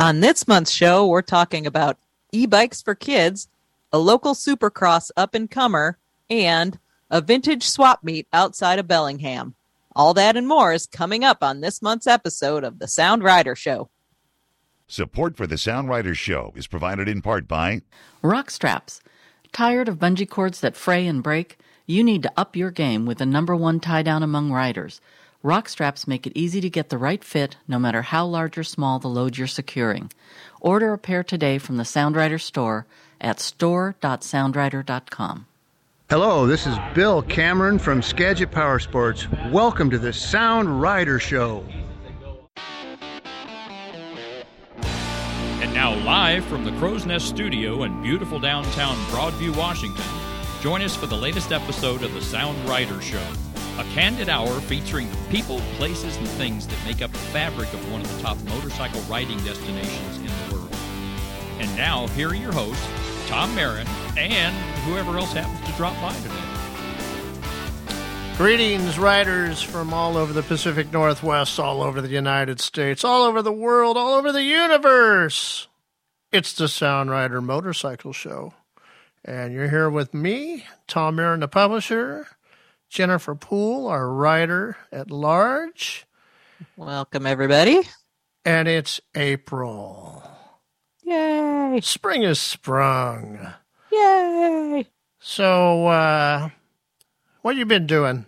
On 0.00 0.20
this 0.20 0.48
month's 0.48 0.70
show, 0.70 1.06
we're 1.06 1.20
talking 1.20 1.66
about 1.66 1.98
e 2.32 2.46
bikes 2.46 2.80
for 2.80 2.94
kids, 2.94 3.48
a 3.92 3.98
local 3.98 4.32
supercross 4.32 5.10
up 5.14 5.34
and 5.34 5.50
comer, 5.50 5.98
and 6.30 6.78
a 7.10 7.20
vintage 7.20 7.68
swap 7.68 8.02
meet 8.02 8.26
outside 8.32 8.78
of 8.78 8.88
Bellingham. 8.88 9.54
All 9.94 10.14
that 10.14 10.38
and 10.38 10.48
more 10.48 10.72
is 10.72 10.86
coming 10.86 11.22
up 11.22 11.42
on 11.42 11.60
this 11.60 11.82
month's 11.82 12.06
episode 12.06 12.64
of 12.64 12.78
The 12.78 12.88
Sound 12.88 13.22
Rider 13.22 13.54
Show. 13.54 13.90
Support 14.86 15.36
for 15.36 15.46
The 15.46 15.58
Sound 15.58 15.90
Rider 15.90 16.14
Show 16.14 16.54
is 16.56 16.66
provided 16.66 17.06
in 17.06 17.20
part 17.20 17.46
by 17.46 17.82
Rock 18.22 18.50
Straps. 18.50 19.02
Tired 19.52 19.86
of 19.86 19.98
bungee 19.98 20.26
cords 20.26 20.60
that 20.60 20.76
fray 20.76 21.06
and 21.06 21.22
break? 21.22 21.58
You 21.84 22.02
need 22.02 22.22
to 22.22 22.32
up 22.38 22.56
your 22.56 22.70
game 22.70 23.04
with 23.04 23.18
the 23.18 23.26
number 23.26 23.54
one 23.54 23.80
tie 23.80 24.02
down 24.02 24.22
among 24.22 24.50
riders. 24.50 25.02
Rock 25.42 25.70
straps 25.70 26.06
make 26.06 26.26
it 26.26 26.36
easy 26.36 26.60
to 26.60 26.68
get 26.68 26.90
the 26.90 26.98
right 26.98 27.24
fit 27.24 27.56
no 27.66 27.78
matter 27.78 28.02
how 28.02 28.26
large 28.26 28.58
or 28.58 28.64
small 28.64 28.98
the 28.98 29.08
load 29.08 29.38
you're 29.38 29.46
securing. 29.46 30.12
Order 30.60 30.92
a 30.92 30.98
pair 30.98 31.24
today 31.24 31.56
from 31.56 31.78
the 31.78 31.84
Sound 31.86 32.14
Rider 32.14 32.38
store 32.38 32.84
at 33.22 33.40
store.soundrider.com. 33.40 35.46
Hello, 36.10 36.46
this 36.46 36.66
is 36.66 36.76
Bill 36.92 37.22
Cameron 37.22 37.78
from 37.78 38.02
Skagit 38.02 38.50
Power 38.50 38.78
Sports. 38.78 39.26
Welcome 39.50 39.88
to 39.90 39.98
the 39.98 40.12
Sound 40.12 40.82
Rider 40.82 41.18
Show. 41.18 41.64
And 44.82 45.72
now, 45.72 45.94
live 46.04 46.44
from 46.44 46.66
the 46.66 46.72
Crow's 46.72 47.06
Nest 47.06 47.28
Studio 47.28 47.84
in 47.84 48.02
beautiful 48.02 48.38
downtown 48.38 48.94
Broadview, 49.06 49.56
Washington, 49.56 50.04
join 50.60 50.82
us 50.82 50.94
for 50.94 51.06
the 51.06 51.16
latest 51.16 51.50
episode 51.50 52.02
of 52.02 52.12
the 52.12 52.20
Sound 52.20 52.68
Rider 52.68 53.00
Show, 53.00 53.24
a 53.80 53.84
candid 53.94 54.28
hour 54.28 54.60
featuring 54.60 55.10
the 55.10 55.16
people, 55.30 55.58
places, 55.76 56.16
and 56.16 56.28
things 56.28 56.66
that 56.66 56.76
make 56.84 57.00
up 57.00 57.10
the 57.12 57.18
fabric 57.18 57.72
of 57.72 57.90
one 57.90 58.02
of 58.02 58.14
the 58.14 58.22
top 58.22 58.36
motorcycle 58.44 59.00
riding 59.02 59.38
destinations 59.38 60.18
in 60.18 60.26
the 60.26 60.54
world. 60.54 60.74
And 61.58 61.74
now, 61.76 62.06
here 62.08 62.28
are 62.28 62.34
your 62.34 62.52
hosts, 62.52 62.86
Tom 63.26 63.54
Mehren 63.56 63.86
and 64.18 64.54
whoever 64.84 65.16
else 65.16 65.32
happens 65.32 65.66
to 65.66 65.76
drop 65.76 65.94
by 66.02 66.14
today. 66.16 66.50
Greetings, 68.36 68.98
riders 68.98 69.62
from 69.62 69.92
all 69.92 70.16
over 70.16 70.32
the 70.32 70.42
Pacific 70.42 70.92
Northwest, 70.92 71.58
all 71.60 71.82
over 71.82 72.00
the 72.00 72.08
United 72.08 72.60
States, 72.60 73.04
all 73.04 73.22
over 73.22 73.42
the 73.42 73.52
world, 73.52 73.96
all 73.96 74.14
over 74.14 74.32
the 74.32 74.42
universe. 74.42 75.68
It's 76.32 76.52
the 76.52 76.68
Sound 76.68 77.10
Rider 77.10 77.40
Motorcycle 77.40 78.12
Show. 78.12 78.54
And 79.24 79.52
you're 79.52 79.68
here 79.68 79.90
with 79.90 80.14
me, 80.14 80.64
Tom 80.86 81.16
Mehren, 81.16 81.40
the 81.40 81.48
publisher, 81.48 82.28
Jennifer 82.90 83.36
Poole, 83.36 83.86
our 83.86 84.12
writer 84.12 84.76
at 84.90 85.12
large. 85.12 86.06
Welcome, 86.76 87.24
everybody. 87.24 87.82
And 88.44 88.66
it's 88.66 89.00
April. 89.14 90.24
Yay! 91.04 91.78
Spring 91.84 92.24
is 92.24 92.40
sprung. 92.40 93.54
Yay! 93.92 94.88
So, 95.20 95.86
uh, 95.86 96.48
what 97.42 97.54
you 97.54 97.64
been 97.64 97.86
doing? 97.86 98.26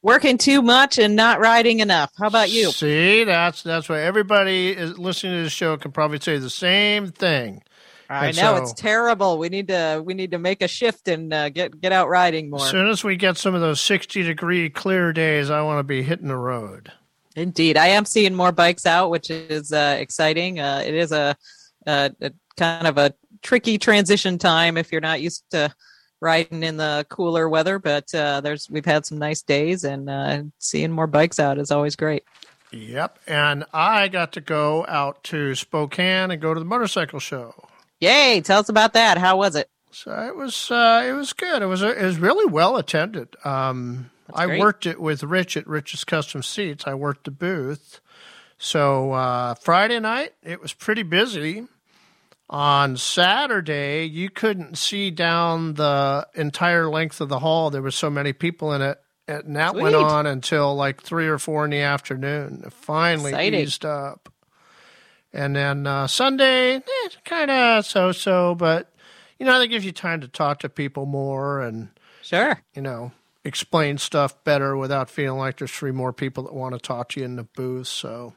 Working 0.00 0.38
too 0.38 0.62
much 0.62 0.98
and 0.98 1.16
not 1.16 1.40
riding 1.40 1.80
enough. 1.80 2.12
How 2.16 2.28
about 2.28 2.50
you? 2.50 2.70
See, 2.70 3.24
that's 3.24 3.62
that's 3.64 3.88
why 3.88 4.02
everybody 4.02 4.68
is 4.70 4.96
listening 4.96 5.38
to 5.38 5.42
the 5.42 5.50
show 5.50 5.76
can 5.76 5.90
probably 5.90 6.20
say 6.20 6.38
the 6.38 6.50
same 6.50 7.10
thing. 7.10 7.62
I 8.08 8.28
And 8.28 8.36
know 8.36 8.56
so- 8.56 8.62
it's 8.62 8.72
terrible. 8.72 9.38
We 9.38 9.48
need 9.48 9.68
to 9.68 10.02
we 10.04 10.14
need 10.14 10.30
to 10.32 10.38
make 10.38 10.62
a 10.62 10.68
shift 10.68 11.08
and 11.08 11.32
uh, 11.32 11.48
get 11.48 11.80
get 11.80 11.92
out 11.92 12.08
riding 12.08 12.50
more. 12.50 12.60
As 12.60 12.70
soon 12.70 12.88
as 12.88 13.02
we 13.04 13.16
get 13.16 13.36
some 13.36 13.54
of 13.54 13.60
those 13.60 13.80
60 13.80 14.22
degree 14.22 14.70
clear 14.70 15.12
days, 15.12 15.50
I 15.50 15.62
want 15.62 15.78
to 15.78 15.84
be 15.84 16.02
hitting 16.02 16.28
the 16.28 16.36
road. 16.36 16.92
Indeed, 17.36 17.76
I 17.76 17.88
am 17.88 18.04
seeing 18.04 18.34
more 18.34 18.52
bikes 18.52 18.86
out, 18.86 19.10
which 19.10 19.28
is 19.30 19.72
uh, 19.72 19.96
exciting. 19.98 20.60
Uh, 20.60 20.82
it 20.86 20.94
is 20.94 21.10
a, 21.10 21.36
a, 21.86 22.12
a 22.20 22.30
kind 22.56 22.86
of 22.86 22.96
a 22.96 23.12
tricky 23.42 23.76
transition 23.76 24.38
time 24.38 24.76
if 24.76 24.92
you're 24.92 25.00
not 25.00 25.20
used 25.20 25.44
to 25.50 25.74
riding 26.20 26.62
in 26.62 26.76
the 26.76 27.04
cooler 27.10 27.48
weather. 27.48 27.80
But 27.80 28.14
uh, 28.14 28.40
there's 28.40 28.70
we've 28.70 28.84
had 28.84 29.04
some 29.04 29.18
nice 29.18 29.42
days, 29.42 29.82
and 29.82 30.08
uh, 30.08 30.42
seeing 30.58 30.92
more 30.92 31.08
bikes 31.08 31.40
out 31.40 31.58
is 31.58 31.70
always 31.72 31.96
great. 31.96 32.22
Yep. 32.70 33.18
And 33.26 33.64
I 33.72 34.08
got 34.08 34.32
to 34.32 34.40
go 34.40 34.84
out 34.88 35.22
to 35.24 35.54
Spokane 35.54 36.30
and 36.30 36.40
go 36.40 36.54
to 36.54 36.60
the 36.60 36.66
motorcycle 36.66 37.20
show. 37.20 37.54
Yay! 38.04 38.40
Tell 38.40 38.60
us 38.60 38.68
about 38.68 38.92
that. 38.92 39.18
How 39.18 39.36
was 39.36 39.56
it? 39.56 39.68
So 39.90 40.10
it 40.26 40.36
was 40.36 40.70
uh, 40.70 41.04
it 41.06 41.12
was 41.12 41.32
good. 41.32 41.62
It 41.62 41.66
was 41.66 41.82
it 41.82 42.00
was 42.00 42.18
really 42.18 42.46
well 42.46 42.76
attended. 42.76 43.36
Um, 43.44 44.10
I 44.32 44.46
great. 44.46 44.60
worked 44.60 44.86
it 44.86 45.00
with 45.00 45.22
Rich 45.22 45.56
at 45.56 45.66
Rich's 45.66 46.04
Custom 46.04 46.42
Seats. 46.42 46.84
I 46.86 46.94
worked 46.94 47.24
the 47.24 47.30
booth. 47.30 48.00
So 48.58 49.12
uh, 49.12 49.54
Friday 49.54 50.00
night 50.00 50.34
it 50.42 50.60
was 50.60 50.72
pretty 50.72 51.02
busy. 51.02 51.66
On 52.50 52.96
Saturday, 52.98 54.04
you 54.04 54.28
couldn't 54.28 54.76
see 54.76 55.10
down 55.10 55.74
the 55.74 56.26
entire 56.34 56.90
length 56.90 57.20
of 57.22 57.28
the 57.30 57.38
hall. 57.38 57.70
There 57.70 57.80
were 57.80 57.90
so 57.90 58.10
many 58.10 58.32
people 58.34 58.72
in 58.74 58.82
it, 58.82 58.98
and 59.26 59.56
that 59.56 59.74
went 59.74 59.94
on 59.94 60.26
until 60.26 60.74
like 60.74 61.02
three 61.02 61.26
or 61.26 61.38
four 61.38 61.64
in 61.64 61.70
the 61.70 61.80
afternoon. 61.80 62.62
It 62.66 62.72
finally 62.72 63.30
Exciting. 63.30 63.60
eased 63.60 63.84
up. 63.86 64.28
And 65.34 65.54
then 65.56 65.86
uh, 65.86 66.06
Sunday, 66.06 66.76
eh, 66.76 67.08
kind 67.24 67.50
of 67.50 67.84
so-so, 67.84 68.54
but 68.54 68.90
you 69.38 69.44
know 69.44 69.58
that 69.58 69.66
gives 69.66 69.84
you 69.84 69.92
time 69.92 70.20
to 70.20 70.28
talk 70.28 70.60
to 70.60 70.68
people 70.68 71.06
more 71.06 71.60
and 71.60 71.88
Sure. 72.22 72.62
you 72.74 72.80
know 72.80 73.12
explain 73.44 73.98
stuff 73.98 74.42
better 74.44 74.74
without 74.76 75.10
feeling 75.10 75.38
like 75.38 75.58
there's 75.58 75.70
three 75.72 75.90
more 75.90 76.12
people 76.14 76.44
that 76.44 76.54
want 76.54 76.74
to 76.74 76.78
talk 76.78 77.10
to 77.10 77.20
you 77.20 77.26
in 77.26 77.36
the 77.36 77.42
booth. 77.42 77.88
So 77.88 78.32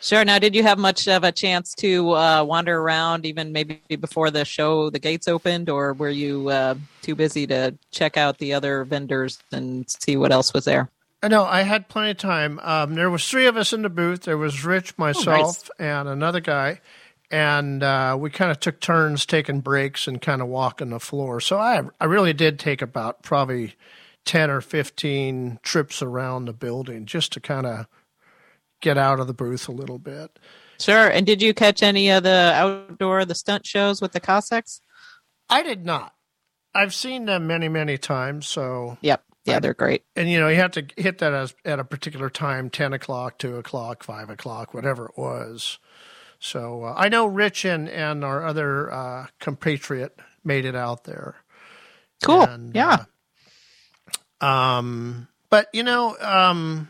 Sure. 0.00 0.22
Now, 0.24 0.38
did 0.38 0.54
you 0.54 0.62
have 0.64 0.78
much 0.78 1.08
of 1.08 1.24
a 1.24 1.32
chance 1.32 1.72
to 1.76 2.10
uh, 2.10 2.44
wander 2.44 2.78
around, 2.78 3.24
even 3.24 3.52
maybe 3.52 3.80
before 3.98 4.30
the 4.30 4.44
show, 4.44 4.90
the 4.90 4.98
gates 4.98 5.28
opened, 5.28 5.70
or 5.70 5.94
were 5.94 6.10
you 6.10 6.50
uh, 6.50 6.74
too 7.00 7.14
busy 7.14 7.46
to 7.46 7.74
check 7.90 8.18
out 8.18 8.36
the 8.36 8.52
other 8.52 8.84
vendors 8.84 9.38
and 9.50 9.88
see 9.88 10.18
what 10.18 10.30
else 10.30 10.52
was 10.52 10.66
there? 10.66 10.90
I 11.24 11.28
know 11.28 11.44
I 11.44 11.62
had 11.62 11.88
plenty 11.88 12.10
of 12.10 12.18
time. 12.18 12.60
Um, 12.62 12.96
there 12.96 13.08
was 13.08 13.26
three 13.26 13.46
of 13.46 13.56
us 13.56 13.72
in 13.72 13.80
the 13.80 13.88
booth. 13.88 14.24
There 14.24 14.36
was 14.36 14.62
Rich, 14.62 14.98
myself, 14.98 15.70
and 15.78 16.06
another 16.06 16.40
guy, 16.40 16.82
and 17.30 17.82
uh, 17.82 18.14
we 18.20 18.28
kind 18.28 18.50
of 18.50 18.60
took 18.60 18.78
turns 18.78 19.24
taking 19.24 19.60
breaks 19.60 20.06
and 20.06 20.20
kind 20.20 20.42
of 20.42 20.48
walking 20.48 20.90
the 20.90 21.00
floor. 21.00 21.40
So 21.40 21.58
I 21.58 21.80
I 21.98 22.04
really 22.04 22.34
did 22.34 22.58
take 22.58 22.82
about 22.82 23.22
probably 23.22 23.74
ten 24.26 24.50
or 24.50 24.60
fifteen 24.60 25.60
trips 25.62 26.02
around 26.02 26.44
the 26.44 26.52
building 26.52 27.06
just 27.06 27.32
to 27.32 27.40
kind 27.40 27.64
of 27.64 27.86
get 28.82 28.98
out 28.98 29.18
of 29.18 29.26
the 29.26 29.32
booth 29.32 29.66
a 29.66 29.72
little 29.72 29.98
bit. 29.98 30.38
Sure. 30.78 31.08
And 31.08 31.24
did 31.24 31.40
you 31.40 31.54
catch 31.54 31.82
any 31.82 32.10
of 32.10 32.22
the 32.22 32.52
outdoor, 32.54 33.24
the 33.24 33.34
stunt 33.34 33.66
shows 33.66 34.02
with 34.02 34.12
the 34.12 34.20
Cossacks? 34.20 34.82
I 35.48 35.62
did 35.62 35.86
not. 35.86 36.12
I've 36.74 36.92
seen 36.92 37.24
them 37.24 37.46
many 37.46 37.70
many 37.70 37.96
times. 37.96 38.46
So 38.46 38.98
Yep. 39.00 39.24
Yeah, 39.44 39.60
they're 39.60 39.74
great. 39.74 40.04
and 40.16 40.28
you 40.30 40.40
know 40.40 40.48
you 40.48 40.56
have 40.56 40.70
to 40.72 40.86
hit 40.96 41.18
that 41.18 41.32
as, 41.34 41.54
at 41.64 41.78
a 41.78 41.84
particular 41.84 42.30
time 42.30 42.70
10 42.70 42.92
o'clock 42.94 43.38
2 43.38 43.56
o'clock 43.56 44.02
5 44.02 44.30
o'clock 44.30 44.72
whatever 44.74 45.06
it 45.06 45.18
was 45.18 45.78
so 46.38 46.84
uh, 46.84 46.94
i 46.96 47.08
know 47.08 47.26
rich 47.26 47.64
and, 47.64 47.88
and 47.88 48.24
our 48.24 48.44
other 48.44 48.90
uh, 48.92 49.26
compatriot 49.40 50.18
made 50.44 50.64
it 50.64 50.74
out 50.74 51.04
there 51.04 51.36
Cool. 52.22 52.42
And, 52.42 52.74
yeah. 52.74 53.04
uh, 54.40 54.44
um 54.46 55.28
but 55.50 55.68
you 55.72 55.82
know 55.82 56.16
um 56.20 56.88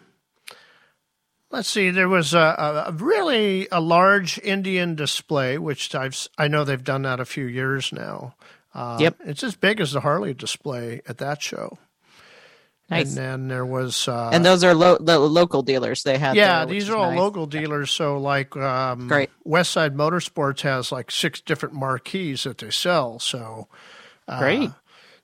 let's 1.51 1.69
see 1.69 1.91
there 1.91 2.09
was 2.09 2.35
a, 2.35 2.85
a 2.89 2.93
really 2.93 3.69
a 3.73 3.81
large 3.81 4.39
indian 4.41 4.95
display 4.95 5.59
which 5.59 5.95
i've 5.95 6.29
I 6.39 6.49
know 6.49 6.65
they've 6.65 6.83
done 6.83 7.03
that 7.03 7.21
a 7.21 7.25
few 7.25 7.47
years 7.47 7.93
now 7.93 8.35
uh, 8.75 8.99
Yep. 9.01 9.17
it's 9.27 9.43
as 9.45 9.55
big 9.57 9.81
as 9.81 9.93
the 9.93 10.01
harley 10.01 10.35
display 10.35 11.01
at 11.09 11.19
that 11.19 11.43
show 11.43 11.79
nice. 12.91 13.09
and 13.09 13.17
then 13.17 13.49
there 13.49 13.65
was 13.67 14.09
uh, 14.09 14.31
And 14.33 14.45
those 14.45 14.63
are 14.65 14.75
lo- 14.75 14.99
the 14.99 15.19
local 15.19 15.63
dealers 15.63 16.03
they 16.03 16.19
had. 16.19 16.37
yeah, 16.37 16.65
there, 16.65 16.75
these 16.75 16.89
are 16.91 16.97
all 16.97 17.11
nice. 17.11 17.19
local 17.19 17.47
dealers. 17.47 17.91
So, 17.91 18.19
like, 18.19 18.57
um, 18.57 19.09
Great. 19.09 19.31
West 19.45 19.71
Side 19.73 19.95
Motorsports 19.95 20.61
has 20.63 20.91
like 20.93 21.11
six 21.11 21.41
different 21.41 21.75
marquees 21.75 22.45
that 22.45 22.59
they 22.59 22.71
sell. 22.71 23.19
So, 23.19 23.69
uh, 24.29 24.39
Great. 24.39 24.71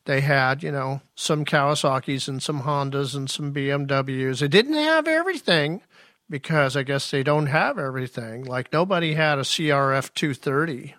they 0.05 0.21
had, 0.21 0.63
you 0.63 0.73
know, 0.73 1.01
some 1.15 1.45
Kawasaki's 1.45 2.29
and 2.29 2.43
some 2.43 2.63
Hondas 2.63 3.15
and 3.15 3.31
some 3.31 3.53
BMWs. 3.53 4.41
They 4.41 4.49
didn't 4.49 4.75
have 4.75 5.07
everything 5.07 5.83
because 6.29 6.77
I 6.77 6.83
guess 6.85 7.11
they 7.11 7.23
don't 7.23 7.47
have 7.47 7.79
everything. 7.79 8.45
Like, 8.45 8.73
nobody 8.73 9.15
had 9.15 9.39
a 9.39 9.43
CRF 9.43 10.15
230, 10.15 10.95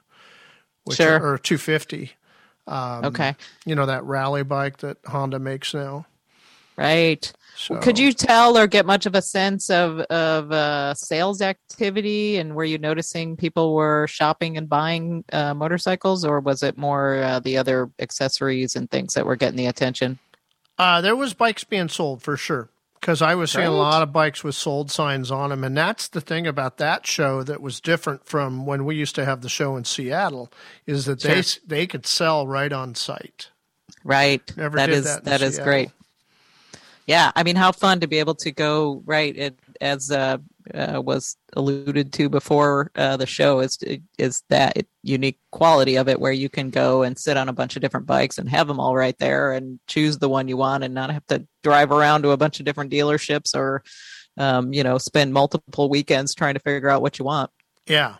which, 0.84 0.98
Sure. 0.98 1.16
or 1.25 1.38
250. 1.38 2.12
Um, 2.68 3.06
Okay. 3.06 3.36
You 3.66 3.75
know, 3.75 3.86
that 3.86 4.04
rally 4.04 4.44
bike 4.44 4.78
that 4.78 4.98
Honda 5.07 5.40
makes 5.40 5.74
now. 5.74 6.06
Right. 6.81 7.31
So, 7.56 7.75
Could 7.78 8.00
you 8.00 8.12
tell 8.12 8.57
or 8.57 8.66
get 8.66 8.86
much 8.88 9.06
of 9.06 9.13
a 9.13 9.22
sense 9.22 9.69
of 9.69 10.00
of 10.01 10.51
uh, 10.51 10.94
sales 10.95 11.42
activity, 11.42 12.38
and 12.38 12.56
were 12.56 12.63
you 12.63 12.78
noticing 12.80 13.38
people 13.38 13.75
were 13.75 14.07
shopping 14.07 14.57
and 14.57 14.68
buying 14.68 15.24
uh, 15.31 15.54
motorcycles, 15.54 16.25
or 16.25 16.39
was 16.39 16.63
it 16.63 16.78
more 16.78 17.18
uh, 17.18 17.39
the 17.39 17.57
other 17.57 17.92
accessories 18.00 18.75
and 18.75 18.89
things 18.89 19.13
that 19.13 19.25
were 19.25 19.36
getting 19.36 19.57
the 19.57 19.68
attention? 19.68 20.18
Uh, 20.80 21.01
there 21.01 21.16
was 21.16 21.33
bikes 21.36 21.63
being 21.63 21.88
sold 21.89 22.24
for 22.24 22.36
sure. 22.36 22.69
because 23.00 23.22
I 23.22 23.36
was 23.36 23.51
seeing 23.51 23.68
a 23.68 23.72
lot 23.72 24.01
of 24.01 24.12
bikes 24.12 24.44
with 24.44 24.56
sold 24.56 24.89
signs 24.89 25.30
on 25.30 25.51
them, 25.51 25.63
and 25.63 25.78
that's 25.78 26.07
the 26.07 26.22
thing 26.22 26.48
about 26.48 26.78
that 26.78 27.06
show 27.06 27.44
that 27.44 27.62
was 27.62 27.80
different 27.80 28.25
from 28.25 28.66
when 28.66 28.86
we 28.86 28.95
used 28.95 29.13
to 29.16 29.25
have 29.25 29.42
the 29.42 29.50
show 29.50 29.75
in 29.75 29.83
Seattle 29.83 30.51
is 30.88 31.06
that 31.06 31.22
they 31.22 31.42
Sure. 31.44 31.62
they 31.68 31.86
could 31.86 32.07
sell 32.07 32.48
right 32.48 32.72
on 32.74 32.95
site. 32.95 33.50
Right. 34.04 34.42
Never 34.57 34.78
that 34.78 34.89
is 34.89 35.04
that 35.04 35.25
that 35.25 35.42
is 35.44 35.56
Seattle. 35.56 35.66
great. 35.72 35.89
Yeah, 37.07 37.31
I 37.36 37.44
mean, 37.44 37.56
how 37.56 37.71
fun 37.71 38.00
to 38.01 38.07
be 38.07 38.19
able 38.19 38.36
to 38.36 38.51
go 38.51 39.01
right 39.06 39.36
it, 39.36 39.59
as 39.80 40.12
uh, 40.12 40.38
uh, 40.74 41.01
was 41.03 41.36
alluded 41.53 42.13
to 42.13 42.30
before 42.30 42.92
uh, 42.95 43.18
the 43.18 43.25
show 43.25 43.59
is 43.59 43.77
is 44.18 44.44
that 44.50 44.86
unique 45.03 45.39
quality 45.51 45.95
of 45.95 46.07
it 46.07 46.19
where 46.19 46.31
you 46.31 46.50
can 46.50 46.69
go 46.69 47.03
and 47.03 47.18
sit 47.18 47.38
on 47.38 47.50
a 47.50 47.53
bunch 47.53 47.75
of 47.75 47.81
different 47.81 48.06
bikes 48.06 48.38
and 48.38 48.50
have 48.50 48.68
them 48.68 48.80
all 48.80 48.95
right 48.95 49.18
there 49.18 49.51
and 49.51 49.80
choose 49.88 50.19
the 50.19 50.30
one 50.30 50.48
you 50.48 50.57
want 50.57 50.83
and 50.83 50.94
not 50.94 51.12
have 51.12 51.25
to 51.27 51.45
drive 51.63 51.92
around 51.92 52.21
to 52.21 52.30
a 52.30 52.38
bunch 52.38 52.59
of 52.59 52.65
different 52.65 52.92
dealerships 52.92 53.56
or 53.56 53.83
um, 54.38 54.71
you 54.71 54.83
know 54.83 54.97
spend 54.97 55.33
multiple 55.33 55.89
weekends 55.89 56.36
trying 56.36 56.54
to 56.54 56.59
figure 56.59 56.89
out 56.89 57.01
what 57.01 57.19
you 57.19 57.25
want. 57.25 57.50
Yeah. 57.88 58.15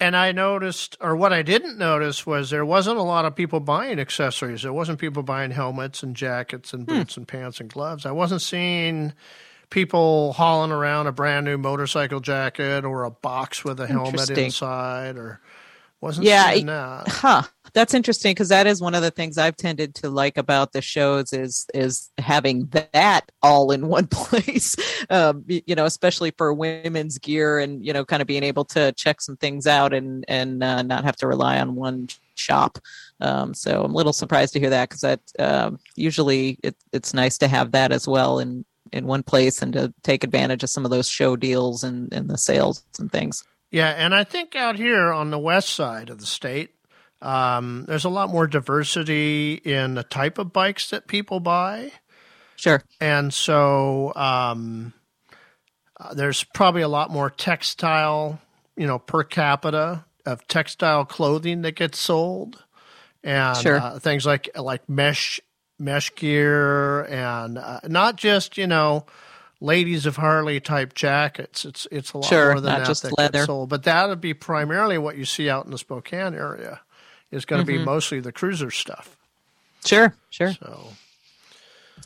And 0.00 0.16
I 0.16 0.30
noticed, 0.30 0.96
or 1.00 1.16
what 1.16 1.32
I 1.32 1.42
didn't 1.42 1.76
notice, 1.76 2.24
was 2.24 2.50
there 2.50 2.64
wasn't 2.64 2.98
a 2.98 3.02
lot 3.02 3.24
of 3.24 3.34
people 3.34 3.58
buying 3.58 3.98
accessories. 3.98 4.62
There 4.62 4.72
wasn't 4.72 5.00
people 5.00 5.24
buying 5.24 5.50
helmets 5.50 6.04
and 6.04 6.14
jackets 6.14 6.72
and 6.72 6.86
Hmm. 6.86 6.98
boots 6.98 7.16
and 7.16 7.26
pants 7.26 7.58
and 7.60 7.68
gloves. 7.68 8.06
I 8.06 8.12
wasn't 8.12 8.42
seeing 8.42 9.12
people 9.70 10.34
hauling 10.34 10.70
around 10.70 11.08
a 11.08 11.12
brand 11.12 11.46
new 11.46 11.58
motorcycle 11.58 12.20
jacket 12.20 12.84
or 12.84 13.02
a 13.02 13.10
box 13.10 13.64
with 13.64 13.80
a 13.80 13.86
helmet 13.88 14.30
inside, 14.46 15.16
or 15.16 15.40
wasn't 16.00 16.26
Yeah, 16.26 16.54
that. 16.54 17.08
Huh. 17.08 17.42
That's 17.74 17.92
interesting 17.92 18.32
because 18.32 18.48
that 18.48 18.66
is 18.66 18.80
one 18.80 18.94
of 18.94 19.02
the 19.02 19.10
things 19.10 19.36
I've 19.36 19.56
tended 19.56 19.94
to 19.96 20.10
like 20.10 20.38
about 20.38 20.72
the 20.72 20.80
shows 20.80 21.32
is 21.32 21.66
is 21.74 22.10
having 22.18 22.66
that 22.66 23.30
all 23.42 23.72
in 23.72 23.88
one 23.88 24.06
place. 24.06 24.76
Um, 25.10 25.44
you 25.46 25.74
know, 25.74 25.84
especially 25.84 26.32
for 26.36 26.52
women's 26.52 27.18
gear 27.18 27.58
and 27.58 27.84
you 27.84 27.92
know, 27.92 28.04
kind 28.04 28.22
of 28.22 28.28
being 28.28 28.42
able 28.42 28.64
to 28.66 28.92
check 28.92 29.20
some 29.20 29.36
things 29.36 29.66
out 29.66 29.92
and 29.92 30.24
and 30.28 30.62
uh, 30.62 30.82
not 30.82 31.04
have 31.04 31.16
to 31.16 31.26
rely 31.26 31.58
on 31.58 31.74
one 31.74 32.08
shop. 32.36 32.78
Um, 33.20 33.52
so 33.52 33.82
I'm 33.82 33.92
a 33.92 33.96
little 33.96 34.12
surprised 34.12 34.52
to 34.54 34.60
hear 34.60 34.70
that 34.70 34.88
because 34.88 35.00
that 35.00 35.20
um, 35.38 35.78
usually 35.96 36.58
it, 36.62 36.76
it's 36.92 37.12
nice 37.12 37.36
to 37.38 37.48
have 37.48 37.72
that 37.72 37.92
as 37.92 38.06
well 38.06 38.38
in 38.38 38.64
in 38.92 39.06
one 39.06 39.22
place 39.22 39.60
and 39.60 39.72
to 39.74 39.92
take 40.02 40.24
advantage 40.24 40.62
of 40.62 40.70
some 40.70 40.84
of 40.84 40.90
those 40.90 41.08
show 41.08 41.36
deals 41.36 41.84
and 41.84 42.12
and 42.12 42.30
the 42.30 42.38
sales 42.38 42.84
and 42.98 43.10
things. 43.10 43.44
Yeah, 43.70 43.88
and 43.90 44.14
I 44.14 44.24
think 44.24 44.56
out 44.56 44.76
here 44.76 45.12
on 45.12 45.30
the 45.30 45.38
west 45.38 45.70
side 45.70 46.08
of 46.10 46.20
the 46.20 46.26
state, 46.26 46.70
um, 47.20 47.84
there's 47.86 48.04
a 48.04 48.08
lot 48.08 48.30
more 48.30 48.46
diversity 48.46 49.54
in 49.54 49.94
the 49.94 50.04
type 50.04 50.38
of 50.38 50.52
bikes 50.52 50.90
that 50.90 51.06
people 51.06 51.40
buy. 51.40 51.92
Sure. 52.56 52.82
and 53.00 53.32
so 53.32 54.12
um, 54.16 54.92
uh, 56.00 56.12
there's 56.14 56.42
probably 56.42 56.82
a 56.82 56.88
lot 56.88 57.08
more 57.08 57.30
textile, 57.30 58.40
you 58.76 58.84
know, 58.86 58.98
per 58.98 59.22
capita 59.22 60.04
of 60.26 60.46
textile 60.48 61.04
clothing 61.04 61.62
that 61.62 61.76
gets 61.76 61.98
sold, 62.00 62.64
and 63.22 63.56
Sure. 63.58 63.76
uh, 63.78 63.98
things 64.00 64.26
like 64.26 64.48
like 64.56 64.88
mesh 64.88 65.40
mesh 65.78 66.12
gear, 66.16 67.04
and 67.04 67.58
uh, 67.58 67.80
not 67.86 68.16
just 68.16 68.56
you 68.58 68.66
know. 68.66 69.06
Ladies 69.60 70.06
of 70.06 70.16
Harley 70.16 70.60
type 70.60 70.94
jackets. 70.94 71.64
It's 71.64 71.86
it's 71.90 72.12
a 72.12 72.18
lot 72.18 72.26
Sure, 72.28 72.52
more 72.52 72.60
than 72.60 72.70
not 72.72 72.78
that 72.80 72.86
just 72.86 73.02
that 73.02 73.18
leather. 73.18 73.44
sold. 73.44 73.68
But 73.68 73.82
that 73.84 74.08
would 74.08 74.20
be 74.20 74.32
primarily 74.34 74.98
what 74.98 75.16
you 75.16 75.24
see 75.24 75.50
out 75.50 75.64
in 75.64 75.70
the 75.72 75.78
Spokane 75.78 76.34
area. 76.34 76.80
Is 77.30 77.44
going 77.44 77.64
to 77.64 77.70
Mm-hmm. 77.70 77.80
be 77.80 77.84
mostly 77.84 78.20
the 78.20 78.32
cruiser 78.32 78.70
stuff. 78.70 79.16
Sure. 79.84 80.14
Sure. 80.30 80.52
So 80.52 80.88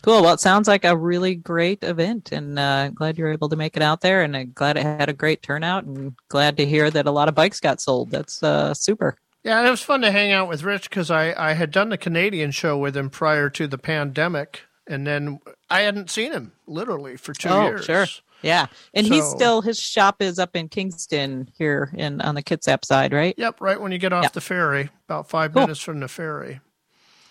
Cool. 0.00 0.22
Well, 0.22 0.34
it 0.34 0.40
sounds 0.40 0.66
like 0.66 0.84
a 0.84 0.96
really 0.96 1.34
great 1.36 1.84
event, 1.84 2.32
and 2.32 2.58
uh, 2.58 2.88
glad 2.88 3.18
you 3.18 3.24
were 3.24 3.30
able 3.32 3.48
to 3.50 3.56
make 3.56 3.76
it 3.76 3.82
out 3.82 4.00
there. 4.00 4.22
And 4.22 4.36
I'm 4.36 4.50
glad 4.52 4.76
it 4.76 4.82
had 4.82 5.08
a 5.08 5.12
great 5.12 5.42
turnout, 5.42 5.84
and 5.84 6.14
glad 6.28 6.56
to 6.56 6.66
hear 6.66 6.90
that 6.90 7.06
a 7.06 7.10
lot 7.12 7.28
of 7.28 7.36
bikes 7.36 7.60
got 7.60 7.80
sold. 7.80 8.10
That's 8.10 8.42
uh, 8.42 8.74
super. 8.74 9.16
Yeah, 9.44 9.64
it 9.64 9.70
was 9.70 9.82
fun 9.82 10.00
to 10.00 10.10
hang 10.10 10.32
out 10.32 10.48
with 10.48 10.62
Rich 10.64 10.88
because 10.90 11.10
I, 11.10 11.34
I 11.50 11.52
had 11.52 11.70
done 11.70 11.90
the 11.90 11.98
Canadian 11.98 12.50
show 12.50 12.76
with 12.78 12.96
him 12.96 13.10
prior 13.10 13.48
to 13.50 13.66
the 13.68 13.78
pandemic, 13.78 14.62
and 14.86 15.06
then 15.06 15.40
I 15.70 15.80
hadn't 15.80 16.10
seen 16.10 16.32
him 16.32 16.52
literally 16.66 17.16
for 17.16 17.32
two 17.32 17.48
oh, 17.48 17.62
years. 17.62 17.82
Oh 17.82 17.84
sure. 17.84 18.06
Yeah, 18.42 18.66
and 18.92 19.06
he's 19.06 19.24
still 19.24 19.62
his 19.62 19.78
shop 19.78 20.20
is 20.20 20.40
up 20.40 20.56
in 20.56 20.68
Kingston 20.68 21.48
here 21.56 21.92
in 21.94 22.20
on 22.20 22.34
the 22.34 22.42
Kitsap 22.42 22.84
side, 22.84 23.12
right? 23.12 23.34
Yep, 23.38 23.60
right 23.60 23.80
when 23.80 23.92
you 23.92 23.98
get 23.98 24.12
off 24.12 24.24
Yeah. 24.24 24.30
the 24.32 24.40
ferry, 24.40 24.90
about 25.08 25.28
five 25.28 25.52
Cool. 25.52 25.62
minutes 25.62 25.80
from 25.80 26.00
the 26.00 26.08
ferry. 26.08 26.60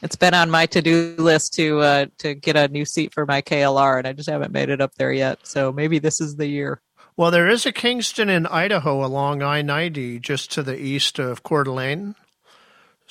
It's 0.02 0.16
been 0.16 0.34
on 0.34 0.50
my 0.50 0.66
to 0.68 0.82
do 0.82 1.14
list 1.18 1.54
to 1.56 1.80
uh, 1.80 2.06
to 2.20 2.34
get 2.34 2.56
a 2.56 2.70
new 2.70 2.86
seat 2.86 3.14
for 3.14 3.26
my 3.26 3.42
KLR, 3.42 3.98
and 4.00 4.08
I 4.08 4.14
just 4.14 4.30
haven't 4.30 4.54
made 4.54 4.70
it 4.70 4.82
up 4.82 4.96
there 4.96 5.12
yet. 5.12 5.40
So 5.44 5.72
maybe 5.72 6.00
this 6.00 6.22
is 6.22 6.38
the 6.38 6.48
year. 6.48 6.82
Well, 7.18 7.30
there 7.30 7.50
is 7.50 7.66
a 7.66 7.72
Kingston 7.72 8.30
in 8.30 8.48
Idaho 8.48 9.06
along 9.06 9.44
I 9.44 9.62
90 9.62 10.20
just 10.20 10.52
to 10.54 10.64
the 10.64 10.82
east 10.82 11.20
of 11.20 11.44
Coeur 11.44 11.66
d'Alene. 11.66 12.16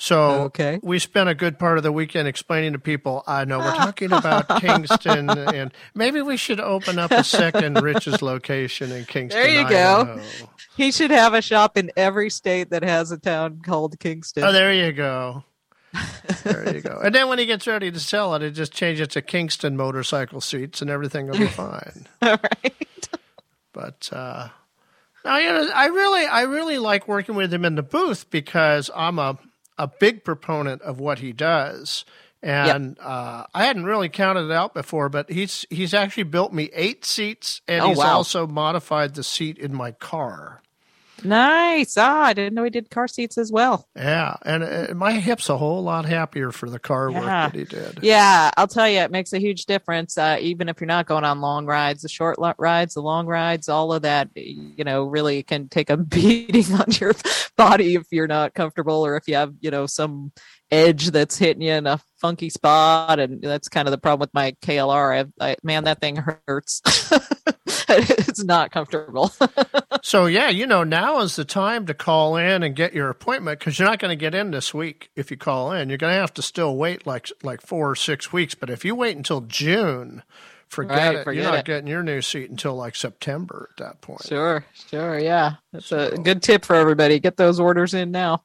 So 0.01 0.45
Okay. 0.45 0.79
we 0.81 0.97
spent 0.97 1.29
a 1.29 1.35
good 1.35 1.59
part 1.59 1.77
of 1.77 1.83
the 1.83 1.91
weekend 1.91 2.27
explaining 2.27 2.73
to 2.73 2.79
people, 2.79 3.23
I 3.27 3.45
know 3.45 3.59
we're 3.59 3.71
talking 3.71 4.11
about 4.11 4.47
Kingston, 4.59 5.29
and 5.29 5.71
maybe 5.93 6.23
we 6.23 6.37
should 6.37 6.59
open 6.59 6.97
up 6.97 7.11
a 7.11 7.23
second 7.23 7.79
Rich's 7.79 8.23
location 8.23 8.91
in 8.91 9.05
Kingston. 9.05 9.43
There 9.43 9.47
you 9.61 9.69
go. 9.69 10.19
He 10.75 10.91
should 10.91 11.11
have 11.11 11.35
a 11.35 11.41
shop 11.43 11.77
in 11.77 11.91
every 11.95 12.31
state 12.31 12.71
that 12.71 12.81
has 12.81 13.11
a 13.11 13.17
town 13.19 13.61
called 13.63 13.99
Kingston. 13.99 14.43
Oh, 14.43 14.51
there 14.51 14.73
you 14.73 14.91
go. 14.91 15.43
There 16.45 16.73
you 16.73 16.81
go. 16.81 16.99
And 17.03 17.13
then 17.13 17.29
when 17.29 17.37
he 17.37 17.45
gets 17.45 17.67
ready 17.67 17.91
to 17.91 17.99
sell 17.99 18.33
it, 18.33 18.41
he 18.41 18.49
just 18.49 18.73
changes 18.73 19.03
it 19.03 19.11
to 19.11 19.21
Kingston 19.21 19.77
motorcycle 19.77 20.41
seats, 20.41 20.81
and 20.81 20.89
everything 20.89 21.27
will 21.27 21.37
be 21.37 21.45
fine. 21.45 22.07
All 22.23 22.39
right. 22.41 23.09
But 23.71 24.09
uh, 24.11 24.49
now, 25.23 25.35
I 25.35 25.85
really, 25.85 26.25
I 26.25 26.41
really 26.41 26.79
like 26.79 27.07
working 27.07 27.35
with 27.35 27.53
him 27.53 27.65
in 27.65 27.75
the 27.75 27.83
booth 27.83 28.31
because 28.31 28.89
I'm 28.95 29.19
a 29.19 29.37
a 29.77 29.87
big 29.87 30.23
proponent 30.23 30.81
of 30.81 30.99
what 30.99 31.19
he 31.19 31.33
does. 31.33 32.05
And 32.43 32.97
uh, 32.99 33.45
I 33.53 33.65
hadn't 33.65 33.83
really 33.85 34.09
counted 34.09 34.45
it 34.45 34.51
out 34.51 34.73
before, 34.73 35.09
but 35.09 35.29
he's 35.29 35.63
he's 35.69 35.93
actually 35.93 36.23
built 36.23 36.51
me 36.51 36.71
eight 36.73 37.05
seats, 37.05 37.61
and 37.67 37.81
Oh, 37.83 37.89
he's 37.89 37.97
wow. 37.99 38.15
also 38.15 38.47
modified 38.47 39.13
the 39.13 39.23
seat 39.23 39.59
in 39.59 39.75
my 39.75 39.91
car. 39.91 40.63
Nice. 41.23 41.95
Ah, 41.97 42.23
I 42.23 42.33
didn't 42.33 42.53
know 42.53 42.63
he 42.63 42.69
did 42.69 42.89
car 42.89 43.07
seats 43.07 43.37
as 43.37 43.51
well. 43.51 43.87
Yeah, 43.95 44.35
and 44.43 44.63
uh, 44.63 44.93
my 44.95 45.13
hip's 45.13 45.49
a 45.49 45.57
whole 45.57 45.83
lot 45.83 46.05
happier 46.05 46.51
for 46.51 46.69
the 46.69 46.79
car 46.79 47.11
work 47.11 47.23
Yeah. 47.23 47.49
that 47.49 47.55
he 47.57 47.63
did. 47.65 47.99
Yeah, 48.01 48.51
I'll 48.57 48.67
tell 48.67 48.89
you, 48.89 48.99
it 48.99 49.11
makes 49.11 49.33
a 49.33 49.39
huge 49.39 49.65
difference. 49.65 50.17
Uh, 50.17 50.37
even 50.41 50.69
if 50.69 50.79
you're 50.79 50.87
not 50.87 51.05
going 51.05 51.23
on 51.23 51.41
long 51.41 51.65
rides, 51.65 52.01
the 52.01 52.09
short 52.09 52.37
rides, 52.57 52.93
the 52.95 53.01
long 53.01 53.27
rides, 53.27 53.69
all 53.69 53.93
of 53.93 54.01
that, 54.03 54.29
you 54.35 54.83
know, 54.83 55.03
really 55.05 55.43
can 55.43 55.69
take 55.69 55.89
a 55.89 55.97
beating 56.11 56.73
on 56.75 56.85
your 56.99 57.13
body 57.57 57.95
if 57.95 58.07
you're 58.11 58.27
not 58.27 58.53
comfortable 58.53 59.05
or 59.05 59.15
if 59.17 59.27
you 59.27 59.35
have, 59.35 59.53
you 59.59 59.71
know, 59.71 59.85
some 59.85 60.31
edge 60.71 61.11
that's 61.11 61.37
hitting 61.37 61.61
you 61.63 61.73
in 61.73 61.87
a 61.87 61.99
funky 62.19 62.49
spot. 62.49 63.19
And 63.19 63.41
that's 63.41 63.69
kind 63.69 63.87
of 63.87 63.91
the 63.91 63.97
problem 63.97 64.21
with 64.21 64.33
my 64.33 64.55
KLR. 64.63 65.27
I, 65.41 65.51
I 65.51 65.55
man, 65.63 65.83
that 65.85 65.99
thing 66.01 66.17
hurts. 66.47 66.81
it's 67.89 68.43
not 68.43 68.71
comfortable. 68.71 69.31
So 70.03 70.25
yeah, 70.25 70.49
you 70.49 70.65
know, 70.65 70.83
now 70.83 71.19
is 71.19 71.35
the 71.35 71.45
time 71.45 71.85
to 71.85 71.93
call 71.93 72.35
in 72.35 72.63
and 72.63 72.75
get 72.75 72.93
your 72.93 73.09
appointment 73.09 73.59
because 73.59 73.77
you're 73.77 73.87
not 73.87 73.99
going 73.99 74.09
to 74.09 74.15
get 74.19 74.33
in 74.33 74.49
this 74.49 74.73
week 74.73 75.11
if 75.15 75.29
you 75.29 75.37
call 75.37 75.71
in. 75.73 75.89
You're 75.89 75.99
going 75.99 76.13
to 76.15 76.19
have 76.19 76.33
to 76.35 76.41
still 76.41 76.75
wait 76.75 77.05
like 77.05 77.29
like 77.43 77.61
four 77.61 77.91
or 77.91 77.95
six 77.95 78.33
weeks. 78.33 78.55
But 78.55 78.71
if 78.71 78.83
you 78.83 78.95
wait 78.95 79.15
until 79.15 79.41
June, 79.41 80.23
forget 80.67 80.97
Right, 80.97 81.15
it. 81.17 81.23
forget 81.23 81.43
you're 81.43 81.51
not 81.51 81.59
it. 81.59 81.65
getting 81.65 81.87
your 81.87 82.01
new 82.01 82.21
seat 82.21 82.49
until 82.49 82.75
like 82.75 82.95
September 82.95 83.69
at 83.73 83.83
that 83.83 84.01
point. 84.01 84.23
sure, 84.23 84.65
sure. 84.89 85.19
Yeah. 85.19 85.55
That's 85.71 85.91
a 85.91 86.17
good 86.17 86.41
tip 86.41 86.65
for 86.65 86.75
everybody. 86.75 87.19
Get 87.19 87.37
those 87.37 87.59
orders 87.59 87.93
in 87.93 88.09
now. 88.11 88.41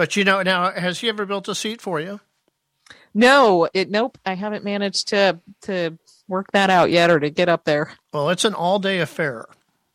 But 0.00 0.16
you 0.16 0.24
know, 0.24 0.40
now 0.42 0.70
has 0.70 1.00
he 1.00 1.10
ever 1.10 1.26
built 1.26 1.46
a 1.46 1.54
seat 1.54 1.82
for 1.82 2.00
you? 2.00 2.20
No, 3.12 3.68
it 3.74 3.90
nope. 3.90 4.16
I 4.24 4.32
haven't 4.32 4.64
managed 4.64 5.08
to 5.08 5.38
to 5.64 5.98
work 6.26 6.52
that 6.52 6.70
out 6.70 6.90
yet 6.90 7.10
or 7.10 7.20
to 7.20 7.28
get 7.28 7.50
up 7.50 7.66
there. 7.66 7.92
Well, 8.10 8.30
it's 8.30 8.46
an 8.46 8.54
all 8.54 8.78
day 8.78 9.00
affair. 9.00 9.44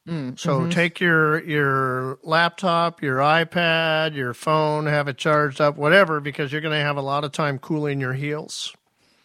Mm, 0.07 0.37
So 0.39 0.59
mhm. 0.59 0.71
take 0.71 0.99
your 0.99 1.43
your 1.43 2.19
laptop, 2.21 3.01
your 3.01 3.17
iPad, 3.17 4.13
your 4.13 4.35
phone, 4.35 4.85
have 4.85 5.07
it 5.07 5.17
charged 5.17 5.59
up, 5.59 5.75
whatever, 5.75 6.19
because 6.19 6.51
you're 6.51 6.61
going 6.61 6.77
to 6.77 6.85
have 6.85 6.97
a 6.97 7.01
lot 7.01 7.23
of 7.23 7.31
time 7.31 7.57
cooling 7.57 7.99
your 7.99 8.13
heels. 8.13 8.75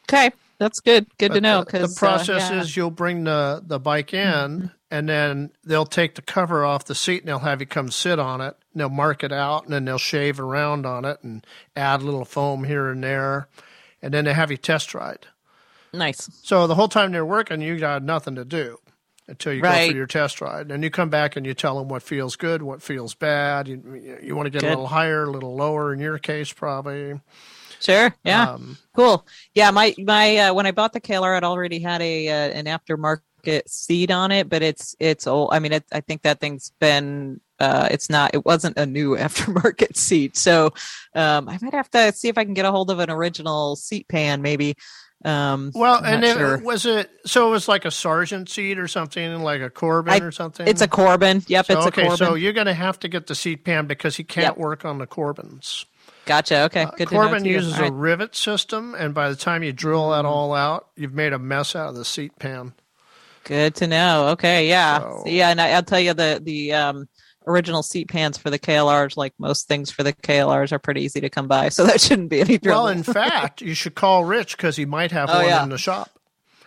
okay, 0.08 0.30
that's 0.58 0.80
good. 0.80 1.06
Good 1.18 1.34
to 1.34 1.42
know 1.42 1.58
the- 1.58 1.66
because 1.66 1.94
the 1.94 2.00
process 2.00 2.50
is 2.50 2.74
you'll 2.74 2.90
bring 2.90 3.24
the 3.24 3.62
the 3.62 3.78
bike 3.78 4.14
in, 4.14 4.70
and 4.90 5.06
then 5.10 5.50
they'll 5.62 5.84
take 5.84 6.14
the 6.14 6.22
cover 6.22 6.64
off 6.64 6.86
the 6.86 6.94
seat, 6.94 7.20
and 7.20 7.28
they'll 7.28 7.40
have 7.40 7.60
you 7.60 7.66
come 7.66 7.90
sit 7.90 8.18
on 8.18 8.40
it. 8.40 8.56
They'll 8.74 8.88
mark 8.88 9.24
it 9.24 9.32
out, 9.32 9.64
and 9.64 9.72
then 9.72 9.84
they'll 9.84 9.98
shave 9.98 10.38
around 10.38 10.86
on 10.86 11.04
it 11.04 11.18
and 11.22 11.44
add 11.74 12.02
a 12.02 12.04
little 12.04 12.24
foam 12.24 12.64
here 12.64 12.88
and 12.88 13.02
there, 13.02 13.48
and 14.00 14.14
then 14.14 14.24
they 14.24 14.32
have 14.34 14.50
you 14.50 14.56
test 14.56 14.94
ride. 14.94 15.26
nice. 15.92 16.30
So 16.44 16.66
the 16.68 16.76
whole 16.76 16.88
time 16.88 17.10
they're 17.12 17.26
working, 17.26 17.60
you 17.60 17.78
got 17.78 18.02
nothing 18.04 18.36
to 18.36 18.44
do 18.44 18.78
until 19.26 19.52
you 19.52 19.60
go 19.62 19.68
Right. 19.68 19.90
for 19.90 19.96
your 19.96 20.06
test 20.06 20.40
ride, 20.40 20.70
and 20.70 20.84
you 20.84 20.90
come 20.90 21.10
back 21.10 21.34
and 21.36 21.44
you 21.44 21.52
tell 21.54 21.78
them 21.78 21.88
what 21.88 22.02
feels 22.04 22.36
good, 22.36 22.62
what 22.62 22.80
feels 22.82 23.14
bad. 23.14 23.66
You 23.68 24.18
you 24.22 24.36
want 24.36 24.46
to 24.46 24.50
get 24.50 24.62
a 24.62 24.68
little 24.68 24.86
higher, 24.88 25.24
a 25.24 25.30
little 25.30 25.56
lower 25.56 25.92
in 25.92 25.98
your 26.00 26.18
case, 26.18 26.52
probably. 26.52 27.20
Sure. 27.80 28.14
Yeah. 28.24 28.50
Um, 28.50 28.76
cool. 28.94 29.26
Yeah. 29.54 29.70
My 29.70 29.94
my 29.98 30.36
uh, 30.36 30.54
when 30.54 30.66
I 30.66 30.70
bought 30.70 30.92
the 30.92 31.00
KLR, 31.00 31.36
it 31.38 31.44
already 31.44 31.78
had 31.80 32.02
a 32.02 32.28
uh, 32.28 32.34
an 32.52 32.66
aftermarket 32.66 33.22
seat 33.66 34.10
on 34.10 34.32
it, 34.32 34.48
but 34.48 34.62
it's 34.62 34.94
it's 34.98 35.26
old. 35.26 35.50
I 35.52 35.58
mean, 35.58 35.72
it, 35.72 35.84
I 35.92 36.00
think 36.00 36.22
that 36.22 36.40
thing's 36.40 36.72
been. 36.80 37.40
Uh, 37.58 37.88
it's 37.90 38.08
not. 38.08 38.34
It 38.34 38.44
wasn't 38.44 38.78
a 38.78 38.86
new 38.86 39.16
aftermarket 39.16 39.96
seat, 39.96 40.36
so 40.36 40.66
um, 41.14 41.48
I 41.48 41.58
might 41.60 41.74
have 41.74 41.90
to 41.90 42.12
see 42.12 42.28
if 42.28 42.38
I 42.38 42.44
can 42.44 42.54
get 42.54 42.64
a 42.64 42.70
hold 42.70 42.90
of 42.90 42.98
an 42.98 43.10
original 43.10 43.76
seat 43.76 44.08
pan, 44.08 44.42
maybe. 44.42 44.76
Um, 45.22 45.70
well, 45.74 46.02
and 46.02 46.24
it, 46.24 46.36
sure. 46.36 46.58
was 46.58 46.86
it 46.86 47.10
so 47.26 47.48
it 47.48 47.50
was 47.50 47.68
like 47.68 47.84
a 47.84 47.90
Sargent 47.90 48.48
seat 48.48 48.78
or 48.78 48.88
something, 48.88 49.42
like 49.42 49.60
a 49.60 49.68
Corbin 49.68 50.22
I, 50.22 50.24
or 50.24 50.30
something. 50.30 50.66
It's 50.66 50.80
a 50.80 50.88
Corbin. 50.88 51.42
Yep, 51.46 51.66
so, 51.66 51.78
it's 51.78 51.86
okay, 51.88 52.02
a 52.02 52.04
Corbin. 52.06 52.26
So 52.26 52.34
you're 52.34 52.54
going 52.54 52.66
to 52.66 52.74
have 52.74 52.98
to 53.00 53.08
get 53.08 53.26
the 53.26 53.34
seat 53.34 53.64
pan 53.64 53.86
because 53.86 54.16
he 54.16 54.24
can't 54.24 54.56
yep. 54.56 54.58
work 54.58 54.84
on 54.86 54.98
the 54.98 55.06
Corbins. 55.06 55.84
Gotcha. 56.24 56.62
Okay. 56.62 56.82
Uh, 56.82 57.04
Corbin 57.06 57.44
uses 57.44 57.78
right. 57.78 57.90
a 57.90 57.92
rivet 57.92 58.34
system, 58.34 58.94
and 58.94 59.12
by 59.12 59.28
the 59.28 59.36
time 59.36 59.62
you 59.62 59.72
drill 59.72 60.10
that 60.10 60.18
mm-hmm. 60.18 60.26
all 60.26 60.54
out, 60.54 60.88
you've 60.96 61.14
made 61.14 61.32
a 61.32 61.38
mess 61.38 61.76
out 61.76 61.88
of 61.88 61.96
the 61.96 62.04
seat 62.04 62.38
pan. 62.38 62.72
Good 63.44 63.74
to 63.76 63.86
know. 63.86 64.28
Okay. 64.28 64.68
Yeah. 64.68 65.00
So, 65.00 65.24
yeah, 65.26 65.50
and 65.50 65.60
I, 65.60 65.74
will 65.74 65.82
tell 65.82 66.00
you 66.00 66.14
the 66.14 66.40
the 66.42 66.72
um, 66.72 67.08
original 67.46 67.82
seat 67.82 68.08
pans 68.08 68.38
for 68.38 68.50
the 68.50 68.58
KLRs, 68.58 69.16
like 69.16 69.34
most 69.38 69.68
things 69.68 69.90
for 69.90 70.02
the 70.02 70.12
KLRs, 70.12 70.72
are 70.72 70.78
pretty 70.78 71.02
easy 71.02 71.20
to 71.20 71.30
come 71.30 71.48
by. 71.48 71.68
So 71.80 71.86
that 71.86 72.00
shouldn't 72.00 72.28
be 72.28 72.40
any 72.40 72.58
trouble. 72.58 72.84
Well, 72.84 72.88
in 72.88 73.02
fact, 73.02 73.62
you 73.62 73.74
should 73.74 73.94
call 73.94 74.24
Rich 74.24 74.56
because 74.56 74.76
he 74.76 74.84
might 74.84 75.12
have 75.12 75.30
oh, 75.30 75.38
one 75.38 75.46
yeah. 75.46 75.62
in 75.62 75.70
the 75.70 75.78
shop. 75.78 76.10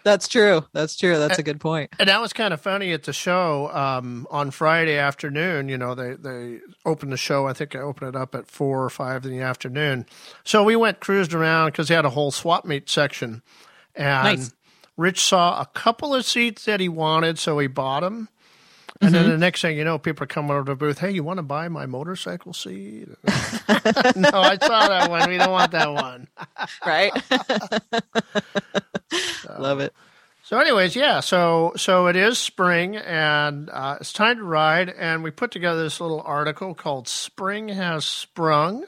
That's 0.04 0.28
true. 0.28 0.66
That's 0.74 0.98
true. 0.98 1.18
That's 1.18 1.38
and, 1.38 1.40
a 1.40 1.44
good 1.44 1.60
point. 1.60 1.92
And 2.00 2.10
that 2.10 2.20
was 2.20 2.34
kind 2.34 2.54
of 2.54 2.60
funny 2.60 2.92
at 2.92 3.04
the 3.04 3.14
show 3.14 3.70
um, 3.74 4.28
on 4.30 4.52
Friday 4.52 4.98
afternoon. 4.98 5.70
You 5.70 5.78
know, 5.78 5.96
they 5.96 6.14
they 6.14 6.60
opened 6.86 7.12
the 7.14 7.18
show. 7.18 7.48
I 7.48 7.54
think 7.54 7.76
I 7.76 7.80
opened 7.80 8.10
it 8.10 8.20
up 8.20 8.36
at 8.36 8.48
four 8.48 8.84
or 8.84 8.90
five 8.90 9.26
in 9.26 9.32
the 9.32 9.42
afternoon. 9.42 10.06
So 10.44 10.64
we 10.64 10.76
went 10.76 11.00
cruised 11.00 11.34
around 11.34 11.72
because 11.72 11.88
they 11.88 11.96
had 11.96 12.06
a 12.06 12.10
whole 12.10 12.32
swap 12.32 12.66
meet 12.66 12.90
section, 12.90 13.44
and 13.96 14.40
nice. 14.40 14.54
Rich 14.98 15.24
saw 15.24 15.60
a 15.60 15.66
couple 15.66 16.14
of 16.14 16.26
seats 16.26 16.66
that 16.66 16.80
he 16.80 16.90
wanted, 16.90 17.40
so 17.40 17.58
he 17.60 17.68
bought 17.68 18.02
them. 18.02 18.30
And 19.02 19.14
mm-hmm. 19.14 19.24
then 19.24 19.32
the 19.32 19.38
next 19.38 19.62
thing 19.62 19.78
you 19.78 19.84
know, 19.84 19.98
people 19.98 20.24
are 20.24 20.28
coming 20.28 20.52
over 20.52 20.66
to 20.66 20.72
the 20.72 20.76
booth. 20.76 21.00
Hey, 21.00 21.12
you 21.12 21.24
want 21.24 21.38
to 21.38 21.44
buy 21.44 21.68
my 21.68 21.86
motorcycle 21.86 22.54
seat? 22.54 23.08
no, 23.26 24.30
I 24.34 24.58
saw 24.62 24.88
that 24.88 25.10
one. 25.10 25.30
We 25.30 25.38
don't 25.38 25.52
want 25.52 25.72
that 25.72 25.92
one. 25.92 26.28
right. 26.86 27.12
so, 29.12 29.56
Love 29.60 29.80
it. 29.80 29.94
So, 30.44 30.60
anyways, 30.60 30.96
yeah. 30.96 31.22
So, 31.22 31.74
so 31.76 32.08
it 32.08 32.16
is 32.16 32.38
spring, 32.38 32.96
and 32.96 33.70
uh, 33.70 33.98
it's 34.00 34.14
time 34.14 34.38
to 34.38 34.44
ride. 34.44 34.90
And 34.90 35.24
we 35.24 35.32
put 35.32 35.52
together 35.52 35.84
this 35.84 36.00
little 36.00 36.22
article 36.22 36.76
called 36.76 37.08
"Spring 37.08 37.70
Has 37.70 38.06
Sprung." 38.06 38.86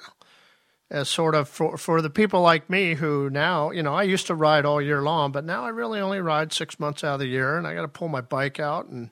As 0.95 1.09
sort 1.09 1.35
of 1.35 1.49
for, 1.49 1.77
for 1.77 2.01
the 2.01 2.09
people 2.09 2.41
like 2.41 2.69
me 2.69 2.93
who 2.93 3.29
now, 3.29 3.71
you 3.71 3.83
know, 3.83 3.93
I 3.93 4.03
used 4.03 4.27
to 4.27 4.35
ride 4.35 4.65
all 4.65 4.81
year 4.81 5.01
long, 5.01 5.33
but 5.33 5.43
now 5.43 5.65
I 5.65 5.69
really 5.69 5.99
only 5.99 6.21
ride 6.21 6.53
six 6.53 6.79
months 6.79 7.03
out 7.03 7.15
of 7.15 7.19
the 7.19 7.27
year, 7.27 7.57
and 7.57 7.67
I 7.67 7.73
got 7.73 7.81
to 7.81 7.89
pull 7.89 8.07
my 8.07 8.21
bike 8.21 8.61
out 8.61 8.87
and 8.87 9.09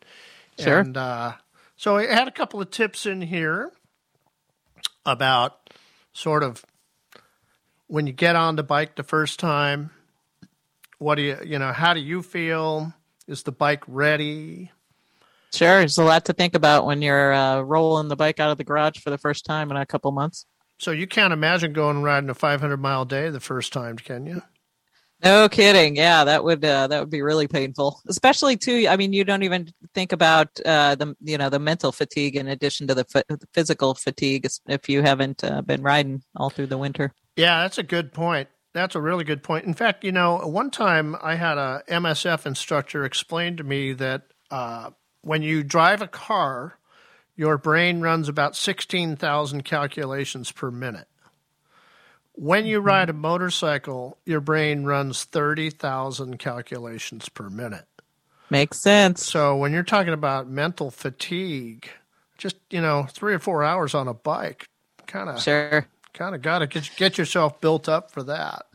Sure. 0.59 0.79
And 0.79 0.95
uh, 0.97 1.33
so 1.75 1.97
I 1.97 2.05
had 2.05 2.27
a 2.27 2.31
couple 2.31 2.61
of 2.61 2.69
tips 2.69 3.05
in 3.05 3.21
here 3.21 3.71
about 5.05 5.69
sort 6.13 6.43
of 6.43 6.63
when 7.87 8.07
you 8.07 8.13
get 8.13 8.35
on 8.35 8.55
the 8.55 8.63
bike 8.63 8.95
the 8.95 9.03
first 9.03 9.39
time, 9.39 9.91
what 10.99 11.15
do 11.15 11.21
you, 11.21 11.37
you 11.43 11.59
know, 11.59 11.73
how 11.73 11.93
do 11.93 11.99
you 11.99 12.21
feel? 12.21 12.93
Is 13.27 13.43
the 13.43 13.51
bike 13.51 13.83
ready? 13.87 14.71
Sure. 15.53 15.79
There's 15.79 15.97
a 15.97 16.03
lot 16.03 16.25
to 16.25 16.33
think 16.33 16.55
about 16.55 16.85
when 16.85 17.01
you're 17.01 17.33
uh, 17.33 17.61
rolling 17.61 18.07
the 18.07 18.15
bike 18.15 18.39
out 18.39 18.51
of 18.51 18.57
the 18.57 18.63
garage 18.63 18.99
for 18.99 19.09
the 19.09 19.17
first 19.17 19.45
time 19.45 19.71
in 19.71 19.77
a 19.77 19.85
couple 19.85 20.11
months. 20.11 20.45
So 20.79 20.91
you 20.91 21.07
can't 21.07 21.33
imagine 21.33 21.73
going 21.73 21.97
and 21.97 22.05
riding 22.05 22.29
a 22.29 22.33
500 22.33 22.77
mile 22.77 23.05
day 23.05 23.29
the 23.29 23.39
first 23.39 23.71
time, 23.73 23.97
can 23.97 24.25
you? 24.25 24.41
No 25.23 25.47
kidding. 25.47 25.95
Yeah, 25.95 26.25
that 26.25 26.43
would 26.43 26.65
uh, 26.65 26.87
that 26.87 26.99
would 26.99 27.09
be 27.09 27.21
really 27.21 27.47
painful. 27.47 28.01
Especially 28.09 28.57
too. 28.57 28.87
I 28.89 28.97
mean, 28.97 29.13
you 29.13 29.23
don't 29.23 29.43
even 29.43 29.69
think 29.93 30.11
about 30.11 30.49
uh, 30.65 30.95
the 30.95 31.15
you 31.21 31.37
know 31.37 31.49
the 31.49 31.59
mental 31.59 31.93
fatigue 31.93 32.35
in 32.35 32.49
addition 32.49 32.87
to 32.87 32.93
the, 32.93 33.05
f- 33.15 33.23
the 33.29 33.47
physical 33.53 33.95
fatigue 33.95 34.45
if 34.67 34.89
you 34.89 35.01
haven't 35.01 35.41
uh, 35.43 35.61
been 35.61 35.81
riding 35.81 36.23
all 36.35 36.49
through 36.49 36.67
the 36.67 36.77
winter. 36.77 37.13
Yeah, 37.37 37.61
that's 37.61 37.77
a 37.77 37.83
good 37.83 38.11
point. 38.11 38.49
That's 38.73 38.95
a 38.95 39.01
really 39.01 39.23
good 39.23 39.43
point. 39.43 39.65
In 39.65 39.73
fact, 39.73 40.03
you 40.03 40.11
know, 40.11 40.39
one 40.39 40.71
time 40.71 41.15
I 41.21 41.35
had 41.35 41.57
a 41.57 41.83
MSF 41.87 42.45
instructor 42.45 43.05
explain 43.05 43.55
to 43.57 43.63
me 43.63 43.93
that 43.93 44.23
uh, 44.51 44.89
when 45.21 45.41
you 45.41 45.63
drive 45.63 46.01
a 46.01 46.07
car, 46.07 46.79
your 47.35 47.57
brain 47.57 48.01
runs 48.01 48.29
about 48.29 48.55
sixteen 48.55 49.15
thousand 49.15 49.63
calculations 49.63 50.51
per 50.51 50.71
minute. 50.71 51.07
When 52.35 52.65
you 52.65 52.79
ride 52.79 53.09
a 53.09 53.13
motorcycle, 53.13 54.17
your 54.25 54.41
brain 54.41 54.85
runs 54.85 55.23
30,000 55.23 56.39
calculations 56.39 57.29
per 57.29 57.47
minute. 57.47 57.85
Makes 58.49 58.79
sense. 58.79 59.23
So 59.23 59.55
when 59.55 59.71
you're 59.71 59.83
talking 59.83 60.13
about 60.13 60.49
mental 60.49 60.89
fatigue, 60.89 61.89
just, 62.39 62.55
you 62.71 62.81
know, 62.81 63.05
3 63.11 63.35
or 63.35 63.39
4 63.39 63.63
hours 63.63 63.93
on 63.93 64.07
a 64.07 64.15
bike, 64.15 64.65
kind 65.05 65.29
of 65.29 65.43
Sure. 65.43 65.85
Kind 66.13 66.33
of 66.33 66.41
got 66.41 66.59
to 66.59 66.67
get, 66.67 66.89
get 66.95 67.17
yourself 67.19 67.61
built 67.61 67.87
up 67.87 68.09
for 68.09 68.23
that 68.23 68.65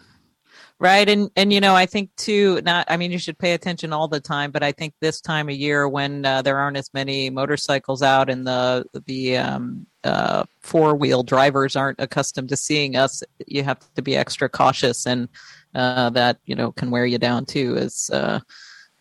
right? 0.81 1.09
And 1.09 1.31
and 1.37 1.53
you 1.53 1.61
know 1.61 1.75
i 1.75 1.87
think 1.87 2.11
too 2.17 2.61
not 2.63 2.87
i 2.89 2.97
mean 2.97 3.11
you 3.11 3.19
should 3.19 3.39
pay 3.39 3.53
attention 3.53 3.93
all 3.93 4.09
the 4.09 4.21
time 4.21 4.51
but 4.51 4.63
i 4.63 4.73
think 4.73 4.95
this 5.01 5.21
time 5.21 5.49
of 5.49 5.55
year 5.55 5.89
when 5.89 6.25
uh, 6.25 6.43
there 6.43 6.59
aren't 6.59 6.77
as 6.77 6.93
many 6.95 7.31
motorcycles 7.31 8.03
out 8.03 8.31
and 8.31 8.47
the 8.47 8.85
the 9.07 9.37
um, 9.37 9.87
uh, 10.05 10.45
four 10.61 10.95
wheel 10.95 11.23
drivers 11.23 11.77
aren't 11.77 12.01
accustomed 12.01 12.49
to 12.49 12.57
seeing 12.57 12.97
us 12.97 13.23
you 13.47 13.63
have 13.63 13.79
to 13.95 14.03
be 14.03 14.17
extra 14.17 14.49
cautious 14.49 15.07
and 15.07 15.29
uh, 15.75 16.11
that 16.11 16.39
you 16.45 16.55
know 16.55 16.73
can 16.73 16.91
wear 16.91 17.07
you 17.07 17.19
down 17.19 17.45
too 17.45 17.77
is 17.77 18.11
uh, 18.13 18.41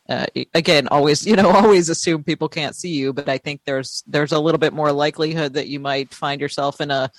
uh, 0.09 0.25
again 0.53 0.87
always 0.89 1.25
you 1.29 1.35
know 1.35 1.49
always 1.49 1.89
assume 1.89 2.23
people 2.23 2.49
can't 2.49 2.75
see 2.75 2.89
you 2.89 3.13
but 3.13 3.29
i 3.29 3.37
think 3.37 3.61
there's 3.65 4.03
there's 4.07 4.31
a 4.31 4.39
little 4.39 4.59
bit 4.59 4.73
more 4.73 4.91
likelihood 4.91 5.53
that 5.53 5.67
you 5.67 5.79
might 5.79 6.13
find 6.13 6.41
yourself 6.41 6.81
in 6.81 6.91
a 6.91 7.09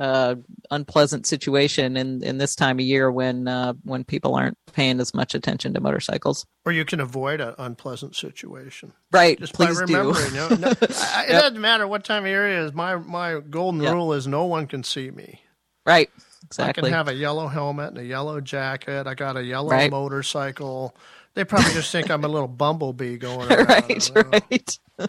uh, 0.00 0.34
unpleasant 0.70 1.26
situation 1.26 1.96
in 1.96 2.22
in 2.22 2.38
this 2.38 2.56
time 2.56 2.78
of 2.78 2.84
year 2.84 3.10
when 3.10 3.46
uh, 3.46 3.74
when 3.84 4.04
people 4.04 4.34
aren't 4.34 4.58
paying 4.72 5.00
as 5.00 5.14
much 5.14 5.34
attention 5.34 5.74
to 5.74 5.80
motorcycles. 5.80 6.46
Or 6.64 6.72
you 6.72 6.84
can 6.84 7.00
avoid 7.00 7.40
an 7.40 7.54
unpleasant 7.58 8.16
situation, 8.16 8.92
right? 9.12 9.38
Just 9.38 9.54
Please 9.54 9.76
by 9.76 9.82
remembering. 9.82 10.30
Do. 10.30 10.34
You 10.34 10.34
know, 10.34 10.48
no, 10.48 10.68
it 10.80 10.90
yep. 10.90 11.42
doesn't 11.42 11.60
matter 11.60 11.86
what 11.86 12.04
time 12.04 12.24
of 12.24 12.28
year 12.28 12.48
it 12.48 12.64
is. 12.64 12.72
My 12.72 12.96
my 12.96 13.40
golden 13.40 13.82
yep. 13.82 13.92
rule 13.92 14.12
is 14.12 14.26
no 14.26 14.46
one 14.46 14.66
can 14.66 14.82
see 14.82 15.10
me. 15.10 15.40
Right. 15.86 16.10
Exactly. 16.46 16.82
I 16.82 16.86
can 16.86 16.92
have 16.92 17.08
a 17.08 17.14
yellow 17.14 17.46
helmet 17.46 17.90
and 17.90 17.98
a 17.98 18.04
yellow 18.04 18.40
jacket. 18.40 19.06
I 19.06 19.14
got 19.14 19.36
a 19.36 19.42
yellow 19.42 19.70
right. 19.70 19.90
motorcycle. 19.90 20.94
They 21.34 21.44
probably 21.44 21.72
just 21.72 21.90
think 21.90 22.10
I'm 22.10 22.24
a 22.24 22.28
little 22.28 22.48
bumblebee 22.48 23.16
going 23.16 23.50
around. 23.52 23.68
right, 23.68 24.10
right. 24.14 24.78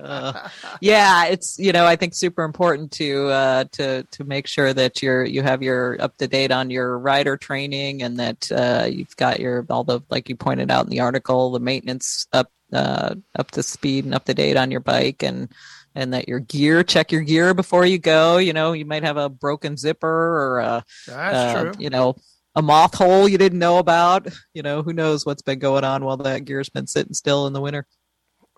uh, 0.00 0.48
yeah, 0.82 1.24
it's 1.26 1.58
you 1.58 1.72
know 1.72 1.86
I 1.86 1.96
think 1.96 2.14
super 2.14 2.44
important 2.44 2.92
to 2.92 3.28
uh, 3.28 3.64
to 3.72 4.02
to 4.02 4.24
make 4.24 4.46
sure 4.46 4.74
that 4.74 5.02
you're 5.02 5.24
you 5.24 5.42
have 5.42 5.62
your 5.62 5.96
up 6.02 6.18
to 6.18 6.28
date 6.28 6.50
on 6.50 6.68
your 6.68 6.98
rider 6.98 7.38
training 7.38 8.02
and 8.02 8.18
that 8.18 8.52
uh, 8.52 8.86
you've 8.90 9.16
got 9.16 9.40
your 9.40 9.64
all 9.70 9.84
the 9.84 10.00
like 10.10 10.28
you 10.28 10.36
pointed 10.36 10.70
out 10.70 10.84
in 10.84 10.90
the 10.90 11.00
article 11.00 11.50
the 11.50 11.60
maintenance 11.60 12.26
up 12.34 12.52
uh, 12.74 13.14
up 13.38 13.50
to 13.52 13.62
speed 13.62 14.04
and 14.04 14.14
up 14.14 14.26
to 14.26 14.34
date 14.34 14.58
on 14.58 14.70
your 14.70 14.80
bike 14.80 15.22
and 15.22 15.50
and 15.94 16.12
that 16.12 16.28
your 16.28 16.40
gear 16.40 16.82
check 16.82 17.10
your 17.10 17.22
gear 17.22 17.54
before 17.54 17.86
you 17.86 17.98
go 17.98 18.36
you 18.36 18.52
know 18.52 18.72
you 18.72 18.84
might 18.84 19.02
have 19.02 19.16
a 19.16 19.30
broken 19.30 19.78
zipper 19.78 20.06
or 20.06 20.58
a, 20.58 20.84
That's 21.06 21.56
uh, 21.56 21.62
true. 21.62 21.72
you 21.78 21.88
know 21.88 22.16
a 22.56 22.62
moth 22.62 22.94
hole 22.94 23.28
you 23.28 23.38
didn't 23.38 23.58
know 23.58 23.78
about. 23.78 24.26
You 24.54 24.62
know, 24.62 24.82
who 24.82 24.92
knows 24.92 25.24
what's 25.24 25.42
been 25.42 25.58
going 25.58 25.84
on 25.84 26.04
while 26.04 26.16
that 26.16 26.44
gear's 26.44 26.70
been 26.70 26.86
sitting 26.86 27.14
still 27.14 27.46
in 27.46 27.52
the 27.52 27.60
winter. 27.60 27.86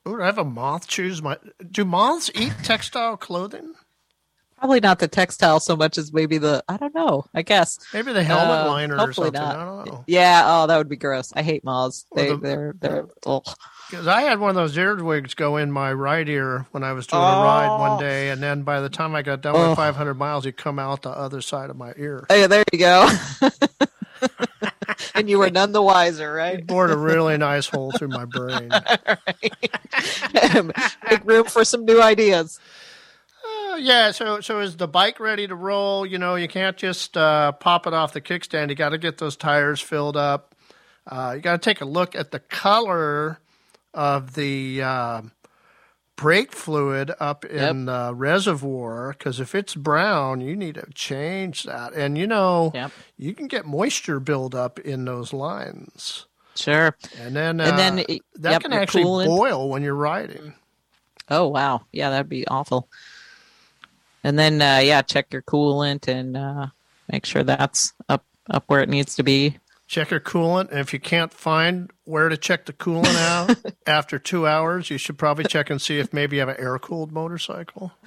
Ooh, 0.06 0.22
I 0.22 0.26
have 0.26 0.38
a 0.38 0.44
moth 0.44 0.86
choose 0.86 1.20
my. 1.20 1.36
Do 1.70 1.84
moths 1.84 2.30
eat 2.34 2.54
textile 2.62 3.16
clothing? 3.16 3.74
Probably 4.56 4.80
not 4.80 4.98
the 4.98 5.06
textile 5.06 5.60
so 5.60 5.76
much 5.76 5.98
as 5.98 6.12
maybe 6.12 6.38
the 6.38 6.64
I 6.68 6.78
don't 6.78 6.94
know. 6.94 7.24
I 7.34 7.42
guess 7.42 7.78
maybe 7.92 8.12
the 8.12 8.24
helmet 8.24 8.66
uh, 8.66 8.68
liner 8.68 8.98
or 8.98 9.12
something. 9.12 9.34
Not. 9.34 9.56
I 9.56 9.64
don't 9.64 9.86
know. 9.86 10.04
Yeah. 10.06 10.42
Oh, 10.46 10.66
that 10.66 10.78
would 10.78 10.88
be 10.88 10.96
gross. 10.96 11.32
I 11.36 11.42
hate 11.42 11.62
moths. 11.62 12.06
They 12.14 12.30
the, 12.30 12.36
they're 12.38 12.74
they're. 12.80 13.06
Because 13.90 14.06
I 14.06 14.22
had 14.22 14.38
one 14.40 14.50
of 14.50 14.56
those 14.56 14.76
earwigs 14.76 15.34
go 15.34 15.56
in 15.56 15.70
my 15.70 15.92
right 15.92 16.28
ear 16.28 16.66
when 16.72 16.82
I 16.82 16.92
was 16.92 17.06
doing 17.06 17.22
oh. 17.22 17.26
a 17.26 17.44
ride 17.44 17.78
one 17.78 18.00
day, 18.00 18.30
and 18.30 18.42
then 18.42 18.62
by 18.62 18.80
the 18.80 18.90
time 18.90 19.14
I 19.14 19.22
got 19.22 19.40
done 19.40 19.56
oh. 19.56 19.70
with 19.70 19.78
500 19.78 20.14
miles, 20.14 20.44
he'd 20.44 20.56
come 20.56 20.78
out 20.78 21.02
the 21.02 21.10
other 21.10 21.40
side 21.40 21.70
of 21.70 21.76
my 21.76 21.94
ear. 21.96 22.26
Hey, 22.28 22.46
there 22.46 22.64
you 22.72 22.78
go. 22.78 23.08
and 25.14 25.28
you 25.28 25.38
were 25.38 25.50
none 25.50 25.72
the 25.72 25.82
wiser, 25.82 26.32
right? 26.32 26.60
It 26.60 26.66
bored 26.66 26.90
a 26.90 26.96
really 26.96 27.36
nice 27.36 27.66
hole 27.66 27.92
through 27.92 28.08
my 28.08 28.24
brain. 28.24 28.68
Make 31.10 31.24
room 31.24 31.44
for 31.44 31.64
some 31.64 31.84
new 31.84 32.00
ideas. 32.00 32.58
Uh, 33.44 33.76
yeah, 33.76 34.10
so 34.10 34.40
so 34.40 34.60
is 34.60 34.76
the 34.76 34.88
bike 34.88 35.20
ready 35.20 35.46
to 35.46 35.54
roll? 35.54 36.04
You 36.04 36.18
know, 36.18 36.34
you 36.34 36.48
can't 36.48 36.76
just 36.76 37.16
uh, 37.16 37.52
pop 37.52 37.86
it 37.86 37.94
off 37.94 38.12
the 38.12 38.20
kickstand. 38.20 38.70
You 38.70 38.74
got 38.74 38.90
to 38.90 38.98
get 38.98 39.18
those 39.18 39.36
tires 39.36 39.80
filled 39.80 40.16
up. 40.16 40.54
Uh, 41.06 41.34
you 41.36 41.40
got 41.40 41.52
to 41.52 41.58
take 41.58 41.80
a 41.80 41.86
look 41.86 42.14
at 42.14 42.30
the 42.30 42.40
color 42.40 43.38
of 43.94 44.34
the 44.34 44.82
uh, 44.82 45.22
brake 46.18 46.52
fluid 46.52 47.12
up 47.20 47.44
in 47.44 47.84
the 47.86 48.12
reservoir 48.12 49.14
because 49.16 49.38
if 49.38 49.54
it's 49.54 49.74
brown, 49.76 50.40
you 50.40 50.56
need 50.56 50.74
to 50.74 50.84
change 50.94 51.62
that. 51.62 51.92
And 51.94 52.18
you 52.18 52.26
know, 52.26 52.72
Yep. 52.74 52.90
you 53.16 53.34
can 53.34 53.46
get 53.46 53.64
moisture 53.64 54.18
buildup 54.20 54.78
in 54.80 55.04
those 55.06 55.32
lines, 55.32 56.26
Sure. 56.56 56.94
and 57.20 57.34
then 57.36 57.60
And 57.60 57.72
uh, 57.72 57.76
then, 57.76 58.04
y- 58.08 58.20
that 58.40 58.50
yep, 58.50 58.62
can 58.62 58.72
actually 58.72 59.04
coolant. 59.04 59.26
boil 59.26 59.68
when 59.70 59.82
you're 59.82 59.94
riding. 59.94 60.54
Oh 61.30 61.46
wow, 61.46 61.82
yeah, 61.92 62.10
that'd 62.10 62.28
be 62.28 62.46
awful. 62.48 62.88
And 64.24 64.36
then 64.38 64.60
uh, 64.60 64.80
yeah, 64.82 65.02
check 65.02 65.32
your 65.32 65.42
coolant 65.42 66.08
and 66.08 66.36
uh, 66.36 66.66
make 67.12 67.24
sure 67.24 67.44
that's 67.44 67.92
up 68.08 68.24
up 68.50 68.64
where 68.66 68.80
it 68.82 68.88
needs 68.88 69.14
to 69.16 69.22
be. 69.22 69.56
Check 69.88 70.10
your 70.10 70.20
coolant, 70.20 70.70
and 70.70 70.78
if 70.80 70.92
you 70.92 71.00
can't 71.00 71.32
find 71.32 71.90
where 72.04 72.28
to 72.28 72.36
check 72.36 72.66
the 72.66 72.74
coolant 72.74 73.16
out 73.16 73.56
after 73.86 74.18
two 74.18 74.46
hours, 74.46 74.90
you 74.90 74.98
should 74.98 75.16
probably 75.16 75.44
check 75.44 75.70
and 75.70 75.80
see 75.80 75.98
if 75.98 76.12
maybe 76.12 76.36
you 76.36 76.40
have 76.40 76.50
an 76.50 76.60
air 76.60 76.78
cooled 76.78 77.10
motorcycle. 77.10 77.92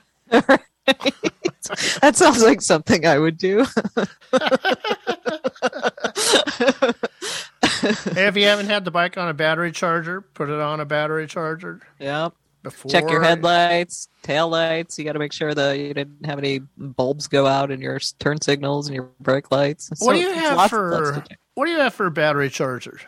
That 2.02 2.16
sounds 2.16 2.44
like 2.44 2.62
something 2.62 3.06
I 3.06 3.20
would 3.20 3.38
do. 3.38 3.66
Hey, 7.82 8.28
if 8.28 8.38
you 8.38 8.46
haven't 8.46 8.68
had 8.68 8.86
the 8.86 8.92
bike 8.92 9.18
on 9.18 9.28
a 9.28 9.34
battery 9.34 9.72
charger, 9.72 10.22
put 10.22 10.50
it 10.50 10.60
on 10.60 10.80
a 10.80 10.86
battery 10.86 11.26
charger 11.26 11.82
yep. 12.00 12.34
before. 12.62 12.92
Check 12.92 13.10
your 13.10 13.24
headlights, 13.24 14.08
tail 14.22 14.50
lights. 14.50 15.00
You 15.00 15.06
got 15.06 15.14
to 15.14 15.20
make 15.20 15.34
sure 15.34 15.52
that 15.52 15.80
you 15.80 15.92
didn't 15.92 16.26
have 16.28 16.38
any 16.38 16.60
bulbs 16.78 17.28
go 17.28 17.48
out 17.48 17.72
in 17.72 17.82
your 17.82 18.00
turn 18.20 18.40
signals 18.40 18.88
and 18.88 18.96
your 18.96 19.10
brake 19.20 19.50
lights. 19.50 19.90
What 19.98 20.14
do 20.14 20.20
you 20.20 20.32
have 20.32 20.70
for. 20.70 21.24
What 21.56 21.66
do 21.66 21.72
you 21.72 21.80
have 21.80 21.94
for 21.94 22.10
battery 22.10 22.50
chargers? 22.50 23.02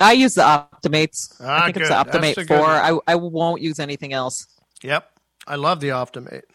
I 0.00 0.12
use 0.12 0.34
the 0.34 0.42
Optimates. 0.44 1.36
Ah, 1.40 1.62
I 1.62 1.66
think 1.66 1.76
it's 1.78 1.88
the 1.88 1.96
Optimate 1.96 2.36
four. 2.48 2.58
one. 2.60 2.70
I 2.70 2.98
I 3.06 3.14
won't 3.16 3.62
use 3.62 3.78
anything 3.78 4.12
else. 4.12 4.46
Yep, 4.82 5.10
I 5.46 5.56
love 5.56 5.80
the 5.80 5.92
Optimate 5.92 6.46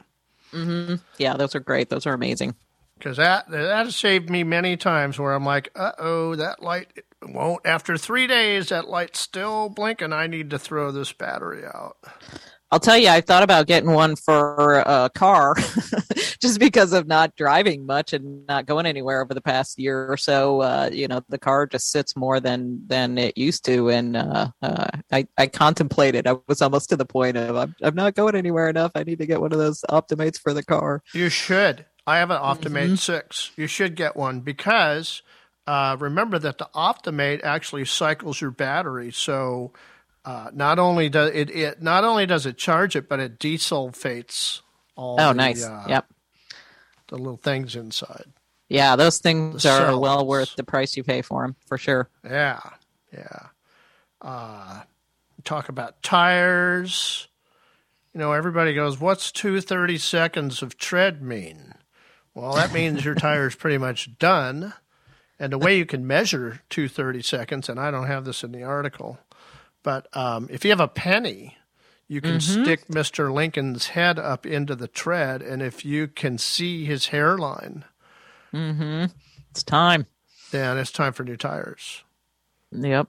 hmm 0.52 0.96
Yeah, 1.18 1.38
those 1.38 1.56
are 1.56 1.60
great. 1.60 1.90
Those 1.90 2.08
are 2.08 2.14
amazing. 2.14 2.56
because 2.98 3.18
that 3.18 3.50
that 3.50 3.86
has 3.86 3.96
saved 3.96 4.30
me 4.30 4.44
many 4.44 4.78
times 4.78 5.20
where 5.20 5.34
I'm 5.34 5.46
like, 5.46 5.72
uh 5.76 5.92
oh, 6.00 6.36
that 6.36 6.62
light 6.64 6.92
won't. 7.24 7.66
After 7.66 7.98
three 7.98 8.28
days, 8.28 8.70
that 8.70 8.88
light's 8.88 9.20
still 9.20 9.70
blinking. 9.70 10.14
I 10.14 10.28
need 10.28 10.50
to 10.52 10.60
throw 10.60 10.92
this 10.92 11.14
battery 11.14 11.66
out. 11.66 11.98
I'll 12.72 12.80
tell 12.80 12.98
you, 12.98 13.10
I 13.10 13.22
thought 13.22 13.42
about 13.42 13.66
getting 13.66 13.92
one 13.92 14.16
for 14.16 14.84
a 14.86 15.10
car 15.14 15.56
just 16.40 16.60
because 16.60 16.94
of 16.94 17.08
not 17.08 17.36
driving 17.36 17.88
much 17.88 18.14
and 18.14 18.46
not 18.46 18.68
going 18.68 18.86
anywhere 18.86 19.24
over 19.24 19.34
the 19.34 19.42
past 19.42 19.80
year 19.80 20.08
or 20.08 20.18
so. 20.18 20.62
Uh, 20.62 20.90
you 20.92 21.08
know, 21.08 21.22
the 21.30 21.40
car 21.40 21.66
just 21.66 21.92
sits 21.92 22.16
more 22.16 22.40
than 22.40 22.86
than 22.86 23.18
it 23.18 23.38
used 23.38 23.66
to, 23.66 23.90
and 23.90 24.16
uh, 24.16 24.52
uh, 24.62 24.88
I 25.12 25.28
I 25.38 25.48
contemplated. 25.48 26.28
I 26.28 26.38
was 26.48 26.62
almost 26.62 26.90
to 26.90 26.96
the 26.96 27.06
point 27.06 27.38
of 27.38 27.56
I'm 27.56 27.76
I'm 27.82 27.96
not 27.96 28.14
going 28.14 28.36
anywhere 28.36 28.70
enough. 28.70 28.92
I 28.94 29.04
need 29.04 29.18
to 29.20 29.26
get 29.26 29.42
one 29.42 29.52
of 29.52 29.58
those 29.58 29.84
Optimates 29.90 30.38
for 30.38 30.54
the 30.54 30.64
car. 30.64 31.02
You 31.14 31.30
should. 31.30 31.86
I 32.06 32.18
have 32.20 32.30
an 32.30 32.40
Optimate 32.40 33.00
six. 33.00 33.52
You 33.56 33.66
should 33.66 33.96
get 33.96 34.16
one 34.16 34.42
because 34.42 35.24
uh, 35.66 35.98
remember 36.00 36.38
that 36.38 36.60
the 36.60 36.70
Optimate 36.74 37.42
actually 37.44 37.86
cycles 37.86 38.42
your 38.42 38.52
battery. 38.52 39.12
So 39.12 39.72
uh, 40.30 40.52
not 40.54 40.78
only 40.78 41.10
does 41.10 41.32
it, 41.34 41.50
it 41.50 41.82
not 41.82 42.04
only 42.04 42.28
does 42.28 42.46
it 42.46 42.56
charge 42.56 42.96
it, 42.96 43.10
but 43.10 43.20
it 43.20 43.40
desulfates 43.40 44.62
all. 44.96 45.16
Oh, 45.20 45.30
the, 45.30 45.34
nice. 45.34 45.66
uh, 45.66 45.86
Yep. 45.90 46.06
The 47.08 47.18
little 47.18 47.38
things 47.38 47.76
inside. 47.76 48.26
Yeah, 48.68 48.96
those 48.96 49.18
things 49.18 49.64
The 49.64 49.72
are 49.72 50.00
well 50.00 50.28
worth 50.28 50.56
the 50.56 50.64
price 50.64 50.96
you 50.96 51.04
pay 51.04 51.24
for 51.24 51.42
them 51.42 51.56
for 51.66 51.80
sure. 51.80 52.08
Yeah, 52.24 52.60
yeah. 53.12 53.48
Uh, 54.22 54.82
talk 55.44 55.70
about 55.70 56.04
tires. 56.04 57.28
You 58.14 58.20
know, 58.20 58.34
everybody 58.34 58.76
goes, 58.76 59.00
"What's 59.00 59.32
two 59.32 59.60
thirty 59.62 59.98
seconds 59.98 60.62
of 60.62 60.78
tread 60.78 61.24
mean?" 61.24 61.74
Well, 62.36 62.54
that 62.54 62.72
means 62.72 63.04
your 63.04 63.16
tire's 63.28 63.56
pretty 63.56 63.80
much 63.80 64.20
done. 64.20 64.74
And 65.40 65.52
the 65.52 65.58
way 65.58 65.76
you 65.76 65.88
can 65.88 66.06
measure 66.06 66.62
two 66.70 66.88
thirty 66.88 67.24
seconds, 67.24 67.68
and 67.68 67.80
I 67.80 67.90
don't 67.90 68.06
have 68.06 68.26
this 68.26 68.44
in 68.44 68.52
the 68.52 68.64
article, 68.64 69.18
but 69.84 70.08
um, 70.16 70.48
if 70.52 70.64
you 70.64 70.72
have 70.72 70.80
a 70.80 70.88
penny, 70.88 71.56
you 72.08 72.22
can 72.22 72.40
stick 72.40 72.90
Mister 72.90 73.32
Lincoln's 73.32 73.88
head 73.90 74.18
up 74.20 74.46
into 74.46 74.76
the 74.76 74.88
tread, 74.88 75.42
and 75.42 75.62
if 75.62 75.86
you 75.86 76.08
can 76.08 76.38
see 76.38 76.86
his 76.86 77.08
hairline, 77.08 77.86
It's 78.54 79.64
time. 79.64 80.06
then 80.52 80.78
it's 80.78 80.92
time 80.92 81.14
for 81.14 81.24
new 81.24 81.38
tires. 81.38 82.04
Yep. 82.72 83.08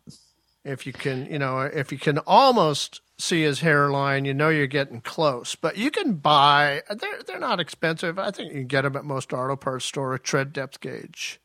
if 0.65 0.87
you 0.87 0.93
can 0.93 1.27
you 1.27 1.39
know 1.39 1.61
if 1.61 1.93
you 1.93 1.99
can 1.99 2.19
almost 2.21 3.01
see 3.19 3.43
his 3.43 3.61
hairline 3.61 4.25
you 4.25 4.33
know 4.33 4.49
you're 4.49 4.67
getting 4.67 5.01
close 5.03 5.55
but 5.55 5.77
you 5.77 5.91
can 5.91 6.15
buy 6.15 6.83
they're 6.89 7.23
they're 7.27 7.39
not 7.39 7.61
expensive 7.61 8.19
i 8.19 8.31
think 8.31 8.49
you 8.53 8.61
can 8.61 8.67
get 8.67 8.83
them 8.83 8.97
at 8.97 9.05
most 9.05 9.35
auto 9.35 9.57
parts 9.57 9.85
store 9.85 10.15
a 10.15 10.19
tread 10.19 10.53
depth 10.55 10.81
gauge 10.81 11.39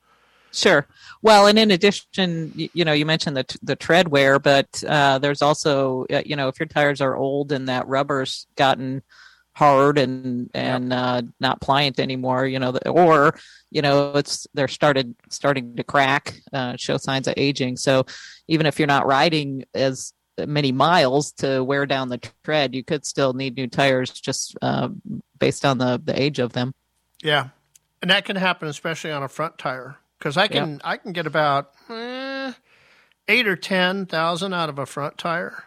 Sure. 0.56 0.88
Well, 1.22 1.48
and 1.48 1.60
in 1.60 1.72
addition, 1.72 2.54
you 2.56 2.86
know, 2.86 2.94
you 2.94 3.06
mentioned 3.06 3.36
the 3.36 3.44
t- 3.44 3.60
the 3.62 3.76
tread 3.76 4.08
wear, 4.08 4.40
but 4.40 4.84
uh, 4.88 5.20
there's 5.20 5.42
also, 5.42 6.06
uh, 6.12 6.22
you 6.26 6.36
know, 6.36 6.48
if 6.48 6.60
your 6.60 6.68
tires 6.68 7.02
are 7.02 7.16
old 7.16 7.52
and 7.52 7.68
that 7.68 7.88
rubber's 7.88 8.48
gotten 8.56 9.04
hard 9.54 9.98
and 9.98 10.50
and 10.54 10.94
uh, 10.94 11.24
not 11.42 11.60
pliant 11.60 12.00
anymore, 12.00 12.46
you 12.46 12.60
know, 12.60 12.72
the, 12.72 12.90
or 12.90 13.38
you 13.70 13.82
know, 13.82 14.14
it's 14.14 14.48
they're 14.54 14.70
started 14.70 15.14
starting 15.30 15.76
to 15.76 15.84
crack, 15.84 16.40
uh, 16.54 16.78
show 16.78 16.96
signs 16.98 17.28
of 17.28 17.34
aging. 17.36 17.76
So 17.76 18.06
even 18.48 18.66
if 18.66 18.80
you're 18.80 18.88
not 18.88 19.06
riding 19.06 19.66
as 19.74 20.14
many 20.38 20.72
miles 20.72 21.34
to 21.34 21.64
wear 21.64 21.86
down 21.86 22.08
the 22.08 22.22
tread, 22.44 22.74
you 22.74 22.84
could 22.84 23.06
still 23.06 23.34
need 23.34 23.58
new 23.58 23.68
tires 23.68 24.10
just 24.12 24.58
uh, 24.62 24.88
based 25.38 25.66
on 25.66 25.80
the 25.80 26.02
the 26.04 26.20
age 26.20 26.40
of 26.40 26.54
them. 26.54 26.74
yeah 27.22 27.50
and 28.02 28.12
that 28.12 28.24
can 28.24 28.36
happen 28.36 28.68
especially 28.68 29.12
on 29.12 29.24
a 29.24 29.28
front 29.28 29.58
tire 29.58 29.98
because 30.20 30.38
i 30.38 30.48
can 30.48 30.82
i 30.84 30.98
can 30.98 31.12
get 31.14 31.28
about 31.28 31.72
eh, 31.90 32.54
eight 33.28 33.48
or 33.48 33.56
ten 33.56 34.06
thousand 34.06 34.54
out 34.54 34.70
of 34.70 34.80
a 34.80 34.86
front 34.86 35.18
tire 35.18 35.64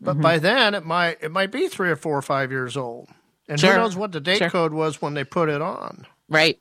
but 0.00 0.20
by 0.20 0.38
then 0.38 0.74
it 0.74 0.84
might 0.84 1.18
it 1.22 1.30
might 1.30 1.50
be 1.50 1.68
three 1.68 1.90
or 1.90 1.96
four 1.96 2.16
or 2.16 2.22
five 2.22 2.50
years 2.50 2.76
old 2.76 3.08
and 3.48 3.58
Sure. 3.60 3.72
who 3.72 3.78
knows 3.78 3.96
what 3.96 4.12
the 4.12 4.20
date 4.20 4.38
Sure. 4.38 4.50
code 4.50 4.72
was 4.72 5.00
when 5.00 5.14
they 5.14 5.24
put 5.24 5.48
it 5.48 5.62
on 5.62 6.06
Right. 6.28 6.58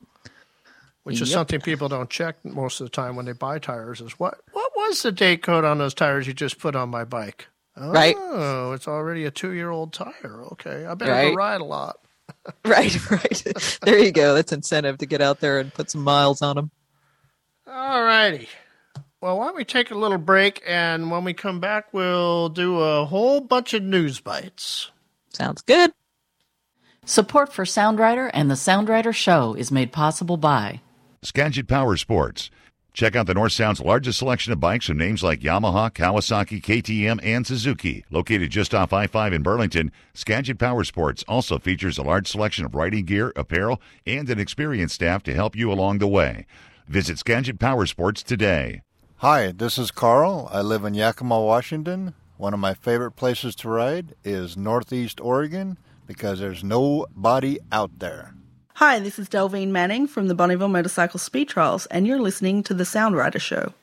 which 1.04 1.22
is 1.22 1.30
Yep. 1.30 1.34
something 1.36 1.62
people 1.62 1.90
don't 1.90 2.10
check 2.10 2.44
most 2.46 2.80
of 2.82 2.86
the 2.86 2.92
time 2.92 3.16
when 3.16 3.26
they 3.26 3.34
buy 3.34 3.60
tires 3.60 4.02
is 4.02 4.14
what 4.20 4.40
what 4.54 4.72
was 4.76 5.02
the 5.02 5.12
date 5.12 5.44
code 5.44 5.66
on 5.66 5.78
those 5.78 5.94
tires 5.94 6.28
you 6.28 6.34
just 6.34 6.60
put 6.60 6.76
on 6.76 6.90
my 6.90 7.04
bike 7.04 7.48
oh 7.78 7.92
Right. 7.92 8.16
it's 8.74 8.88
already 8.88 9.26
a 9.26 9.32
two 9.32 9.52
year 9.52 9.70
old 9.70 9.94
tire 9.94 10.44
okay 10.54 10.86
i 10.86 10.94
better 10.94 11.12
Right. 11.12 11.30
go 11.32 11.36
ride 11.36 11.62
a 11.62 11.66
lot 11.66 11.98
Right, 12.66 13.12
right. 13.12 13.44
there 13.84 14.00
you 14.00 14.12
go. 14.12 14.34
That's 14.34 14.52
incentive 14.52 14.98
to 15.00 15.06
get 15.06 15.22
out 15.22 15.40
there 15.42 15.60
and 15.60 15.72
put 15.72 15.92
some 15.92 16.02
miles 16.02 16.42
on 16.42 16.56
them. 16.56 16.72
All 17.68 18.04
righty 18.04 18.48
well 19.22 19.40
why 19.40 19.48
don't 19.48 19.56
we 19.56 19.66
take 19.66 19.92
a 19.92 19.96
little 19.96 20.18
break 20.18 20.62
and 20.68 21.10
when 21.10 21.24
we 21.24 21.34
come 21.34 21.60
back 21.60 21.94
we'll 21.94 22.50
do 22.50 22.80
a 22.80 23.06
whole 23.06 23.42
bunch 23.42 23.74
of 23.74 23.82
news 23.84 24.20
bites 24.20 24.92
Sounds 25.36 25.62
good. 25.62 25.92
Support 27.06 27.52
for 27.52 27.66
Sound 27.66 28.00
Rider 28.00 28.28
and 28.28 28.50
the 28.50 28.56
Sound 28.56 28.88
Rider 28.88 29.12
Show 29.12 29.54
is 29.54 29.70
made 29.70 29.92
possible 29.92 30.38
by 30.38 30.80
Skagit 31.22 31.68
Power 31.68 31.98
Sports. 31.98 32.50
Check 32.94 33.18
out 33.18 33.28
the 33.28 33.34
North 33.34 33.52
Sound's 33.52 33.82
largest 33.82 34.20
selection 34.20 34.54
of 34.54 34.62
bikes 34.62 34.86
from 34.86 34.98
names 34.98 35.22
like 35.22 35.42
Yamaha, 35.42 35.92
Kawasaki, 35.92 36.64
KTM, 36.64 37.20
and 37.22 37.46
Suzuki. 37.46 38.06
Located 38.10 38.50
just 38.50 38.74
off 38.74 38.94
I 38.94 39.08
5 39.08 39.34
in 39.34 39.44
Burlington, 39.44 39.92
Skagit 40.14 40.58
Power 40.58 40.86
Sports 40.86 41.26
also 41.28 41.60
features 41.60 41.98
a 41.98 42.04
large 42.04 42.28
selection 42.30 42.64
of 42.64 42.74
riding 42.74 43.04
gear, 43.04 43.34
apparel, 43.36 43.82
and 44.08 44.30
an 44.30 44.40
experienced 44.40 44.96
staff 44.96 45.22
to 45.24 45.34
help 45.34 45.58
you 45.58 45.70
along 45.70 45.98
the 45.98 46.08
way. 46.08 46.46
Visit 46.88 47.18
Skagit 47.18 47.58
Power 47.58 47.88
Sports 47.88 48.22
today. 48.22 48.82
Hi, 49.18 49.52
this 49.52 49.80
is 49.80 49.90
Carl. 49.90 50.48
I 50.52 50.62
live 50.62 50.84
in 50.84 50.94
Yakima, 50.94 51.42
Washington. 51.42 52.14
One 52.38 52.54
of 52.54 52.60
my 52.60 52.76
favorite 52.76 53.14
places 53.14 53.56
to 53.58 53.70
ride 53.70 54.14
is 54.24 54.56
Northeast 54.56 55.20
Oregon 55.20 55.80
because 56.06 56.40
there's 56.40 56.64
nobody 56.64 57.58
out 57.72 57.98
there. 57.98 58.36
Hi, 58.76 59.00
this 59.00 59.18
is 59.18 59.28
Delvine 59.28 59.72
Manning 59.72 60.06
from 60.06 60.28
the 60.28 60.36
Bonneville 60.36 60.68
Motorcycle 60.68 61.20
Speed 61.20 61.50
Trials, 61.50 61.88
and 61.88 62.06
you're 62.06 62.20
listening 62.20 62.62
to 62.64 62.74
The 62.76 62.86
Sound 62.86 63.16
Rider 63.16 63.40
Show. 63.40 63.74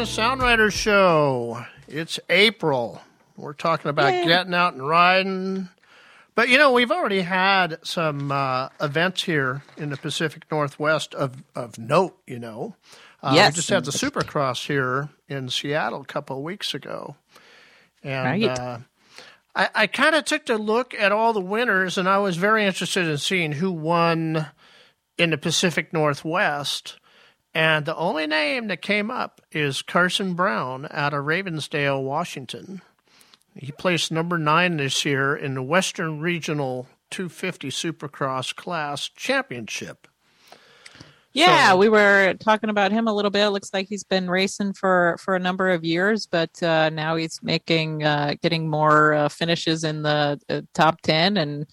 The 0.00 0.06
sound 0.06 0.40
rider 0.40 0.70
show 0.70 1.62
it's 1.86 2.18
april 2.30 3.02
we're 3.36 3.52
talking 3.52 3.90
about 3.90 4.24
getting 4.24 4.54
out 4.54 4.72
and 4.72 4.88
riding 4.88 5.68
But 6.34 6.48
you 6.48 6.56
know, 6.56 6.72
we've 6.72 6.90
already 6.90 7.20
had 7.20 7.78
some 7.82 8.32
uh, 8.32 8.70
events 8.80 9.24
here 9.24 9.62
in 9.76 9.90
the 9.90 9.98
Pacific 9.98 10.44
Northwest 10.50 11.14
of 11.14 11.42
of 11.54 11.76
note. 11.78 12.16
You 12.26 12.38
know, 12.38 12.76
uh, 13.22 13.32
Yes. 13.34 13.52
we 13.52 13.56
just 13.56 13.68
had 13.68 13.84
the 13.84 13.90
Supercross 13.90 14.66
here 14.66 15.10
in 15.28 15.50
Seattle 15.50 16.00
a 16.00 16.06
couple 16.06 16.38
of 16.38 16.42
weeks 16.44 16.72
ago, 16.72 17.16
and 18.02 18.24
Right. 18.42 18.58
uh, 18.58 18.78
I, 19.54 19.68
I 19.74 19.86
kind 19.86 20.14
of 20.14 20.24
took 20.24 20.48
a 20.48 20.54
look 20.54 20.94
at 20.94 21.12
all 21.12 21.34
the 21.34 21.42
winners, 21.42 21.98
and 21.98 22.08
I 22.08 22.16
was 22.18 22.38
very 22.38 22.64
interested 22.64 23.06
in 23.06 23.18
seeing 23.18 23.52
who 23.52 23.70
won 23.70 24.46
in 25.18 25.28
the 25.28 25.36
Pacific 25.38 25.92
Northwest. 25.92 26.96
And 27.54 27.84
the 27.84 27.96
only 27.96 28.26
name 28.26 28.68
that 28.68 28.80
came 28.82 29.10
up 29.10 29.40
is 29.50 29.82
Carson 29.82 30.34
Brown 30.34 30.86
out 30.90 31.12
of 31.14 31.24
Ravensdale, 31.24 32.02
Washington. 32.02 32.80
He 33.56 33.72
placed 33.72 34.12
number 34.12 34.38
nine 34.38 34.76
this 34.76 35.04
year 35.04 35.34
in 35.34 35.54
the 35.54 35.62
Western 35.62 36.20
Regional 36.20 36.86
250 37.10 37.70
Supercross 37.70 38.54
class 38.54 39.08
championship. 39.08 40.06
Yeah, 41.32 41.70
So- 41.70 41.76
we 41.76 41.88
were 41.88 42.34
talking 42.40 42.70
about 42.70 42.92
him 42.92 43.08
a 43.08 43.12
little 43.14 43.30
bit. 43.30 43.46
It 43.46 43.50
looks 43.50 43.72
like 43.74 43.88
he's 43.88 44.04
been 44.04 44.28
racing 44.30 44.72
for 44.74 45.16
for 45.20 45.34
a 45.34 45.40
number 45.40 45.70
of 45.70 45.84
years, 45.84 46.26
but 46.26 46.60
uh, 46.62 46.90
now 46.90 47.16
he's 47.16 47.40
making 47.42 48.04
uh, 48.04 48.34
getting 48.42 48.68
more 48.70 49.12
uh, 49.14 49.28
finishes 49.28 49.82
in 49.84 50.02
the, 50.02 50.40
uh 50.48 50.62
top 50.74 51.00
ten, 51.02 51.36
and 51.36 51.66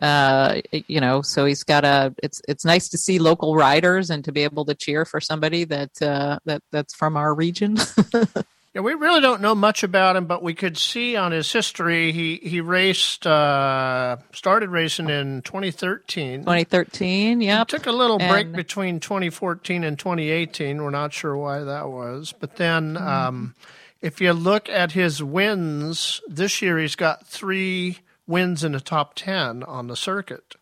uh, 0.00 0.60
you 0.86 1.00
know, 1.00 1.22
so 1.22 1.44
he's 1.44 1.64
got 1.64 1.84
a. 1.84 2.14
It's 2.22 2.40
it's 2.48 2.64
nice 2.64 2.88
to 2.90 2.98
see 2.98 3.18
local 3.18 3.54
riders 3.56 4.10
and 4.10 4.24
to 4.24 4.32
be 4.32 4.44
able 4.44 4.64
to 4.66 4.74
cheer 4.74 5.04
for 5.04 5.20
somebody 5.20 5.64
that 5.64 6.00
uh, 6.02 6.38
that 6.44 6.62
that's 6.70 6.94
from 6.94 7.16
our 7.16 7.34
region. 7.34 7.76
Yeah, 8.74 8.82
we 8.82 8.92
really 8.92 9.22
don't 9.22 9.40
know 9.40 9.54
much 9.54 9.82
about 9.82 10.14
him, 10.14 10.26
but 10.26 10.42
we 10.42 10.52
could 10.52 10.76
see 10.76 11.16
on 11.16 11.32
his 11.32 11.50
history 11.50 12.12
he 12.12 12.36
he 12.36 12.60
raced 12.60 13.26
uh, 13.26 14.18
started 14.34 14.68
racing 14.68 15.08
in 15.08 15.40
2013. 15.40 16.40
2013, 16.40 17.40
yep. 17.40 17.66
Took 17.68 17.86
a 17.86 17.90
little 17.92 18.18
break 18.18 18.48
And- 18.48 18.54
between 18.54 19.00
2014 19.00 19.84
and 19.84 19.98
2018. 19.98 20.82
We're 20.82 20.90
not 20.90 21.14
sure 21.14 21.34
why 21.34 21.60
that 21.60 21.88
was. 21.88 22.34
But 22.38 22.56
then, 22.56 22.94
Mm-hmm. 22.94 23.08
um, 23.08 23.54
if 24.02 24.20
you 24.20 24.34
look 24.34 24.68
at 24.68 24.92
his 24.92 25.22
wins 25.22 26.20
this 26.28 26.60
year, 26.60 26.78
he's 26.78 26.94
got 26.94 27.26
three 27.26 27.98
wins 28.28 28.62
in 28.62 28.72
the 28.72 28.80
top 28.80 29.14
10 29.14 29.64
on 29.64 29.88
the 29.88 29.96
circuit. 29.96 30.54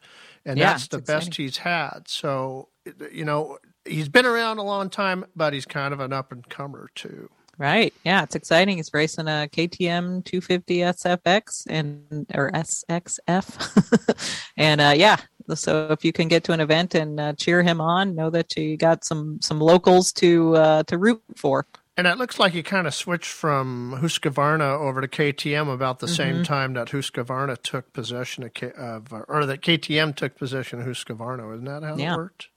And 0.45 0.59
Yeah, 0.59 0.71
that's 0.73 0.89
the 0.89 0.99
best 0.99 1.29
exciting. 1.29 1.45
he's 1.45 1.59
had. 1.59 2.03
So, 2.07 2.69
you 3.13 3.25
know, 3.25 3.59
he's 3.85 4.09
been 4.09 4.25
around 4.25 4.59
a 4.59 4.63
long 4.63 4.89
time, 4.89 5.27
but 5.35 5.53
he's 5.53 5.67
kind 5.67 5.93
of 5.93 6.01
an 6.01 6.13
up 6.13 6.33
and 6.33 6.49
comer, 6.49 6.89
too. 6.95 7.29
Right. 7.59 7.93
Yeah, 8.05 8.23
it's 8.23 8.37
exciting. 8.37 8.77
He's 8.77 8.93
racing 8.93 9.29
a 9.29 9.49
KTM 9.51 10.25
250 10.25 10.77
SFX 10.79 11.65
and 11.69 12.27
or 12.35 12.51
SXF, 12.53 14.43
and 14.59 14.81
uh, 14.81 14.93
yeah. 14.95 15.17
So 15.55 15.89
if 15.91 16.05
you 16.05 16.13
can 16.13 16.29
get 16.29 16.45
to 16.45 16.53
an 16.53 16.61
event 16.61 16.95
and 16.95 17.19
uh, 17.19 17.33
cheer 17.33 17.63
him 17.63 17.81
on, 17.81 18.15
know 18.15 18.29
that 18.29 18.55
you 18.57 18.77
got 18.77 19.05
some 19.05 19.39
some 19.41 19.59
locals 19.59 20.13
to 20.15 20.55
uh, 20.57 20.83
to 20.83 20.99
root 20.99 21.23
for. 21.35 21.67
And 21.99 22.07
it 22.07 22.19
looks 22.19 22.39
like 22.39 22.53
he 22.53 22.63
kind 22.63 22.87
of 22.87 22.95
switched 22.95 23.31
from 23.31 23.99
Husqvarna 24.03 24.79
over 24.79 25.01
to 25.01 25.09
KTM 25.09 25.73
about 25.73 26.01
the 26.01 26.07
Mm-hmm. 26.07 26.15
same 26.15 26.45
time 26.45 26.75
that 26.75 26.89
Husqvarna 26.89 27.57
took 27.63 27.93
possession 27.95 28.45
of, 28.45 28.53
K- 28.53 28.73
of, 28.77 29.13
or 29.29 29.47
that 29.47 29.63
KTM 29.63 30.15
took 30.15 30.37
possession 30.37 30.81
of 30.81 30.87
Husqvarna. 30.87 31.55
Isn't 31.55 31.65
that 31.65 31.83
how 31.83 31.97
Yeah. 31.97 32.13
it 32.13 32.17
worked? 32.17 32.49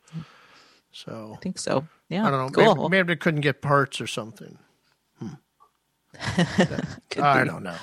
So 0.91 1.33
I 1.37 1.39
think 1.41 1.57
so. 1.57 1.87
Yeah. 2.09 2.27
I 2.27 2.31
don't 2.31 2.51
know. 2.51 2.63
Cool. 2.63 2.75
Maybe, 2.75 2.89
maybe 2.89 3.07
they 3.13 3.17
couldn't 3.17 3.41
get 3.41 3.61
parts 3.61 4.01
or 4.01 4.07
something. 4.07 4.57
Could 7.09 7.23
I 7.23 7.43
don't 7.45 7.63
know. 7.63 7.75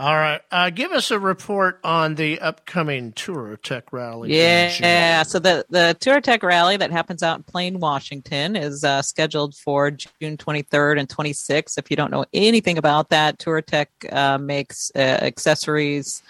All 0.00 0.14
right, 0.14 0.40
uh, 0.52 0.70
give 0.70 0.92
us 0.92 1.10
a 1.10 1.18
report 1.18 1.80
on 1.82 2.14
the 2.14 2.38
upcoming 2.38 3.12
Touratech 3.14 3.82
Rally. 3.90 4.28
June. 4.28 4.36
Yeah, 4.38 5.24
so 5.24 5.40
the 5.40 5.66
the 5.70 5.96
Touratech 5.98 6.44
Rally 6.44 6.76
that 6.76 6.92
happens 6.92 7.24
out 7.24 7.38
in 7.38 7.42
Plain, 7.42 7.80
Washington, 7.80 8.54
is 8.54 8.84
uh, 8.84 9.02
scheduled 9.02 9.56
for 9.56 9.90
June 9.90 10.36
23rd 10.36 11.00
and 11.00 11.08
26th. 11.08 11.78
If 11.78 11.90
you 11.90 11.96
don't 11.96 12.12
know 12.12 12.24
anything 12.32 12.78
about 12.78 13.08
that, 13.08 13.40
Touratech 13.40 13.88
uh, 14.12 14.38
makes 14.38 14.92
uh, 14.94 14.98
accessories 15.00 16.22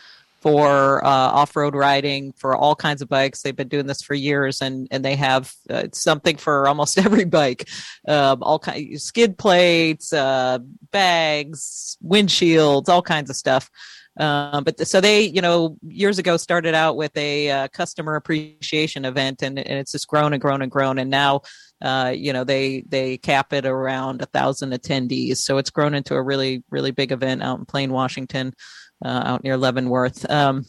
for 0.52 1.04
uh, 1.04 1.08
off 1.08 1.56
road 1.56 1.74
riding 1.74 2.32
for 2.32 2.56
all 2.56 2.74
kinds 2.74 3.02
of 3.02 3.08
bikes. 3.08 3.42
They've 3.42 3.54
been 3.54 3.68
doing 3.68 3.86
this 3.86 4.02
for 4.02 4.14
years, 4.14 4.60
and 4.60 4.88
and 4.90 5.04
they 5.04 5.16
have 5.16 5.52
uh, 5.70 5.88
something 5.92 6.36
for 6.36 6.66
almost 6.68 6.98
every 7.04 7.24
bike. 7.24 7.68
Um, 8.06 8.42
all 8.42 8.58
kind 8.58 9.00
skid 9.00 9.38
plates, 9.38 10.12
uh, 10.12 10.58
bags, 10.90 11.96
windshields, 12.04 12.88
all 12.88 13.02
kinds 13.02 13.30
of 13.30 13.36
stuff. 13.36 13.70
Um, 14.18 14.64
but 14.64 14.76
th- 14.76 14.88
so 14.88 15.00
they, 15.00 15.22
you 15.22 15.40
know, 15.40 15.76
years 15.86 16.18
ago 16.18 16.36
started 16.36 16.74
out 16.74 16.96
with 16.96 17.16
a 17.16 17.50
uh, 17.50 17.68
customer 17.68 18.16
appreciation 18.16 19.04
event, 19.04 19.42
and, 19.42 19.58
and 19.58 19.78
it's 19.78 19.92
just 19.92 20.08
grown 20.08 20.32
and 20.32 20.42
grown 20.42 20.60
and 20.60 20.70
grown. 20.70 20.98
And 20.98 21.08
now, 21.08 21.42
uh, 21.80 22.12
you 22.14 22.32
know, 22.32 22.42
they 22.42 22.82
they 22.88 23.18
cap 23.18 23.52
it 23.52 23.64
around 23.64 24.20
a 24.20 24.26
thousand 24.26 24.72
attendees. 24.72 25.38
So 25.38 25.58
it's 25.58 25.70
grown 25.70 25.94
into 25.94 26.14
a 26.14 26.22
really 26.22 26.64
really 26.70 26.90
big 26.90 27.12
event 27.12 27.42
out 27.42 27.60
in 27.60 27.64
Plain, 27.64 27.92
Washington, 27.92 28.54
uh, 29.04 29.22
out 29.24 29.44
near 29.44 29.56
Leavenworth. 29.56 30.28
Um, 30.30 30.64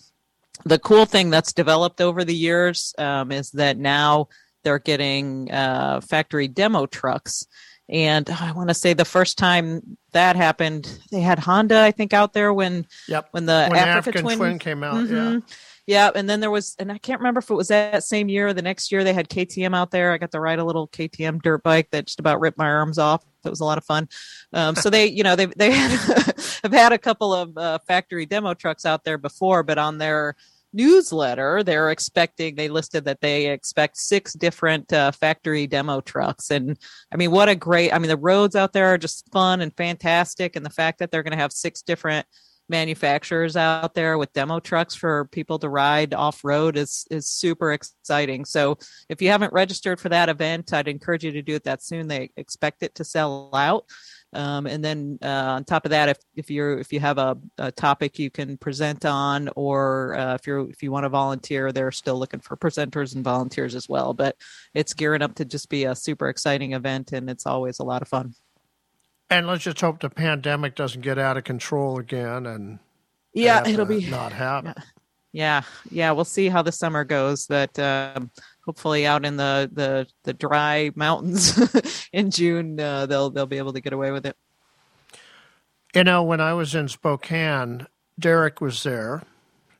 the 0.65 0.79
cool 0.79 1.05
thing 1.05 1.29
that's 1.29 1.53
developed 1.53 2.01
over 2.01 2.23
the 2.23 2.35
years 2.35 2.93
um, 2.97 3.31
is 3.31 3.51
that 3.51 3.77
now 3.77 4.27
they're 4.63 4.79
getting 4.79 5.51
uh, 5.51 6.01
factory 6.01 6.47
demo 6.47 6.85
trucks. 6.85 7.47
And 7.87 8.29
I 8.29 8.51
want 8.51 8.69
to 8.69 8.75
say 8.75 8.93
the 8.93 9.05
first 9.05 9.37
time 9.37 9.97
that 10.11 10.35
happened, 10.35 10.99
they 11.11 11.21
had 11.21 11.39
Honda, 11.39 11.79
I 11.81 11.91
think, 11.91 12.13
out 12.13 12.33
there 12.33 12.53
when 12.53 12.85
Yep. 13.07 13.29
when 13.31 13.45
the 13.45 13.67
when 13.67 13.79
Africa, 13.79 13.97
African 13.97 14.21
twin, 14.23 14.37
Twin 14.37 14.59
came 14.59 14.83
out, 14.83 15.07
yeah. 15.07 15.15
Mhm. 15.15 15.43
Yeah, 15.87 16.11
and 16.13 16.29
then 16.29 16.39
there 16.39 16.51
was, 16.51 16.75
and 16.77 16.91
I 16.91 16.99
can't 16.99 17.19
remember 17.19 17.39
if 17.39 17.49
it 17.49 17.55
was 17.55 17.69
that 17.69 18.03
same 18.03 18.29
year 18.29 18.49
or 18.49 18.53
the 18.53 18.61
next 18.61 18.91
year 18.91 19.03
they 19.03 19.13
had 19.13 19.27
KTM 19.27 19.75
out 19.75 19.89
there. 19.89 20.11
I 20.11 20.19
got 20.19 20.31
to 20.33 20.39
ride 20.39 20.59
a 20.59 20.63
little 20.63 20.87
KTM 20.89 21.41
dirt 21.41 21.63
bike 21.63 21.89
that 21.89 22.05
just 22.05 22.19
about 22.19 22.39
ripped 22.39 22.59
my 22.59 22.67
arms 22.67 22.99
off. 22.99 23.23
It 23.45 23.49
was 23.49 23.59
a 23.59 23.65
lot 23.65 23.77
of 23.77 23.85
fun. 23.85 24.07
Um, 24.53 24.75
so 24.75 24.89
they, 24.89 25.07
you 25.07 25.23
know, 25.23 25.35
they 25.35 25.45
they 25.57 25.71
have 25.71 26.71
had 26.71 26.91
a 26.91 26.97
couple 26.97 27.33
of 27.33 27.57
uh, 27.57 27.79
factory 27.87 28.25
demo 28.25 28.53
trucks 28.53 28.85
out 28.85 29.03
there 29.03 29.17
before, 29.17 29.63
but 29.63 29.77
on 29.77 29.97
their 29.97 30.35
newsletter 30.71 31.63
they're 31.63 31.89
expecting 31.89 32.53
they 32.53 32.69
listed 32.69 33.03
that 33.05 33.21
they 33.21 33.47
expect 33.47 33.97
six 33.97 34.33
different 34.33 34.91
uh, 34.93 35.11
factory 35.11 35.65
demo 35.65 35.99
trucks 35.99 36.51
and 36.51 36.77
i 37.11 37.17
mean 37.17 37.31
what 37.31 37.49
a 37.49 37.55
great 37.55 37.91
i 37.91 37.97
mean 37.97 38.07
the 38.07 38.15
roads 38.15 38.55
out 38.55 38.71
there 38.71 38.85
are 38.85 38.97
just 38.97 39.27
fun 39.31 39.61
and 39.61 39.75
fantastic 39.75 40.55
and 40.55 40.63
the 40.63 40.69
fact 40.69 40.99
that 40.99 41.09
they're 41.09 41.23
going 41.23 41.31
to 41.31 41.37
have 41.37 41.51
six 41.51 41.81
different 41.81 42.25
manufacturers 42.69 43.57
out 43.57 43.93
there 43.93 44.17
with 44.17 44.33
demo 44.33 44.59
trucks 44.59 44.95
for 44.95 45.25
people 45.25 45.59
to 45.59 45.69
ride 45.69 46.13
off 46.13 46.43
road 46.43 46.77
is 46.77 47.07
is 47.09 47.27
super 47.27 47.73
exciting. 47.73 48.45
So 48.45 48.77
if 49.09 49.21
you 49.21 49.29
haven't 49.29 49.53
registered 49.53 49.99
for 49.99 50.09
that 50.09 50.29
event, 50.29 50.73
I'd 50.73 50.87
encourage 50.87 51.23
you 51.23 51.31
to 51.31 51.41
do 51.41 51.55
it 51.55 51.63
that 51.63 51.83
soon. 51.83 52.07
They 52.07 52.31
expect 52.37 52.83
it 52.83 52.95
to 52.95 53.03
sell 53.03 53.49
out. 53.53 53.85
Um, 54.31 54.67
and 54.67 54.85
then 54.85 55.17
uh, 55.23 55.27
on 55.27 55.63
top 55.65 55.85
of 55.85 55.91
that, 55.91 56.09
if 56.09 56.17
if 56.35 56.51
you're 56.51 56.77
if 56.77 56.93
you 56.93 56.99
have 56.99 57.17
a, 57.17 57.37
a 57.57 57.71
topic 57.71 58.19
you 58.19 58.29
can 58.29 58.57
present 58.57 59.03
on, 59.05 59.49
or 59.55 60.15
uh, 60.15 60.35
if 60.35 60.45
you're 60.45 60.69
if 60.69 60.83
you 60.83 60.91
want 60.91 61.05
to 61.05 61.09
volunteer, 61.09 61.71
they're 61.71 61.91
still 61.91 62.19
looking 62.19 62.39
for 62.39 62.55
presenters 62.55 63.15
and 63.15 63.23
volunteers 63.23 63.73
as 63.73 63.89
well. 63.89 64.13
But 64.13 64.35
it's 64.75 64.93
gearing 64.93 65.23
up 65.23 65.35
to 65.35 65.45
just 65.45 65.69
be 65.69 65.85
a 65.85 65.95
super 65.95 66.29
exciting 66.29 66.73
event, 66.73 67.11
and 67.11 67.29
it's 67.29 67.47
always 67.47 67.79
a 67.79 67.83
lot 67.83 68.03
of 68.03 68.07
fun. 68.07 68.35
And 69.29 69.45
let's 69.47 69.63
just 69.63 69.79
hope 69.81 69.99
the 69.99 70.09
pandemic 70.09 70.75
doesn't 70.75 71.01
get 71.01 71.17
out 71.19 71.37
of 71.37 71.43
control 71.43 71.99
again 71.99 72.45
and 72.45 72.79
Yeah, 73.33 73.57
have 73.59 73.67
it'll 73.67 73.85
be 73.85 74.09
not 74.09 74.33
it. 74.33 74.77
yeah 75.31 75.61
yeah 75.91 76.11
we'll 76.11 76.25
see 76.25 76.49
how 76.49 76.63
the 76.63 76.71
summer 76.71 77.03
goes 77.03 77.45
but 77.45 77.77
um 77.77 78.31
hopefully 78.65 79.05
out 79.05 79.23
in 79.25 79.37
the 79.37 79.69
the 79.71 80.07
the 80.23 80.33
dry 80.33 80.89
mountains 80.95 82.09
in 82.13 82.31
june 82.31 82.79
uh, 82.79 83.05
they'll 83.05 83.29
they'll 83.29 83.45
be 83.45 83.59
able 83.59 83.71
to 83.73 83.79
get 83.79 83.93
away 83.93 84.09
with 84.09 84.25
it 84.25 84.35
You 85.93 86.03
know, 86.03 86.23
when 86.23 86.41
I 86.41 86.53
was 86.53 86.73
in 86.75 86.87
Spokane, 86.87 87.85
Derek 88.17 88.59
was 88.61 88.81
there. 88.83 89.21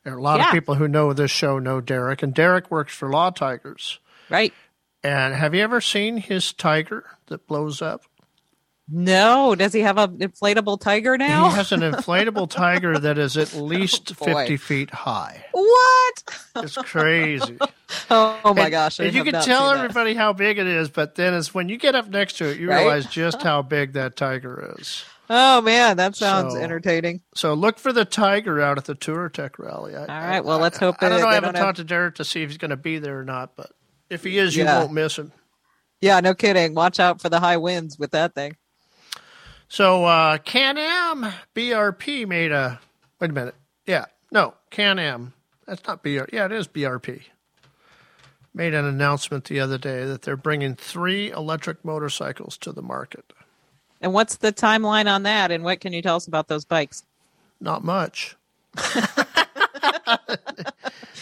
There 0.04 0.18
a 0.18 0.22
lot 0.22 0.40
Yeah. 0.40 0.48
of 0.48 0.54
people 0.54 0.76
who 0.76 0.88
know 0.88 1.14
this 1.14 1.32
show 1.32 1.60
know 1.60 1.82
Derek, 1.82 2.22
and 2.24 2.34
Derek 2.34 2.70
works 2.72 2.94
for 2.94 3.10
Law 3.10 3.30
Tigers. 3.32 4.00
right 4.30 4.54
And 5.04 5.34
have 5.34 5.54
you 5.56 5.62
ever 5.64 5.82
seen 5.82 6.18
his 6.18 6.54
tiger 6.54 7.06
that 7.28 7.48
blows 7.48 7.82
up? 7.82 8.04
No 8.92 9.56
does 9.56 9.74
he 9.74 9.82
have 9.82 9.98
an 9.98 10.18
inflatable 10.18 10.80
tiger 10.80 11.18
now 11.18 11.50
He 11.50 11.56
has 11.56 11.72
an 11.72 11.82
inflatable 11.82 12.50
tiger 12.52 12.98
that 12.98 13.18
is 13.18 13.38
at 13.38 13.54
oh, 13.56 13.64
least 13.64 14.12
Oh. 14.22 14.26
50 14.26 14.58
feet 14.58 14.90
high. 14.92 15.46
what 15.52 16.24
It's 16.58 16.76
crazy. 16.78 17.58
oh, 18.10 18.40
my 18.56 18.64
And- 18.64 18.72
gosh 18.72 19.00
I 19.00 19.06
and 19.06 19.14
you 19.14 19.24
can 19.24 19.34
tell 19.34 19.44
seen 19.44 19.76
that. 19.78 19.84
everybody 19.84 20.14
how 20.16 20.34
big 20.34 20.58
it 20.58 20.68
is, 20.68 20.90
but 20.90 21.16
then 21.16 21.34
it's 21.34 21.54
when 21.54 21.70
you 21.70 21.78
get 21.78 21.96
up 21.96 22.10
next 22.10 22.38
to 22.38 22.46
it, 22.50 22.60
you 22.60 22.70
Right? 22.70 22.80
realize 22.80 23.06
just 23.06 23.42
how 23.42 23.62
big 23.78 23.94
that 23.94 24.16
tiger 24.16 24.76
is. 24.80 25.04
oh 25.30 25.62
man 25.62 25.98
that 25.98 26.16
sounds 26.16 26.54
So- 26.54 26.60
entertaining 26.60 27.22
So 27.36 27.54
look 27.54 27.78
for 27.78 27.94
the 27.94 28.06
tiger 28.06 28.60
out 28.62 28.78
at 28.80 28.86
the 28.86 28.96
Touratech 28.96 29.60
rally. 29.60 29.96
I, 29.96 30.00
all 30.02 30.08
right 30.08 30.44
well 30.46 30.58
let's 30.60 30.78
hope 30.80 30.96
I 31.02 31.10
don't 31.10 31.18
that 31.20 31.24
know. 31.24 31.30
I 31.30 31.34
haven't 31.36 31.50
don't 31.54 31.56
have- 31.58 31.66
talked 31.66 31.78
to 31.78 31.84
Derek 31.84 32.16
to 32.16 32.26
see 32.26 32.42
if 32.44 32.50
he's 32.50 32.58
going 32.58 32.72
to 32.72 32.78
be 32.78 32.98
there 33.00 33.20
or 33.20 33.24
not, 33.26 33.56
but 33.56 33.72
if 34.10 34.24
he 34.24 34.38
is, 34.40 34.56
you 34.56 34.64
Yeah. 34.64 34.80
won't 34.80 34.94
miss 34.94 35.18
him. 35.20 35.32
yeah 36.02 36.20
no 36.22 36.34
kidding 36.34 36.74
watch 36.74 37.00
out 37.00 37.22
for 37.22 37.30
the 37.30 37.40
high 37.40 37.58
winds 37.58 38.00
with 38.00 38.12
that 38.12 38.34
thing 38.34 38.56
So 39.70 40.04
uh, 40.06 40.40
Can 40.40 40.78
Am 40.80 41.32
BRP 41.56 42.28
made 42.28 42.52
a 42.52 42.80
wait 43.22 43.30
a 43.30 43.34
minute. 43.34 43.56
Yeah, 43.86 44.06
no, 44.32 44.56
Can 44.72 44.98
Am 45.00 45.34
That's 45.68 45.86
not 45.88 46.04
BR. 46.04 46.26
Yeah, 46.34 46.46
it 46.46 46.52
is 46.52 46.68
BRP. 46.68 47.22
Made 48.54 48.74
an 48.74 48.86
announcement 48.86 49.46
the 49.46 49.60
other 49.60 49.78
day 49.78 50.06
that 50.06 50.24
they're 50.24 50.36
bringing 50.36 50.74
three 50.76 51.30
electric 51.30 51.86
motorcycles 51.86 52.58
to 52.58 52.72
the 52.72 52.82
market. 52.82 53.32
And 54.02 54.12
what's 54.12 54.38
the 54.38 54.52
timeline 54.52 55.06
on 55.10 55.22
that? 55.24 55.52
And 55.52 55.64
what 55.64 55.80
can 55.82 55.94
you 55.94 56.02
tell 56.02 56.16
us 56.16 56.26
about 56.26 56.48
those 56.48 56.66
bikes? 56.66 57.04
Not 57.62 57.84
much. 57.84 58.36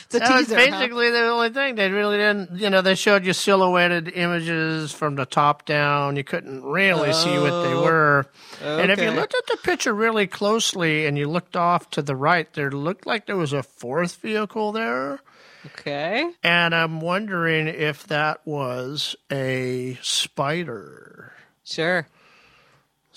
It's 0.08 0.16
a 0.16 0.20
That 0.20 0.36
was 0.36 0.48
teaser, 0.48 0.60
huh? 0.60 0.66
basically 0.80 1.12
the 1.12 1.28
only 1.28 1.50
thing. 1.50 1.76
They 1.76 1.92
really 1.92 2.18
didn't, 2.18 2.60
you 2.60 2.70
know, 2.70 2.82
they 2.82 2.96
showed 2.96 3.26
you 3.26 3.34
silhouetted 3.34 4.08
images 4.08 4.94
from 4.94 5.16
the 5.16 5.26
top 5.26 5.66
down. 5.66 6.16
You 6.16 6.24
couldn't 6.24 6.64
really 6.64 7.12
see 7.14 7.38
what 7.38 7.64
they 7.64 7.74
Oh, 7.74 7.84
were. 7.84 8.26
And 8.62 8.90
if 8.90 9.00
you 9.00 9.12
looked 9.12 9.36
at 9.36 9.48
the 9.48 9.58
picture 9.64 9.94
really 9.94 10.26
closely 10.26 11.06
and 11.08 11.18
you 11.18 11.28
looked 11.30 11.58
off 11.58 11.90
to 11.92 12.02
the 12.02 12.16
right, 12.16 12.52
there 12.54 12.72
looked 12.72 13.06
like 13.06 13.26
there 13.26 13.36
was 13.38 13.52
a 13.54 13.64
fourth 13.64 14.16
vehicle 14.18 14.72
there. 14.72 15.20
Okay. 15.66 16.26
And 16.44 16.74
I'm 16.74 17.02
wondering 17.02 17.68
if 17.68 18.08
that 18.08 18.40
was 18.46 19.16
a 19.30 19.98
spider. 20.02 21.34
Sure. 21.66 22.08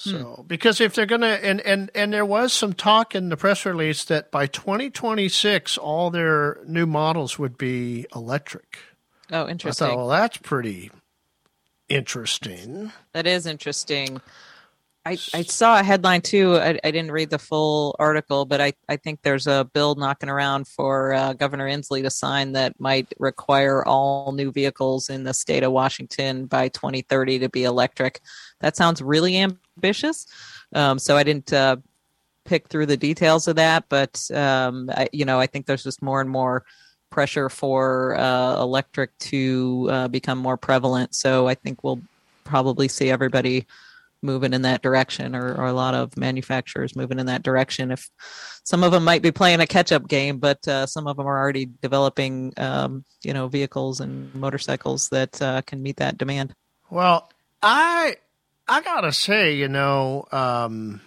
So, 0.01 0.45
because 0.47 0.81
if 0.81 0.95
they're 0.95 1.05
going 1.05 1.21
to, 1.21 1.45
and, 1.45 1.61
and, 1.61 1.91
and 1.95 2.11
there 2.11 2.25
was 2.25 2.55
some 2.55 2.73
talk 2.73 3.15
in 3.15 3.29
the 3.29 3.37
press 3.37 3.67
release 3.67 4.03
that 4.05 4.31
by 4.31 4.47
2026, 4.47 5.77
all 5.77 6.11
their 6.11 6.59
new 6.67 6.87
models 6.87 7.39
would 7.39 7.59
be 7.59 8.07
electric. 8.15 8.79
Oh, 9.31 9.45
I 9.45 9.51
interesting. 9.51 9.89
thought, 9.89 9.97
well, 9.99 10.09
that's 10.09 10.39
pretty 10.39 10.91
interesting. 11.91 12.93
That 13.13 13.27
is 13.27 13.45
interesting. 13.45 14.23
I, 15.05 15.13
I 15.35 15.43
saw 15.43 15.81
a 15.81 15.83
headline 15.83 16.21
too. 16.21 16.57
I, 16.57 16.79
I 16.85 16.91
didn't 16.91 17.11
read 17.11 17.31
the 17.31 17.39
full 17.39 17.97
article, 17.99 18.45
but 18.45 18.61
I, 18.61 18.75
I 18.89 18.97
think 18.97 19.21
there's 19.23 19.47
a 19.47 19.69
bill 19.73 19.95
knocking 19.95 20.29
around 20.29 20.69
for 20.69 21.15
uh, 21.15 21.33
Governor 21.33 21.69
Inslee 21.69 22.03
to 22.03 22.11
sign 22.11 22.53
that 22.53 22.79
might 22.79 23.13
require 23.19 23.85
all 23.85 24.33
new 24.33 24.53
vehicles 24.53 25.09
in 25.09 25.25
the 25.25 25.33
state 25.33 25.63
of 25.63 25.73
Washington 25.73 26.47
by 26.47 26.69
2030 26.69 27.41
to 27.41 27.49
be 27.49 27.65
electric. 27.65 28.21
That 28.61 28.77
sounds 28.77 29.03
really 29.03 29.37
ambitious. 29.37 30.27
Um, 30.75 30.99
so 30.99 31.16
I 31.16 31.23
didn't 31.23 31.53
uh, 31.53 31.77
pick 32.44 32.68
through 32.68 32.87
the 32.87 32.96
details 32.96 33.49
of 33.49 33.57
that, 33.57 33.85
but 33.88 34.31
um, 34.33 34.90
I, 34.90 35.09
you 35.12 35.25
know, 35.25 35.40
I 35.40 35.46
think 35.46 35.66
there's 35.66 35.85
just 35.85 36.03
more 36.03 36.20
and 36.20 36.31
more 36.31 36.64
pressure 37.11 37.49
for 37.49 38.16
uh, 38.16 38.61
electric 38.61 39.16
to 39.18 39.88
uh, 39.90 40.09
become 40.09 40.38
more 40.38 40.57
prevalent. 40.57 41.14
So 41.14 41.49
I 41.49 41.55
think 41.55 41.83
we'll 41.83 42.01
probably 42.44 42.88
see 42.88 43.11
everybody 43.11 43.66
moving 44.23 44.53
in 44.53 44.62
that 44.62 44.83
direction 44.83 45.35
or, 45.35 45.55
or 45.55 45.66
a 45.66 45.73
lot 45.73 45.94
of 45.94 46.16
manufacturers 46.16 46.94
moving 46.94 47.18
in 47.18 47.27
that 47.27 47.42
direction 47.42 47.90
if 47.90 48.11
some 48.64 48.85
of 48.85 48.92
them 48.92 49.03
might 49.03 49.23
be 49.23 49.31
playing 49.31 49.61
a 49.61 49.66
catch-up 49.66 50.07
game 50.07 50.38
but 50.38 50.66
uh, 50.68 50.85
some 50.85 51.07
of 51.07 51.16
them 51.16 51.27
are 51.27 51.38
already 51.38 51.66
developing 51.81 52.53
um, 52.59 53.03
you 53.23 53.33
know 53.33 53.49
vehicles 53.49 54.01
and 54.01 54.35
motorcycles 54.35 55.09
that 55.09 55.40
uh, 55.40 55.62
can 55.62 55.83
meet 55.83 55.96
that 55.96 56.18
demand 56.18 56.55
Well, 56.90 57.31
I 57.62 58.16
I 58.70 58.80
gotta 58.83 59.12
say, 59.12 59.54
you 59.56 59.68
know, 59.68 60.24
um, 60.33 61.00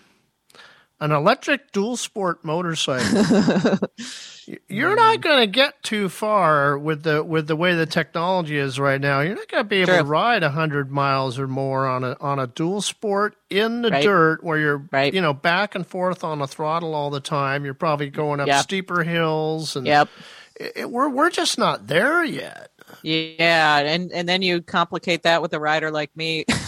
an 1.00 1.12
electric 1.12 1.72
dual 1.72 1.98
sport 1.98 2.44
motorcycle. 2.46 3.80
you're 4.68 4.96
not 4.96 5.22
going 5.22 5.40
to 5.40 5.48
get 5.48 5.82
too 5.84 6.10
far 6.10 6.78
with 6.78 7.04
the 7.04 7.24
with 7.24 7.48
the 7.48 7.56
way 7.56 7.74
the 7.76 7.86
technology 7.86 8.58
is 8.58 8.80
right 8.80 9.00
now. 9.02 9.22
You're 9.22 9.36
not 9.36 9.48
going 9.48 9.64
to 9.64 9.68
be 9.70 9.78
able 9.82 9.98
to 9.98 10.04
ride 10.04 10.44
hundred 10.44 10.92
miles 10.92 11.40
or 11.40 11.48
more 11.48 11.88
on 11.88 12.04
a 12.04 12.16
on 12.22 12.40
a 12.40 12.48
dual 12.48 12.82
sport 12.82 13.36
in 13.50 13.82
the 13.82 13.90
Right. 13.92 14.04
dirt 14.04 14.44
where 14.44 14.58
you're 14.58 14.88
Right. 14.92 15.14
you 15.14 15.22
know 15.22 15.34
back 15.34 15.76
and 15.76 15.86
forth 15.88 16.24
on 16.24 16.42
a 16.42 16.48
throttle 16.48 16.94
all 16.96 17.10
the 17.10 17.20
time. 17.22 17.66
You're 17.66 17.74
probably 17.74 18.10
going 18.10 18.40
up 18.40 18.48
Yep. 18.48 18.64
steeper 18.64 19.04
hills, 19.04 19.76
and 19.76 19.86
yep 19.88 20.10
it- 20.56 20.74
it- 20.76 20.92
we're 20.92 21.10
we're 21.10 21.30
just 21.32 21.58
not 21.58 21.88
there 21.88 22.24
yet. 22.24 22.70
yeah 23.02 23.80
and 23.80 24.12
and 24.12 24.30
then 24.30 24.42
you 24.42 24.62
complicate 24.62 25.24
that 25.24 25.42
with 25.42 25.52
a 25.54 25.60
rider 25.60 25.90
like 25.92 26.16
me 26.16 26.46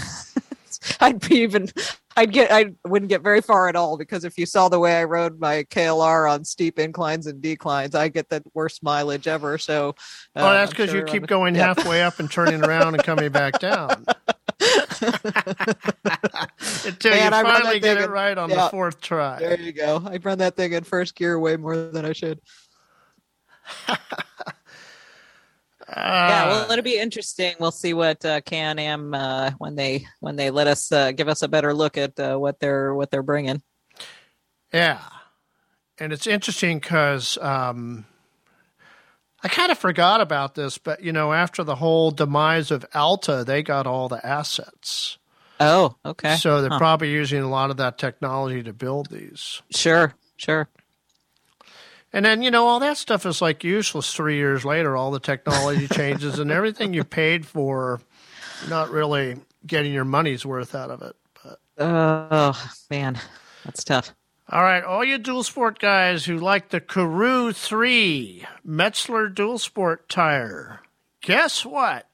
i'd 1.02 1.20
be 1.28 1.36
even 1.38 1.68
i'd 2.18 2.32
get 2.32 2.52
i 2.52 2.66
wouldn't 2.88 3.10
get 3.10 3.22
very 3.22 3.42
far 3.42 3.68
at 3.68 3.76
all 3.76 3.98
because 3.98 4.24
if 4.24 4.38
you 4.38 4.46
saw 4.46 4.70
the 4.70 4.80
way 4.80 4.98
i 4.98 5.04
rode 5.04 5.40
my 5.40 5.64
klr 5.66 6.32
on 6.32 6.44
steep 6.44 6.80
inclines 6.80 7.28
and 7.28 7.42
declines 7.42 7.96
i 7.96 8.08
get 8.08 8.30
the 8.30 8.44
worst 8.54 8.84
mileage 8.84 9.28
ever 9.28 9.58
so 9.58 9.90
uh, 10.36 10.42
Oh, 10.42 10.52
that's 10.54 10.72
because 10.72 10.90
sure 10.90 11.00
you 11.00 11.06
keep 11.06 11.24
I'm- 11.24 11.28
going 11.28 11.56
yeah. 11.56 11.74
halfway 11.74 12.02
up 12.04 12.20
and 12.20 12.30
turning 12.32 12.64
around 12.64 12.96
and 12.96 13.04
coming 13.04 13.32
back 13.32 13.60
down. 13.60 14.06
Until 16.86 17.12
Man, 17.12 17.32
you 17.32 17.38
I 17.38 17.42
run 17.42 17.44
that 17.44 17.44
finally 17.44 17.80
get 17.80 17.98
it 17.98 18.06
in- 18.06 18.10
right 18.10 18.38
on 18.38 18.50
the 18.50 18.68
fourth 18.72 19.02
try. 19.02 19.40
There 19.40 19.60
you 19.60 19.72
go. 19.74 20.02
I 20.06 20.18
run 20.18 20.38
that 20.40 20.56
thing 20.56 20.74
in 20.74 20.84
first 20.84 21.16
gear 21.16 21.40
way 21.40 21.58
more 21.58 21.76
than 21.76 22.06
I 22.06 22.14
should. 22.14 22.40
Yeah, 25.89 26.48
well, 26.48 26.71
it'll 26.71 26.84
be 26.84 26.98
interesting. 26.98 27.56
We'll 27.60 27.71
see 27.71 27.93
what 27.93 28.24
uh, 28.26 28.41
Can 28.41 28.80
Am 28.80 29.13
uh, 29.13 29.52
when 29.58 29.76
they 29.76 30.06
when 30.19 30.36
they 30.36 30.50
let 30.50 30.67
us 30.67 30.91
uh, 30.91 31.12
give 31.12 31.28
us 31.28 31.41
a 31.41 31.48
better 31.48 31.74
look 31.74 31.98
at 31.98 32.19
uh, 32.19 32.38
what 32.38 32.60
they're 32.60 32.93
what 32.93 33.12
they're 33.12 33.24
bringing. 33.24 33.62
Yeah. 34.74 35.00
And 35.98 36.12
it's 36.12 36.28
interesting 36.28 36.80
because 36.80 37.38
um, 37.38 38.06
I 39.43 39.48
kind 39.48 39.71
of 39.71 39.78
forgot 39.78 40.19
about 40.21 40.56
this, 40.56 40.78
but 40.78 41.02
you 41.04 41.13
know, 41.13 41.32
after 41.32 41.63
the 41.63 41.76
whole 41.76 42.12
demise 42.12 42.71
of 42.71 42.86
Alta, 42.93 43.43
they 43.45 43.63
got 43.63 43.88
all 43.88 44.10
the 44.10 44.26
assets. 44.26 45.17
Oh, 45.60 45.95
okay. 46.06 46.36
So 46.36 46.62
they're 46.62 46.69
Huh. 46.71 46.80
probably 46.80 47.12
using 47.12 47.41
a 47.41 47.50
lot 47.50 47.69
of 47.69 47.78
that 47.78 47.98
technology 47.98 48.62
to 48.63 48.74
build 48.74 49.10
these. 49.10 49.62
Sure, 49.71 50.13
sure. 50.36 50.67
And 52.15 52.23
then, 52.23 52.41
you 52.41 52.49
know, 52.49 52.65
all 52.65 52.80
that 52.80 52.95
stuff 52.95 53.25
is 53.25 53.41
like 53.41 53.65
useless 53.65 54.13
three 54.15 54.38
years 54.38 54.63
later. 54.63 54.95
All 54.95 55.12
the 55.12 55.19
technology 55.19 55.86
changes 55.89 56.39
and 56.39 56.49
everything 56.49 56.93
you 56.93 57.04
paid 57.04 57.45
for, 57.45 57.99
not 58.69 58.89
really 58.89 59.36
getting 59.67 59.91
your 59.91 60.06
money's 60.06 60.45
worth 60.45 60.73
out 60.75 60.91
of 60.91 61.01
it. 61.01 61.13
But 61.43 61.60
Oh 61.78 62.69
man, 62.89 63.19
that's 63.65 63.84
tough. 63.84 64.15
all 64.49 64.63
right, 64.63 64.82
all 64.82 65.04
you 65.04 65.17
dual 65.17 65.43
sport 65.43 65.78
guys 65.78 66.23
who 66.23 66.38
like 66.38 66.69
the 66.69 66.80
Karoo 66.80 67.51
3 67.51 68.45
Metzeler 68.65 69.36
dual 69.36 69.58
sport 69.58 70.08
tire, 70.08 70.80
guess 71.21 71.65
what? 71.65 72.08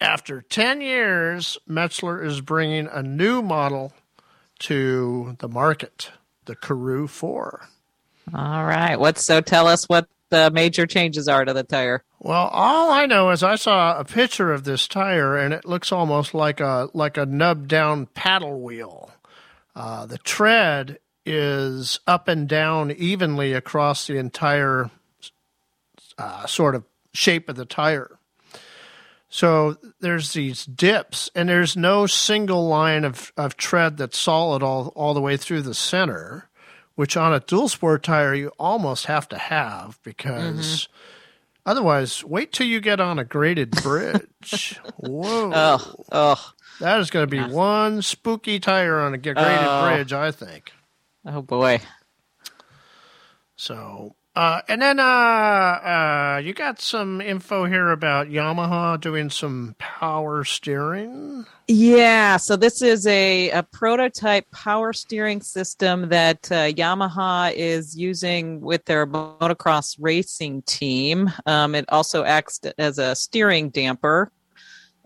After 0.00 0.42
10 0.42 0.80
years, 0.80 1.58
Metzeler 1.70 2.26
is 2.26 2.40
bringing 2.40 2.88
a 2.88 3.04
new 3.04 3.40
model 3.40 3.92
to 4.58 5.36
the 5.38 5.48
market, 5.48 6.10
the 6.46 6.56
Karoo 6.56 7.06
4. 7.06 7.68
All 8.32 8.64
right. 8.64 8.98
What 8.98 9.18
so? 9.18 9.40
Tell 9.40 9.66
us 9.66 9.84
what 9.88 10.08
the 10.30 10.50
major 10.50 10.86
changes 10.86 11.28
are 11.28 11.44
to 11.44 11.52
the 11.52 11.62
tire. 11.62 12.02
Well, 12.20 12.48
all 12.48 12.90
I 12.90 13.06
know 13.06 13.30
is 13.30 13.42
I 13.42 13.56
saw 13.56 13.98
a 13.98 14.04
picture 14.04 14.52
of 14.52 14.64
this 14.64 14.88
tire, 14.88 15.36
and 15.36 15.52
it 15.52 15.64
looks 15.64 15.92
almost 15.92 16.32
like 16.32 16.60
a 16.60 16.88
like 16.94 17.16
a 17.16 17.26
nub 17.26 17.68
down 17.68 18.06
paddle 18.06 18.60
wheel. 18.60 19.12
Uh, 19.76 20.06
the 20.06 20.18
tread 20.18 20.98
is 21.26 22.00
up 22.06 22.28
and 22.28 22.48
down 22.48 22.90
evenly 22.92 23.52
across 23.52 24.06
the 24.06 24.16
entire 24.16 24.90
uh, 26.18 26.46
sort 26.46 26.74
of 26.74 26.84
shape 27.12 27.48
of 27.48 27.56
the 27.56 27.64
tire. 27.64 28.18
So 29.28 29.78
there's 29.98 30.32
these 30.32 30.64
dips, 30.64 31.28
and 31.34 31.48
there's 31.48 31.76
no 31.76 32.06
single 32.06 32.68
line 32.68 33.04
of, 33.04 33.32
of 33.36 33.56
tread 33.56 33.96
that's 33.96 34.16
solid 34.16 34.62
all, 34.62 34.92
all 34.94 35.12
the 35.12 35.20
way 35.20 35.36
through 35.36 35.62
the 35.62 35.74
center, 35.74 36.48
which 36.94 37.16
on 37.16 37.32
a 37.32 37.40
dual 37.40 37.68
sport 37.68 38.02
tire 38.02 38.34
you 38.34 38.50
almost 38.58 39.06
have 39.06 39.28
to 39.30 39.38
have 39.38 39.98
because 40.02 40.82
mm-hmm. 40.88 41.70
otherwise, 41.70 42.24
wait 42.24 42.52
till 42.52 42.66
you 42.66 42.80
get 42.80 43.00
on 43.00 43.18
a 43.18 43.24
grated 43.24 43.70
bridge. 43.82 44.78
Whoa. 44.96 45.50
Oh, 45.54 46.04
oh, 46.12 46.52
That 46.80 47.00
is 47.00 47.10
going 47.10 47.26
to 47.26 47.30
be 47.30 47.42
one 47.42 48.02
spooky 48.02 48.58
tire 48.60 48.98
on 49.00 49.14
a 49.14 49.18
grated 49.18 49.36
Oh. 49.38 49.88
bridge, 49.88 50.12
I 50.12 50.30
think. 50.30 50.72
oh 51.26 51.42
boy. 51.42 51.80
So, 53.56 54.14
uh, 54.36 54.60
and 54.68 54.82
then 54.82 54.98
uh, 54.98 55.02
uh, 55.02 56.40
you 56.42 56.52
got 56.52 56.80
some 56.80 57.20
info 57.20 57.66
here 57.66 57.90
about 57.90 58.28
Yamaha 58.28 59.00
doing 59.00 59.30
some 59.30 59.76
power 59.78 60.42
steering. 60.42 61.46
Yeah, 61.68 62.36
so 62.38 62.56
this 62.56 62.82
is 62.82 63.06
a, 63.06 63.50
a 63.50 63.62
prototype 63.62 64.50
power 64.50 64.92
steering 64.92 65.40
system 65.40 66.08
that 66.08 66.50
uh, 66.50 66.72
Yamaha 66.72 67.52
is 67.54 67.96
using 67.96 68.60
with 68.60 68.84
their 68.86 69.06
motocross 69.06 69.96
racing 70.00 70.62
team. 70.62 71.30
Um, 71.46 71.74
it 71.76 71.84
also 71.88 72.24
acts 72.24 72.60
as 72.76 72.98
a 72.98 73.14
steering 73.14 73.70
damper. 73.70 74.32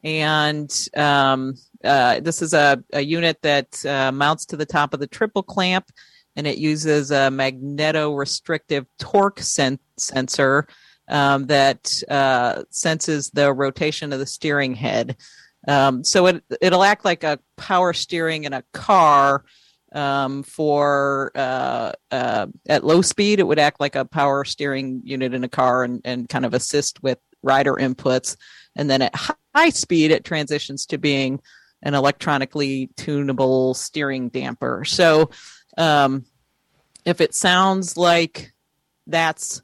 And 0.03 0.73
um, 0.97 1.57
uh, 1.85 2.21
this 2.21 2.41
is 2.41 2.55
a, 2.55 2.83
a 2.93 3.01
unit 3.01 3.43
that 3.43 3.85
uh, 3.85 4.11
mounts 4.11 4.47
to 4.47 4.57
the 4.57 4.67
top 4.67 4.95
of 4.95 5.01
the 5.01 5.07
triple 5.07 5.43
clamp 5.43 5.91
and 6.39 6.47
it 6.47 6.57
uses 6.57 7.11
a 7.11 7.29
magnetostrictive 7.29 8.87
torque 8.99 9.41
sen- 9.41 9.81
sensor 9.99 10.67
um, 11.09 11.47
that 11.49 12.03
uh, 12.09 12.63
senses 12.71 13.31
the 13.35 13.53
rotation 13.53 14.13
of 14.13 14.21
the 14.21 14.27
steering 14.27 14.75
head. 14.75 15.17
Um, 15.67 16.05
so 16.05 16.27
it 16.29 16.45
it'll 16.63 16.85
act 16.85 17.05
like 17.05 17.25
a 17.25 17.41
power 17.57 17.93
steering 17.93 18.45
in 18.45 18.55
a 18.55 18.63
car, 18.73 19.45
Um, 19.95 20.43
for 20.43 21.33
uh, 21.35 21.93
uh, 22.11 22.47
at 22.69 22.85
low 22.85 23.03
speed, 23.03 23.41
it 23.41 23.47
would 23.49 23.59
act 23.59 23.81
like 23.81 23.97
a 23.97 24.05
power 24.05 24.45
steering 24.45 25.01
unit 25.03 25.33
in 25.33 25.45
a 25.45 25.49
car 25.49 25.83
and, 25.83 26.03
and 26.05 26.29
kind 26.29 26.45
of 26.45 26.53
assist 26.55 27.03
with 27.03 27.19
rider 27.43 27.75
inputs. 27.81 28.37
And 28.77 28.91
then 28.91 29.01
at 29.03 29.15
high 29.55 29.73
speed, 29.73 30.11
it 30.11 30.25
transitions 30.25 30.87
to 30.87 30.99
being 30.99 31.41
an 31.83 31.95
electronically 31.95 32.91
tunable 32.97 33.73
steering 33.73 34.29
damper. 34.31 34.85
So 34.85 35.31
um, 35.79 36.25
if 37.05 37.23
it 37.23 37.35
sounds 37.35 37.97
like 37.97 38.53
that's 39.07 39.63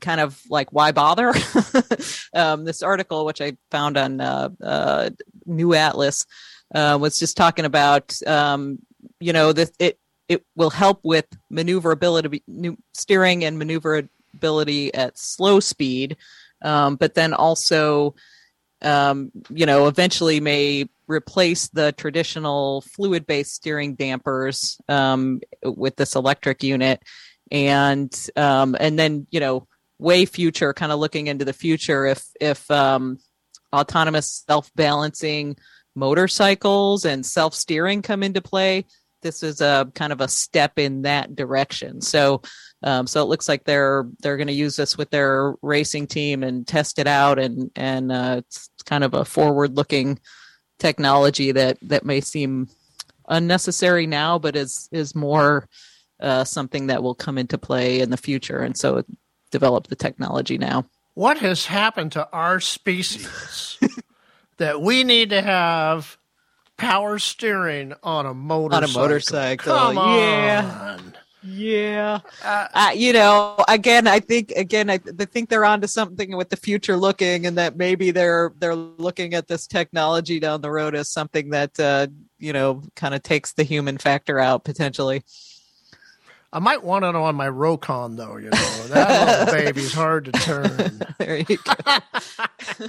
kind 0.00 0.20
of 0.20 0.40
like 0.48 0.72
why 0.72 0.92
bother? 0.92 1.32
Um, 2.34 2.64
this 2.64 2.82
article 2.82 3.26
which 3.26 3.42
i 3.42 3.58
found 3.70 3.98
on 3.98 4.18
uh, 4.18 4.48
uh, 4.62 5.10
new 5.44 5.74
atlas 5.74 6.24
uh, 6.74 6.96
was 6.98 7.18
just 7.18 7.36
talking 7.36 7.66
about 7.66 8.16
um, 8.26 8.78
you 9.20 9.34
know 9.34 9.52
that 9.52 9.70
it 9.78 9.98
it 10.28 10.42
will 10.56 10.70
help 10.70 11.00
with 11.04 11.26
maneuverability 11.50 12.42
steering 12.94 13.44
and 13.44 13.58
maneuverability 13.58 14.94
at 14.94 15.18
slow 15.18 15.60
speed 15.60 16.16
um, 16.62 16.96
but 16.96 17.12
then 17.12 17.34
also 17.34 18.14
um, 18.80 19.30
you 19.50 19.66
know 19.66 19.88
eventually 19.88 20.40
may 20.40 20.88
replace 21.06 21.68
the 21.68 21.92
traditional 21.92 22.82
fluid 22.82 23.26
based 23.26 23.54
steering 23.54 23.94
dampers 23.94 24.78
um, 24.88 25.40
with 25.64 25.96
this 25.96 26.14
electric 26.14 26.62
unit. 26.62 27.02
And 27.50 28.12
um, 28.36 28.76
and 28.80 28.98
then 28.98 29.26
you 29.30 29.40
know 29.40 29.66
way 29.98 30.24
future 30.24 30.72
kind 30.72 30.90
of 30.90 30.98
looking 30.98 31.26
into 31.26 31.44
the 31.44 31.52
future 31.52 32.06
if 32.06 32.24
if 32.40 32.70
um, 32.70 33.18
autonomous 33.74 34.44
self 34.46 34.72
balancing 34.74 35.56
motorcycles 35.94 37.04
and 37.04 37.24
self 37.26 37.54
steering 37.54 38.00
come 38.00 38.22
into 38.22 38.40
play 38.40 38.84
this 39.22 39.42
is 39.42 39.60
a 39.60 39.90
kind 39.94 40.12
of 40.12 40.20
a 40.20 40.28
step 40.28 40.78
in 40.78 41.02
that 41.02 41.34
direction. 41.34 42.00
So 42.00 42.42
um, 42.82 43.06
so 43.06 43.22
it 43.22 43.26
looks 43.26 43.48
like 43.48 43.64
they're 43.64 44.04
they're 44.20 44.36
going 44.36 44.48
to 44.48 44.52
use 44.52 44.76
this 44.76 44.98
with 44.98 45.10
their 45.10 45.54
racing 45.62 46.08
team 46.08 46.42
and 46.42 46.66
test 46.66 46.98
it 46.98 47.06
out 47.06 47.38
and 47.38 47.70
and 47.76 48.12
uh, 48.12 48.36
it's 48.38 48.68
kind 48.84 49.04
of 49.04 49.14
a 49.14 49.24
forward 49.24 49.76
looking 49.76 50.18
technology 50.82 51.52
that 51.52 51.78
that 51.80 52.04
may 52.04 52.20
seem 52.20 52.68
unnecessary 53.28 54.06
now 54.06 54.38
but 54.38 54.56
is 54.56 54.88
is 54.90 55.14
more 55.14 55.68
uh, 56.20 56.44
something 56.44 56.88
that 56.88 57.02
will 57.02 57.14
come 57.14 57.38
into 57.38 57.56
play 57.56 58.00
in 58.00 58.10
the 58.10 58.16
future 58.16 58.58
and 58.58 58.76
so 58.76 59.02
develop 59.52 59.86
the 59.86 59.96
technology 59.96 60.58
now 60.58 60.84
what 61.14 61.38
has 61.38 61.66
happened 61.66 62.10
to 62.12 62.28
our 62.32 62.58
species 62.58 63.78
that 64.58 64.80
we 64.80 65.04
need 65.04 65.30
to 65.30 65.40
have 65.40 66.18
power 66.76 67.18
steering 67.18 67.94
on 68.02 68.26
a 68.26 68.34
motorcycle. 68.34 68.88
On 68.88 68.90
a 68.90 69.08
motorcycle. 69.08 69.72
Come 69.72 69.98
on. 69.98 70.18
Yeah. 70.18 70.98
Yeah. 71.44 72.20
Uh, 72.44 72.68
uh, 72.72 72.90
you 72.94 73.12
know, 73.12 73.56
again, 73.66 74.06
I 74.06 74.20
think 74.20 74.52
again, 74.52 74.88
I, 74.88 75.00
I 75.18 75.24
think 75.24 75.48
they're 75.48 75.64
onto 75.64 75.88
something 75.88 76.36
with 76.36 76.50
the 76.50 76.56
future 76.56 76.96
looking, 76.96 77.46
and 77.46 77.58
that 77.58 77.76
maybe 77.76 78.12
they're 78.12 78.52
they're 78.58 78.76
looking 78.76 79.34
at 79.34 79.48
this 79.48 79.66
technology 79.66 80.38
down 80.38 80.60
the 80.60 80.70
road 80.70 80.94
as 80.94 81.08
something 81.08 81.50
that 81.50 81.78
uh, 81.80 82.06
you 82.38 82.52
know 82.52 82.82
kind 82.94 83.12
of 83.12 83.24
takes 83.24 83.54
the 83.54 83.64
human 83.64 83.98
factor 83.98 84.38
out 84.38 84.62
potentially. 84.62 85.24
I 86.54 86.58
might 86.58 86.84
want 86.84 87.04
it 87.06 87.14
on 87.14 87.34
my 87.34 87.48
Rokon 87.48 88.16
though. 88.16 88.36
You 88.36 88.50
know 88.50 88.86
that 88.88 89.48
little 89.48 89.54
baby's 89.64 89.94
hard 89.94 90.26
to 90.26 90.32
turn. 90.32 91.00
there 91.18 91.38
you 91.38 91.56
go. 91.56 91.98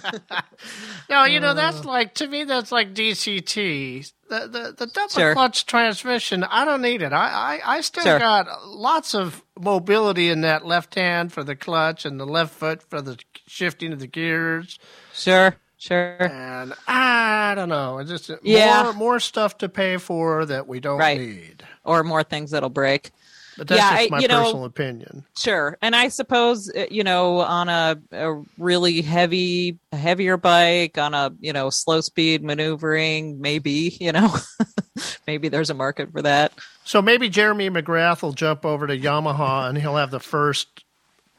no, 1.10 1.26
you 1.26 1.40
know 1.40 1.54
that's 1.54 1.80
uh. 1.82 1.88
like 1.88 2.14
to 2.16 2.28
me 2.28 2.44
that's 2.44 2.72
like 2.72 2.94
DCT. 2.94 4.12
The 4.30 4.40
the, 4.48 4.76
the 4.78 4.88
double 4.88 5.10
Sure. 5.10 5.34
clutch 5.34 5.66
transmission. 5.66 6.44
I 6.44 6.66
don't 6.66 6.82
need 6.82 7.02
it. 7.02 7.14
I 7.14 7.60
I, 7.64 7.78
I 7.78 7.82
still 7.82 8.04
Sure. 8.04 8.20
got 8.20 8.48
lots 8.68 9.14
of 9.16 9.44
mobility 9.60 10.30
in 10.30 10.42
that 10.42 10.66
left 10.66 10.96
hand 10.96 11.32
for 11.32 11.44
the 11.44 11.56
clutch 11.56 12.06
and 12.06 12.20
the 12.20 12.26
left 12.26 12.54
foot 12.54 12.84
for 12.90 13.02
the 13.02 13.18
shifting 13.48 13.94
of 13.94 14.00
the 14.00 14.08
gears. 14.08 14.78
Sure, 15.14 15.56
sure. 15.78 16.18
And 16.22 16.74
I 16.88 17.54
don't 17.56 17.70
know. 17.70 18.00
It's 18.00 18.10
just 18.10 18.32
Yeah. 18.44 18.84
more 18.84 18.94
more 18.94 19.20
stuff 19.20 19.58
to 19.60 19.70
pay 19.70 19.98
for 19.98 20.46
that 20.48 20.68
we 20.68 20.80
don't 20.80 20.98
Right. 21.00 21.20
need. 21.20 21.64
Or 21.86 22.04
more 22.04 22.24
things 22.24 22.52
that'll 22.52 22.70
break. 22.70 23.12
But 23.58 23.68
that's 23.68 23.80
Yeah, 23.80 23.90
just 23.98 24.12
I- 24.12 24.16
my 24.16 24.20
you 24.20 24.28
know- 24.28 24.44
personal 24.44 24.66
opinion. 24.66 25.26
Sure, 25.38 25.78
and 25.82 25.96
I 25.96 26.08
suppose 26.08 26.70
uh, 26.76 26.86
you 26.90 27.04
know 27.04 27.40
on 27.40 27.70
a, 27.70 27.98
a 28.12 28.42
really 28.58 29.02
heavy, 29.02 29.78
heavier 29.92 30.38
bike 30.38 30.98
on 30.98 31.14
a 31.14 31.32
you 31.40 31.54
know 31.54 31.70
slow 31.70 32.02
speed 32.02 32.44
maneuvering, 32.44 33.40
maybe 33.42 33.96
you 34.00 34.12
know, 34.12 34.34
maybe 35.28 35.50
there's 35.50 35.70
a 35.70 35.74
market 35.76 36.12
for 36.12 36.22
that. 36.24 36.54
So 36.86 37.02
maybe 37.02 37.30
Jeremy 37.30 37.70
McGrath 37.70 38.22
will 38.24 38.34
jump 38.34 38.66
over 38.66 38.88
to 38.88 38.98
Yamaha 38.98 39.70
and 39.70 39.78
he'll 39.78 39.96
have 39.96 40.12
the 40.12 40.20
first 40.20 40.84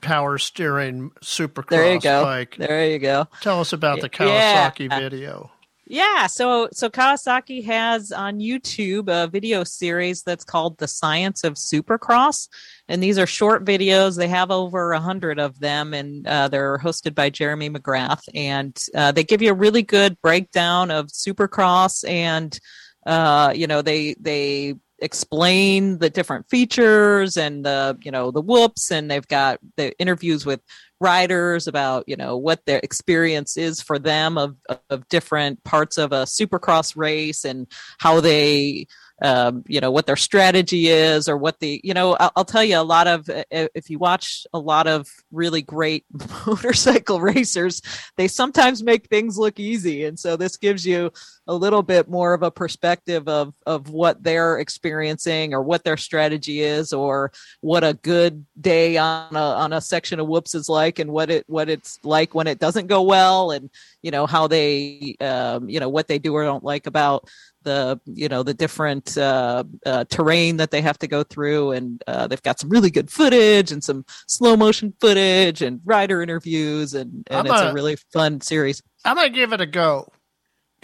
power 0.00 0.36
steering 0.38 1.10
supercross 1.22 1.68
There 1.70 1.92
you 1.94 2.00
go. 2.00 2.22
bike. 2.24 2.56
There 2.58 2.90
you 2.90 2.98
go. 2.98 3.26
Tell 3.40 3.60
us 3.60 3.72
about 3.72 4.00
the 4.00 4.10
Yeah. 4.20 4.70
Kawasaki 4.70 4.88
video. 4.88 5.50
Yeah, 5.86 6.28
so 6.28 6.68
so 6.72 6.88
Kawasaki 6.88 7.62
has 7.66 8.10
on 8.10 8.38
YouTube 8.38 9.08
a 9.10 9.28
video 9.28 9.64
series 9.64 10.22
that's 10.22 10.44
called 10.44 10.78
"The 10.78 10.88
Science 10.88 11.44
of 11.44 11.54
Supercross," 11.54 12.48
and 12.88 13.02
these 13.02 13.18
are 13.18 13.26
short 13.26 13.66
videos. 13.66 14.16
They 14.16 14.28
have 14.28 14.50
over 14.50 14.92
a 14.92 15.00
hundred 15.00 15.38
of 15.38 15.60
them, 15.60 15.92
and 15.92 16.26
uh, 16.26 16.48
they're 16.48 16.78
hosted 16.78 17.14
by 17.14 17.28
Jeremy 17.28 17.68
McGrath, 17.68 18.22
and 18.34 18.74
uh, 18.94 19.12
they 19.12 19.24
give 19.24 19.42
you 19.42 19.50
a 19.50 19.54
really 19.54 19.82
good 19.82 20.18
breakdown 20.22 20.90
of 20.90 21.08
Supercross, 21.08 22.08
and 22.08 22.58
uh, 23.06 23.52
you 23.54 23.66
know 23.66 23.82
they 23.82 24.14
they 24.18 24.76
explain 25.04 25.98
the 25.98 26.08
different 26.08 26.48
features 26.48 27.36
and 27.36 27.64
the 27.64 27.96
you 28.02 28.10
know 28.10 28.30
the 28.30 28.40
whoops, 28.40 28.90
and 28.90 29.10
they've 29.10 29.28
got 29.28 29.60
the 29.76 29.96
interviews 29.98 30.46
with 30.46 30.60
riders 31.00 31.66
about 31.66 32.04
you 32.06 32.16
know 32.16 32.36
what 32.36 32.64
their 32.64 32.80
experience 32.82 33.56
is 33.56 33.80
for 33.80 33.98
them 33.98 34.38
of 34.38 34.56
of 34.88 35.06
different 35.08 35.62
parts 35.62 35.98
of 35.98 36.12
a 36.12 36.24
supercross 36.24 36.96
race 36.96 37.44
and 37.44 37.66
how 37.98 38.20
they 38.20 38.86
um, 39.22 39.62
you 39.68 39.80
know 39.80 39.90
what 39.90 40.06
their 40.06 40.16
strategy 40.16 40.88
is 40.88 41.28
or 41.28 41.36
what 41.36 41.60
the 41.60 41.80
you 41.84 41.94
know 41.94 42.14
I'll, 42.14 42.32
I'll 42.36 42.44
tell 42.44 42.64
you 42.64 42.78
a 42.78 42.82
lot 42.82 43.06
of 43.06 43.28
uh, 43.28 43.44
if 43.50 43.90
you 43.90 43.98
watch 43.98 44.46
a 44.52 44.58
lot 44.58 44.86
of 44.86 45.06
really 45.30 45.62
great 45.62 46.04
motorcycle 46.46 47.20
racers 47.20 47.80
they 48.16 48.28
sometimes 48.28 48.82
make 48.82 49.08
things 49.08 49.38
look 49.38 49.60
easy. 49.60 50.04
And 50.04 50.18
so 50.18 50.36
this 50.36 50.56
gives 50.56 50.86
you 50.86 51.12
a 51.46 51.54
little 51.54 51.82
bit 51.82 52.08
more 52.08 52.34
of 52.34 52.42
a 52.42 52.50
perspective 52.50 53.28
of 53.28 53.54
of 53.66 53.90
what 53.90 54.22
they're 54.22 54.58
experiencing 54.58 55.52
or 55.52 55.62
what 55.62 55.84
their 55.84 55.96
strategy 55.96 56.60
is 56.60 56.92
or 56.92 57.32
what 57.60 57.84
a 57.84 57.94
good 57.94 58.44
day 58.60 58.96
on 58.96 59.34
a 59.36 59.38
on 59.38 59.72
a 59.72 59.80
section 59.80 60.20
of 60.20 60.26
whoops 60.26 60.54
is 60.54 60.68
like 60.68 60.98
and 60.98 61.10
what 61.10 61.30
it 61.30 61.44
what 61.46 61.68
it's 61.68 61.98
like 62.02 62.34
when 62.34 62.46
it 62.46 62.58
doesn't 62.58 62.86
go 62.86 63.02
well 63.02 63.50
and 63.50 63.70
you 64.02 64.10
know 64.10 64.26
how 64.26 64.46
they 64.46 65.16
um, 65.20 65.68
you 65.68 65.80
know 65.80 65.88
what 65.88 66.08
they 66.08 66.18
do 66.18 66.34
or 66.34 66.44
don't 66.44 66.64
like 66.64 66.86
about 66.86 67.28
the 67.62 67.98
you 68.06 68.28
know 68.28 68.42
the 68.42 68.54
different 68.54 69.16
uh, 69.16 69.64
uh, 69.86 70.04
terrain 70.10 70.58
that 70.58 70.70
they 70.70 70.80
have 70.82 70.98
to 70.98 71.06
go 71.06 71.22
through 71.22 71.72
and 71.72 72.02
uh, 72.06 72.26
they've 72.26 72.42
got 72.42 72.60
some 72.60 72.68
really 72.68 72.90
good 72.90 73.10
footage 73.10 73.72
and 73.72 73.82
some 73.82 74.04
slow 74.28 74.56
motion 74.56 74.92
footage 75.00 75.62
and 75.62 75.80
rider 75.84 76.22
interviews 76.22 76.94
and, 76.94 77.26
and 77.30 77.46
it's 77.46 77.60
a, 77.60 77.68
a- 77.70 77.72
really 77.72 77.96
fun 78.12 78.40
series 78.40 78.82
I'm 79.06 79.16
gonna 79.16 79.28
give 79.28 79.52
it 79.52 79.60
a 79.60 79.66
go. 79.66 80.08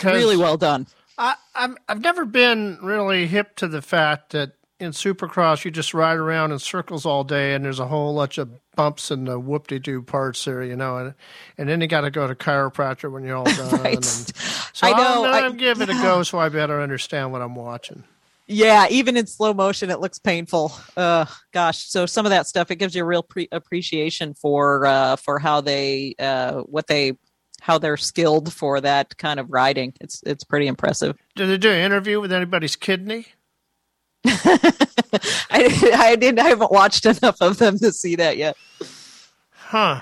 Really 0.04 0.36
well 0.36 0.56
done 0.56 0.86
I, 1.18 1.34
I'm 1.54 1.76
I've 1.88 2.00
never 2.00 2.24
been 2.24 2.78
really 2.82 3.26
hip 3.26 3.54
to 3.56 3.68
the 3.68 3.82
fact 3.82 4.30
that 4.32 4.52
in 4.80 4.92
Supercross 4.92 5.64
you 5.64 5.70
just 5.70 5.92
ride 5.92 6.16
around 6.16 6.52
in 6.52 6.58
circles 6.58 7.04
all 7.04 7.22
day 7.22 7.52
and 7.52 7.64
there's 7.64 7.78
a 7.78 7.86
whole 7.86 8.14
bunch 8.16 8.38
of 8.38 8.48
bumps 8.74 9.10
and 9.10 9.28
the 9.28 9.38
whoop 9.38 9.66
de 9.66 9.78
doo 9.78 10.00
parts 10.00 10.44
there, 10.46 10.62
you 10.62 10.74
know, 10.74 10.96
and 10.96 11.14
and 11.58 11.68
then 11.68 11.82
you 11.82 11.86
got 11.86 12.00
to 12.00 12.10
go 12.10 12.26
to 12.26 12.34
chiropractor 12.34 13.12
when 13.12 13.22
you're 13.22 13.36
all 13.36 13.44
done. 13.56 13.82
Right. 13.82 14.02
so 14.02 14.86
I 14.86 14.92
know, 14.92 15.26
I'm, 15.26 15.44
I'm 15.44 15.56
giving 15.58 15.82
it 15.82 15.90
a 15.90 16.02
go, 16.02 16.22
so 16.22 16.38
I 16.38 16.48
better 16.48 16.80
understand 16.80 17.30
what 17.30 17.42
I'm 17.42 17.54
watching. 17.54 18.02
Yeah, 18.46 18.88
even 18.90 19.16
in 19.16 19.26
slow 19.28 19.54
motion, 19.54 19.90
it 19.90 20.00
looks 20.00 20.18
painful. 20.18 20.72
Uh, 20.96 21.26
gosh, 21.52 21.84
so 21.84 22.06
some 22.06 22.26
of 22.26 22.30
that 22.30 22.48
stuff 22.48 22.70
it 22.70 22.76
gives 22.76 22.96
you 22.96 23.02
a 23.02 23.06
real 23.06 23.22
pre- 23.22 23.48
appreciation 23.52 24.34
for 24.34 24.86
uh, 24.86 25.16
for 25.16 25.38
how 25.38 25.60
they 25.60 26.14
uh, 26.18 26.62
what 26.62 26.86
they 26.86 27.12
how 27.60 27.78
they're 27.78 27.96
skilled 27.96 28.52
for 28.52 28.80
that 28.80 29.16
kind 29.18 29.40
of 29.40 29.50
riding. 29.50 29.94
It's 30.00 30.22
it's 30.24 30.44
pretty 30.44 30.66
impressive. 30.66 31.16
Did 31.36 31.48
they 31.48 31.58
do 31.58 31.70
an 31.70 31.80
interview 31.80 32.20
with 32.20 32.32
anybody's 32.32 32.76
kidney? 32.76 33.26
I 34.24 35.92
I 35.96 36.16
didn't 36.16 36.40
I 36.40 36.48
haven't 36.48 36.72
watched 36.72 37.06
enough 37.06 37.40
of 37.40 37.58
them 37.58 37.78
to 37.78 37.92
see 37.92 38.16
that 38.16 38.36
yet. 38.36 38.56
Huh. 39.50 40.00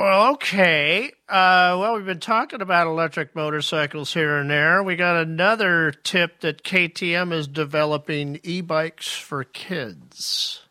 Well, 0.00 0.32
okay. 0.32 1.12
Uh, 1.28 1.76
well, 1.78 1.94
we've 1.94 2.06
been 2.06 2.20
talking 2.20 2.62
about 2.62 2.86
electric 2.86 3.36
motorcycles 3.36 4.14
here 4.14 4.38
and 4.38 4.48
there. 4.48 4.82
We 4.82 4.96
got 4.96 5.20
another 5.20 5.92
tip 5.92 6.40
that 6.40 6.64
KTM 6.64 7.34
is 7.34 7.46
developing 7.46 8.40
e-bikes 8.42 9.08
for 9.14 9.44
kids. 9.44 10.62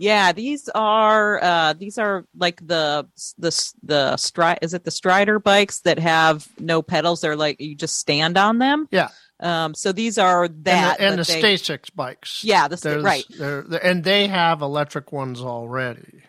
Yeah, 0.00 0.32
these 0.32 0.70
are 0.74 1.38
uh, 1.44 1.74
these 1.74 1.98
are 1.98 2.24
like 2.34 2.66
the 2.66 3.06
the 3.36 3.72
the 3.82 4.16
stride 4.16 4.60
is 4.62 4.72
it 4.72 4.82
the 4.82 4.90
Strider 4.90 5.38
bikes 5.38 5.80
that 5.80 5.98
have 5.98 6.48
no 6.58 6.80
pedals? 6.80 7.20
They're 7.20 7.36
like 7.36 7.60
you 7.60 7.76
just 7.76 7.96
stand 7.98 8.38
on 8.38 8.56
them. 8.56 8.88
Yeah. 8.90 9.08
Um, 9.40 9.74
so 9.74 9.92
these 9.92 10.16
are 10.16 10.48
that 10.48 11.00
and 11.00 11.18
the, 11.18 11.18
and 11.18 11.26
the 11.26 11.32
they- 11.42 11.56
STACYC 11.56 11.94
bikes. 11.94 12.42
Yeah, 12.42 12.68
the 12.68 13.00
right. 13.02 13.24
they're- 13.38 13.62
they're- 13.68 13.80
and 13.82 14.02
they 14.02 14.26
have 14.26 14.62
electric 14.62 15.12
ones 15.12 15.42
already. 15.42 16.22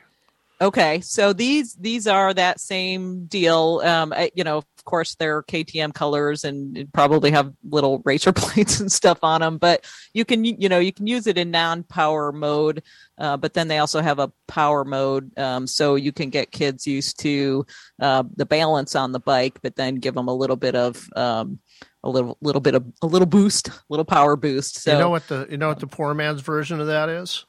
Okay, 0.62 1.02
so 1.02 1.34
these 1.34 1.74
these 1.74 2.06
are 2.06 2.32
that 2.36 2.60
same 2.60 3.26
deal. 3.26 3.82
Um, 3.84 4.14
I- 4.14 4.32
you 4.36 4.44
know, 4.44 4.58
of 4.58 4.86
course, 4.86 5.16
they're 5.16 5.42
KTM 5.42 5.92
colors 5.92 6.44
and 6.44 6.88
probably 6.94 7.32
have 7.32 7.52
little 7.68 8.02
racer 8.06 8.32
plates 8.32 8.80
and 8.80 8.92
stuff 8.92 9.18
on 9.24 9.42
them. 9.42 9.58
But 9.58 9.86
you 10.14 10.24
can 10.24 10.46
you 10.46 10.70
know 10.70 10.78
you 10.78 10.94
can 10.94 11.08
use 11.08 11.26
it 11.26 11.40
in 11.40 11.50
non-power 11.50 12.32
mode. 12.32 12.84
Uh, 13.18 13.38
but 13.38 13.54
then 13.54 13.68
they 13.68 13.80
also 13.80 14.02
have 14.02 14.20
a 14.20 14.32
power 14.48 14.84
mode, 14.84 15.38
um, 15.38 15.68
so 15.68 15.96
you 15.96 16.12
can 16.12 16.30
get 16.30 16.52
kids 16.52 16.88
used 16.88 17.20
to 17.20 17.66
uh, 18.00 18.24
the 18.36 18.46
balance 18.46 18.96
on 18.96 19.12
the 19.12 19.20
bike, 19.20 19.60
but 19.62 19.76
then 19.76 19.96
give 19.96 20.16
them 20.16 20.28
a 20.28 20.34
little 20.34 20.56
bit 20.56 20.76
of 20.76 21.08
um, 21.16 21.60
a 22.04 22.10
little 22.10 22.38
little 22.42 22.62
bit 22.62 22.76
of 22.76 22.86
a 23.02 23.08
little 23.08 23.28
boost, 23.28 23.68
a 23.68 23.74
little 23.90 24.06
power 24.06 24.36
boost. 24.36 24.82
So 24.82 24.94
you 24.94 25.00
know 25.00 25.10
what 25.10 25.28
the 25.28 25.48
you 25.50 25.58
know 25.58 25.70
what 25.70 25.80
the 25.80 25.88
poor 25.88 26.14
man's 26.14 26.42
version 26.42 26.80
of 26.80 26.88
that 26.88 27.10
is? 27.10 27.46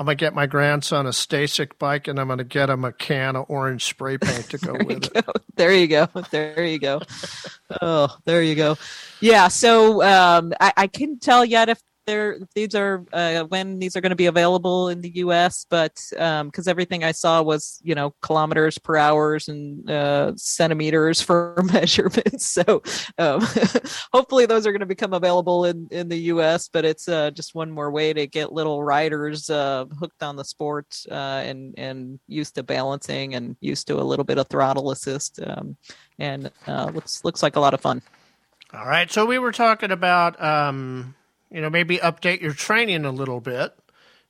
I'm 0.00 0.06
gonna 0.06 0.14
get 0.16 0.32
my 0.34 0.46
grandson 0.46 1.04
a 1.04 1.10
STACYC 1.10 1.72
bike, 1.78 2.08
and 2.08 2.18
I'm 2.18 2.28
gonna 2.28 2.42
get 2.42 2.70
him 2.70 2.86
a 2.86 2.92
can 2.92 3.36
of 3.36 3.44
orange 3.50 3.84
spray 3.84 4.16
paint 4.16 4.48
to 4.48 4.56
go 4.56 4.72
with 4.86 5.14
it. 5.14 5.26
there 5.56 5.74
you 5.74 5.86
go. 5.88 6.08
There 6.30 6.64
you 6.64 6.78
go. 6.78 7.02
Oh, 7.82 8.16
there 8.24 8.42
you 8.42 8.54
go. 8.54 8.78
Yeah. 9.20 9.48
So 9.48 10.02
um, 10.02 10.54
I, 10.58 10.72
I 10.74 10.86
couldn't 10.86 11.20
tell 11.20 11.44
yet 11.44 11.68
if 11.68 11.82
they're 12.06 12.38
these 12.54 12.74
are 12.74 13.04
uh, 13.12 13.44
when 13.44 13.78
these 13.78 13.96
are 13.96 14.00
going 14.00 14.10
to 14.10 14.16
be 14.16 14.26
available 14.26 14.88
in 14.88 15.00
the 15.00 15.10
U.S. 15.16 15.66
But 15.68 15.96
because 16.10 16.68
everything 16.68 17.04
I 17.04 17.12
saw 17.12 17.42
was 17.42 17.80
you 17.82 17.94
know 17.94 18.14
kilometers 18.22 18.78
per 18.78 18.96
hours 18.96 19.48
and 19.48 19.88
uh, 19.90 20.32
centimeters 20.36 21.20
for 21.20 21.62
measurements. 21.72 22.46
So 22.46 22.82
um, 23.18 23.46
hopefully 24.12 24.46
those 24.46 24.66
are 24.66 24.72
going 24.72 24.80
to 24.80 24.86
become 24.86 25.12
available 25.12 25.64
in 25.64 25.88
in 25.90 26.08
the 26.08 26.18
U.S. 26.34 26.68
But 26.68 26.84
it's 26.84 27.08
uh, 27.08 27.30
just 27.30 27.54
one 27.54 27.70
more 27.70 27.90
way 27.90 28.12
to 28.12 28.26
get 28.26 28.52
little 28.52 28.82
riders 28.82 29.50
uh, 29.50 29.86
hooked 29.98 30.22
on 30.22 30.36
the 30.36 30.44
sport 30.44 30.86
uh, 31.10 31.14
and 31.44 31.74
and 31.78 32.18
used 32.26 32.54
to 32.56 32.62
balancing 32.62 33.34
and 33.34 33.56
used 33.60 33.86
to 33.88 34.00
a 34.00 34.02
little 34.02 34.24
bit 34.24 34.38
of 34.38 34.48
throttle 34.48 34.90
assist. 34.90 35.40
Um, 35.44 35.76
and 36.18 36.50
uh, 36.66 36.90
looks 36.94 37.24
looks 37.24 37.42
like 37.42 37.56
a 37.56 37.60
lot 37.60 37.74
of 37.74 37.80
fun. 37.80 38.02
All 38.72 38.86
right, 38.86 39.10
so 39.10 39.26
we 39.26 39.40
were 39.40 39.50
talking 39.50 39.90
about, 39.90 40.40
um, 40.40 41.16
you 41.50 41.60
know, 41.60 41.70
maybe 41.70 41.98
update 41.98 42.40
your 42.40 42.52
training 42.52 43.04
a 43.04 43.10
little 43.10 43.40
bit, 43.40 43.76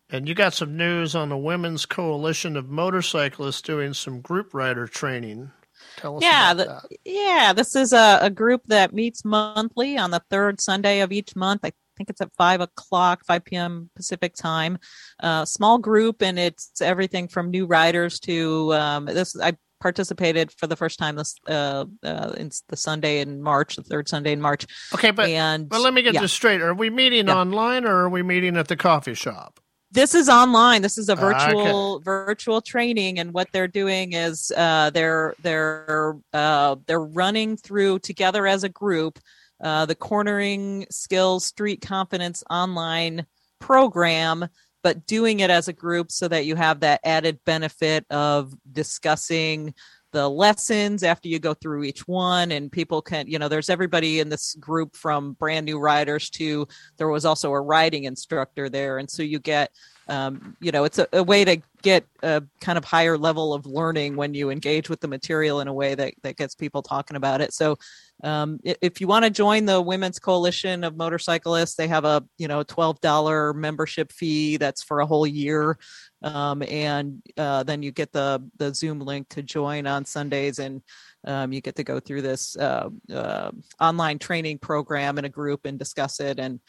and 0.09 0.29
you 0.29 0.35
got 0.35 0.55
some 0.55 0.77
news 0.77 1.15
on 1.15 1.29
the 1.29 1.37
Women's 1.37 1.87
Coalition 1.87 2.57
of 2.57 2.69
Motorcyclists 2.69 3.63
doing 3.63 3.95
some 3.95 4.21
group 4.21 4.55
rider 4.55 4.87
training. 4.87 5.51
Tell 5.97 6.17
us 6.17 6.23
yeah, 6.23 6.53
about 6.53 6.57
the, 6.57 6.89
that. 6.89 6.99
yeah. 7.05 7.53
This 7.55 7.75
is 7.77 7.93
a, 7.93 8.19
a 8.23 8.31
group 8.31 8.63
that 8.67 8.93
meets 8.93 9.25
monthly 9.25 9.97
on 9.97 10.11
the 10.11 10.23
third 10.31 10.61
Sunday 10.61 11.01
of 11.01 11.13
each 11.13 11.35
month. 11.37 11.61
I 11.65 11.73
think 11.97 12.11
it's 12.11 12.21
at 12.21 12.35
five 12.37 12.61
o'clock, 12.61 13.25
five 13.27 13.45
p.m. 13.45 13.91
Pacific 13.97 14.35
time. 14.35 14.79
Uh, 15.23 15.45
small 15.45 15.79
group, 15.79 16.23
and 16.23 16.39
it's 16.39 16.81
everything 16.81 17.29
from 17.29 17.51
new 17.51 17.67
riders 17.67 18.21
to 18.21 18.73
um, 18.75 19.05
this. 19.07 19.39
I 19.39 19.57
participated 19.81 20.53
for 20.53 20.67
the 20.67 20.77
first 20.77 20.99
time 20.99 21.17
this 21.17 21.35
uh, 21.49 21.87
uh, 22.05 22.33
in 22.37 22.51
the 22.69 22.77
Sunday 22.77 23.21
in 23.21 23.43
March, 23.43 23.77
the 23.77 23.83
third 23.83 24.09
Sunday 24.09 24.33
in 24.33 24.41
March. 24.41 24.67
Okay, 24.95 25.11
but 25.11 25.29
and 25.29 25.69
but 25.69 25.81
let 25.81 25.95
me 25.95 26.03
get 26.03 26.15
yeah. 26.15 26.21
this 26.21 26.33
straight: 26.33 26.61
Are 26.61 26.75
we 26.75 26.91
meeting 26.91 27.27
Yeah. 27.29 27.37
online 27.37 27.85
or 27.85 27.95
are 27.97 28.11
we 28.11 28.23
meeting 28.23 28.57
at 28.57 28.69
the 28.69 28.77
coffee 28.77 29.15
shop? 29.15 29.61
this 29.93 30.15
is 30.15 30.29
online 30.29 30.83
this 30.83 30.97
is 30.99 31.09
a 31.09 31.13
Ah, 31.13 31.17
virtual 31.17 32.01
virtual 32.01 32.61
training 32.61 33.19
and 33.19 33.33
what 33.33 33.49
they're 33.53 33.69
doing 33.69 34.13
is 34.13 34.53
uh, 34.57 34.91
they're 34.91 35.35
they're 35.43 36.17
uh, 36.33 36.77
they're 36.87 37.01
running 37.01 37.57
through 37.57 37.99
together 37.99 38.47
as 38.47 38.63
a 38.63 38.69
group 38.69 39.19
uh, 39.63 39.87
the 39.87 39.95
cornering 39.95 40.87
skills 40.91 41.45
street 41.45 41.81
confidence 41.81 42.45
online 42.49 43.27
program 43.59 44.47
but 44.83 45.07
doing 45.07 45.41
it 45.41 45.51
as 45.51 45.69
a 45.69 45.73
group 45.73 46.11
so 46.11 46.29
that 46.29 46.47
you 46.47 46.57
have 46.57 46.81
that 46.81 47.01
added 47.05 47.39
benefit 47.45 48.05
of 48.11 48.55
discussing 48.73 49.75
the 50.13 50.29
lessons 50.29 51.03
after 51.03 51.29
you 51.29 51.39
go 51.39 51.55
through 51.55 51.85
each 51.85 52.07
one 52.09 52.51
and 52.53 52.73
people 52.73 53.01
can 53.01 53.27
you 53.29 53.39
know 53.39 53.49
there's 53.49 53.71
everybody 53.71 54.21
in 54.21 54.29
this 54.29 54.55
group 54.55 54.97
from 54.97 55.35
brand 55.35 55.65
new 55.65 55.79
riders 55.79 56.31
to 56.31 56.67
there 56.97 57.09
was 57.09 57.25
also 57.25 57.53
a 57.53 57.61
riding 57.61 58.05
instructor 58.05 58.69
there 58.69 58.99
and 58.99 59.09
so 59.09 59.23
you 59.23 59.39
get 59.39 59.71
um, 60.11 60.57
you 60.61 60.73
know 60.73 60.85
it's 60.85 60.99
a, 60.99 61.07
a 61.13 61.23
way 61.23 61.45
to 61.45 61.63
get 61.83 62.05
a 62.23 62.43
kind 62.61 62.77
of 62.77 62.85
higher 62.85 63.17
level 63.17 63.55
of 63.55 63.65
learning 63.65 64.17
when 64.17 64.35
you 64.35 64.51
engage 64.51 64.89
with 64.91 65.01
the 65.01 65.09
material 65.09 65.61
in 65.61 65.69
a 65.69 65.73
way 65.73 65.95
that, 65.95 66.13
that 66.23 66.37
gets 66.37 66.55
people 66.55 66.83
talking 66.83 67.17
about 67.17 67.41
it. 67.41 67.53
So 67.55 67.79
um, 68.23 68.61
if 68.63 69.01
you 69.01 69.07
want 69.07 69.25
to 69.25 69.31
join 69.31 69.65
the 69.65 69.81
women's 69.81 70.19
coalition 70.19 70.85
of 70.85 70.97
motorcyclists 70.97 71.77
they 71.77 71.89
have 71.89 72.05
a 72.05 72.23
you 72.37 72.49
know 72.49 72.63
$12 72.65 73.55
membership 73.55 74.13
fee 74.13 74.57
that's 74.59 74.83
for 74.83 75.01
a 75.01 75.07
whole 75.07 75.27
year. 75.27 75.79
Um, 76.23 76.63
and 76.65 77.23
uh, 77.39 77.63
then 77.63 77.83
you 77.83 77.93
get 77.93 78.13
the 78.13 78.43
the 78.59 78.75
zoom 78.75 79.01
link 79.01 79.31
to 79.31 79.43
join 79.43 79.87
on 79.87 80.05
sundays 80.05 80.59
and 80.59 80.83
um, 81.27 81.53
you 81.53 81.61
get 81.61 81.77
to 81.77 81.85
go 81.85 82.01
through 82.01 82.23
this 82.23 82.57
uh, 82.57 82.91
uh, 83.13 83.51
online 83.79 84.19
training 84.19 84.59
program 84.59 85.19
in 85.19 85.25
a 85.25 85.31
group 85.31 85.65
and 85.65 85.79
discuss 85.79 86.21
it 86.21 86.39
and 86.39 86.61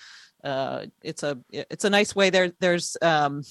uh, 0.44 0.86
it's 1.04 1.24
a 1.24 1.38
it's 1.52 1.86
a 1.86 1.90
nice 1.90 2.16
way. 2.16 2.30
There 2.30 2.52
there's 2.60 2.98
um, 3.02 3.44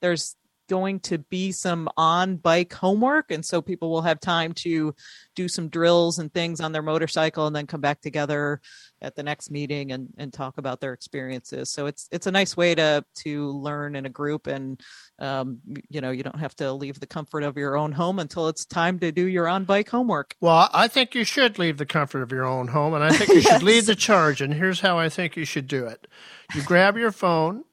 there's 0.00 0.36
going 0.68 1.00
to 1.00 1.18
be 1.18 1.52
some 1.52 1.88
on 1.96 2.36
bike 2.36 2.72
homework 2.72 3.30
and 3.30 3.44
so 3.44 3.60
people 3.60 3.90
will 3.90 4.02
have 4.02 4.20
time 4.20 4.52
to 4.52 4.94
do 5.34 5.48
some 5.48 5.68
drills 5.68 6.18
and 6.18 6.32
things 6.32 6.60
on 6.60 6.72
their 6.72 6.82
motorcycle 6.82 7.46
and 7.46 7.54
then 7.54 7.66
come 7.66 7.80
back 7.80 8.00
together 8.00 8.60
at 9.00 9.14
the 9.14 9.22
next 9.22 9.50
meeting 9.50 9.92
and, 9.92 10.08
and 10.18 10.32
talk 10.32 10.58
about 10.58 10.80
their 10.80 10.92
experiences. 10.92 11.70
So 11.70 11.86
it's 11.86 12.08
it's 12.10 12.26
a 12.26 12.30
nice 12.30 12.56
way 12.56 12.74
to 12.74 13.04
to 13.18 13.50
learn 13.52 13.94
in 13.94 14.06
a 14.06 14.08
group 14.08 14.46
and 14.46 14.80
um, 15.18 15.60
you 15.88 16.00
know 16.00 16.10
you 16.10 16.22
don't 16.22 16.38
have 16.38 16.54
to 16.56 16.72
leave 16.72 16.98
the 17.00 17.06
comfort 17.06 17.42
of 17.42 17.56
your 17.56 17.76
own 17.76 17.92
home 17.92 18.18
until 18.18 18.48
it's 18.48 18.64
time 18.64 18.98
to 19.00 19.12
do 19.12 19.26
your 19.26 19.48
on 19.48 19.64
bike 19.64 19.88
homework. 19.88 20.34
Well, 20.40 20.68
I 20.72 20.88
think 20.88 21.14
you 21.14 21.24
should 21.24 21.58
leave 21.58 21.78
the 21.78 21.86
comfort 21.86 22.22
of 22.22 22.32
your 22.32 22.44
own 22.44 22.68
home, 22.68 22.94
and 22.94 23.04
I 23.04 23.10
think 23.10 23.30
you 23.30 23.42
should 23.42 23.62
lead 23.62 23.84
the 23.84 23.94
charge. 24.08 24.40
And 24.40 24.54
here's 24.54 24.80
how 24.80 24.98
I 24.98 25.08
think 25.08 25.36
you 25.36 25.44
should 25.44 25.68
do 25.68 25.86
it: 25.86 26.06
you 26.54 26.62
grab 26.62 26.96
your 26.96 27.12
phone, 27.12 27.64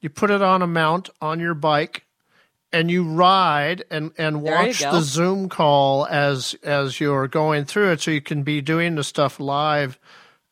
you 0.00 0.10
put 0.10 0.30
it 0.30 0.42
on 0.42 0.62
a 0.62 0.66
mount 0.66 1.10
on 1.20 1.40
your 1.40 1.54
bike, 1.54 2.04
and 2.74 2.90
you 2.90 3.04
ride 3.04 3.84
and 3.90 4.12
and 4.18 4.42
watch 4.42 4.80
the 4.80 5.00
Zoom 5.00 5.48
call 5.48 6.06
as 6.06 6.54
as 6.62 7.00
you're 7.00 7.28
going 7.28 7.64
through 7.64 7.92
it, 7.92 8.00
so 8.00 8.10
you 8.10 8.20
can 8.20 8.42
be 8.42 8.60
doing 8.60 8.96
the 8.96 9.04
stuff 9.04 9.40
live. 9.40 9.98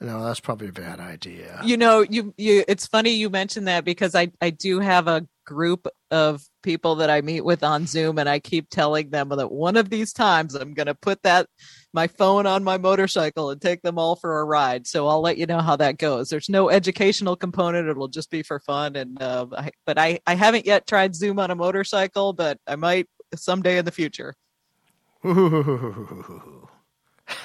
No, 0.00 0.24
that's 0.24 0.40
probably 0.40 0.68
a 0.68 0.72
bad 0.72 0.98
idea. 0.98 1.60
you 1.64 1.76
know 1.76 2.00
you 2.00 2.34
you 2.36 2.64
it's 2.66 2.86
funny 2.86 3.10
you 3.10 3.30
mentioned 3.30 3.68
that 3.68 3.84
because 3.84 4.16
i 4.16 4.32
i 4.40 4.50
do 4.50 4.80
have 4.80 5.06
a 5.06 5.24
group 5.46 5.86
of 6.10 6.42
people 6.62 6.96
that 6.96 7.08
i 7.10 7.20
meet 7.20 7.42
with 7.44 7.62
on 7.62 7.86
zoom 7.86 8.18
and 8.18 8.28
i 8.28 8.38
keep 8.40 8.68
telling 8.68 9.10
them 9.10 9.28
that 9.28 9.52
one 9.52 9.76
of 9.76 9.90
these 9.90 10.12
times 10.12 10.54
i'm 10.56 10.74
going 10.74 10.86
to 10.86 10.94
put 10.94 11.22
that 11.22 11.46
my 11.93 12.07
phone 12.07 12.47
on 12.47 12.64
my 12.64 12.78
motorcycle 12.78 13.51
and 13.51 13.61
take 13.61 13.82
them 13.82 13.99
all 13.99 14.16
for 14.16 14.40
a 14.40 14.45
ride. 14.45 14.86
So 14.86 15.09
i'll 15.09 15.20
let 15.20 15.38
you 15.38 15.47
know 15.47 15.61
how 15.61 15.76
that 15.76 15.99
goes. 15.99 16.28
There's 16.30 16.49
no 16.49 16.70
educational 16.70 17.36
component. 17.36 17.88
It'll 17.88 18.09
just 18.09 18.30
be 18.30 18.43
for 18.43 18.61
fun. 18.61 18.97
And 18.97 19.20
uh, 19.20 19.47
I, 19.57 19.70
but 19.86 19.99
i 19.99 20.18
i 20.26 20.34
haven't 20.34 20.66
yet 20.66 20.86
tried 20.86 21.14
zoom 21.14 21.38
on 21.38 21.51
a 21.51 21.55
motorcycle 21.55 22.32
but 22.32 22.59
i 22.66 22.76
might 22.76 23.07
someday 23.34 23.78
in 23.78 23.84
the 23.84 23.90
future 23.90 24.34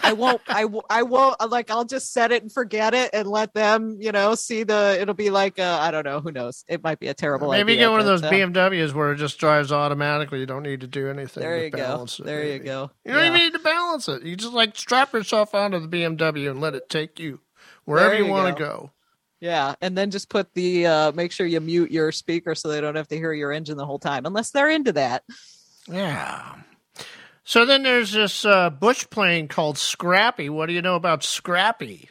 I 0.04 0.14
won't. 0.14 0.42
I, 0.48 0.62
w- 0.64 0.82
I 0.90 1.04
won't. 1.04 1.36
Like 1.50 1.70
I'll 1.70 1.86
just 1.86 2.14
set 2.14 2.32
it 2.32 2.42
and 2.44 2.52
forget 2.52 2.94
it 2.94 3.10
and 3.14 3.28
let 3.28 3.54
them, 3.54 3.98
you 4.00 4.12
know, 4.12 4.36
see 4.36 4.64
the. 4.64 4.98
It'll 5.00 5.14
be 5.14 5.30
like 5.30 5.60
uh, 5.60 5.78
I 5.82 5.92
don't 5.92 6.06
know. 6.06 6.20
Who 6.20 6.32
knows? 6.32 6.64
It 6.68 6.84
might 6.84 7.00
be 7.00 7.08
a 7.08 7.14
terrible. 7.14 7.52
Maybe 7.52 7.74
idea, 7.74 7.86
get 7.86 7.92
one 7.92 8.00
of 8.00 8.06
those 8.06 8.24
uh, 8.24 8.30
BMWs 8.32 8.94
where 8.94 9.12
it 9.12 9.18
just 9.18 9.38
drives 9.40 9.72
automatically. 9.72 10.40
You 10.40 10.46
don't 10.46 10.64
need 10.64 10.82
to 10.82 10.88
do 10.88 11.10
anything. 11.10 11.42
There 11.42 11.64
you 11.64 11.70
go. 11.70 12.04
It, 12.08 12.24
There 12.24 12.46
you 12.46 12.60
go. 12.60 12.92
You 13.06 13.14
don't 13.14 13.22
Yeah. 13.22 13.28
even 13.30 13.40
need 13.42 13.54
to 13.54 13.60
balance 13.60 14.08
it. 14.08 14.24
You 14.24 14.36
just 14.36 14.54
like 14.54 14.76
strap 14.78 15.14
yourself 15.14 15.54
onto 15.54 15.80
the 15.80 15.88
BMW 15.88 16.50
and 16.52 16.62
let 16.62 16.76
it 16.76 16.90
take 16.90 17.20
you 17.20 17.40
wherever 17.86 18.10
There 18.12 18.20
you, 18.20 18.26
you 18.26 18.32
want 18.32 18.56
to 18.56 18.64
go. 18.64 18.70
go. 18.70 18.92
Yeah, 19.40 19.76
and 19.82 19.96
then 19.98 20.10
just 20.10 20.30
put 20.30 20.52
the. 20.56 20.88
uh 20.88 21.12
Make 21.12 21.32
sure 21.32 21.46
you 21.46 21.60
mute 21.60 21.92
your 21.92 22.12
speaker 22.12 22.56
so 22.56 22.70
they 22.70 22.82
don't 22.82 22.96
have 22.96 23.08
to 23.10 23.16
hear 23.18 23.34
your 23.34 23.52
engine 23.52 23.78
the 23.78 23.86
whole 23.86 24.00
time, 24.00 24.26
unless 24.26 24.52
they're 24.52 24.70
into 24.70 24.94
that. 24.94 25.24
Yeah. 25.88 26.56
So 27.48 27.66
then 27.66 27.84
there's 27.84 28.12
this 28.12 28.44
uh, 28.44 28.70
bush 28.70 29.10
plane 29.10 29.48
called 29.48 29.78
Scrappy. 29.78 30.50
What 30.50 30.66
do 30.66 30.74
you 30.74 30.82
know 30.82 30.96
about 30.96 31.24
Scrappy? 31.24 32.10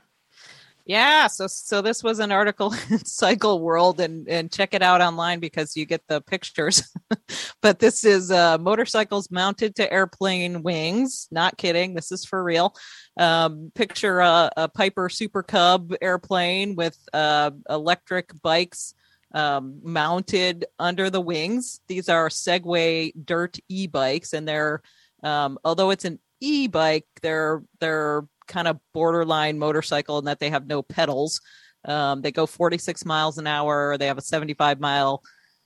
Yeah, 0.86 1.26
so 1.26 1.46
so 1.46 1.82
this 1.82 2.02
was 2.02 2.20
an 2.20 2.32
article 2.32 2.74
in 2.90 3.04
Cycle 3.04 3.60
World, 3.60 4.00
and 4.00 4.26
and 4.30 4.50
check 4.50 4.72
it 4.72 4.80
out 4.80 5.02
online 5.02 5.38
because 5.38 5.76
you 5.76 5.84
get 5.84 6.00
the 6.08 6.22
pictures. 6.22 6.90
but 7.60 7.80
this 7.80 8.02
is 8.02 8.30
uh, 8.30 8.56
motorcycles 8.56 9.30
mounted 9.30 9.76
to 9.76 9.92
airplane 9.92 10.62
wings. 10.62 11.28
Not 11.30 11.58
kidding, 11.58 11.92
this 11.92 12.10
is 12.12 12.24
for 12.24 12.42
real. 12.42 12.74
Um, 13.18 13.70
picture 13.74 14.20
a, 14.20 14.50
a 14.56 14.68
Piper 14.68 15.10
Super 15.10 15.42
Cub 15.42 15.92
airplane 16.00 16.76
with 16.76 16.96
uh, 17.12 17.50
electric 17.68 18.30
bikes 18.40 18.94
um, 19.34 19.80
mounted 19.82 20.64
under 20.78 21.10
the 21.10 21.20
wings. 21.20 21.82
These 21.88 22.08
are 22.08 22.30
Segway 22.30 23.12
dirt 23.22 23.58
e-bikes, 23.68 24.32
and 24.32 24.48
they're 24.48 24.80
um, 25.22 25.58
although 25.64 25.90
it's 25.90 26.04
an 26.04 26.18
e-bike, 26.40 27.06
they're 27.22 27.62
they're 27.80 28.24
kind 28.46 28.68
of 28.68 28.78
borderline 28.94 29.58
motorcycle 29.58 30.18
in 30.18 30.26
that 30.26 30.38
they 30.38 30.50
have 30.50 30.66
no 30.66 30.82
pedals. 30.82 31.40
Um, 31.84 32.20
they 32.20 32.32
go 32.32 32.46
46 32.46 33.04
miles 33.04 33.38
an 33.38 33.46
hour. 33.46 33.96
They 33.96 34.06
have 34.06 34.18
a 34.18 34.22
75 34.22 34.80
mile 34.80 35.22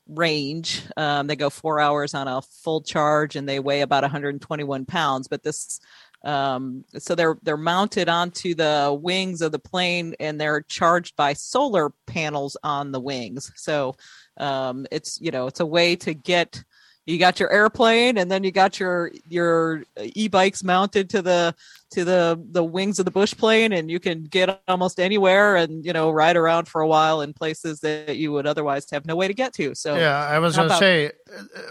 range. 0.06 0.82
Um, 0.96 1.26
they 1.26 1.36
go 1.36 1.50
four 1.50 1.80
hours 1.80 2.14
on 2.14 2.28
a 2.28 2.42
full 2.42 2.82
charge, 2.82 3.36
and 3.36 3.48
they 3.48 3.60
weigh 3.60 3.80
about 3.80 4.02
121 4.02 4.84
pounds. 4.84 5.28
But 5.28 5.42
this, 5.42 5.80
um, 6.24 6.84
so 6.98 7.14
they're 7.14 7.38
they're 7.42 7.56
mounted 7.56 8.08
onto 8.08 8.54
the 8.54 8.96
wings 9.00 9.40
of 9.40 9.52
the 9.52 9.58
plane, 9.58 10.14
and 10.20 10.40
they're 10.40 10.62
charged 10.62 11.16
by 11.16 11.32
solar 11.32 11.92
panels 12.06 12.56
on 12.62 12.92
the 12.92 13.00
wings. 13.00 13.50
So 13.56 13.94
um, 14.36 14.86
it's 14.90 15.20
you 15.20 15.30
know 15.30 15.46
it's 15.46 15.60
a 15.60 15.66
way 15.66 15.96
to 15.96 16.12
get 16.12 16.62
you 17.10 17.18
got 17.18 17.40
your 17.40 17.52
airplane 17.52 18.16
and 18.16 18.30
then 18.30 18.44
you 18.44 18.52
got 18.52 18.78
your 18.78 19.10
your 19.28 19.82
e-bikes 19.98 20.62
mounted 20.62 21.10
to 21.10 21.20
the 21.20 21.54
to 21.90 22.04
the 22.04 22.40
the 22.52 22.62
wings 22.62 22.98
of 23.00 23.04
the 23.04 23.10
bush 23.10 23.34
plane 23.36 23.72
and 23.72 23.90
you 23.90 23.98
can 23.98 24.22
get 24.22 24.62
almost 24.68 25.00
anywhere 25.00 25.56
and 25.56 25.84
you 25.84 25.92
know 25.92 26.10
ride 26.10 26.36
around 26.36 26.68
for 26.68 26.80
a 26.80 26.86
while 26.86 27.20
in 27.20 27.32
places 27.32 27.80
that 27.80 28.16
you 28.16 28.30
would 28.30 28.46
otherwise 28.46 28.88
have 28.90 29.04
no 29.06 29.16
way 29.16 29.26
to 29.26 29.34
get 29.34 29.52
to. 29.54 29.74
So 29.74 29.96
yeah 29.96 30.18
i 30.18 30.38
was 30.38 30.56
going 30.56 30.68
to 30.68 30.76
say 30.76 31.10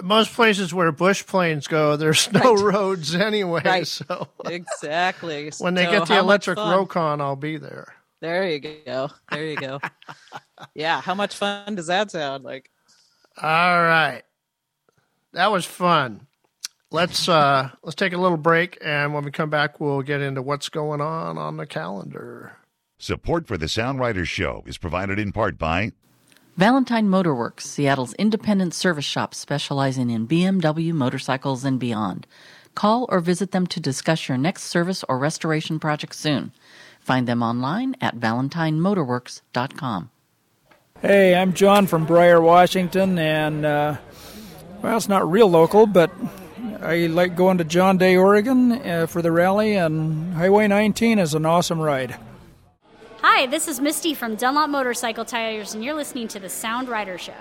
most 0.04 0.34
places 0.34 0.74
where 0.74 0.92
bush 0.92 1.26
planes 1.26 1.68
go 1.68 1.96
there's 1.96 2.32
no 2.34 2.54
right. 2.54 2.74
roads 2.74 3.16
anyway 3.16 3.62
right. 3.64 3.88
so. 3.88 4.28
Exactly. 4.46 5.52
When 5.60 5.74
they 5.74 5.86
so 5.86 5.92
get 5.92 6.08
the 6.08 6.18
electric 6.18 6.58
rokon 6.58 7.22
i'll 7.22 7.36
be 7.36 7.58
there. 7.58 7.94
There 8.22 8.50
you 8.50 8.60
go. 8.60 9.10
There 9.32 9.46
you 9.46 9.56
go. 9.56 9.80
Yeah 10.76 11.00
how 11.00 11.16
much 11.16 11.38
fun 11.38 11.76
does 11.76 11.88
that 11.88 12.12
sound 12.12 12.44
like? 12.44 12.70
All 13.42 13.82
right 13.82 14.24
that 15.34 15.52
was 15.52 15.66
fun. 15.66 16.28
Let's 16.92 17.30
uh, 17.30 17.70
let's 17.84 17.96
take 17.96 18.14
a 18.14 18.18
little 18.18 18.38
break, 18.38 18.78
and 18.84 19.14
when 19.14 19.24
we 19.24 19.32
come 19.32 19.50
back, 19.50 19.80
we'll 19.80 20.02
get 20.02 20.22
into 20.22 20.42
what's 20.42 20.70
going 20.70 21.02
on 21.02 21.38
on 21.38 21.58
the 21.58 21.68
calendar. 21.68 22.58
Support 22.98 23.48
for 23.48 23.58
the 23.58 23.68
Sound 23.68 24.00
Riders 24.00 24.28
Show 24.28 24.64
is 24.66 24.78
provided 24.78 25.20
in 25.20 25.32
part 25.32 25.58
by 25.58 25.92
Valentine 26.58 27.08
Motorworks, 27.08 27.62
Seattle's 27.62 28.14
independent 28.16 28.74
service 28.74 29.06
shop 29.06 29.34
specializing 29.34 30.10
in 30.10 30.28
BMW 30.28 30.92
motorcycles 30.92 31.64
and 31.64 31.80
beyond. 31.80 32.28
Call 32.76 33.06
or 33.10 33.20
visit 33.20 33.52
them 33.52 33.68
to 33.68 33.80
discuss 33.80 34.28
your 34.28 34.38
next 34.38 34.64
service 34.64 35.04
or 35.08 35.18
restoration 35.18 35.80
project 35.80 36.16
soon. 36.16 36.52
Find 37.00 37.28
them 37.28 37.42
online 37.42 37.96
at 38.02 38.18
valentinemotorworks.com. 38.18 40.10
Hey, 41.02 41.34
I'm 41.34 41.54
John 41.54 41.88
from 41.88 42.06
Briar, 42.06 42.42
Washington, 42.42 43.18
and 43.18 43.66
uh, 43.66 43.98
well, 44.82 44.98
it's 44.98 45.10
not 45.10 45.30
real 45.30 45.50
local, 45.50 45.86
but 45.86 46.12
I 46.82 47.08
like 47.08 47.36
going 47.36 47.58
to 47.58 47.64
John 47.64 47.98
Day, 47.98 48.16
Oregon 48.16 48.72
uh, 48.72 49.08
for 49.08 49.22
the 49.22 49.32
rally, 49.32 49.76
and 49.76 50.34
Highway 50.34 50.68
19 50.68 51.20
is 51.20 51.34
an 51.34 51.46
awesome 51.46 51.80
ride. 51.80 52.16
Hi, 53.22 53.48
this 53.48 53.68
is 53.68 53.82
Misty 53.82 54.14
from 54.14 54.36
Dunlop 54.36 54.70
Motorcycle 54.70 55.26
Tires, 55.26 55.74
and 55.74 55.84
you're 55.84 55.94
listening 55.94 56.28
to 56.30 56.40
the 56.40 56.50
Sound 56.50 56.88
Rider 56.88 57.18
Show. 57.18 57.34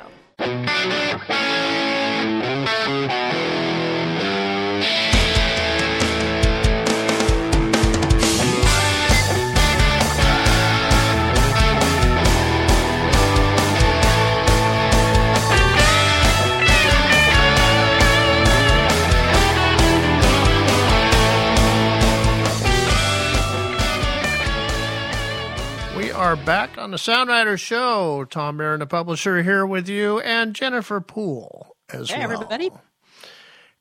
Are 26.19 26.35
back 26.35 26.77
on 26.79 26.91
the 26.91 26.99
Sound 26.99 27.31
Rider 27.31 27.57
Show. 27.57 28.25
Tom 28.25 28.59
Mehren, 28.59 28.81
the 28.81 28.89
publisher, 28.89 29.41
here 29.41 29.65
with 29.65 29.89
you, 29.89 30.19
and 30.19 30.53
Jennifer 30.53 31.01
Poole 31.01 31.77
as 31.89 32.11
hey, 32.11 32.27
well. 32.27 32.33
everybody. 32.33 32.71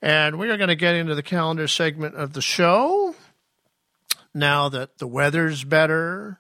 And 0.04 0.38
we 0.38 0.48
are 0.52 0.58
going 0.58 0.68
to 0.68 0.76
get 0.76 0.94
into 0.94 1.16
the 1.16 1.24
calendar 1.24 1.68
segment 1.68 2.14
of 2.14 2.34
the 2.34 2.42
show 2.44 3.16
now 4.36 4.70
that 4.70 5.00
the 5.00 5.08
weather's 5.08 5.64
better, 5.64 6.40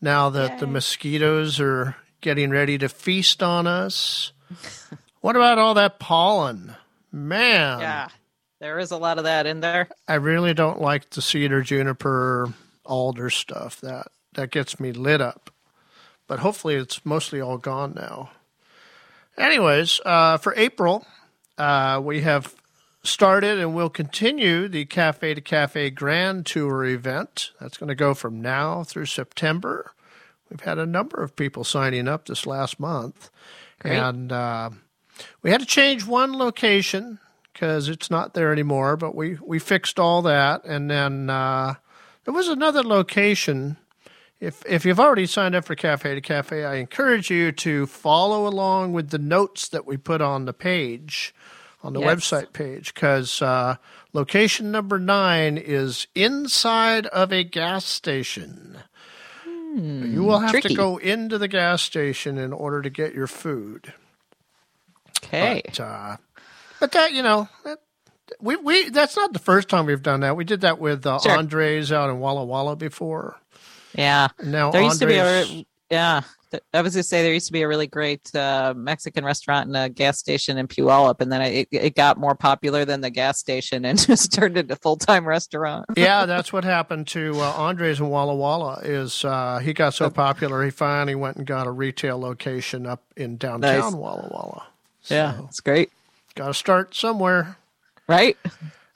now 0.00 0.30
that 0.30 0.52
Yay. 0.52 0.60
the 0.60 0.66
mosquitoes 0.66 1.60
are 1.60 1.96
getting 2.22 2.48
ready 2.48 2.78
to 2.78 2.88
feast 2.88 3.42
on 3.42 3.66
us. 3.66 4.32
what 5.20 5.36
about 5.36 5.58
all 5.58 5.74
that 5.74 5.98
pollen? 5.98 6.74
Man. 7.12 7.80
Yeah, 7.80 8.08
there 8.58 8.78
is 8.78 8.90
a 8.90 8.96
lot 8.96 9.18
of 9.18 9.24
that 9.24 9.44
in 9.44 9.60
there. 9.60 9.90
I 10.08 10.14
really 10.14 10.54
don't 10.54 10.80
like 10.80 11.10
the 11.10 11.20
cedar, 11.20 11.60
juniper, 11.60 12.54
alder 12.86 13.28
stuff. 13.28 13.82
That 13.82 14.06
that 14.40 14.50
gets 14.50 14.80
me 14.80 14.92
lit 14.92 15.20
up. 15.20 15.50
But 16.26 16.40
hopefully 16.40 16.74
it's 16.76 17.04
mostly 17.04 17.40
all 17.40 17.58
gone 17.58 17.92
now. 17.94 18.30
Anyways, 19.36 20.00
uh, 20.04 20.38
for 20.38 20.54
April, 20.56 21.06
uh, 21.58 22.00
we 22.02 22.22
have 22.22 22.54
started 23.02 23.58
and 23.58 23.74
will 23.74 23.90
continue 23.90 24.68
the 24.68 24.84
Cafe 24.84 25.34
to 25.34 25.40
Cafe 25.40 25.90
Grand 25.90 26.46
Tour 26.46 26.84
event. 26.84 27.50
That's 27.60 27.78
going 27.78 27.88
to 27.88 27.94
go 27.94 28.14
from 28.14 28.40
now 28.40 28.84
through 28.84 29.06
September. 29.06 29.92
We've 30.48 30.60
had 30.60 30.78
a 30.78 30.86
number 30.86 31.22
of 31.22 31.36
people 31.36 31.64
signing 31.64 32.08
up 32.08 32.26
this 32.26 32.46
last 32.46 32.80
month. 32.80 33.30
Great. 33.78 33.96
And 33.96 34.32
uh, 34.32 34.70
we 35.42 35.50
had 35.50 35.60
to 35.60 35.66
change 35.66 36.06
one 36.06 36.36
location 36.36 37.18
because 37.52 37.88
it's 37.88 38.10
not 38.10 38.34
there 38.34 38.52
anymore, 38.52 38.96
but 38.96 39.14
we, 39.14 39.38
we 39.42 39.58
fixed 39.58 39.98
all 39.98 40.22
that. 40.22 40.64
And 40.64 40.90
then 40.90 41.30
uh, 41.30 41.74
there 42.24 42.34
was 42.34 42.48
another 42.48 42.82
location 42.82 43.76
if 44.40 44.64
if 44.66 44.84
you've 44.84 44.98
already 44.98 45.26
signed 45.26 45.54
up 45.54 45.66
for 45.66 45.74
Cafe 45.74 46.14
to 46.14 46.20
Cafe, 46.20 46.64
I 46.64 46.76
encourage 46.76 47.30
you 47.30 47.52
to 47.52 47.86
follow 47.86 48.46
along 48.46 48.92
with 48.92 49.10
the 49.10 49.18
notes 49.18 49.68
that 49.68 49.86
we 49.86 49.96
put 49.98 50.22
on 50.22 50.46
the 50.46 50.54
page, 50.54 51.34
on 51.82 51.92
the 51.92 52.00
yes. 52.00 52.08
website 52.08 52.52
page, 52.52 52.94
because 52.94 53.42
uh, 53.42 53.76
location 54.14 54.70
number 54.70 54.98
nine 54.98 55.58
is 55.58 56.06
inside 56.14 57.06
of 57.08 57.32
a 57.32 57.44
gas 57.44 57.84
station. 57.84 58.78
Hmm, 59.44 60.12
you 60.12 60.24
will 60.24 60.38
have 60.38 60.52
tricky. 60.52 60.68
to 60.68 60.74
go 60.74 60.96
into 60.96 61.36
the 61.36 61.48
gas 61.48 61.82
station 61.82 62.38
in 62.38 62.52
order 62.52 62.80
to 62.80 62.90
get 62.90 63.14
your 63.14 63.26
food. 63.26 63.92
Okay, 65.22 65.60
but, 65.66 65.80
uh, 65.80 66.16
but 66.80 66.92
that 66.92 67.12
you 67.12 67.22
know. 67.22 67.48
That, 67.64 67.78
we, 68.40 68.54
we 68.56 68.88
that's 68.90 69.16
not 69.16 69.32
the 69.32 69.40
first 69.40 69.68
time 69.68 69.86
we've 69.86 70.02
done 70.02 70.20
that. 70.20 70.36
We 70.36 70.44
did 70.44 70.60
that 70.60 70.78
with 70.78 71.04
uh, 71.04 71.18
sure. 71.18 71.32
Andres 71.32 71.90
out 71.90 72.10
in 72.10 72.20
Walla 72.20 72.44
Walla 72.44 72.76
before. 72.76 73.40
Yeah. 73.94 74.28
Now 74.42 74.70
there 74.70 74.82
Andres... 74.82 74.84
used 74.84 75.00
to 75.00 75.06
be 75.06 75.16
a 75.16 75.66
yeah. 75.90 76.22
I 76.74 76.82
was 76.82 76.94
going 76.94 77.02
to 77.02 77.08
say 77.08 77.22
there 77.22 77.32
used 77.32 77.46
to 77.46 77.52
be 77.52 77.62
a 77.62 77.68
really 77.68 77.86
great 77.86 78.34
uh, 78.34 78.74
Mexican 78.76 79.24
restaurant 79.24 79.68
and 79.68 79.76
a 79.76 79.88
gas 79.88 80.18
station 80.18 80.58
in 80.58 80.66
Puyallup, 80.66 81.20
and 81.20 81.30
then 81.30 81.42
it, 81.42 81.68
it 81.70 81.94
got 81.94 82.18
more 82.18 82.34
popular 82.34 82.84
than 82.84 83.02
the 83.02 83.10
gas 83.10 83.38
station 83.38 83.84
and 83.84 83.96
just 84.06 84.32
turned 84.32 84.56
into 84.56 84.74
full 84.76 84.96
time 84.96 85.26
restaurant. 85.26 85.86
yeah, 85.96 86.26
that's 86.26 86.52
what 86.52 86.64
happened 86.64 87.06
to 87.08 87.38
uh, 87.40 87.52
Andres 87.52 88.00
in 88.00 88.08
Walla 88.08 88.34
Walla. 88.34 88.80
Is 88.82 89.24
uh, 89.24 89.58
he 89.58 89.72
got 89.72 89.94
so 89.94 90.10
popular 90.10 90.64
he 90.64 90.70
finally 90.70 91.14
went 91.14 91.36
and 91.36 91.46
got 91.46 91.66
a 91.66 91.70
retail 91.70 92.18
location 92.18 92.86
up 92.86 93.02
in 93.16 93.36
downtown 93.36 93.80
nice. 93.80 93.92
Walla 93.92 94.28
Walla. 94.32 94.66
So, 95.02 95.14
yeah, 95.14 95.40
it's 95.44 95.60
great. 95.60 95.90
Got 96.34 96.48
to 96.48 96.54
start 96.54 96.94
somewhere, 96.94 97.56
right? 98.08 98.36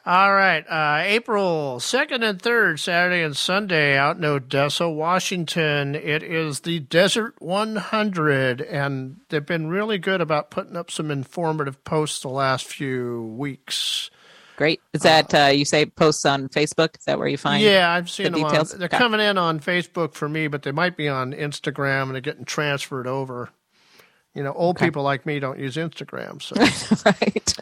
All 0.06 0.34
right. 0.34 0.62
Uh, 0.68 1.00
April 1.02 1.76
2nd 1.78 2.22
and 2.22 2.38
3rd, 2.38 2.78
Saturday 2.78 3.22
and 3.22 3.34
Sunday, 3.34 3.96
out 3.96 4.18
in 4.18 4.24
Odessa, 4.24 4.86
Washington. 4.86 5.94
It 5.94 6.22
is 6.22 6.60
the 6.60 6.80
Desert 6.80 7.40
100, 7.40 8.60
and 8.60 9.16
they've 9.30 9.44
been 9.44 9.68
really 9.68 9.96
good 9.96 10.20
about 10.20 10.50
putting 10.50 10.76
up 10.76 10.90
some 10.90 11.10
informative 11.10 11.82
posts 11.84 12.20
the 12.20 12.28
last 12.28 12.66
few 12.66 13.34
weeks. 13.38 14.10
Great. 14.56 14.82
Is 14.92 15.00
that, 15.02 15.34
uh, 15.34 15.46
you 15.46 15.64
say 15.64 15.86
posts 15.86 16.26
on 16.26 16.50
Facebook? 16.50 16.98
Is 16.98 17.06
that 17.06 17.18
where 17.18 17.26
you 17.26 17.38
find 17.38 17.62
Yeah, 17.62 17.90
I've 17.90 18.10
seen 18.10 18.24
the 18.24 18.38
them 18.38 18.48
details? 18.48 18.74
On, 18.74 18.80
they're 18.80 18.88
coming 18.90 19.20
in 19.20 19.38
on 19.38 19.58
Facebook 19.58 20.12
for 20.12 20.28
me, 20.28 20.48
but 20.48 20.64
they 20.64 20.70
might 20.70 20.98
be 20.98 21.08
on 21.08 21.32
Instagram 21.32 22.02
and 22.02 22.14
they're 22.14 22.20
getting 22.20 22.44
transferred 22.44 23.06
over. 23.06 23.48
You 24.34 24.42
know, 24.42 24.52
old 24.52 24.76
okay. 24.76 24.86
people 24.86 25.02
like 25.02 25.24
me 25.24 25.40
don't 25.40 25.58
use 25.58 25.76
Instagram. 25.76 26.42
So. 26.42 26.56
right. 27.06 27.54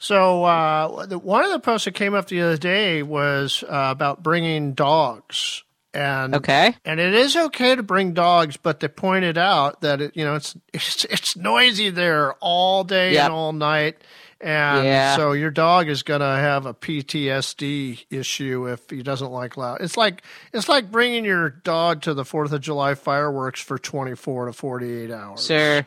So 0.00 0.44
uh, 0.44 1.04
the, 1.04 1.18
one 1.18 1.44
of 1.44 1.50
the 1.50 1.60
posts 1.60 1.84
that 1.84 1.92
came 1.92 2.14
up 2.14 2.26
the 2.26 2.40
other 2.40 2.56
day 2.56 3.02
was 3.02 3.62
uh, 3.64 3.88
about 3.90 4.22
bringing 4.22 4.72
dogs, 4.72 5.62
and 5.92 6.36
okay, 6.36 6.74
and 6.86 6.98
it 6.98 7.12
is 7.12 7.36
okay 7.36 7.76
to 7.76 7.82
bring 7.82 8.14
dogs, 8.14 8.56
but 8.56 8.80
they 8.80 8.88
pointed 8.88 9.36
out 9.36 9.82
that 9.82 10.00
it, 10.00 10.16
you 10.16 10.24
know, 10.24 10.36
it's 10.36 10.56
it's, 10.72 11.04
it's 11.04 11.36
noisy 11.36 11.90
there 11.90 12.32
all 12.40 12.82
day 12.82 13.12
yep. 13.12 13.26
and 13.26 13.34
all 13.34 13.52
night, 13.52 13.98
and 14.40 14.86
yeah. 14.86 15.16
so 15.16 15.32
your 15.32 15.50
dog 15.50 15.90
is 15.90 16.02
going 16.02 16.22
to 16.22 16.26
have 16.26 16.64
a 16.64 16.72
PTSD 16.72 18.06
issue 18.08 18.68
if 18.72 18.88
he 18.88 19.02
doesn't 19.02 19.30
like 19.30 19.58
loud. 19.58 19.82
It's 19.82 19.98
like 19.98 20.22
it's 20.54 20.66
like 20.66 20.90
bringing 20.90 21.26
your 21.26 21.50
dog 21.50 22.00
to 22.02 22.14
the 22.14 22.24
Fourth 22.24 22.52
of 22.52 22.62
July 22.62 22.94
fireworks 22.94 23.60
for 23.60 23.76
twenty 23.76 24.16
four 24.16 24.46
to 24.46 24.54
forty 24.54 25.02
eight 25.02 25.10
hours. 25.10 25.44
Sure. 25.44 25.86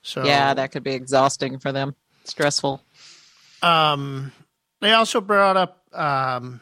So 0.00 0.24
yeah, 0.24 0.54
that 0.54 0.70
could 0.70 0.84
be 0.84 0.94
exhausting 0.94 1.58
for 1.58 1.72
them, 1.72 1.96
stressful. 2.22 2.80
Um, 3.62 4.32
they 4.80 4.92
also 4.92 5.20
brought 5.20 5.56
up 5.56 5.82
um, 5.92 6.60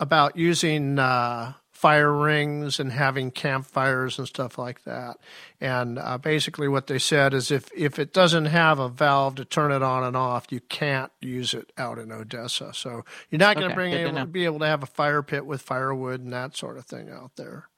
about 0.00 0.36
using 0.36 0.98
uh, 0.98 1.52
fire 1.72 2.12
rings 2.12 2.80
and 2.80 2.90
having 2.92 3.30
campfires 3.30 4.18
and 4.18 4.26
stuff 4.26 4.56
like 4.58 4.84
that. 4.84 5.18
And 5.60 5.98
uh, 5.98 6.16
basically, 6.16 6.68
what 6.68 6.86
they 6.86 6.98
said 6.98 7.34
is 7.34 7.50
if, 7.50 7.70
if 7.76 7.98
it 7.98 8.14
doesn't 8.14 8.46
have 8.46 8.78
a 8.78 8.88
valve 8.88 9.34
to 9.36 9.44
turn 9.44 9.70
it 9.72 9.82
on 9.82 10.02
and 10.02 10.16
off, 10.16 10.46
you 10.50 10.60
can't 10.60 11.12
use 11.20 11.52
it 11.52 11.72
out 11.76 11.98
in 11.98 12.10
Odessa. 12.10 12.72
So 12.72 13.04
you're 13.30 13.38
not 13.38 13.58
going 13.58 13.66
Okay, 13.66 13.72
to 13.72 13.74
bring 13.74 13.92
good 13.92 14.14
to 14.14 14.22
able, 14.22 14.24
be 14.24 14.46
able 14.46 14.60
to 14.60 14.66
have 14.66 14.82
a 14.82 14.86
fire 14.86 15.22
pit 15.22 15.44
with 15.44 15.60
firewood 15.60 16.22
and 16.22 16.32
that 16.32 16.56
sort 16.56 16.78
of 16.78 16.86
thing 16.86 17.10
out 17.10 17.32
there. 17.36 17.68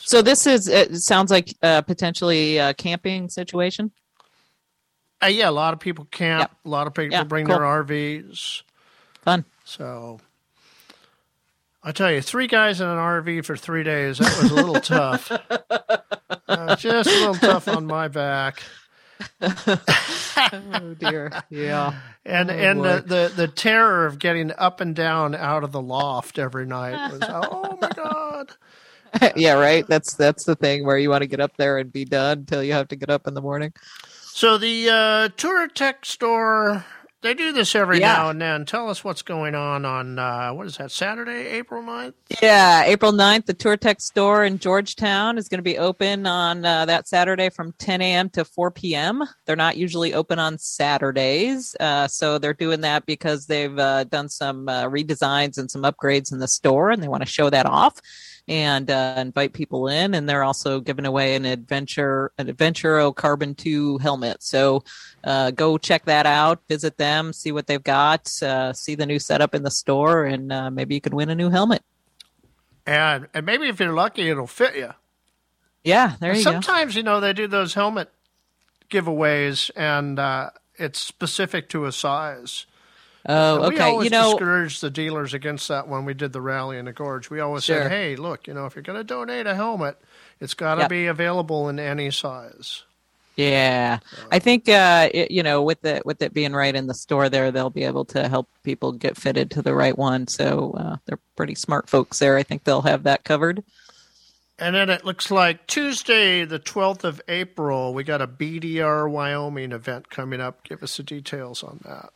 So 0.00 0.20
this 0.20 0.46
is 0.46 0.68
it 0.68 0.96
sounds 0.96 1.30
like 1.30 1.54
uh, 1.62 1.82
potentially 1.82 2.58
a 2.58 2.74
camping 2.74 3.30
situation. 3.30 3.92
Uh, 5.22 5.26
yeah, 5.26 5.48
a 5.48 5.52
lot 5.52 5.72
of 5.72 5.80
people 5.80 6.06
camp. 6.10 6.50
A 6.64 6.68
lot 6.68 6.86
of 6.86 6.94
people 6.94 7.12
Yeah, 7.16 7.24
bring 7.24 7.46
cool. 7.46 7.56
their 7.58 7.64
RVs. 7.64 8.62
Fun. 9.22 9.44
So 9.64 10.18
I 11.82 11.92
tell 11.92 12.10
you, 12.10 12.20
three 12.20 12.46
guys 12.48 12.80
in 12.80 12.88
an 12.88 12.98
RV 12.98 13.44
for 13.44 13.56
three 13.56 13.82
days, 13.84 14.18
that 14.18 14.42
was 14.42 14.50
a 14.50 14.54
little 14.54 14.74
tough. 14.80 15.30
Uh, 16.48 16.76
just 16.76 17.08
a 17.08 17.12
little 17.12 17.34
tough 17.34 17.68
on 17.68 17.86
my 17.86 18.08
back. 18.08 18.62
oh 19.40 20.94
dear. 20.98 21.30
Yeah. 21.50 21.94
And 22.24 22.50
Oh, 22.50 22.54
and 22.54 22.78
boy. 22.82 22.96
the, 22.96 23.00
the, 23.02 23.32
the 23.36 23.48
terror 23.48 24.06
of 24.06 24.18
getting 24.18 24.52
up 24.58 24.80
and 24.80 24.94
down 24.96 25.34
out 25.34 25.62
of 25.64 25.72
the 25.72 25.80
loft 25.82 26.38
every 26.38 26.66
night 26.66 27.12
was 27.12 27.20
oh 27.28 27.78
my 27.80 27.88
god. 27.96 28.52
yeah, 29.36 29.52
right. 29.54 29.86
That's 29.86 30.14
that's 30.14 30.44
the 30.44 30.54
thing 30.56 30.84
where 30.84 30.96
you 30.98 31.10
want 31.10 31.22
to 31.22 31.28
get 31.28 31.40
up 31.40 31.56
there 31.56 31.78
and 31.78 31.92
be 31.92 32.04
done 32.04 32.38
until 32.38 32.62
you 32.62 32.72
have 32.72 32.88
to 32.88 32.96
get 32.96 33.10
up 33.10 33.26
in 33.28 33.34
the 33.34 33.42
morning. 33.42 33.72
So 34.34 34.56
the 34.56 34.88
uh, 34.88 35.28
Touratech 35.36 36.06
store, 36.06 36.82
they 37.20 37.34
do 37.34 37.52
this 37.52 37.74
every 37.74 38.00
Yeah. 38.00 38.14
now 38.14 38.30
and 38.30 38.40
then. 38.40 38.64
Tell 38.64 38.88
us 38.88 39.04
what's 39.04 39.20
going 39.20 39.54
on 39.54 39.84
on 39.84 40.18
uh, 40.18 40.52
what 40.54 40.66
is 40.66 40.78
that 40.78 40.90
Saturday, 40.90 41.48
April 41.48 41.82
9th? 41.82 42.14
Yeah, 42.40 42.82
April 42.84 43.12
9th, 43.12 43.44
the 43.44 43.52
Touratech 43.52 44.00
store 44.00 44.42
in 44.42 44.58
Georgetown 44.58 45.36
is 45.36 45.50
going 45.50 45.58
to 45.58 45.62
be 45.62 45.76
open 45.76 46.26
on 46.26 46.64
uh, 46.64 46.86
that 46.86 47.08
Saturday 47.08 47.50
from 47.50 47.72
10 47.78 48.00
a.m. 48.00 48.30
to 48.30 48.42
4 48.46 48.70
p.m. 48.70 49.22
They're 49.44 49.54
not 49.54 49.76
usually 49.76 50.14
open 50.14 50.38
on 50.38 50.56
Saturdays. 50.56 51.76
Uh, 51.78 52.08
so 52.08 52.38
they're 52.38 52.54
doing 52.54 52.80
that 52.80 53.04
because 53.04 53.44
they've 53.46 53.78
uh, 53.78 54.04
done 54.04 54.30
some 54.30 54.66
uh, 54.66 54.84
redesigns 54.84 55.58
and 55.58 55.70
some 55.70 55.82
upgrades 55.82 56.32
in 56.32 56.38
the 56.38 56.48
store 56.48 56.90
and 56.90 57.02
they 57.02 57.08
want 57.08 57.22
to 57.22 57.28
show 57.28 57.50
that 57.50 57.66
off 57.66 58.00
and 58.48 58.90
uh, 58.90 59.14
invite 59.18 59.52
people 59.52 59.88
in. 59.88 60.14
And 60.14 60.28
they're 60.28 60.44
also 60.44 60.80
giving 60.80 61.06
away 61.06 61.34
an 61.34 61.44
adventure, 61.44 62.32
an 62.38 62.48
Aventuro 62.48 63.14
Carbon 63.14 63.54
2 63.54 63.98
helmet. 63.98 64.42
So 64.42 64.84
uh, 65.24 65.52
go 65.52 65.78
check 65.78 66.04
that 66.06 66.26
out, 66.26 66.60
visit 66.68 66.96
them, 66.96 67.32
see 67.32 67.52
what 67.52 67.66
they've 67.66 67.82
got, 67.82 68.30
uh, 68.42 68.72
see 68.72 68.94
the 68.94 69.06
new 69.06 69.18
setup 69.18 69.54
in 69.54 69.62
the 69.62 69.70
store, 69.70 70.24
and 70.24 70.52
uh, 70.52 70.70
maybe 70.70 70.94
you 70.94 71.00
could 71.00 71.14
win 71.14 71.30
a 71.30 71.34
new 71.34 71.50
helmet. 71.50 71.82
And 72.84 73.28
and 73.32 73.46
maybe 73.46 73.68
if 73.68 73.78
you're 73.78 73.92
lucky, 73.92 74.28
it'll 74.28 74.48
fit 74.48 74.76
you. 74.76 74.90
Yeah, 75.84 76.16
there 76.20 76.34
you 76.34 76.44
go. 76.44 76.50
Sometimes 76.50 76.96
you 76.96 77.02
know 77.02 77.20
they 77.20 77.32
do 77.32 77.46
those 77.46 77.74
helmet 77.74 78.10
giveaways, 78.90 79.70
and 79.76 80.18
uh, 80.18 80.50
it's 80.74 80.98
specific 80.98 81.68
to 81.70 81.84
a 81.84 81.92
size. 81.92 82.66
Oh, 83.26 83.56
And 83.56 83.66
We 83.66 83.78
okay. 83.78 83.80
always 83.80 84.08
You 84.08 84.10
know, 84.10 84.42
discouraged 84.42 84.80
the 84.82 84.90
dealers 84.90 85.32
against 85.34 85.68
that 85.68 85.88
when 85.88 86.04
we 86.04 86.14
did 86.14 86.32
the 86.34 86.40
rally 86.42 86.76
in 86.78 86.84
the 86.86 86.92
gorge. 86.92 87.30
We 87.30 87.40
always 87.40 87.64
Sure. 87.64 87.64
said, 87.64 87.86
"Hey, 87.86 88.14
look, 88.16 88.46
you 88.46 88.54
know, 88.54 88.66
if 88.66 88.74
you're 88.76 88.82
going 88.82 88.98
to 88.98 89.04
donate 89.04 89.46
a 89.46 89.54
helmet, 89.54 89.98
it's 90.40 90.54
got 90.54 90.74
to 90.76 90.84
Yep. 90.84 90.84
be 90.84 91.06
available 91.06 91.68
in 91.68 91.78
any 91.78 92.10
size." 92.10 92.84
yeah, 93.36 93.98
I 94.30 94.38
think 94.38 94.68
uh, 94.68 95.08
it, 95.12 95.30
you 95.30 95.42
know 95.42 95.62
with 95.62 95.80
the 95.80 96.02
with 96.04 96.20
it 96.22 96.34
being 96.34 96.52
right 96.52 96.74
in 96.74 96.86
the 96.86 96.94
store 96.94 97.28
there, 97.30 97.50
they'll 97.50 97.70
be 97.70 97.84
able 97.84 98.04
to 98.06 98.28
help 98.28 98.48
people 98.62 98.92
get 98.92 99.16
fitted 99.16 99.50
to 99.52 99.62
the 99.62 99.74
right 99.74 99.96
one. 99.96 100.26
So 100.28 100.72
uh, 100.72 100.96
they're 101.06 101.18
pretty 101.36 101.54
smart 101.54 101.88
folks 101.88 102.18
there. 102.18 102.36
I 102.36 102.42
think 102.42 102.64
they'll 102.64 102.82
have 102.82 103.04
that 103.04 103.24
covered. 103.24 103.64
And 104.58 104.74
then 104.74 104.88
it 104.90 105.04
looks 105.04 105.30
like 105.30 105.66
Tuesday, 105.66 106.44
the 106.44 106.58
12th 106.58 107.04
of 107.04 107.20
April, 107.28 107.92
we 107.92 108.04
got 108.04 108.22
a 108.22 108.26
BDR 108.26 109.06
Wyoming 109.10 109.72
event 109.72 110.08
coming 110.10 110.40
up. 110.40 110.62
Give 110.64 110.82
us 110.82 110.96
the 110.96 111.02
details 111.02 111.62
on 111.62 111.80
that. 111.84 112.12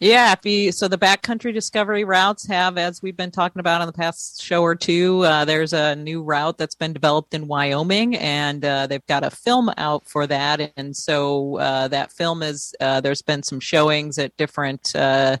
Yeah, 0.00 0.32
if 0.32 0.44
you, 0.44 0.72
so 0.72 0.88
the 0.88 0.98
backcountry 0.98 1.54
discovery 1.54 2.04
routes 2.04 2.46
have, 2.48 2.76
as 2.78 3.00
we've 3.00 3.16
been 3.16 3.30
talking 3.30 3.60
about 3.60 3.80
on 3.80 3.86
the 3.86 3.92
past 3.92 4.42
show 4.42 4.60
or 4.60 4.74
two, 4.74 5.20
uh, 5.20 5.44
there's 5.44 5.72
a 5.72 5.94
new 5.94 6.22
route 6.22 6.58
that's 6.58 6.74
been 6.74 6.92
developed 6.92 7.32
in 7.32 7.46
Wyoming, 7.46 8.16
and 8.16 8.64
uh, 8.64 8.88
they've 8.88 9.06
got 9.06 9.24
a 9.24 9.30
film 9.30 9.70
out 9.78 10.04
for 10.04 10.26
that. 10.26 10.72
And 10.76 10.94
so 10.94 11.58
uh, 11.58 11.88
that 11.88 12.12
film 12.12 12.42
is 12.42 12.74
uh, 12.80 13.00
there's 13.00 13.22
been 13.22 13.42
some 13.44 13.60
showings 13.60 14.18
at 14.18 14.36
different 14.36 14.94
uh, 14.96 15.36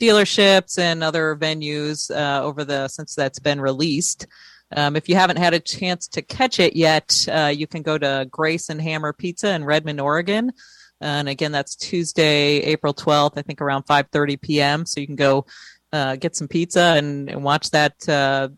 dealerships 0.00 0.78
and 0.78 1.04
other 1.04 1.36
venues 1.36 2.10
uh, 2.10 2.42
over 2.42 2.64
the 2.64 2.88
since 2.88 3.14
that's 3.14 3.38
been 3.38 3.60
released. 3.60 4.26
Um, 4.74 4.96
if 4.96 5.10
you 5.10 5.14
haven't 5.14 5.38
had 5.38 5.52
a 5.52 5.60
chance 5.60 6.08
to 6.08 6.22
catch 6.22 6.58
it 6.58 6.74
yet, 6.74 7.26
you 7.54 7.66
can 7.66 7.82
go 7.82 7.98
to 7.98 8.26
Grace 8.30 8.70
and 8.70 8.80
Hammer 8.80 9.12
Pizza 9.12 9.52
in 9.52 9.64
Redmond, 9.64 10.00
Oregon. 10.00 10.52
And 11.00 11.28
again, 11.28 11.52
that's 11.52 11.76
Tuesday, 11.76 12.58
April 12.58 12.92
12th, 12.92 13.32
I 13.36 13.42
think 13.42 13.60
around 13.60 13.84
5:30 13.86 14.40
p.m. 14.40 14.86
So 14.86 15.00
you 15.00 15.06
can 15.06 15.16
go 15.16 15.46
uh, 15.92 16.16
get 16.16 16.36
some 16.36 16.48
pizza 16.48 16.94
and, 16.96 17.30
and 17.30 17.42
watch 17.42 17.70
that 17.70 17.94
uh, 18.08 18.48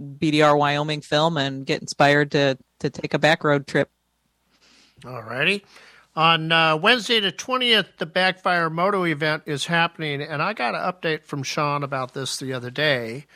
BDR 0.00 0.56
Wyoming 0.56 1.00
film 1.00 1.36
and 1.36 1.66
get 1.66 1.80
inspired 1.80 2.30
to 2.32 2.56
to 2.80 2.90
take 2.90 3.14
a 3.14 3.18
back 3.18 3.44
road 3.44 3.66
trip. 3.66 3.90
All 5.04 5.22
righty. 5.22 5.64
On 6.16 6.50
uh, 6.50 6.76
Wednesday, 6.76 7.20
the 7.20 7.30
20th, 7.30 7.98
the 7.98 8.06
Backfire 8.06 8.68
Moto 8.70 9.04
event 9.04 9.44
is 9.46 9.66
happening, 9.66 10.20
and 10.20 10.42
I 10.42 10.52
got 10.52 10.74
an 10.74 10.80
update 10.80 11.24
from 11.24 11.44
Sean 11.44 11.84
about 11.84 12.12
this 12.12 12.38
the 12.38 12.52
other 12.52 12.70
day. 12.70 13.26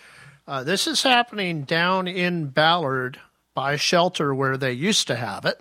Uh, 0.48 0.64
this 0.64 0.88
is 0.88 1.04
happening 1.04 1.62
down 1.62 2.08
in 2.08 2.46
Ballard 2.46 3.20
by 3.54 3.76
Shelter 3.76 4.34
where 4.34 4.56
they 4.56 4.72
used 4.72 5.06
to 5.06 5.16
have 5.16 5.44
it. 5.44 5.60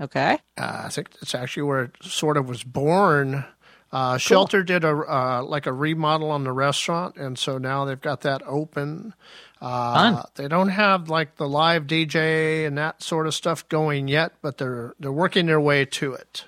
Okay. 0.00 0.38
Uh, 0.58 0.82
I 0.84 0.88
think 0.88 1.10
it's 1.22 1.34
actually 1.34 1.62
where 1.64 1.82
it 1.84 1.92
sort 2.02 2.36
of 2.36 2.48
was 2.48 2.62
born. 2.64 3.44
Uh, 3.92 4.18
Shelter 4.18 4.64
did 4.64 4.82
a 4.82 4.88
uh, 4.90 5.42
like 5.44 5.66
a 5.66 5.72
remodel 5.72 6.30
on 6.32 6.42
the 6.42 6.50
restaurant, 6.50 7.16
and 7.16 7.38
so 7.38 7.58
now 7.58 7.84
they've 7.84 8.00
got 8.00 8.22
that 8.22 8.42
open. 8.44 9.14
Uh, 9.60 9.94
Fun. 10.14 10.24
They 10.34 10.48
don't 10.48 10.68
have 10.70 11.08
like 11.08 11.36
the 11.36 11.48
live 11.48 11.86
DJ 11.86 12.66
and 12.66 12.76
that 12.76 13.02
sort 13.04 13.28
of 13.28 13.34
stuff 13.34 13.68
going 13.68 14.08
yet, 14.08 14.32
but 14.42 14.58
they're 14.58 14.94
they're 14.98 15.12
working 15.12 15.46
their 15.46 15.60
way 15.60 15.84
to 15.84 16.12
it. 16.12 16.44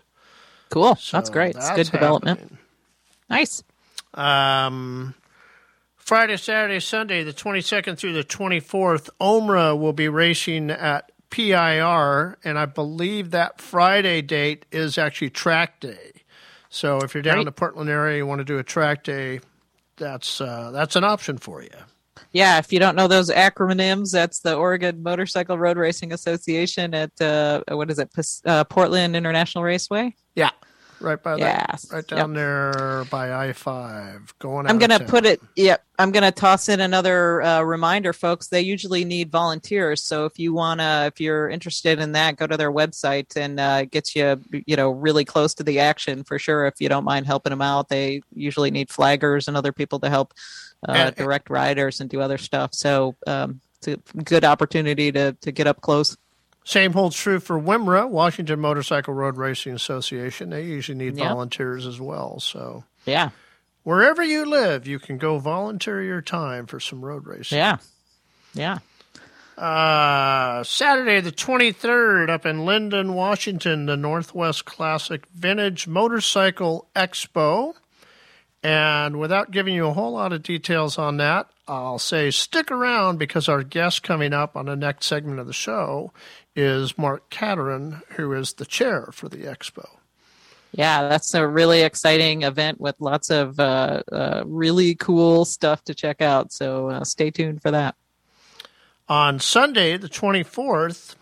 Cool. 0.71 0.95
that's 0.95 1.29
So 1.29 1.33
great. 1.33 1.55
It's 1.55 1.67
that's 1.69 1.77
good 1.77 1.93
development. 1.93 2.41
happening. 2.41 2.59
Nice. 3.31 3.63
Um, 4.15 5.15
Friday, 5.97 6.37
Saturday, 6.37 6.81
Sunday, 6.81 7.23
the 7.23 7.33
22nd 7.33 7.99
through 7.99 8.13
the 8.15 8.25
24th, 8.25 9.09
OMRRA 9.21 9.79
will 9.79 9.93
be 9.93 10.09
racing 10.09 10.71
at 10.71 11.11
PIR, 11.31 12.39
and 12.45 12.59
I 12.59 12.67
believe 12.67 13.31
that 13.31 13.61
Friday 13.61 14.23
date 14.23 14.67
is 14.71 14.99
actually 14.99 15.31
track 15.31 15.81
day. 15.81 16.13
So 16.69 16.99
if 16.99 17.15
you're 17.15 17.23
down 17.23 17.39
in 17.39 17.45
the 17.45 17.53
Portland 17.53 17.89
area, 17.89 18.19
you 18.19 18.27
want 18.27 18.41
to 18.41 18.45
do 18.45 18.59
a 18.59 18.63
track 18.63 19.05
day, 19.05 19.41
that's 19.97 20.41
uh, 20.41 20.71
that's 20.73 20.97
an 20.97 21.05
option 21.05 21.39
for 21.39 21.63
you. 21.63 21.71
Yeah, 22.33 22.59
if 22.59 22.73
you 22.73 22.79
don't 22.79 22.97
know 22.97 23.09
those 23.09 23.31
acronyms, 23.31 24.13
that's 24.13 24.41
the 24.41 24.55
Oregon 24.55 25.03
Motorcycle 25.03 25.59
Road 25.59 25.79
Racing 25.79 26.13
Association 26.13 26.93
at 26.93 27.19
uh, 27.21 27.63
what 27.69 27.91
is 27.91 27.99
it, 27.99 28.13
Pas- 28.13 28.43
uh, 28.45 28.65
Portland 28.65 29.17
International 29.17 29.65
Raceway. 29.65 30.15
Yeah, 30.35 30.51
right 31.01 31.23
by 31.23 31.37
that, 31.37 31.85
right 31.93 32.07
down 32.07 32.33
there 32.33 33.05
by 33.11 33.33
I 33.33 33.53
five. 33.53 34.35
Going. 34.39 34.67
I'm 34.67 34.79
gonna 34.79 35.01
put 35.01 35.27
it, 35.27 35.41
yep, 35.55 35.85
I'm 35.99 36.11
going 36.11 36.23
to 36.25 36.33
toss 36.33 36.69
in 36.69 36.81
another 36.81 37.41
uh, 37.43 37.63
reminder, 37.63 38.13
folks. 38.13 38.49
They 38.49 38.61
usually 38.61 39.05
need 39.05 39.31
volunteers. 39.31 40.03
So 40.03 40.27
if 40.27 40.39
you 40.39 40.53
want 40.53 40.81
to, 40.81 41.11
if 41.13 41.21
you're 41.21 41.49
interested 41.49 41.99
in 41.99 42.13
that, 42.13 42.37
go 42.37 42.47
to 42.47 42.57
their 42.57 42.73
website 42.73 43.37
and 43.37 43.59
uh, 43.59 43.85
gets 43.87 44.15
you, 44.15 44.41
you 44.67 44.77
know, 44.77 44.91
really 44.91 45.25
close 45.25 45.55
to 45.55 45.63
the 45.63 45.81
action 45.81 46.23
for 46.25 46.39
sure. 46.39 46.67
If 46.67 46.81
you 46.81 46.89
don't 46.89 47.05
mind 47.05 47.27
helping 47.27 47.51
them 47.51 47.63
out, 47.63 47.89
they 47.89 48.21
usually 48.35 48.71
need 48.71 48.89
flaggers 48.89 49.49
and 49.49 49.57
other 49.57 49.73
people 49.73 49.99
to 50.01 50.11
help 50.11 50.35
uh, 50.87 50.93
And- 50.93 51.17
direct 51.17 51.49
riders 51.49 52.01
and 52.01 52.11
do 52.11 52.21
other 52.21 52.39
stuff. 52.39 52.75
So 52.75 53.17
um, 53.27 53.61
it's 53.79 53.89
a 53.89 54.23
good 54.23 54.45
opportunity 54.45 55.13
to, 55.13 55.33
to 55.33 55.53
get 55.53 55.67
up 55.67 55.81
close. 55.81 56.17
Same 56.69 56.93
holds 56.95 57.15
true 57.17 57.39
for 57.39 57.61
WMRRA, 57.61 58.09
Washington 58.09 58.59
Motorcycle 58.59 59.15
Road 59.15 59.37
Racing 59.37 59.73
Association. 59.73 60.51
They 60.51 60.65
usually 60.65 60.99
need 60.99 61.17
Yep. 61.17 61.29
volunteers 61.29 61.87
as 61.87 62.01
well. 62.01 62.41
So 62.41 62.83
Yeah. 63.05 63.31
wherever 63.85 64.21
you 64.21 64.45
live, 64.45 64.85
you 64.85 64.99
can 64.99 65.17
go 65.17 65.39
volunteer 65.39 66.03
your 66.03 66.21
time 66.21 66.67
for 66.67 66.81
some 66.81 67.05
road 67.05 67.25
racing. 67.25 67.59
Yeah. 67.59 67.77
Yeah. 68.53 68.79
Uh, 69.57 70.65
Saturday 70.65 71.21
the 71.21 71.31
23rd 71.31 72.29
up 72.29 72.45
in 72.45 72.59
Lynden, 72.67 73.13
Washington, 73.15 73.87
the 73.87 73.97
Northwest 73.97 74.65
Classic 74.65 75.23
Vintage 75.33 75.87
Motorcycle 75.87 76.89
Expo. 76.97 77.75
And 78.65 79.21
without 79.21 79.53
giving 79.53 79.73
you 79.75 79.87
a 79.87 79.93
whole 79.93 80.15
lot 80.15 80.33
of 80.33 80.43
details 80.43 80.99
on 80.99 81.19
that, 81.19 81.49
I'll 81.69 81.99
say 81.99 82.31
stick 82.31 82.71
around 82.71 83.19
because 83.19 83.49
our 83.49 83.63
guest 83.63 84.03
coming 84.03 84.33
up 84.33 84.57
on 84.57 84.67
the 84.67 84.77
next 84.77 85.07
segment 85.07 85.41
of 85.41 85.47
the 85.47 85.53
show 85.53 86.13
is 86.55 86.97
Mark 86.97 87.29
Cattarin, 87.31 88.03
who 88.11 88.33
is 88.33 88.55
the 88.55 88.65
chair 88.65 89.09
for 89.13 89.29
the 89.29 89.39
expo. 89.39 89.87
Yeah, 90.73 91.09
that's 91.09 91.35
a 91.35 91.47
really 91.47 91.83
exciting 91.83 92.43
event 92.43 92.81
with 92.81 92.97
lots 93.01 93.31
of 93.31 93.59
uh, 93.59 94.03
uh, 94.13 94.43
really 94.47 94.95
cool 94.95 95.45
stuff 95.45 95.83
to 95.85 95.95
check 95.95 96.21
out. 96.21 96.53
So 96.53 96.91
uh, 96.91 97.05
stay 97.05 97.31
tuned 97.31 97.63
for 97.63 97.71
that. 97.71 97.95
On 99.09 99.39
Sunday, 99.39 99.97
the 99.97 100.09
24th, 100.09 101.15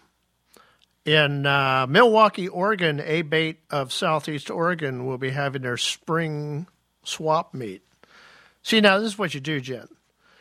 in 1.05 1.47
uh, 1.47 1.87
Milwaukie, 1.87 2.49
Oregon, 2.51 2.97
Bait 3.29 3.61
of 3.71 3.93
Southeast 3.93 4.51
Oregon 4.51 5.07
will 5.07 5.19
be 5.19 5.31
having 5.31 5.63
their 5.63 5.77
spring 5.77 6.67
swap 7.05 7.53
meet. 7.53 7.83
See, 8.63 8.81
now 8.81 8.99
this 8.99 9.13
is 9.13 9.19
what 9.19 9.35
you 9.35 9.41
do, 9.41 9.61
Jen. 9.61 9.89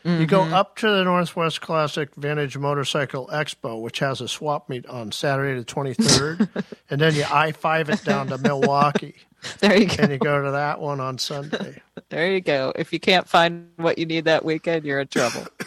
Mm-hmm. 0.04 0.20
You 0.20 0.26
go 0.26 0.40
mm-hmm. 0.40 0.52
up 0.52 0.76
to 0.76 0.90
the 0.90 1.02
Northwest 1.02 1.62
Classic 1.62 2.14
Vintage 2.14 2.58
Motorcycle 2.58 3.26
Expo, 3.32 3.80
which 3.80 4.00
has 4.00 4.20
a 4.20 4.28
swap 4.28 4.68
meet 4.68 4.86
on 4.86 5.10
Saturday 5.12 5.58
the 5.58 5.64
23rd, 5.64 6.64
and 6.90 7.00
then 7.00 7.14
you 7.14 7.24
I 7.30 7.52
5 7.52 7.88
it 7.88 8.04
down 8.04 8.28
to 8.28 8.38
Milwaukie. 8.38 9.14
There 9.60 9.76
you 9.76 9.84
go. 9.84 9.96
And 9.98 10.10
you 10.10 10.16
go 10.16 10.42
to 10.42 10.52
that 10.52 10.80
one 10.80 11.00
on 11.00 11.18
Sunday. 11.18 11.82
there 12.08 12.32
you 12.32 12.40
go. 12.40 12.72
If 12.76 12.94
you 12.94 12.98
can't 12.98 13.28
find 13.28 13.68
what 13.76 13.98
you 13.98 14.06
need 14.06 14.24
that 14.24 14.42
weekend, 14.42 14.86
you're 14.86 15.00
in 15.00 15.08
trouble. 15.08 15.46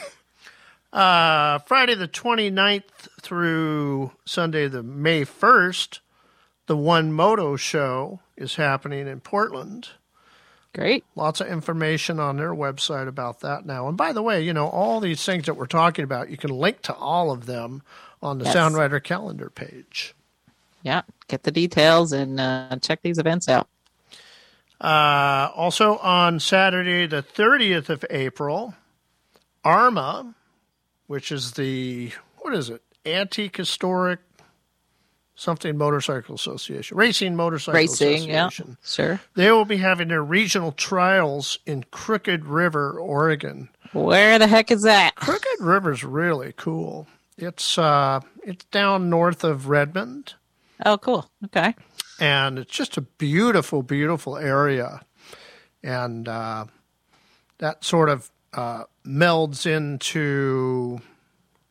Uh, 0.93 1.59
Friday 1.59 1.93
the 1.93 2.07
29th 2.07 3.09
through 3.21 4.13
Sunday 4.25 4.67
the 4.67 4.81
May 4.81 5.25
1st, 5.25 5.99
the 6.65 6.77
One 6.77 7.11
Moto 7.11 7.55
show 7.57 8.21
is 8.37 8.55
happening 8.55 9.05
in 9.05 9.19
Portland. 9.19 9.89
Great. 10.77 11.03
Lots 11.15 11.41
of 11.41 11.47
information 11.47 12.19
on 12.19 12.37
their 12.37 12.53
website 12.53 13.07
about 13.07 13.39
that 13.39 13.65
now. 13.65 13.87
And 13.87 13.97
by 13.97 14.13
the 14.13 14.21
way, 14.21 14.43
you 14.43 14.53
know, 14.53 14.67
all 14.67 14.99
these 14.99 15.23
things 15.25 15.45
that 15.45 15.55
we're 15.55 15.65
talking 15.65 16.03
about, 16.03 16.29
you 16.29 16.37
can 16.37 16.51
link 16.51 16.83
to 16.83 16.93
all 16.93 17.31
of 17.31 17.47
them 17.47 17.81
on 18.21 18.37
the 18.37 18.45
yes. 18.45 18.53
Sound 18.53 18.75
Rider 18.75 18.99
calendar 18.99 19.49
page. 19.49 20.13
Yeah, 20.83 21.01
get 21.27 21.43
the 21.43 21.51
details 21.51 22.13
and 22.13 22.39
uh, 22.39 22.77
check 22.81 23.01
these 23.01 23.17
events 23.17 23.49
out. 23.49 23.67
Uh, 24.79 25.49
also 25.55 25.97
on 25.97 26.39
Saturday, 26.39 27.07
the 27.07 27.23
30th 27.23 27.89
of 27.89 28.05
April, 28.11 28.75
AHRMA 29.65 30.35
which 31.07 31.31
is 31.31 31.53
the 31.53 32.11
what 32.37 32.53
is 32.53 32.69
it? 32.69 32.81
Antique 33.05 33.57
Historic 33.57 34.19
something 35.37 35.77
Motorcycle 35.77 36.35
Association, 36.35 36.97
Racing 36.97 37.35
Motorcycle 37.35 37.79
Racing, 37.79 38.29
Association. 38.29 38.67
Yeah, 38.69 38.75
sure. 38.83 39.21
They 39.35 39.51
will 39.51 39.65
be 39.65 39.77
having 39.77 40.09
their 40.09 40.23
regional 40.23 40.73
trials 40.73 41.59
in 41.65 41.85
Crooked 41.91 42.45
River, 42.45 42.99
Oregon. 42.99 43.69
Where 43.93 44.37
the 44.37 44.47
heck 44.47 44.71
is 44.71 44.81
that? 44.81 45.15
Crooked 45.15 45.61
River's 45.61 46.03
really 46.03 46.53
cool. 46.57 47.07
It's 47.37 47.77
uh, 47.77 48.19
it's 48.43 48.65
down 48.65 49.09
north 49.09 49.43
of 49.43 49.69
Redmond. 49.69 50.33
Oh, 50.85 50.97
cool. 50.97 51.29
Okay. 51.45 51.75
And 52.19 52.59
it's 52.59 52.71
just 52.71 52.97
a 52.97 53.01
beautiful, 53.01 53.83
beautiful 53.83 54.37
area, 54.37 55.01
and 55.83 56.27
uh, 56.27 56.65
that 57.59 57.85
sort 57.85 58.09
of 58.09 58.31
uh, 58.53 58.85
melds 59.05 59.67
into 59.67 60.99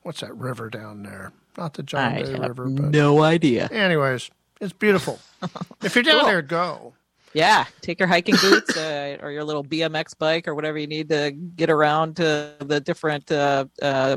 what's 0.02 0.20
that 0.20 0.36
river 0.36 0.70
down 0.70 1.02
there? 1.02 1.32
Not 1.56 1.74
the 1.74 1.82
John 1.82 2.12
I 2.12 2.22
Day 2.22 2.34
River, 2.34 2.68
but 2.68 2.90
no 2.90 3.22
idea. 3.22 3.68
Anyways, 3.68 4.30
it's 4.60 4.72
beautiful. 4.72 5.18
if 5.82 5.94
you're 5.94 6.04
down 6.04 6.20
cool. 6.20 6.28
there, 6.28 6.42
go. 6.42 6.94
Yeah, 7.32 7.66
take 7.82 7.98
your 7.98 8.08
hiking 8.08 8.36
boots 8.40 8.76
uh, 8.76 9.18
or 9.20 9.30
your 9.30 9.44
little 9.44 9.64
BMX 9.64 10.16
bike 10.16 10.48
or 10.48 10.54
whatever 10.54 10.78
you 10.78 10.86
need 10.86 11.10
to 11.10 11.32
get 11.32 11.68
around 11.68 12.16
to 12.16 12.54
the 12.60 12.80
different 12.80 13.30
uh, 13.30 13.66
uh, 13.82 14.16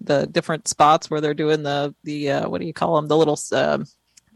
the 0.00 0.26
different 0.26 0.68
spots 0.68 1.10
where 1.10 1.20
they're 1.20 1.34
doing 1.34 1.62
the 1.62 1.94
the 2.04 2.30
uh, 2.30 2.48
what 2.48 2.60
do 2.60 2.66
you 2.66 2.74
call 2.74 2.96
them? 2.96 3.08
The 3.08 3.16
little 3.16 3.38
um, 3.52 3.86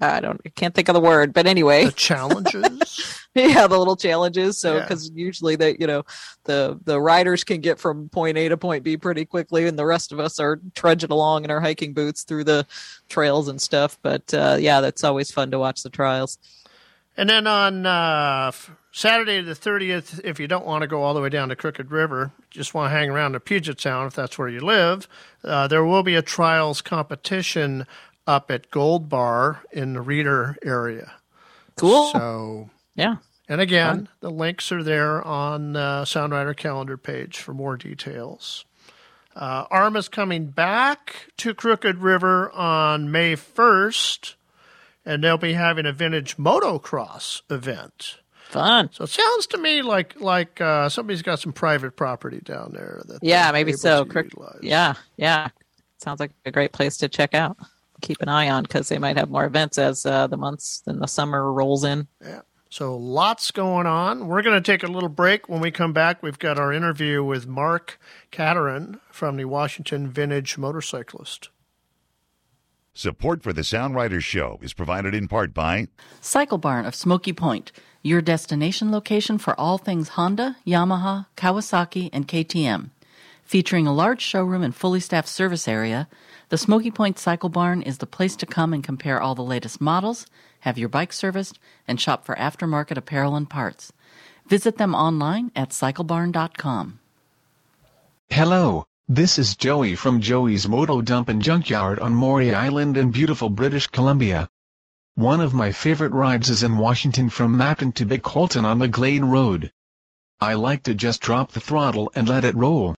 I 0.02 0.20
don't 0.20 0.40
I 0.44 0.48
can't 0.50 0.74
think 0.74 0.88
of 0.88 0.94
the 0.94 1.00
word, 1.00 1.32
but 1.32 1.46
anyway, 1.46 1.86
the 1.86 1.92
challenges. 1.92 3.24
yeah, 3.34 3.66
the 3.66 3.78
little 3.78 3.96
challenges. 3.96 4.58
So 4.58 4.80
because 4.80 5.10
yeah. 5.14 5.24
usually 5.24 5.56
they, 5.56 5.76
you 5.78 5.86
know, 5.86 6.04
the 6.44 6.78
the 6.84 7.00
riders 7.00 7.44
can 7.44 7.60
get 7.60 7.78
from 7.78 8.08
point 8.08 8.36
A 8.36 8.48
to 8.48 8.56
point 8.56 8.84
B 8.84 8.96
pretty 8.96 9.24
quickly, 9.24 9.66
and 9.66 9.78
the 9.78 9.86
rest 9.86 10.12
of 10.12 10.20
us 10.20 10.40
are 10.40 10.60
trudging 10.74 11.10
along 11.10 11.44
in 11.44 11.50
our 11.50 11.60
hiking 11.60 11.94
boots 11.94 12.24
through 12.24 12.44
the 12.44 12.66
trails 13.08 13.48
and 13.48 13.60
stuff. 13.60 13.98
But 14.02 14.34
uh, 14.34 14.56
yeah, 14.58 14.80
that's 14.80 15.04
always 15.04 15.30
fun 15.30 15.50
to 15.52 15.58
watch 15.58 15.82
the 15.82 15.90
trials. 15.90 16.38
And 17.16 17.28
then 17.28 17.46
on 17.46 17.84
uh, 17.84 18.52
Saturday 18.90 19.42
the 19.42 19.52
30th, 19.52 20.20
if 20.24 20.40
you 20.40 20.48
don't 20.48 20.64
want 20.64 20.82
to 20.82 20.88
go 20.88 21.02
all 21.02 21.12
the 21.12 21.20
way 21.20 21.28
down 21.28 21.50
to 21.50 21.56
Crooked 21.56 21.90
River, 21.90 22.32
just 22.50 22.72
want 22.72 22.90
to 22.90 22.96
hang 22.96 23.10
around 23.10 23.32
the 23.32 23.40
Puget 23.40 23.80
Sound 23.80 24.06
if 24.06 24.14
that's 24.14 24.38
where 24.38 24.48
you 24.48 24.60
live, 24.60 25.06
uh, 25.44 25.68
there 25.68 25.84
will 25.84 26.02
be 26.02 26.14
a 26.14 26.22
trials 26.22 26.80
competition 26.80 27.86
up 28.26 28.50
at 28.50 28.70
Gold 28.70 29.08
Bar 29.08 29.62
in 29.72 29.94
the 29.94 30.00
Reiter 30.00 30.56
area. 30.62 31.12
Cool. 31.76 32.10
So 32.12 32.70
yeah. 32.94 33.16
And 33.48 33.60
again, 33.60 33.94
Fun. 33.96 34.08
the 34.20 34.30
links 34.30 34.70
are 34.72 34.82
there 34.82 35.22
on 35.22 35.72
the 35.72 36.04
Sound 36.04 36.32
Rider 36.32 36.54
calendar 36.54 36.96
page 36.96 37.38
for 37.38 37.52
more 37.52 37.76
details. 37.76 38.64
Uh, 39.34 39.64
ARM 39.70 39.96
is 39.96 40.08
coming 40.08 40.46
back 40.46 41.28
to 41.38 41.54
Crooked 41.54 41.98
River 41.98 42.50
on 42.52 43.10
May 43.10 43.34
1st, 43.34 44.34
and 45.04 45.24
they'll 45.24 45.38
be 45.38 45.54
having 45.54 45.86
a 45.86 45.92
vintage 45.92 46.36
motocross 46.36 47.42
event. 47.50 48.18
Fun. 48.44 48.90
So 48.92 49.04
it 49.04 49.10
sounds 49.10 49.46
to 49.48 49.58
me 49.58 49.80
like 49.80 50.20
like 50.20 50.60
uh, 50.60 50.90
somebody's 50.90 51.22
got 51.22 51.40
some 51.40 51.54
private 51.54 51.96
property 51.96 52.40
down 52.44 52.72
there. 52.74 53.02
That 53.06 53.20
yeah, 53.22 53.50
maybe 53.50 53.72
so. 53.72 54.06
yeah, 54.60 54.94
yeah. 55.16 55.48
Sounds 55.96 56.20
like 56.20 56.32
a 56.44 56.50
great 56.50 56.72
place 56.72 56.98
to 56.98 57.08
check 57.08 57.32
out 57.32 57.56
keep 58.02 58.20
an 58.20 58.28
eye 58.28 58.50
on 58.50 58.64
because 58.64 58.88
they 58.88 58.98
might 58.98 59.16
have 59.16 59.30
more 59.30 59.46
events 59.46 59.78
as 59.78 60.04
uh, 60.04 60.26
the 60.26 60.36
months 60.36 60.82
and 60.86 61.00
the 61.00 61.06
summer 61.06 61.50
rolls 61.50 61.84
in. 61.84 62.06
Yeah. 62.20 62.42
So 62.68 62.96
lots 62.96 63.50
going 63.50 63.86
on. 63.86 64.28
We're 64.28 64.40
going 64.40 64.60
to 64.60 64.72
take 64.72 64.82
a 64.82 64.86
little 64.86 65.10
break. 65.10 65.46
When 65.46 65.60
we 65.60 65.70
come 65.70 65.92
back, 65.92 66.22
we've 66.22 66.38
got 66.38 66.58
our 66.58 66.72
interview 66.72 67.22
with 67.22 67.46
Mark 67.46 68.00
Cattarin 68.30 68.98
from 69.10 69.36
the 69.36 69.44
Washington 69.44 70.08
Vintage 70.08 70.56
Motorcyclist. 70.56 71.50
Support 72.94 73.42
for 73.42 73.52
the 73.52 73.64
Sound 73.64 73.94
Riders 73.94 74.24
Show 74.24 74.58
is 74.62 74.72
provided 74.72 75.14
in 75.14 75.28
part 75.28 75.52
by 75.52 75.88
Cycle 76.20 76.58
Barn 76.58 76.86
of 76.86 76.94
Smoky 76.94 77.32
Point, 77.32 77.72
your 78.02 78.20
destination 78.20 78.90
location 78.90 79.36
for 79.38 79.58
all 79.60 79.76
things 79.76 80.10
Honda, 80.10 80.56
Yamaha, 80.66 81.26
Kawasaki, 81.36 82.08
and 82.12 82.26
KTM. 82.26 82.90
Featuring 83.44 83.86
a 83.86 83.94
large 83.94 84.22
showroom 84.22 84.62
and 84.62 84.74
fully 84.74 85.00
staffed 85.00 85.28
service 85.28 85.68
area, 85.68 86.08
the 86.52 86.58
Smoky 86.58 86.90
Point 86.90 87.18
Cycle 87.18 87.48
Barn 87.48 87.80
is 87.80 87.96
the 87.96 88.06
place 88.06 88.36
to 88.36 88.44
come 88.44 88.74
and 88.74 88.84
compare 88.84 89.18
all 89.18 89.34
the 89.34 89.42
latest 89.42 89.80
models, 89.80 90.26
have 90.60 90.76
your 90.76 90.90
bike 90.90 91.10
serviced, 91.10 91.58
and 91.88 91.98
shop 91.98 92.26
for 92.26 92.34
aftermarket 92.34 92.98
apparel 92.98 93.36
and 93.36 93.48
parts. 93.48 93.90
Visit 94.46 94.76
them 94.76 94.94
online 94.94 95.50
at 95.56 95.70
cyclebarn.com. 95.70 97.00
Hello, 98.28 98.84
this 99.08 99.38
is 99.38 99.56
Joey 99.56 99.94
from 99.94 100.20
Joey's 100.20 100.68
Moto 100.68 101.00
Dump 101.00 101.30
and 101.30 101.40
Junkyard 101.40 101.98
on 102.00 102.14
Maury 102.14 102.54
Island 102.54 102.98
in 102.98 103.12
beautiful 103.12 103.48
British 103.48 103.86
Columbia. 103.86 104.46
One 105.14 105.40
of 105.40 105.54
my 105.54 105.72
favorite 105.72 106.12
rides 106.12 106.50
is 106.50 106.62
in 106.62 106.76
Washington 106.76 107.30
from 107.30 107.56
Macon 107.56 107.92
to 107.92 108.04
Big 108.04 108.22
Colton 108.22 108.66
on 108.66 108.78
the 108.78 108.88
Glade 108.88 109.24
Road. 109.24 109.72
I 110.38 110.52
like 110.52 110.82
to 110.82 110.92
just 110.92 111.22
drop 111.22 111.52
the 111.52 111.60
throttle 111.60 112.12
and 112.14 112.28
let 112.28 112.44
it 112.44 112.54
roll. 112.54 112.94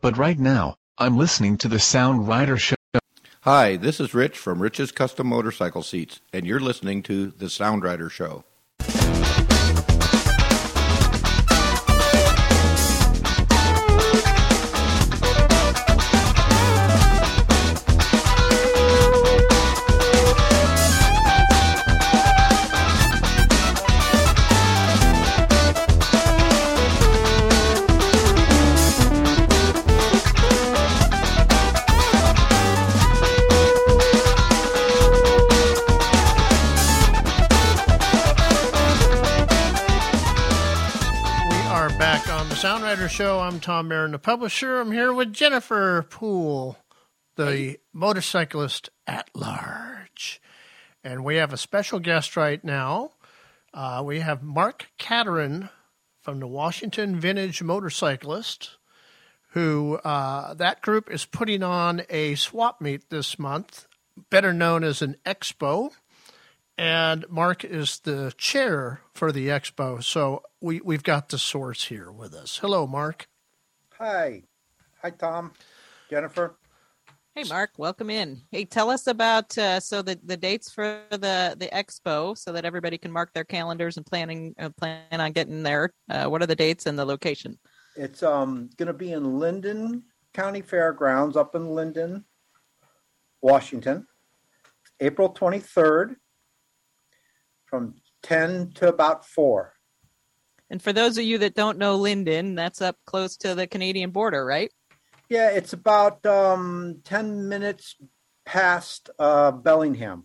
But 0.00 0.16
right 0.16 0.38
now, 0.38 0.76
I'm 0.96 1.18
listening 1.18 1.58
to 1.58 1.68
the 1.68 1.78
Sound 1.78 2.26
Rider 2.26 2.56
Show. 2.56 2.77
Hi, 3.50 3.76
this 3.76 3.98
is 3.98 4.12
Rich 4.12 4.36
from 4.36 4.60
Rich's 4.60 4.92
Custom 4.92 5.28
Motorcycle 5.28 5.82
Seats, 5.82 6.20
and 6.34 6.46
you're 6.46 6.60
listening 6.60 7.02
to 7.04 7.28
The 7.30 7.48
Sound 7.48 7.82
Rider 7.82 8.10
Show. 8.10 8.44
Show. 43.18 43.40
I'm 43.40 43.58
Tom 43.58 43.88
Mehren, 43.88 44.12
the 44.12 44.18
publisher. 44.20 44.78
I'm 44.78 44.92
here 44.92 45.12
with 45.12 45.32
Jennifer 45.32 46.06
Poole, 46.08 46.78
the 47.34 47.46
hey. 47.46 47.76
motorcyclist 47.92 48.90
at 49.08 49.28
large. 49.34 50.40
And 51.02 51.24
we 51.24 51.34
have 51.34 51.52
a 51.52 51.56
special 51.56 51.98
guest 51.98 52.36
right 52.36 52.62
now. 52.62 53.10
Uh, 53.74 54.04
we 54.06 54.20
have 54.20 54.44
Mark 54.44 54.92
Cattarin 55.00 55.68
from 56.20 56.38
the 56.38 56.46
Washington 56.46 57.18
Vintage 57.18 57.60
Motorcyclist, 57.60 58.76
who 59.48 59.96
uh, 60.04 60.54
that 60.54 60.80
group 60.80 61.10
is 61.10 61.24
putting 61.24 61.64
on 61.64 62.02
a 62.08 62.36
swap 62.36 62.80
meet 62.80 63.10
this 63.10 63.36
month, 63.36 63.88
better 64.30 64.52
known 64.52 64.84
as 64.84 65.02
an 65.02 65.16
expo. 65.26 65.90
And 66.78 67.28
Mark 67.28 67.64
is 67.64 67.98
the 68.00 68.32
chair 68.38 69.02
for 69.12 69.32
the 69.32 69.48
expo. 69.48 70.02
So 70.02 70.42
we 70.60 70.80
we've 70.80 71.02
got 71.02 71.28
the 71.28 71.38
source 71.38 71.84
here 71.84 72.10
with 72.10 72.32
us. 72.32 72.58
Hello, 72.58 72.86
Mark. 72.86 73.28
Hi, 73.98 74.44
hi, 75.02 75.10
Tom, 75.10 75.52
Jennifer. 76.08 76.56
Hey, 77.34 77.44
Mark, 77.48 77.70
welcome 77.78 78.10
in. 78.10 78.42
Hey, 78.50 78.64
tell 78.64 78.90
us 78.90 79.06
about 79.06 79.56
uh, 79.58 79.78
so 79.78 80.02
the, 80.02 80.18
the 80.24 80.36
dates 80.36 80.72
for 80.72 81.02
the 81.10 81.56
the 81.58 81.68
expo, 81.72 82.38
so 82.38 82.52
that 82.52 82.64
everybody 82.64 82.96
can 82.96 83.12
mark 83.12 83.32
their 83.32 83.44
calendars 83.44 83.96
and 83.96 84.06
planning 84.06 84.54
uh, 84.58 84.70
plan 84.70 85.02
on 85.20 85.32
getting 85.32 85.62
there. 85.62 85.92
Uh, 86.08 86.26
what 86.26 86.42
are 86.42 86.46
the 86.46 86.56
dates 86.56 86.86
and 86.86 86.98
the 86.98 87.04
location? 87.04 87.58
It's 87.96 88.22
um 88.22 88.70
going 88.76 88.86
to 88.86 88.92
be 88.92 89.12
in 89.12 89.24
Lynden 89.24 90.02
County 90.32 90.62
Fairgrounds 90.62 91.36
up 91.36 91.56
in 91.56 91.62
Lynden, 91.62 92.24
Washington, 93.42 94.06
April 95.00 95.28
twenty 95.30 95.58
third, 95.58 96.16
from 97.68 97.94
ten 98.22 98.70
to 98.72 98.88
about 98.88 99.26
four. 99.26 99.74
And 100.70 100.82
for 100.82 100.92
those 100.92 101.16
of 101.16 101.24
you 101.24 101.38
that 101.38 101.54
don't 101.54 101.78
know 101.78 101.98
Lynden, 101.98 102.54
that's 102.54 102.82
up 102.82 102.96
close 103.06 103.36
to 103.38 103.54
the 103.54 103.66
Canadian 103.66 104.10
border, 104.10 104.44
right? 104.44 104.70
Yeah, 105.28 105.50
it's 105.50 105.72
about 105.72 106.24
um, 106.24 107.00
10 107.04 107.48
minutes 107.48 107.96
past 108.46 109.10
uh, 109.18 109.50
Bellingham, 109.50 110.24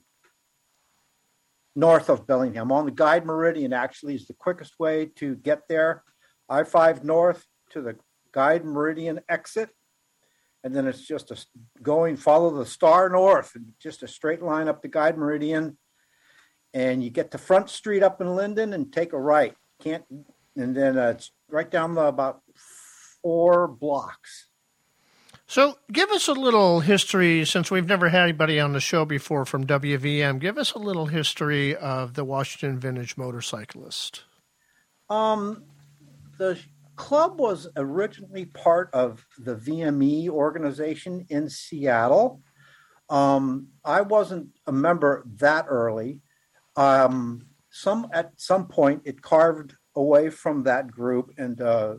north 1.76 2.10
of 2.10 2.26
Bellingham. 2.26 2.72
On 2.72 2.86
the 2.86 2.92
Guide 2.92 3.26
Meridian, 3.26 3.74
actually, 3.74 4.16
is 4.16 4.28
the 4.28 4.34
quickest 4.34 4.80
way 4.80 5.08
to 5.18 5.36
get 5.36 5.68
there. 5.68 6.04
I 6.50 6.64
5 6.64 7.04
north 7.04 7.46
to 7.72 7.82
the 7.82 7.98
Guide 8.32 8.66
Meridian 8.66 9.22
exit. 9.28 9.70
And 10.64 10.74
then 10.74 10.88
it's 10.88 11.06
just 11.06 11.32
a 11.32 11.46
going, 11.82 12.16
follow 12.16 12.50
the 12.50 12.66
star 12.66 13.10
north, 13.10 13.52
and 13.56 13.74
just 13.82 14.04
a 14.04 14.08
straight 14.08 14.42
line 14.42 14.70
up 14.70 14.82
the 14.82 14.88
Guide 14.88 15.18
Meridian. 15.18 15.78
And 16.74 17.04
you 17.04 17.10
get 17.10 17.32
to 17.32 17.38
Front 17.38 17.70
Street 17.70 18.04
up 18.04 18.20
in 18.20 18.28
Lynden 18.28 18.74
and 18.74 18.92
take 18.92 19.14
a 19.14 19.20
right. 19.20 19.56
Can't, 19.80 20.04
and 20.56 20.76
then 20.76 20.98
uh, 20.98 21.10
it's 21.10 21.32
right 21.50 21.70
down 21.70 21.96
the 21.96 22.02
about 22.02 22.42
four 23.22 23.68
blocks 23.68 24.48
so, 25.54 25.78
give 25.92 26.10
us 26.10 26.28
a 26.28 26.34
little 26.34 26.80
history 26.80 27.46
since 27.46 27.70
we've 27.70 27.88
never 27.88 28.10
had 28.10 28.24
anybody 28.24 28.60
on 28.60 28.74
the 28.74 28.80
show 28.80 29.06
before 29.06 29.46
from 29.46 29.68
WVM. 29.68 30.40
Give 30.40 30.58
us 30.58 30.72
a 30.72 30.80
little 30.80 31.06
history 31.06 31.76
of 31.76 32.16
the 32.16 32.24
Washington 32.24 32.80
Vintage 32.80 33.18
Motorcyclist. 33.18 34.24
Um, 35.12 35.66
the 36.40 36.58
club 36.96 37.40
was 37.40 37.68
originally 37.76 38.46
part 38.46 38.90
of 38.94 39.24
the 39.38 39.56
VME 39.56 40.28
organization 40.30 41.24
in 41.30 41.48
Seattle. 41.50 42.42
Um, 43.12 43.68
I 43.86 44.02
wasn't 44.02 44.48
a 44.66 44.72
member 44.72 45.24
that 45.36 45.66
early. 45.68 46.22
Um, 46.76 47.46
some 47.70 48.08
at 48.14 48.32
some 48.38 48.68
point 48.68 49.02
it 49.06 49.22
carved 49.22 49.76
away 49.96 50.30
from 50.30 50.64
that 50.64 50.92
group 50.92 51.32
and 51.38 51.60
uh, 51.62 51.96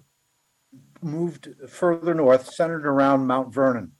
moved 1.02 1.48
further 1.68 2.14
north, 2.14 2.52
centered 2.52 2.86
around 2.86 3.26
Mount 3.26 3.52
Vernon. 3.52 3.92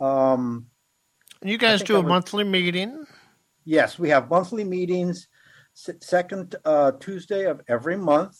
Um, 0.00 0.66
you 1.42 1.58
guys 1.58 1.82
do 1.82 1.96
a 1.96 2.02
monthly 2.02 2.44
meeting? 2.44 3.04
Yes, 3.64 3.98
we 3.98 4.08
have 4.10 4.30
monthly 4.30 4.64
meetings, 4.64 5.28
second 5.74 6.56
uh, 6.64 6.92
Tuesday 6.92 7.44
of 7.44 7.60
every 7.68 7.96
month. 7.96 8.36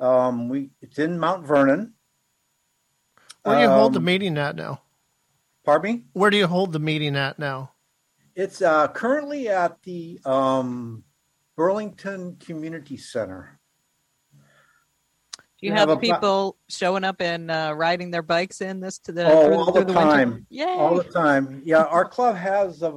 Um, 0.00 0.48
we 0.48 0.70
it's 0.80 0.98
in 0.98 1.18
Mount 1.18 1.46
Vernon. 1.46 1.94
Where 3.42 3.56
do 3.56 3.62
you 3.62 3.68
um, 3.68 3.78
hold 3.78 3.92
the 3.92 3.98
um, 3.98 4.04
meeting 4.04 4.38
at 4.38 4.56
now? 4.56 4.80
Pardon 5.64 5.96
me. 5.96 6.04
Where 6.12 6.30
do 6.30 6.36
you 6.36 6.46
hold 6.46 6.72
the 6.72 6.78
meeting 6.78 7.16
at 7.16 7.38
now? 7.38 7.70
It's 8.36 8.62
uh, 8.62 8.88
currently 8.88 9.48
at 9.48 9.80
the 9.82 10.18
um, 10.24 11.04
Burlington 11.56 12.36
Community 12.36 12.96
Center. 12.96 13.60
Do 15.32 15.68
you 15.68 15.72
have, 15.72 15.88
have 15.88 16.00
people 16.00 16.56
showing 16.68 17.04
up 17.04 17.22
and 17.22 17.50
uh, 17.50 17.72
riding 17.76 18.10
their 18.10 18.22
bikes 18.22 18.60
in 18.60 18.80
this 18.80 18.98
to 19.00 19.12
the 19.12 19.26
oh, 19.26 19.54
all 19.54 19.72
the, 19.72 19.84
the 19.84 19.92
time. 19.94 20.46
Yeah 20.50 20.76
all 20.78 20.96
the 20.96 21.04
time. 21.04 21.62
Yeah 21.64 21.84
our 21.84 22.04
club 22.04 22.36
has 22.36 22.82
a, 22.82 22.90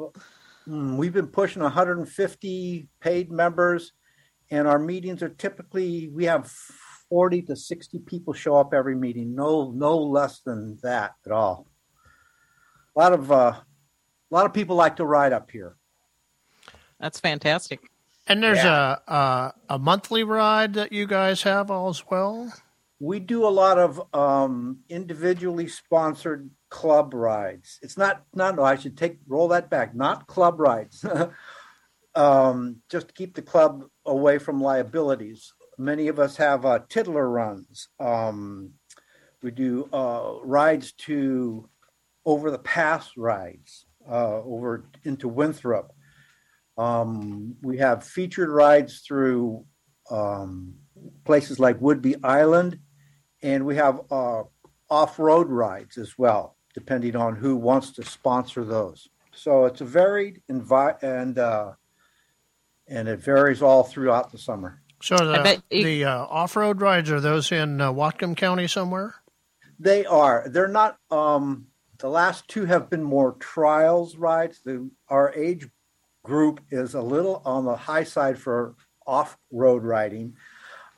mm, 0.67 0.97
we've 0.97 1.13
been 1.13 1.27
pushing 1.27 1.61
150 1.61 2.89
paid 2.99 3.31
members 3.31 3.93
and 4.49 4.67
our 4.67 4.79
meetings 4.79 5.21
are 5.23 5.29
typically 5.29 6.09
we 6.09 6.25
have 6.25 6.51
40 7.09 7.43
to 7.43 7.55
60 7.55 7.99
people 7.99 8.33
show 8.33 8.55
up 8.55 8.73
every 8.73 8.95
meeting. 8.95 9.33
No 9.35 9.71
no 9.71 9.97
less 9.97 10.41
than 10.41 10.77
that 10.83 11.13
at 11.25 11.31
all. 11.31 11.67
A 12.95 12.99
lot 12.99 13.13
of 13.13 13.31
uh, 13.31 13.53
a 14.29 14.35
lot 14.35 14.45
of 14.45 14.53
people 14.53 14.75
like 14.75 14.95
to 14.95 15.05
ride 15.05 15.33
up 15.33 15.51
here 15.51 15.75
that's 16.99 17.19
fantastic 17.19 17.81
and 18.27 18.43
there's 18.43 18.57
yeah. 18.57 18.97
a, 19.07 19.13
a, 19.13 19.53
a 19.69 19.79
monthly 19.79 20.23
ride 20.23 20.73
that 20.73 20.91
you 20.91 21.07
guys 21.07 21.43
have 21.43 21.71
as 21.71 22.03
well. 22.09 22.51
We 22.99 23.19
do 23.19 23.45
a 23.45 23.49
lot 23.49 23.79
of 23.79 24.01
um, 24.13 24.79
individually 24.89 25.67
sponsored 25.67 26.49
club 26.69 27.13
rides. 27.13 27.79
It's 27.81 27.97
not 27.97 28.23
not. 28.33 28.55
No, 28.55 28.63
I 28.63 28.75
should 28.75 28.97
take 28.97 29.19
roll 29.27 29.47
that 29.49 29.69
back. 29.69 29.95
Not 29.95 30.27
club 30.27 30.59
rides. 30.59 31.05
um, 32.15 32.77
just 32.89 33.09
to 33.09 33.13
keep 33.13 33.35
the 33.35 33.41
club 33.41 33.85
away 34.05 34.39
from 34.39 34.61
liabilities. 34.61 35.53
Many 35.77 36.07
of 36.07 36.19
us 36.19 36.35
have 36.37 36.65
uh, 36.65 36.79
tiddler 36.89 37.29
runs. 37.29 37.89
Um, 37.99 38.71
we 39.43 39.51
do 39.51 39.87
uh, 39.93 40.39
rides 40.43 40.91
to 40.93 41.69
over 42.25 42.49
the 42.49 42.57
pass 42.57 43.11
rides 43.15 43.86
uh, 44.09 44.41
over 44.41 44.85
into 45.03 45.27
Winthrop. 45.27 45.93
Um, 46.77 47.55
we 47.61 47.77
have 47.77 48.03
featured 48.03 48.49
rides 48.49 48.99
through 48.99 49.65
um, 50.11 50.75
places 51.25 51.59
like 51.59 51.79
Whidbey 51.79 52.15
Island, 52.23 52.79
and 53.41 53.65
we 53.65 53.75
have 53.75 54.01
uh, 54.11 54.43
off-road 54.89 55.49
rides 55.49 55.97
as 55.97 56.17
well, 56.17 56.55
depending 56.73 57.15
on 57.15 57.35
who 57.35 57.55
wants 57.55 57.91
to 57.93 58.03
sponsor 58.03 58.63
those. 58.63 59.09
So 59.33 59.65
it's 59.65 59.81
a 59.81 59.85
varied 59.85 60.41
envi- 60.51 61.01
and 61.03 61.37
uh, 61.37 61.73
and 62.87 63.07
it 63.07 63.19
varies 63.19 63.61
all 63.61 63.83
throughout 63.83 64.31
the 64.31 64.37
summer. 64.37 64.81
So 65.01 65.15
the, 65.17 65.61
the 65.69 66.05
uh, 66.05 66.25
off-road 66.25 66.81
rides 66.81 67.11
are 67.11 67.19
those 67.19 67.51
in 67.51 67.79
uh, 67.81 67.91
Whatcom 67.91 68.35
County 68.35 68.67
somewhere? 68.67 69.15
They 69.79 70.05
are. 70.05 70.47
They're 70.49 70.67
not. 70.67 70.97
Um, 71.11 71.67
the 71.99 72.09
last 72.09 72.47
two 72.47 72.65
have 72.65 72.89
been 72.89 73.03
more 73.03 73.33
trials 73.33 74.15
rides. 74.15 74.61
The, 74.63 74.89
our 75.09 75.33
age 75.33 75.67
group 76.23 76.61
is 76.69 76.93
a 76.93 77.01
little 77.01 77.41
on 77.45 77.65
the 77.65 77.75
high 77.75 78.03
side 78.03 78.37
for 78.37 78.75
off-road 79.05 79.83
riding. 79.83 80.35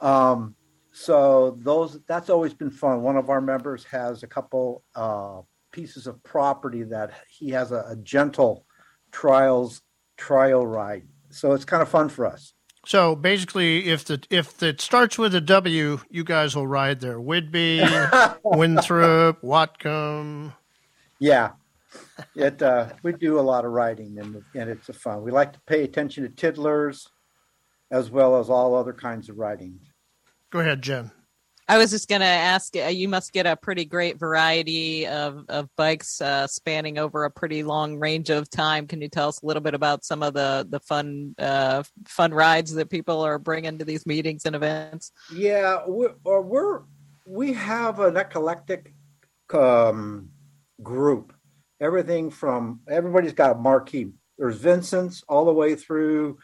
Um, 0.01 0.55
so 0.91 1.57
those 1.61 1.99
that's 2.07 2.29
always 2.29 2.53
been 2.53 2.71
fun. 2.71 3.03
One 3.03 3.15
of 3.15 3.29
our 3.29 3.41
members 3.41 3.83
has 3.85 4.23
a 4.23 4.27
couple 4.27 4.83
uh, 4.95 5.41
pieces 5.71 6.07
of 6.07 6.21
property 6.23 6.83
that 6.83 7.11
he 7.29 7.51
has 7.51 7.71
a, 7.71 7.85
a 7.89 7.95
gentle 7.97 8.65
trials 9.11 9.81
trial 10.17 10.65
ride. 10.65 11.03
So 11.29 11.53
it's 11.53 11.65
kind 11.65 11.81
of 11.81 11.89
fun 11.89 12.09
for 12.09 12.25
us. 12.25 12.53
So 12.85 13.15
basically, 13.15 13.87
if 13.87 14.05
the 14.05 14.23
if 14.29 14.63
it 14.63 14.81
starts 14.81 15.17
with 15.17 15.35
a 15.35 15.41
W, 15.41 15.99
you 16.09 16.23
guys 16.23 16.55
will 16.55 16.67
ride 16.67 17.01
there. 17.01 17.19
Whidbey, 17.19 18.37
Winthrop, 18.43 19.41
Whatcom. 19.41 20.53
Yeah, 21.19 21.51
it 22.35 22.61
uh, 22.61 22.89
we 23.03 23.13
do 23.13 23.39
a 23.39 23.41
lot 23.41 23.65
of 23.65 23.71
riding 23.71 24.19
and 24.19 24.43
and 24.55 24.69
it's 24.69 24.89
a 24.89 24.93
fun. 24.93 25.21
We 25.21 25.31
like 25.31 25.53
to 25.53 25.59
pay 25.61 25.83
attention 25.83 26.23
to 26.23 26.29
tiddlers, 26.29 27.07
as 27.91 28.09
well 28.09 28.39
as 28.39 28.49
all 28.49 28.75
other 28.75 28.93
kinds 28.93 29.29
of 29.29 29.37
riding. 29.37 29.79
Go 30.49 30.59
ahead, 30.59 30.81
Jen. 30.81 31.11
I 31.69 31.77
was 31.77 31.91
just 31.91 32.09
going 32.09 32.21
to 32.21 32.25
ask. 32.25 32.75
Uh, 32.75 32.87
you 32.87 33.07
must 33.07 33.31
get 33.31 33.45
a 33.45 33.55
pretty 33.55 33.85
great 33.85 34.17
variety 34.17 35.05
of 35.05 35.45
of 35.49 35.69
bikes 35.75 36.19
uh, 36.19 36.47
spanning 36.47 36.97
over 36.97 37.25
a 37.25 37.31
pretty 37.31 37.61
long 37.61 37.99
range 37.99 38.31
of 38.31 38.49
time. 38.49 38.87
Can 38.87 39.01
you 39.01 39.07
tell 39.07 39.29
us 39.29 39.43
a 39.43 39.45
little 39.45 39.61
bit 39.61 39.75
about 39.75 40.03
some 40.03 40.23
of 40.23 40.33
the 40.33 40.65
the 40.67 40.79
fun 40.79 41.35
uh, 41.37 41.83
fun 42.07 42.33
rides 42.33 42.73
that 42.73 42.89
people 42.89 43.21
are 43.21 43.37
bringing 43.37 43.77
to 43.77 43.85
these 43.85 44.07
meetings 44.07 44.45
and 44.45 44.55
events? 44.55 45.11
Yeah, 45.31 45.83
we're 45.85 46.15
we're 46.23 46.81
we 47.27 47.53
have 47.53 47.99
an 47.99 48.17
eclectic 48.17 48.95
um, 49.53 50.31
group 50.81 51.33
everything 51.79 52.29
from 52.29 52.81
everybody's 52.89 53.33
got 53.33 53.55
a 53.55 53.59
marquee. 53.59 54.11
There's 54.37 54.57
Vincent's 54.57 55.23
all 55.27 55.45
the 55.45 55.53
way 55.53 55.75
through 55.75 56.37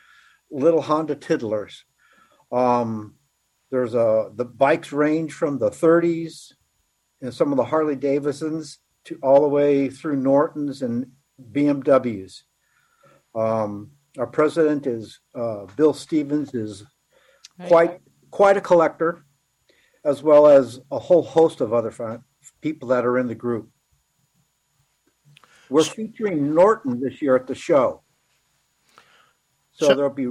little 0.51 0.81
Honda 0.81 1.15
Tiddlers. 1.15 1.85
Um, 2.51 3.15
there's 3.71 3.93
a 3.93 4.31
the 4.33 4.45
bikes 4.45 4.91
range 4.91 5.33
from 5.33 5.59
the 5.59 5.69
30s 5.69 6.53
and 7.21 7.33
some 7.33 7.51
of 7.51 7.57
the 7.57 7.65
Harley 7.65 7.95
Davidsons 7.95 8.79
to 9.05 9.17
all 9.21 9.41
the 9.41 9.47
way 9.47 9.89
through 9.89 10.17
Nortons 10.17 10.81
and 10.81 11.11
BMWs. 11.51 12.41
Um, 13.33 13.91
our 14.17 14.27
president 14.27 14.87
is 14.87 15.19
uh, 15.33 15.65
Bill 15.75 15.93
Stevens 15.93 16.53
is 16.53 16.83
quite 17.67 17.99
quite 18.31 18.57
a 18.57 18.61
collector, 18.61 19.25
as 20.03 20.21
well 20.21 20.47
as 20.47 20.79
a 20.91 20.99
whole 20.99 21.23
host 21.23 21.61
of 21.61 21.73
other 21.73 22.21
people 22.61 22.89
that 22.89 23.05
are 23.05 23.17
in 23.17 23.27
the 23.27 23.35
group. 23.35 23.69
We're 25.69 25.83
featuring 25.83 26.53
Norton 26.53 26.99
this 26.99 27.21
year 27.21 27.35
at 27.35 27.47
the 27.47 27.55
show. 27.55 28.01
So, 29.71 29.87
so 29.87 29.95
there'll 29.95 30.09
be 30.09 30.29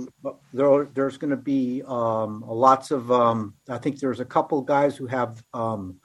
there, 0.54 0.86
there's 0.94 1.18
going 1.18 1.30
to 1.30 1.36
be 1.36 1.82
um, 1.86 2.42
lots 2.46 2.90
of 2.90 3.12
um, 3.12 3.54
I 3.68 3.76
think 3.78 4.00
there's 4.00 4.20
a 4.20 4.24
couple 4.24 4.62
guys 4.62 4.96
who 4.96 5.06
have 5.06 5.44
um, 5.52 6.00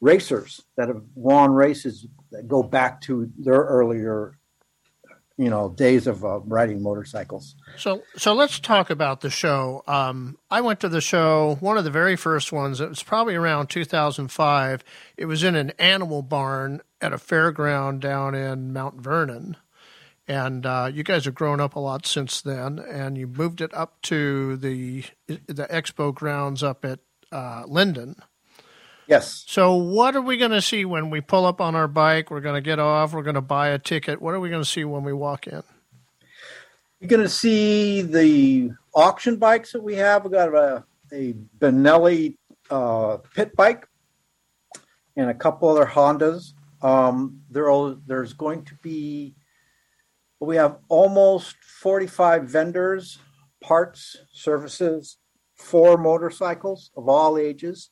racers 0.00 0.62
that 0.76 0.88
have 0.88 1.02
won 1.14 1.52
races 1.52 2.06
that 2.30 2.48
go 2.48 2.62
back 2.62 3.00
to 3.02 3.30
their 3.36 3.60
earlier 3.60 4.37
you 5.38 5.48
know 5.48 5.70
days 5.70 6.06
of 6.06 6.24
uh, 6.24 6.40
riding 6.40 6.82
motorcycles. 6.82 7.54
So 7.76 8.02
so 8.16 8.34
let's 8.34 8.58
talk 8.58 8.90
about 8.90 9.22
the 9.22 9.30
show. 9.30 9.82
Um, 9.86 10.36
I 10.50 10.60
went 10.60 10.80
to 10.80 10.88
the 10.88 11.00
show, 11.00 11.56
one 11.60 11.78
of 11.78 11.84
the 11.84 11.90
very 11.90 12.16
first 12.16 12.52
ones. 12.52 12.80
It 12.80 12.88
was 12.88 13.02
probably 13.02 13.36
around 13.36 13.68
2005. 13.70 14.84
It 15.16 15.24
was 15.24 15.42
in 15.42 15.54
an 15.54 15.70
animal 15.78 16.22
barn 16.22 16.82
at 17.00 17.12
a 17.12 17.18
fairground 17.18 18.00
down 18.00 18.34
in 18.34 18.72
Mount 18.72 18.96
Vernon 19.00 19.56
and 20.28 20.66
uh, 20.66 20.90
you 20.92 21.02
guys 21.02 21.24
have 21.24 21.34
grown 21.34 21.58
up 21.58 21.74
a 21.74 21.80
lot 21.80 22.04
since 22.04 22.42
then, 22.42 22.78
and 22.78 23.16
you 23.16 23.26
moved 23.26 23.62
it 23.62 23.72
up 23.72 24.00
to 24.02 24.56
the 24.58 25.04
the 25.26 25.66
expo 25.70 26.14
grounds 26.14 26.62
up 26.62 26.84
at 26.84 27.00
uh, 27.32 27.64
Lynden. 27.64 28.20
Yes. 29.08 29.44
So, 29.48 29.74
what 29.74 30.14
are 30.14 30.20
we 30.20 30.36
going 30.36 30.50
to 30.50 30.60
see 30.60 30.84
when 30.84 31.08
we 31.08 31.22
pull 31.22 31.46
up 31.46 31.62
on 31.62 31.74
our 31.74 31.88
bike? 31.88 32.30
We're 32.30 32.42
going 32.42 32.56
to 32.56 32.60
get 32.60 32.78
off. 32.78 33.14
We're 33.14 33.22
going 33.22 33.36
to 33.36 33.40
buy 33.40 33.68
a 33.68 33.78
ticket. 33.78 34.20
What 34.20 34.34
are 34.34 34.40
we 34.40 34.50
going 34.50 34.62
to 34.62 34.68
see 34.68 34.84
when 34.84 35.02
we 35.02 35.14
walk 35.14 35.46
in? 35.46 35.62
You're 37.00 37.08
going 37.08 37.22
to 37.22 37.28
see 37.28 38.02
the 38.02 38.72
auction 38.94 39.36
bikes 39.36 39.72
that 39.72 39.82
we 39.82 39.94
have. 39.96 40.24
We've 40.24 40.32
got 40.32 40.54
a, 40.54 40.84
a 41.10 41.34
Benelli 41.58 42.36
uh, 42.70 43.16
pit 43.34 43.56
bike 43.56 43.88
and 45.16 45.30
a 45.30 45.34
couple 45.34 45.70
other 45.70 45.86
Hondas. 45.86 46.52
Um, 46.82 47.40
there 47.50 47.66
there's 48.06 48.34
going 48.34 48.64
to 48.66 48.74
be 48.82 49.34
we 50.38 50.56
have 50.56 50.78
almost 50.88 51.56
45 51.80 52.44
vendors, 52.44 53.18
parts, 53.62 54.16
services 54.32 55.16
four 55.58 55.98
motorcycles 55.98 56.90
of 56.96 57.08
all 57.08 57.36
ages. 57.36 57.90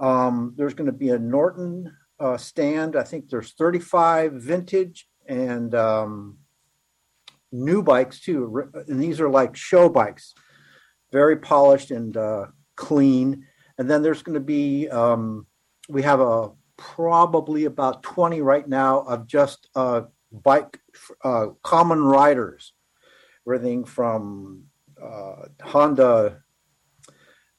Um, 0.00 0.54
there's 0.56 0.74
going 0.74 0.86
to 0.86 0.96
be 0.96 1.10
a 1.10 1.18
Norton 1.18 1.94
uh, 2.18 2.38
stand. 2.38 2.96
I 2.96 3.02
think 3.02 3.28
there's 3.28 3.52
35 3.52 4.32
vintage 4.32 5.06
and 5.26 5.74
um, 5.74 6.38
new 7.52 7.82
bikes 7.82 8.20
too. 8.20 8.70
And 8.88 9.00
these 9.00 9.20
are 9.20 9.28
like 9.28 9.54
show 9.54 9.88
bikes, 9.88 10.34
very 11.12 11.36
polished 11.36 11.90
and 11.90 12.16
uh, 12.16 12.46
clean. 12.76 13.46
And 13.78 13.88
then 13.88 14.02
there's 14.02 14.22
going 14.22 14.34
to 14.34 14.40
be, 14.40 14.88
um, 14.88 15.46
we 15.88 16.02
have 16.02 16.20
a 16.20 16.50
probably 16.76 17.66
about 17.66 18.02
20 18.02 18.40
right 18.40 18.66
now 18.66 19.00
of 19.00 19.26
just 19.26 19.68
uh, 19.74 20.02
bike 20.32 20.80
uh, 21.22 21.48
common 21.62 22.02
riders, 22.02 22.72
everything 23.46 23.84
from 23.84 24.64
uh, 25.02 25.46
Honda, 25.62 26.42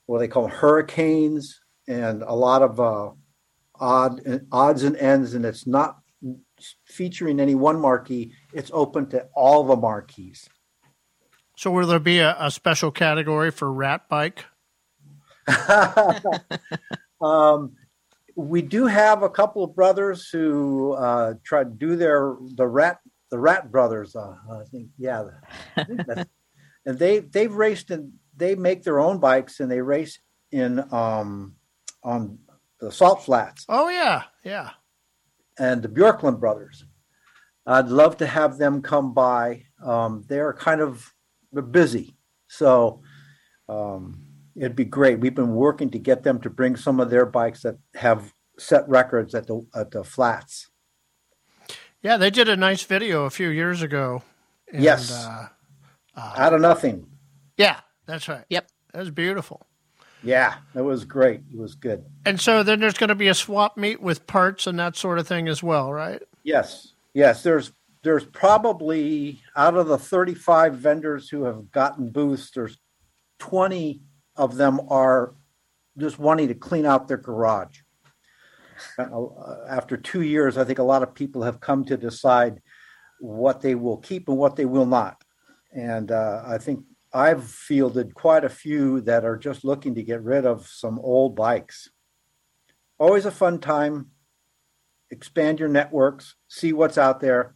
what 0.07 0.19
they 0.19 0.27
call 0.27 0.47
hurricanes, 0.47 1.61
and 1.87 2.21
a 2.21 2.33
lot 2.33 2.61
of 2.61 2.79
uh, 2.79 3.11
odd 3.79 4.21
odds 4.51 4.83
and 4.83 4.95
ends, 4.97 5.33
and 5.33 5.45
it's 5.45 5.65
not 5.65 5.97
featuring 6.85 7.39
any 7.39 7.55
one 7.55 7.79
marquee. 7.79 8.33
It's 8.53 8.71
open 8.73 9.07
to 9.09 9.27
all 9.35 9.63
the 9.63 9.75
marquees. 9.75 10.47
So, 11.57 11.71
will 11.71 11.87
there 11.87 11.99
be 11.99 12.19
a, 12.19 12.35
a 12.39 12.51
special 12.51 12.91
category 12.91 13.51
for 13.51 13.71
rat 13.71 14.07
bike? 14.09 14.45
um, 17.21 17.73
we 18.35 18.61
do 18.61 18.85
have 18.85 19.23
a 19.23 19.29
couple 19.29 19.63
of 19.63 19.75
brothers 19.75 20.29
who 20.29 20.93
uh, 20.93 21.33
try 21.43 21.63
to 21.63 21.69
do 21.69 21.95
their 21.95 22.35
the 22.55 22.67
rat 22.67 22.99
the 23.29 23.39
rat 23.39 23.71
brothers. 23.71 24.15
Uh, 24.15 24.35
I 24.51 24.63
think 24.65 24.89
yeah, 24.97 25.23
I 25.75 25.83
think 25.83 26.01
and 26.85 26.99
they 26.99 27.19
they've 27.19 27.53
raced 27.53 27.91
and 27.91 28.13
they 28.35 28.55
make 28.55 28.83
their 28.83 28.99
own 28.99 29.19
bikes 29.19 29.59
and 29.59 29.69
they 29.69 29.81
race 29.81 30.19
in 30.51 30.83
um, 30.93 31.55
on 32.03 32.39
the 32.79 32.91
salt 32.91 33.23
flats. 33.23 33.65
Oh 33.69 33.89
yeah, 33.89 34.23
yeah. 34.43 34.71
And 35.57 35.81
the 35.81 35.89
Bjorklund 35.89 36.39
brothers. 36.39 36.85
I'd 37.65 37.89
love 37.89 38.17
to 38.17 38.25
have 38.25 38.57
them 38.57 38.81
come 38.81 39.13
by. 39.13 39.65
Um, 39.83 40.23
they're 40.27 40.53
kind 40.53 40.81
of 40.81 41.13
they're 41.51 41.61
busy, 41.61 42.17
so 42.47 43.03
um, 43.69 44.23
it'd 44.55 44.75
be 44.75 44.85
great. 44.85 45.19
We've 45.19 45.35
been 45.35 45.53
working 45.53 45.91
to 45.91 45.99
get 45.99 46.23
them 46.23 46.41
to 46.41 46.49
bring 46.49 46.75
some 46.75 46.99
of 46.99 47.09
their 47.09 47.25
bikes 47.25 47.61
that 47.61 47.77
have 47.95 48.33
set 48.57 48.87
records 48.89 49.35
at 49.35 49.47
the 49.47 49.65
at 49.75 49.91
the 49.91 50.03
flats. 50.03 50.69
Yeah, 52.01 52.17
they 52.17 52.31
did 52.31 52.49
a 52.49 52.55
nice 52.55 52.83
video 52.83 53.25
a 53.25 53.29
few 53.29 53.49
years 53.49 53.83
ago. 53.83 54.23
And, 54.73 54.83
yes, 54.83 55.11
uh, 55.11 55.49
uh, 56.15 56.33
out 56.35 56.53
of 56.53 56.61
nothing. 56.61 57.05
Yeah, 57.57 57.79
that's 58.07 58.27
right. 58.27 58.45
Yep, 58.49 58.67
that 58.93 58.99
was 58.99 59.11
beautiful. 59.11 59.67
Yeah, 60.23 60.55
it 60.75 60.81
was 60.81 61.05
great. 61.05 61.41
It 61.51 61.57
was 61.57 61.75
good. 61.75 62.05
And 62.25 62.39
so 62.39 62.63
then 62.63 62.79
there's 62.79 62.97
going 62.97 63.09
to 63.09 63.15
be 63.15 63.27
a 63.27 63.33
swap 63.33 63.77
meet 63.77 64.01
with 64.01 64.27
parts 64.27 64.67
and 64.67 64.79
that 64.79 64.95
sort 64.95 65.19
of 65.19 65.27
thing 65.27 65.47
as 65.47 65.63
well, 65.63 65.91
right? 65.91 66.21
Yes, 66.43 66.93
yes. 67.13 67.43
There's 67.43 67.71
there's 68.03 68.25
probably 68.25 69.41
out 69.55 69.75
of 69.75 69.87
the 69.87 69.97
35 69.97 70.75
vendors 70.75 71.29
who 71.29 71.43
have 71.43 71.71
gotten 71.71 72.09
booths, 72.09 72.51
there's 72.51 72.77
20 73.39 74.01
of 74.35 74.55
them 74.55 74.79
are 74.89 75.35
just 75.97 76.17
wanting 76.17 76.47
to 76.47 76.55
clean 76.55 76.85
out 76.85 77.07
their 77.07 77.17
garage. 77.17 77.79
Uh, 78.97 79.27
after 79.69 79.97
two 79.97 80.21
years, 80.21 80.57
I 80.57 80.63
think 80.63 80.79
a 80.79 80.83
lot 80.83 81.03
of 81.03 81.13
people 81.13 81.43
have 81.43 81.59
come 81.59 81.85
to 81.85 81.97
decide 81.97 82.61
what 83.19 83.61
they 83.61 83.75
will 83.75 83.97
keep 83.97 84.27
and 84.27 84.37
what 84.37 84.55
they 84.55 84.65
will 84.65 84.87
not. 84.87 85.23
And 85.73 86.11
uh, 86.11 86.43
I 86.45 86.57
think 86.57 86.83
I've 87.13 87.43
fielded 87.43 88.13
quite 88.15 88.45
a 88.45 88.49
few 88.49 89.01
that 89.01 89.25
are 89.25 89.37
just 89.37 89.63
looking 89.63 89.95
to 89.95 90.03
get 90.03 90.21
rid 90.21 90.45
of 90.45 90.67
some 90.67 90.99
old 90.99 91.35
bikes. 91.35 91.89
Always 92.97 93.25
a 93.25 93.31
fun 93.31 93.59
time. 93.59 94.11
Expand 95.09 95.59
your 95.59 95.67
networks, 95.67 96.35
see 96.47 96.71
what's 96.71 96.97
out 96.97 97.19
there. 97.19 97.53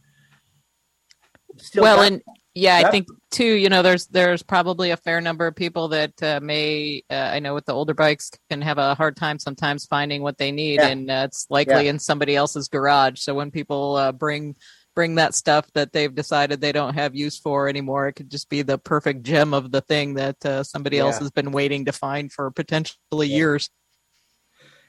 Still 1.56 1.84
well, 1.84 1.96
got- 1.96 2.12
and 2.12 2.22
yeah, 2.56 2.82
I 2.84 2.90
think 2.90 3.08
too. 3.30 3.44
You 3.44 3.68
know, 3.68 3.82
there's 3.82 4.06
there's 4.06 4.42
probably 4.42 4.90
a 4.90 4.96
fair 4.96 5.20
number 5.20 5.46
of 5.46 5.54
people 5.54 5.88
that 5.88 6.22
uh, 6.22 6.40
may 6.42 7.02
uh, 7.10 7.30
I 7.34 7.38
know 7.38 7.52
with 7.52 7.66
the 7.66 7.74
older 7.74 7.92
bikes 7.92 8.30
can 8.48 8.62
have 8.62 8.78
a 8.78 8.94
hard 8.94 9.14
time 9.14 9.38
sometimes 9.38 9.84
finding 9.84 10.22
what 10.22 10.38
they 10.38 10.52
need, 10.52 10.80
yeah. 10.80 10.88
and 10.88 11.10
uh, 11.10 11.22
it's 11.26 11.46
likely 11.50 11.84
yeah. 11.84 11.90
in 11.90 11.98
somebody 11.98 12.34
else's 12.34 12.68
garage. 12.68 13.20
So 13.20 13.34
when 13.34 13.50
people 13.50 13.96
uh, 13.96 14.12
bring 14.12 14.56
bring 14.96 15.14
that 15.16 15.34
stuff 15.34 15.70
that 15.74 15.92
they've 15.92 16.14
decided 16.14 16.60
they 16.60 16.72
don't 16.72 16.94
have 16.94 17.14
use 17.14 17.38
for 17.38 17.68
anymore, 17.68 18.08
it 18.08 18.14
could 18.14 18.30
just 18.30 18.48
be 18.48 18.62
the 18.62 18.78
perfect 18.78 19.22
gem 19.22 19.54
of 19.54 19.70
the 19.70 19.82
thing 19.82 20.14
that 20.14 20.44
uh, 20.44 20.64
somebody 20.64 20.96
yeah. 20.96 21.04
else 21.04 21.18
has 21.18 21.30
been 21.30 21.52
waiting 21.52 21.84
to 21.84 21.92
find 21.92 22.32
for 22.32 22.50
potentially 22.50 23.28
years. 23.28 23.70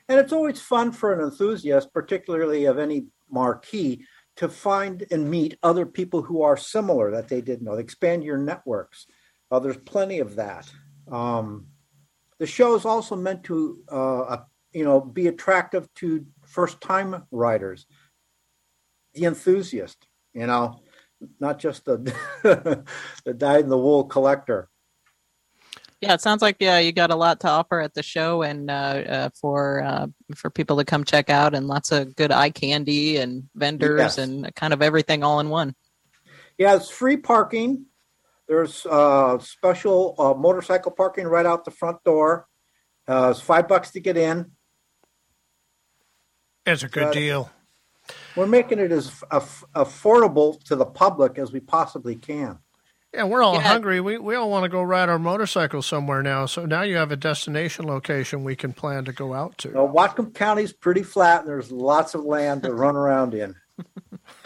And 0.10 0.18
it's 0.18 0.32
always 0.32 0.62
fun 0.62 0.94
for 0.94 1.14
an 1.14 1.20
enthusiast, 1.20 1.94
particularly 1.94 2.66
of 2.66 2.80
any 2.80 3.08
marquee, 3.30 4.06
to 4.38 4.48
find 4.48 5.06
and 5.12 5.30
meet 5.30 5.58
other 5.62 5.86
people 5.86 6.22
who 6.22 6.42
are 6.42 6.56
similar 6.56 7.12
that 7.12 7.28
they 7.28 7.42
didn't 7.42 7.66
know. 7.66 7.74
Expand 7.74 8.24
your 8.24 8.38
networks. 8.38 9.06
Uh, 9.52 9.60
there's 9.60 9.78
plenty 9.78 10.20
of 10.20 10.36
that. 10.38 10.72
Um, 11.12 11.68
the 12.38 12.48
show 12.48 12.76
is 12.76 12.86
also 12.86 13.16
meant 13.18 13.44
to, 13.46 13.84
uh, 13.90 14.38
you 14.72 14.86
know, 14.86 15.02
be 15.02 15.28
attractive 15.28 15.94
to 15.96 16.26
first-time 16.46 17.26
riders, 17.32 17.86
the 19.18 19.26
enthusiast. 19.26 20.08
You 20.34 20.48
know, 20.48 20.80
not 21.40 21.60
just 21.60 21.86
the 21.86 21.98
the 23.26 23.34
dyed-in-the-wool 23.34 24.06
collector. 24.06 24.70
Yeah, 26.00 26.14
it 26.14 26.22
sounds 26.22 26.44
like 26.44 26.58
yeah, 26.60 26.78
you 26.78 26.92
got 26.92 27.10
a 27.10 27.16
lot 27.16 27.40
to 27.40 27.50
offer 27.50 27.80
at 27.80 27.96
the 27.96 28.04
show, 28.04 28.44
and 28.44 28.70
uh, 28.70 28.74
uh, 28.74 29.30
for 29.42 29.82
uh, 29.82 30.08
for 30.36 30.52
people 30.52 30.78
to 30.78 30.86
come 30.86 31.04
check 31.04 31.32
out, 31.32 31.56
and 31.56 31.68
lots 31.68 31.92
of 31.92 32.16
good 32.16 32.32
eye 32.32 32.52
candy 32.52 33.18
and 33.18 33.50
vendors 33.56 34.00
yes. 34.00 34.18
and 34.20 34.54
kind 34.56 34.74
of 34.74 34.84
everything 34.84 35.24
all 35.24 35.40
in 35.40 35.50
one. 35.50 35.74
Yeah, 36.60 36.76
it's 36.76 36.90
free 36.90 37.18
parking. 37.18 37.86
There's 38.48 38.86
uh, 38.86 39.40
special 39.40 40.16
uh, 40.20 40.34
motorcycle 40.36 40.92
parking 40.92 41.26
right 41.26 41.46
out 41.46 41.66
the 41.66 41.72
front 41.72 42.04
door. 42.04 42.48
Uh, 43.08 43.30
it's 43.32 43.42
five 43.42 43.68
bucks 43.68 43.92
to 43.92 44.00
get 44.00 44.18
in. 44.18 44.52
It's 46.66 46.84
a 46.84 46.90
good 46.90 47.12
deal. 47.12 47.50
We're 48.38 48.46
making 48.46 48.78
it 48.78 48.92
as 48.92 49.24
af- 49.32 49.66
affordable 49.76 50.64
to 50.66 50.76
the 50.76 50.86
public 50.86 51.40
as 51.40 51.52
we 51.52 51.60
possibly 51.60 52.16
can. 52.16 52.60
Yeah, 53.12 53.24
we're 53.24 53.42
all 53.42 53.56
yeah. 53.56 53.62
hungry. 53.62 54.00
We 54.00 54.20
we 54.20 54.36
all 54.36 54.52
want 54.52 54.64
to 54.64 54.70
go 54.70 54.84
ride 54.84 55.10
our 55.10 55.18
motorcycle 55.18 55.82
somewhere 55.82 56.22
now. 56.22 56.46
So 56.46 56.68
now 56.68 56.84
you 56.84 56.98
have 56.98 57.12
a 57.12 57.16
destination 57.16 57.88
location 57.88 58.44
we 58.44 58.56
can 58.56 58.74
plan 58.74 59.06
to 59.06 59.12
go 59.12 59.34
out 59.34 59.58
to. 59.60 59.70
Well, 59.70 59.90
Whatcom 59.90 60.36
County's 60.36 60.72
pretty 60.72 61.02
flat, 61.02 61.42
and 61.42 61.50
there's 61.50 61.72
lots 61.72 62.14
of 62.14 62.26
land 62.26 62.62
to 62.64 62.74
run 62.74 62.96
around 62.96 63.34
in. 63.34 63.56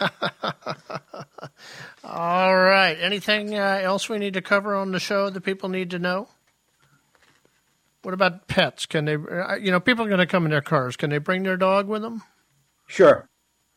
all 2.02 2.56
right. 2.56 2.96
Anything 2.98 3.58
uh, 3.58 3.80
else 3.82 4.08
we 4.08 4.16
need 4.18 4.34
to 4.34 4.42
cover 4.42 4.74
on 4.74 4.92
the 4.92 5.00
show 5.00 5.28
that 5.28 5.42
people 5.42 5.68
need 5.68 5.90
to 5.90 5.98
know? 5.98 6.28
What 8.02 8.14
about 8.14 8.48
pets? 8.48 8.86
Can 8.86 9.04
they? 9.04 9.16
Uh, 9.16 9.56
you 9.56 9.70
know, 9.70 9.80
people 9.80 10.06
are 10.06 10.08
going 10.08 10.18
to 10.18 10.26
come 10.26 10.46
in 10.46 10.50
their 10.50 10.62
cars. 10.62 10.96
Can 10.96 11.10
they 11.10 11.18
bring 11.18 11.42
their 11.42 11.58
dog 11.58 11.88
with 11.88 12.00
them? 12.00 12.22
Sure. 12.86 13.28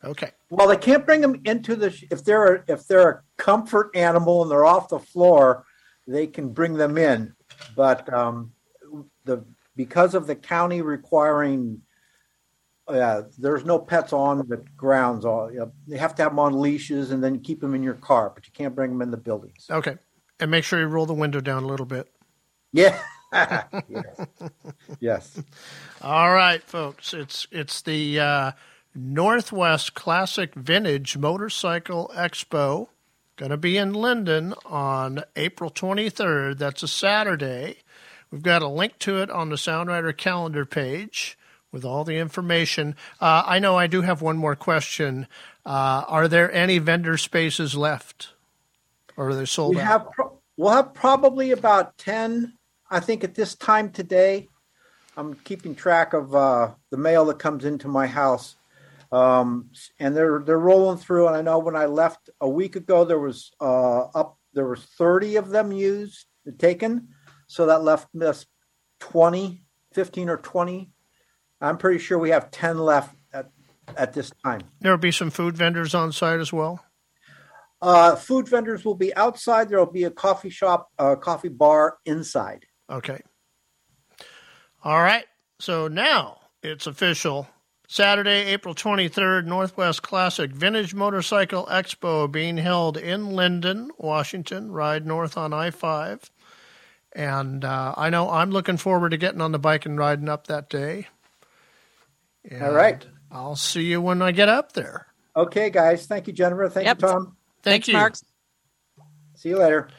Okay. 0.06 0.32
Well, 0.50 0.68
they 0.68 0.78
can't 0.78 1.06
bring 1.06 1.22
them 1.22 1.42
into 1.46 1.76
the 1.76 1.88
if 2.12 2.24
they're 2.24 2.64
if 2.68 2.86
they're 2.88 3.10
a 3.10 3.22
comfort 3.38 3.96
animal 3.96 4.44
and 4.44 4.52
they're 4.52 4.66
off 4.66 4.90
the 4.90 5.00
floor, 5.00 5.66
they 6.08 6.28
can 6.28 6.50
bring 6.50 6.76
them 6.76 6.98
in. 6.98 7.34
But 7.76 8.12
um, 8.14 8.52
the 9.24 9.44
because 9.76 10.14
of 10.14 10.28
the 10.28 10.36
county 10.36 10.82
requiring, 10.82 11.82
uh, 12.88 13.24
there's 13.38 13.66
no 13.66 13.80
pets 13.80 14.14
on 14.14 14.48
the 14.48 14.64
grounds. 14.78 15.26
All 15.26 15.52
you, 15.52 15.60
know, 15.60 15.72
you 15.88 15.98
have 15.98 16.16
to 16.16 16.24
have 16.24 16.32
them 16.34 16.40
on 16.40 16.60
leashes 16.60 17.12
and 17.12 17.24
then 17.24 17.40
keep 17.40 17.60
them 17.60 17.74
in 17.74 17.82
your 17.82 17.96
car, 17.96 18.32
but 18.34 18.46
you 18.46 18.54
can't 18.54 18.76
bring 18.76 18.92
them 18.92 19.02
in 19.02 19.12
the 19.12 19.18
buildings. 19.18 19.66
Okay, 19.72 19.98
and 20.40 20.52
make 20.52 20.64
sure 20.64 20.80
you 20.80 20.86
roll 20.86 21.08
the 21.08 21.14
window 21.14 21.42
down 21.42 21.64
a 21.64 21.68
little 21.68 21.86
bit. 21.86 22.08
Yeah. 22.72 23.00
yes. 23.90 24.28
yes. 25.00 25.44
All 26.02 26.32
right, 26.32 26.64
folks. 26.64 27.14
It's 27.14 27.48
it's 27.52 27.82
the 27.82 28.20
uh, 28.20 28.52
Northwest 28.96 29.94
Classic 29.94 30.54
Vintage 30.56 31.18
Motorcycle 31.18 32.12
Expo. 32.16 32.88
Going 33.36 33.52
to 33.52 33.58
be 33.58 33.78
in 33.78 33.94
Lynden 33.94 34.54
on 34.66 35.24
April 35.36 35.70
23rd. 35.70 36.58
That's 36.58 36.84
a 36.84 36.88
Saturday. 36.88 37.78
We've 38.32 38.42
got 38.42 38.62
a 38.62 38.68
link 38.68 38.98
to 39.00 39.22
it 39.22 39.30
on 39.30 39.50
the 39.50 39.58
Sound 39.58 39.90
Rider 39.90 40.14
calendar 40.14 40.66
page 40.66 41.38
with 41.72 41.84
all 41.84 42.04
the 42.04 42.18
information. 42.18 42.96
Uh, 43.20 43.44
I 43.46 43.60
know 43.60 43.78
I 43.78 43.88
do 43.88 44.02
have 44.02 44.22
one 44.22 44.38
more 44.38 44.56
question. 44.56 45.28
Uh, 45.66 46.06
are 46.08 46.28
there 46.28 46.52
any 46.54 46.78
vendor 46.78 47.18
spaces 47.18 47.76
left, 47.76 48.30
or 49.18 49.30
are 49.30 49.36
they 49.36 49.46
sold 49.46 49.76
we 49.76 49.82
out? 49.82 49.88
Have 49.88 50.12
pro- 50.12 50.40
we'll 50.56 50.72
have 50.72 50.94
probably 50.94 51.52
about 51.52 51.98
10 51.98 52.54
I 52.90 53.00
think 53.00 53.24
at 53.24 53.36
this 53.36 53.56
time 53.56 53.90
today, 53.90 54.48
I'm 55.18 55.34
keeping 55.34 55.76
track 55.76 56.14
of 56.14 56.36
uh, 56.36 56.72
the 56.92 56.98
mail 56.98 57.26
that 57.26 57.40
comes 57.40 57.66
into 57.66 57.88
my 57.88 58.06
house, 58.08 58.56
um, 59.16 59.70
and 59.98 60.16
they're 60.16 60.44
they're 60.46 60.60
rolling 60.60 60.98
through. 60.98 61.28
And 61.28 61.38
I 61.38 61.42
know 61.42 61.60
when 61.60 61.76
I 61.76 61.86
left 61.86 62.30
a 62.42 62.50
week 62.50 62.76
ago, 62.76 63.06
there 63.06 63.20
was 63.20 63.52
uh, 63.62 64.02
up 64.14 64.38
there 64.54 64.68
was 64.68 64.84
30 64.98 65.38
of 65.38 65.50
them 65.50 65.72
used 65.72 66.26
taken, 66.58 67.10
so 67.48 67.66
that 67.68 67.84
left 67.84 68.14
us 68.22 68.46
20, 69.00 69.64
15 69.94 70.30
or 70.30 70.38
20. 70.38 70.92
I'm 71.62 71.78
pretty 71.78 72.00
sure 72.00 72.20
we 72.20 72.30
have 72.32 72.52
10 72.52 72.78
left 72.78 73.16
at 73.34 73.52
at 73.96 74.12
this 74.12 74.32
time. 74.44 74.62
There'll 74.82 74.98
be 74.98 75.12
some 75.12 75.30
food 75.30 75.56
vendors 75.56 75.96
on 75.96 76.12
site 76.12 76.42
as 76.42 76.52
well. 76.52 76.84
Uh, 77.82 78.16
food 78.16 78.50
vendors 78.50 78.84
will 78.84 78.96
be 78.96 79.16
outside. 79.16 79.70
There 79.70 79.80
will 79.80 79.86
be 79.86 80.06
a 80.06 80.12
coffee 80.12 80.50
shop, 80.50 80.90
a 80.98 81.16
coffee 81.16 81.50
bar 81.50 81.98
inside. 82.06 82.66
Okay. 82.90 83.22
All 84.84 85.02
right. 85.02 85.26
So 85.60 85.88
now 85.88 86.40
it's 86.62 86.88
official. 86.88 87.48
Saturday, 87.88 88.46
April 88.46 88.74
23rd, 88.74 89.46
Northwest 89.46 90.02
Classic 90.02 90.52
Vintage 90.52 90.94
Motorcycle 90.94 91.66
Expo 91.68 92.32
being 92.32 92.58
held 92.58 92.98
in 92.98 93.28
Lynden, 93.28 93.90
Washington. 93.98 94.72
Ride 94.72 95.06
north 95.06 95.38
on 95.38 95.54
I 95.54 95.72
5. 95.72 96.32
And 97.14 97.64
uh, 97.64 97.94
I 97.96 98.10
know 98.10 98.30
I'm 98.30 98.52
looking 98.52 98.78
forward 98.78 99.12
to 99.12 99.18
getting 99.18 99.42
on 99.42 99.52
the 99.52 99.60
bike 99.60 99.86
and 99.86 99.98
riding 99.98 100.28
up 100.30 100.48
that 100.48 100.70
day. 100.70 101.08
And 102.44 102.62
All 102.64 102.74
right. 102.74 103.06
I'll 103.32 103.56
see 103.56 103.84
you 103.84 104.02
when 104.02 104.22
I 104.22 104.32
get 104.32 104.50
up 104.50 104.74
there. 104.74 105.08
Okay, 105.36 105.70
guys. 105.70 106.08
Thank 106.08 106.28
you, 106.28 106.34
Jennifer. 106.34 106.70
Thank 106.70 106.86
Yep. 106.88 107.02
you, 107.02 107.08
Tom. 107.08 107.38
Thank 107.64 107.88
you. 107.88 107.94
Marks. 107.94 108.24
See 109.36 109.50
you 109.50 109.58
later. 109.58 109.90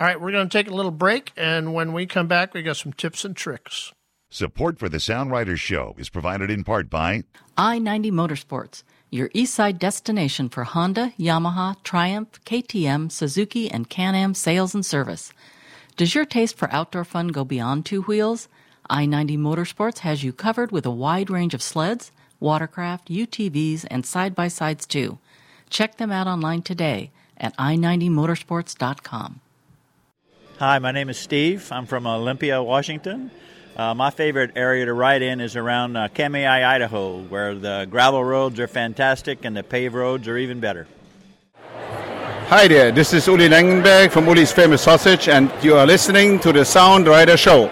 All 0.00 0.06
right, 0.06 0.20
we're 0.20 0.32
going 0.32 0.48
to 0.48 0.58
take 0.58 0.68
a 0.68 0.74
little 0.74 0.90
break. 0.90 1.32
And 1.36 1.72
when 1.74 1.92
we 1.92 2.06
come 2.06 2.26
back, 2.26 2.52
we 2.54 2.62
got 2.62 2.76
some 2.76 2.92
tips 2.92 3.24
and 3.24 3.36
tricks. 3.36 3.92
Support 4.34 4.80
for 4.80 4.88
the 4.88 4.98
Sound 4.98 5.30
Riders 5.30 5.60
Show 5.60 5.94
is 5.96 6.08
provided 6.08 6.50
in 6.50 6.64
part 6.64 6.90
by 6.90 7.22
I 7.56 7.78
90 7.78 8.10
Motorsports, 8.10 8.82
your 9.08 9.30
east 9.32 9.54
side 9.54 9.78
destination 9.78 10.48
for 10.48 10.64
Honda, 10.64 11.12
Yamaha, 11.16 11.80
Triumph, 11.84 12.40
KTM, 12.44 13.12
Suzuki, 13.12 13.70
and 13.70 13.88
Can 13.88 14.16
Am 14.16 14.34
sales 14.34 14.74
and 14.74 14.84
service. 14.84 15.32
Does 15.96 16.16
your 16.16 16.24
taste 16.24 16.56
for 16.56 16.68
outdoor 16.72 17.04
fun 17.04 17.28
go 17.28 17.44
beyond 17.44 17.86
two 17.86 18.02
wheels? 18.02 18.48
I 18.90 19.06
90 19.06 19.36
Motorsports 19.36 19.98
has 19.98 20.24
you 20.24 20.32
covered 20.32 20.72
with 20.72 20.84
a 20.84 20.90
wide 20.90 21.30
range 21.30 21.54
of 21.54 21.62
sleds, 21.62 22.10
watercraft, 22.40 23.10
UTVs, 23.10 23.86
and 23.88 24.04
side 24.04 24.34
by 24.34 24.48
sides 24.48 24.84
too. 24.84 25.20
Check 25.70 25.98
them 25.98 26.10
out 26.10 26.26
online 26.26 26.62
today 26.62 27.12
at 27.36 27.56
i90motorsports.com. 27.56 29.40
Hi, 30.58 30.80
my 30.80 30.90
name 30.90 31.08
is 31.08 31.18
Steve. 31.18 31.68
I'm 31.70 31.86
from 31.86 32.04
Olympia, 32.04 32.60
Washington. 32.60 33.30
Uh, 33.76 33.92
my 33.92 34.08
favorite 34.08 34.52
area 34.54 34.84
to 34.84 34.92
ride 34.92 35.20
in 35.20 35.40
is 35.40 35.56
around 35.56 35.96
uh, 35.96 36.06
Kamiah, 36.06 36.64
Idaho, 36.64 37.22
where 37.22 37.56
the 37.56 37.88
gravel 37.90 38.24
roads 38.24 38.60
are 38.60 38.68
fantastic 38.68 39.44
and 39.44 39.56
the 39.56 39.64
paved 39.64 39.96
roads 39.96 40.28
are 40.28 40.38
even 40.38 40.60
better. 40.60 40.86
Hi 42.46 42.68
there, 42.68 42.92
this 42.92 43.12
is 43.12 43.26
Uli 43.26 43.48
Langenberg 43.48 44.12
from 44.12 44.28
Uli's 44.28 44.52
Famous 44.52 44.82
Sausage, 44.82 45.28
and 45.28 45.50
you 45.60 45.74
are 45.74 45.86
listening 45.86 46.38
to 46.40 46.52
the 46.52 46.64
Sound 46.64 47.08
Rider 47.08 47.36
Show. 47.36 47.68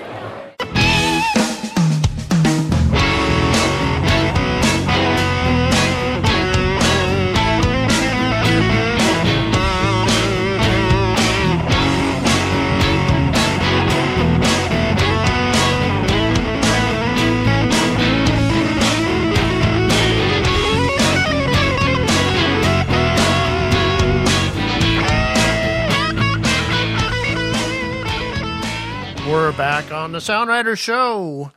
The 30.13 30.21
Sound 30.21 30.51
Rider 30.51 30.77
Show, 30.77 31.53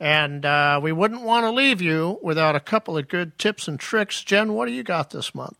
and 0.00 0.44
uh, 0.44 0.80
we 0.82 0.90
wouldn't 0.90 1.22
want 1.22 1.44
to 1.44 1.50
leave 1.50 1.80
you 1.80 2.18
without 2.22 2.56
a 2.56 2.60
couple 2.60 2.98
of 2.98 3.08
good 3.08 3.38
tips 3.38 3.68
and 3.68 3.78
tricks. 3.78 4.22
Jen, 4.22 4.52
what 4.52 4.66
do 4.66 4.72
you 4.72 4.82
got 4.82 5.10
this 5.10 5.34
month? 5.34 5.56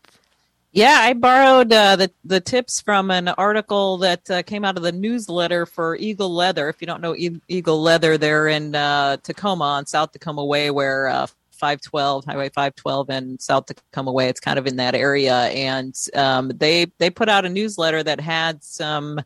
Yeah, 0.72 0.98
I 1.00 1.12
borrowed 1.14 1.72
uh, 1.72 1.96
the 1.96 2.10
the 2.24 2.40
tips 2.40 2.80
from 2.80 3.10
an 3.10 3.28
article 3.28 3.98
that 3.98 4.30
uh, 4.30 4.42
came 4.42 4.64
out 4.64 4.76
of 4.76 4.82
the 4.82 4.92
newsletter 4.92 5.66
for 5.66 5.96
Eagle 5.96 6.32
Leather. 6.32 6.68
If 6.68 6.80
you 6.80 6.86
don't 6.86 7.00
know 7.00 7.14
e- 7.16 7.40
Eagle 7.48 7.82
Leather, 7.82 8.18
they're 8.18 8.48
in 8.48 8.74
uh, 8.74 9.16
Tacoma 9.18 9.64
on 9.64 9.86
South 9.86 10.12
Tacoma 10.12 10.44
Way, 10.44 10.70
where 10.70 11.08
uh, 11.08 11.26
512 11.52 12.24
Highway 12.24 12.48
512 12.48 13.10
and 13.10 13.40
South 13.40 13.66
Tacoma 13.66 14.12
Way. 14.12 14.28
It's 14.28 14.40
kind 14.40 14.58
of 14.58 14.66
in 14.66 14.76
that 14.76 14.94
area, 14.94 15.34
and 15.34 15.94
um, 16.14 16.52
they 16.54 16.86
they 16.98 17.10
put 17.10 17.28
out 17.28 17.44
a 17.44 17.48
newsletter 17.48 18.02
that 18.02 18.20
had 18.20 18.62
some 18.62 19.20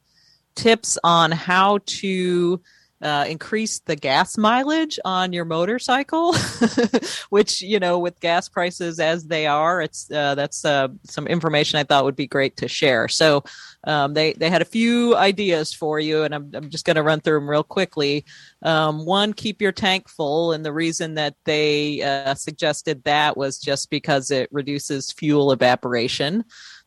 tips 0.55 0.99
on 1.05 1.31
how 1.31 1.79
to 1.87 2.61
uh, 3.05 3.27
increase 3.29 3.81
the 3.81 3.97
gas 3.97 4.39
mileage 4.39 4.99
on 5.05 5.35
your 5.35 5.45
motorcycle, 5.45 6.35
which 7.29 7.61
you 7.61 7.79
know, 7.79 7.99
with 7.99 8.19
gas 8.19 8.49
prices 8.49 8.99
as 8.99 9.27
they 9.27 9.47
are, 9.47 9.83
it's 9.83 10.11
uh, 10.11 10.35
that's 10.35 10.65
uh, 10.65 10.89
some 11.05 11.27
information 11.27 11.79
I 11.79 11.85
thought 11.85 12.05
would 12.05 12.17
be 12.17 12.27
great 12.27 12.57
to 12.57 12.69
share. 12.69 13.09
So 13.09 13.45
um, 13.85 14.15
they 14.15 14.33
they 14.33 14.49
had 14.49 14.63
a 14.63 14.67
few 14.67 15.15
ideas 15.17 15.75
for 15.75 16.01
you, 16.01 16.23
and 16.23 16.35
I'm 16.35 16.51
I'm 16.55 16.71
just 16.71 16.87
going 16.87 16.97
to 16.97 17.03
run 17.03 17.21
through 17.21 17.41
them 17.41 17.51
real 17.51 17.63
quickly. 17.63 18.25
Um, 18.63 19.05
one, 19.05 19.35
keep 19.35 19.61
your 19.61 19.73
tank 19.73 20.09
full, 20.09 20.53
and 20.53 20.65
the 20.65 20.73
reason 20.73 21.15
that 21.15 21.35
they 21.45 22.01
uh, 22.01 22.35
suggested 22.35 23.05
that 23.05 23.37
was 23.37 23.59
just 23.59 23.91
because 23.91 24.31
it 24.31 24.49
reduces 24.51 25.13
fuel 25.13 25.53
evaporation. 25.53 26.45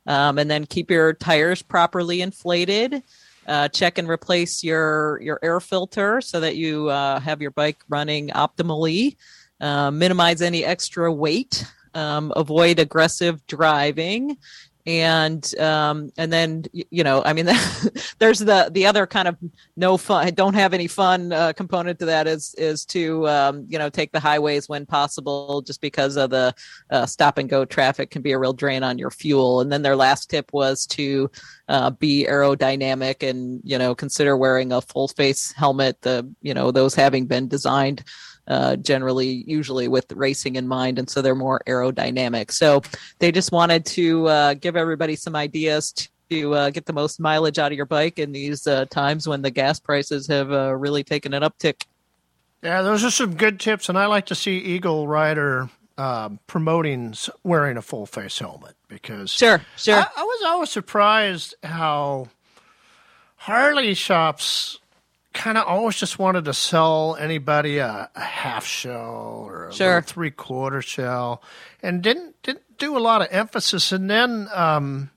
Um, 0.07 0.39
and 0.39 0.49
then 0.49 0.65
keep 0.65 0.89
your 0.89 1.13
tires 1.13 1.61
properly 1.61 2.21
inflated 2.21 3.03
uh, 3.47 3.67
check 3.69 3.97
and 3.97 4.09
replace 4.09 4.63
your 4.63 5.19
your 5.21 5.39
air 5.41 5.59
filter 5.59 6.21
so 6.21 6.39
that 6.39 6.55
you 6.55 6.89
uh, 6.89 7.19
have 7.19 7.41
your 7.41 7.51
bike 7.51 7.81
running 7.89 8.29
optimally. 8.29 9.15
Uh, 9.59 9.89
minimize 9.89 10.41
any 10.41 10.63
extra 10.63 11.11
weight. 11.11 11.65
Um, 11.93 12.31
avoid 12.35 12.77
aggressive 12.77 13.45
driving, 13.47 14.37
and 14.88 15.53
um, 15.59 16.14
and 16.18 16.31
then 16.31 16.64
you 16.72 17.03
know, 17.03 17.22
I 17.26 17.34
mean, 17.34 17.45
there's 18.19 18.39
the 18.39 18.69
the 18.72 18.85
other 18.85 19.05
kind 19.05 19.27
of 19.27 19.35
no 19.76 19.97
fun, 19.97 20.34
don't 20.34 20.53
have 20.53 20.73
any 20.73 20.88
fun 20.88 21.34
uh, 21.34 21.51
component 21.51 21.99
to 21.99 22.05
that 22.05 22.26
is 22.26 22.55
is 22.57 22.85
to 22.85 23.27
um, 23.27 23.65
you 23.68 23.77
know 23.77 23.89
take 23.89 24.14
the 24.14 24.19
highways 24.22 24.69
when 24.69 24.85
possible, 24.85 25.61
just 25.61 25.81
because 25.81 26.15
of 26.15 26.30
the 26.30 26.55
uh, 26.89 27.05
stop 27.05 27.38
and 27.38 27.49
go 27.49 27.65
traffic 27.65 28.11
can 28.11 28.22
be 28.22 28.31
a 28.31 28.39
real 28.39 28.53
drain 28.53 28.81
on 28.81 28.97
your 28.97 29.11
fuel. 29.11 29.59
And 29.59 29.69
then 29.69 29.81
their 29.81 29.97
last 29.97 30.30
tip 30.30 30.53
was 30.53 30.88
to 30.88 31.30
uh, 31.68 31.89
be 31.89 32.26
aerodynamic 32.26 33.30
and 33.30 33.59
you 33.65 33.77
know 33.77 33.93
consider 33.93 34.38
wearing 34.38 34.72
a 34.72 34.80
full 34.80 35.09
face 35.09 35.51
helmet. 35.51 36.01
The 36.01 36.34
you 36.41 36.53
know 36.53 36.72
those 36.72 36.95
having 36.95 37.26
been 37.26 37.49
designed 37.49 38.05
uh, 38.47 38.75
generally 38.77 39.43
usually 39.47 39.87
with 39.87 40.11
racing 40.13 40.55
in 40.55 40.67
mind 40.67 40.99
and 40.99 41.09
so 41.09 41.21
they're 41.21 41.35
more 41.35 41.61
aerodynamic 41.67 42.51
so 42.51 42.81
they 43.19 43.31
just 43.31 43.51
wanted 43.51 43.85
to 43.85 44.27
uh, 44.27 44.53
give 44.53 44.75
everybody 44.75 45.15
some 45.15 45.35
ideas 45.35 45.93
to 46.29 46.53
uh, 46.53 46.69
get 46.69 46.85
the 46.85 46.93
most 46.93 47.19
mileage 47.19 47.57
out 47.57 47.71
of 47.71 47.75
your 47.77 47.85
bike 47.85 48.19
in 48.19 48.31
these 48.31 48.67
uh, 48.67 48.85
times 48.85 49.27
when 49.27 49.41
the 49.41 49.51
gas 49.51 49.79
prices 49.79 50.27
have 50.27 50.51
uh, 50.51 50.73
really 50.75 51.03
taken 51.03 51.33
an 51.33 51.43
uptick 51.43 51.83
Yeah, 52.61 52.81
those 52.81 53.03
are 53.03 53.11
some 53.11 53.35
good 53.35 53.59
tips, 53.59 53.89
and 53.89 53.97
I 53.97 54.07
like 54.07 54.27
to 54.27 54.35
see 54.35 54.57
Eagle 54.57 55.07
Rider 55.07 55.69
um, 55.97 56.39
promoting 56.47 57.15
wearing 57.43 57.77
a 57.77 57.81
full 57.81 58.05
face 58.05 58.39
helmet 58.39 58.75
because 58.87 59.31
sure, 59.31 59.61
sure. 59.75 59.95
I, 59.95 60.07
I 60.15 60.23
was 60.23 60.43
always 60.45 60.69
surprised 60.69 61.55
how 61.63 62.27
Harley 63.35 63.93
shops 63.93 64.79
kind 65.33 65.57
of 65.57 65.67
always 65.67 65.95
just 65.95 66.17
wanted 66.19 66.45
to 66.45 66.53
sell 66.53 67.15
anybody 67.19 67.77
a, 67.77 68.09
a 68.15 68.19
half 68.19 68.65
shell 68.65 69.43
or 69.47 69.67
a 69.67 69.73
Sure. 69.73 70.01
three 70.01 70.31
quarter 70.31 70.81
shell, 70.81 71.41
and 71.83 72.01
didn't 72.01 72.41
didn't 72.43 72.77
do 72.77 72.97
a 72.97 72.99
lot 72.99 73.21
of 73.21 73.27
emphasis. 73.31 73.91
And 73.91 74.09
then 74.09 74.47
um, 74.53 75.11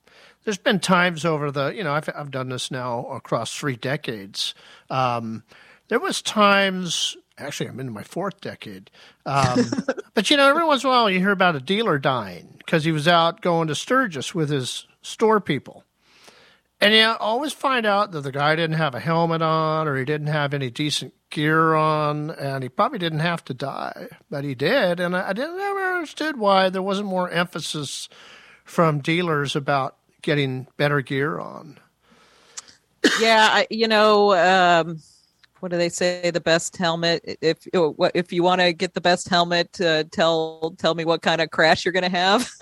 there's 0.45 0.59
been 0.59 0.81
times 0.81 1.25
over 1.25 1.51
the 1.51 1.69
you 1.69 1.85
know 1.85 1.93
I've 1.93 2.09
I've 2.15 2.31
done 2.31 2.49
this 2.51 2.71
now 2.71 3.07
across 3.07 3.55
three 3.55 3.77
decades. 3.77 4.55
Um, 4.91 5.43
there 5.89 6.01
was 6.01 6.23
times 6.23 7.17
actually 7.39 7.69
I'm 7.71 7.81
in 7.81 7.93
my 7.93 8.03
fourth 8.03 8.41
decade, 8.41 8.91
um, 9.27 9.65
but 10.15 10.31
you 10.31 10.37
know 10.37 10.49
every 10.49 10.65
once 10.65 10.85
in 10.85 10.89
a 10.91 10.93
while 10.93 11.09
you 11.11 11.19
hear 11.19 11.31
about 11.31 11.57
a 11.57 11.61
dealer 11.61 11.99
dying 11.99 12.55
because 12.59 12.85
he 12.85 12.93
was 12.93 13.09
out 13.09 13.41
going 13.41 13.69
to 13.69 13.75
Sturgis 13.75 14.35
with 14.35 14.51
his 14.51 14.87
store 15.03 15.41
people. 15.41 15.85
And 16.81 16.95
you 16.95 17.15
always 17.21 17.53
find 17.53 17.85
out 17.85 18.13
that 18.13 18.23
the 18.23 18.33
guy 18.33 18.57
didn't 18.57 18.77
have 18.77 18.95
a 18.95 19.01
helmet 19.01 19.43
on 19.43 19.87
or 19.87 19.99
he 19.99 20.05
didn't 20.07 20.29
have 20.29 20.55
any 20.55 20.71
decent 20.71 21.13
gear 21.29 21.75
on, 21.75 22.31
and 22.31 22.63
he 22.63 22.69
probably 22.69 22.99
didn't 22.99 23.21
have 23.21 23.45
to 23.45 23.55
die, 23.55 24.09
but 24.31 24.45
he 24.45 24.55
did. 24.55 24.99
And 24.99 25.15
I, 25.15 25.33
didn't 25.35 25.59
never 25.59 25.95
understood 25.95 26.39
why 26.39 26.71
there 26.71 26.83
wasn't 26.83 27.09
more 27.09 27.31
emphasis 27.31 28.09
from 28.65 29.01
dealers 29.01 29.55
about 29.55 29.97
getting 30.23 30.69
better 30.79 31.03
gear 31.03 31.39
on. 31.39 31.79
yeah, 33.21 33.49
I, 33.51 33.67
you 33.71 33.87
know, 33.87 34.35
um, 34.35 35.01
what 35.61 35.71
do 35.71 35.79
they 35.79 35.89
say? 35.89 36.31
The 36.31 36.41
best 36.41 36.77
helmet. 36.77 37.39
If 37.41 37.67
if 37.73 38.33
you 38.33 38.43
want 38.43 38.61
to 38.61 38.73
get 38.73 38.95
the 38.95 39.01
best 39.01 39.29
helmet, 39.29 39.81
uh, 39.81 40.05
tell 40.11 40.75
tell 40.79 40.95
me 40.95 41.05
what 41.05 41.23
kind 41.23 41.41
of 41.41 41.51
crash 41.51 41.85
you're 41.85 41.93
going 41.93 42.11
to 42.11 42.17
have. 42.17 42.51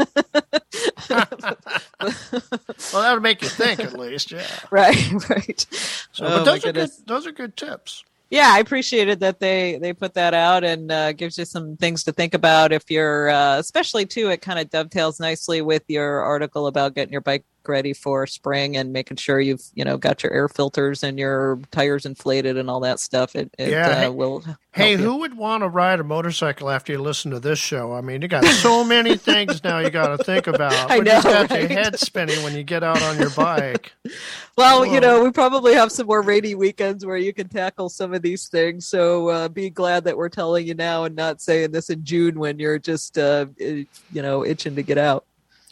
Well, 2.92 3.02
that 3.02 3.12
would 3.14 3.22
make 3.22 3.42
you 3.42 3.48
think 3.48 3.80
at 3.80 3.98
least, 3.98 4.30
yeah. 4.30 4.46
right, 4.70 5.12
right. 5.28 5.66
So, 6.12 6.26
Oh, 6.26 6.38
but 6.38 6.44
those 6.44 6.64
are 6.64 6.72
good. 6.72 6.90
Those 7.06 7.26
are 7.26 7.32
good 7.32 7.56
tips. 7.56 8.04
Yeah, 8.30 8.52
I 8.54 8.58
appreciated 8.58 9.20
that 9.20 9.40
they 9.40 9.78
they 9.80 9.92
put 9.92 10.14
that 10.14 10.34
out 10.34 10.62
and 10.62 10.92
uh, 10.92 11.12
gives 11.12 11.38
you 11.38 11.44
some 11.44 11.76
things 11.76 12.04
to 12.04 12.12
think 12.12 12.34
about 12.34 12.72
if 12.72 12.90
you're, 12.90 13.30
uh, 13.30 13.58
especially 13.58 14.04
too. 14.06 14.28
It 14.28 14.42
kind 14.42 14.58
of 14.58 14.70
dovetails 14.70 15.18
nicely 15.18 15.62
with 15.62 15.82
your 15.88 16.20
article 16.20 16.66
about 16.66 16.94
getting 16.94 17.12
your 17.12 17.22
bike 17.22 17.44
ready 17.68 17.92
for 17.92 18.26
spring 18.26 18.76
and 18.76 18.92
making 18.92 19.16
sure 19.18 19.40
you've 19.40 19.62
you 19.74 19.84
know 19.84 19.96
got 19.96 20.22
your 20.22 20.32
air 20.32 20.48
filters 20.48 21.02
and 21.02 21.18
your 21.18 21.58
tires 21.70 22.06
inflated 22.06 22.56
and 22.56 22.68
all 22.70 22.80
that 22.80 23.00
stuff. 23.00 23.36
It, 23.36 23.50
it 23.58 23.70
Yeah, 23.70 23.88
uh, 23.88 24.00
hey- 24.00 24.08
will. 24.08 24.44
Hey, 24.72 24.94
who 24.94 25.16
would 25.16 25.36
want 25.36 25.64
to 25.64 25.68
ride 25.68 25.98
a 25.98 26.04
motorcycle 26.04 26.70
after 26.70 26.92
you 26.92 27.00
listen 27.02 27.32
to 27.32 27.40
this 27.40 27.58
show? 27.58 27.94
I 27.94 28.00
mean, 28.00 28.22
you 28.22 28.28
got 28.28 28.44
so 28.44 28.84
many 28.84 29.16
things 29.16 29.64
now 29.64 29.80
you 29.80 29.90
got 29.90 30.16
to 30.16 30.22
think 30.22 30.46
about. 30.46 30.88
I 30.88 30.98
know, 30.98 31.20
got 31.20 31.50
your 31.50 31.66
head 31.66 31.98
spinning 31.98 32.40
when 32.44 32.54
you 32.54 32.62
get 32.62 32.84
out 32.84 33.02
on 33.02 33.18
your 33.18 33.30
bike. 33.30 33.92
Well, 34.56 34.84
you 34.84 34.98
know, 34.98 35.22
we 35.22 35.30
probably 35.30 35.74
have 35.74 35.92
some 35.92 36.08
more 36.08 36.20
rainy 36.20 36.56
weekends 36.56 37.06
where 37.06 37.16
you 37.16 37.32
can 37.32 37.48
tackle 37.48 37.88
some 37.88 38.12
of 38.12 38.22
these 38.22 38.48
things. 38.48 38.88
So 38.88 39.28
uh, 39.28 39.48
be 39.48 39.70
glad 39.70 40.02
that 40.02 40.16
we're 40.16 40.28
telling 40.28 40.66
you 40.66 40.74
now 40.74 41.04
and 41.04 41.14
not 41.14 41.40
saying 41.40 41.70
this 41.70 41.90
in 41.90 42.02
June 42.04 42.40
when 42.40 42.58
you're 42.58 42.80
just, 42.80 43.16
uh, 43.18 43.46
eh, 43.60 43.84
you 44.12 44.20
know, 44.20 44.44
itching 44.44 44.74
to 44.74 44.82
get 44.82 44.98
out. 44.98 45.24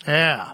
Yeah. 0.07 0.53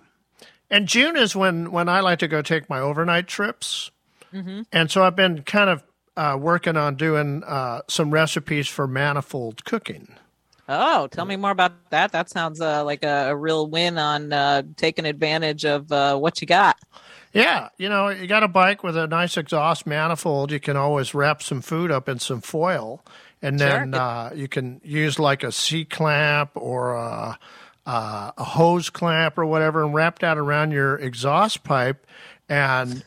And 0.72 0.88
June 0.88 1.16
is 1.16 1.36
when, 1.36 1.70
when 1.70 1.88
I 1.88 2.00
like 2.00 2.18
to 2.20 2.28
go 2.28 2.40
take 2.42 2.68
my 2.70 2.80
overnight 2.80 3.28
trips. 3.28 3.90
Mm-hmm. 4.32 4.62
And 4.72 4.90
so 4.90 5.04
I've 5.04 5.14
been 5.14 5.42
kind 5.42 5.68
of 5.68 5.84
uh, 6.16 6.38
working 6.40 6.78
on 6.78 6.96
doing 6.96 7.44
uh, 7.44 7.82
some 7.88 8.10
recipes 8.10 8.68
for 8.68 8.86
manifold 8.86 9.64
cooking. 9.66 10.16
Oh, 10.68 11.08
tell 11.08 11.26
me 11.26 11.36
more 11.36 11.50
about 11.50 11.90
that. 11.90 12.12
That 12.12 12.30
sounds 12.30 12.60
uh, 12.60 12.84
like 12.84 13.04
a, 13.04 13.30
a 13.30 13.36
real 13.36 13.66
win 13.66 13.98
on 13.98 14.32
uh, 14.32 14.62
taking 14.76 15.04
advantage 15.04 15.66
of 15.66 15.92
uh, 15.92 16.16
what 16.16 16.40
you 16.40 16.46
got. 16.46 16.78
Yeah, 17.34 17.68
you 17.76 17.88
know, 17.88 18.08
you 18.08 18.26
got 18.26 18.42
a 18.42 18.48
bike 18.48 18.82
with 18.82 18.96
a 18.96 19.06
nice 19.06 19.36
exhaust 19.36 19.86
manifold. 19.86 20.52
You 20.52 20.60
can 20.60 20.76
always 20.76 21.14
wrap 21.14 21.42
some 21.42 21.60
food 21.60 21.90
up 21.90 22.08
in 22.08 22.18
some 22.18 22.40
foil, 22.40 23.02
and 23.42 23.58
then 23.58 23.92
Sure. 23.92 24.00
uh, 24.00 24.30
you 24.34 24.48
can 24.48 24.80
use 24.84 25.18
like 25.18 25.42
a 25.42 25.52
C 25.52 25.84
clamp 25.84 26.50
or 26.54 26.94
a, 26.94 27.38
uh, 27.86 28.32
a 28.36 28.44
hose 28.44 28.90
clamp 28.90 29.38
or 29.38 29.46
whatever, 29.46 29.84
and 29.84 29.94
wrap 29.94 30.18
that 30.20 30.38
around 30.38 30.72
your 30.72 30.96
exhaust 30.96 31.64
pipe. 31.64 32.06
And 32.48 33.04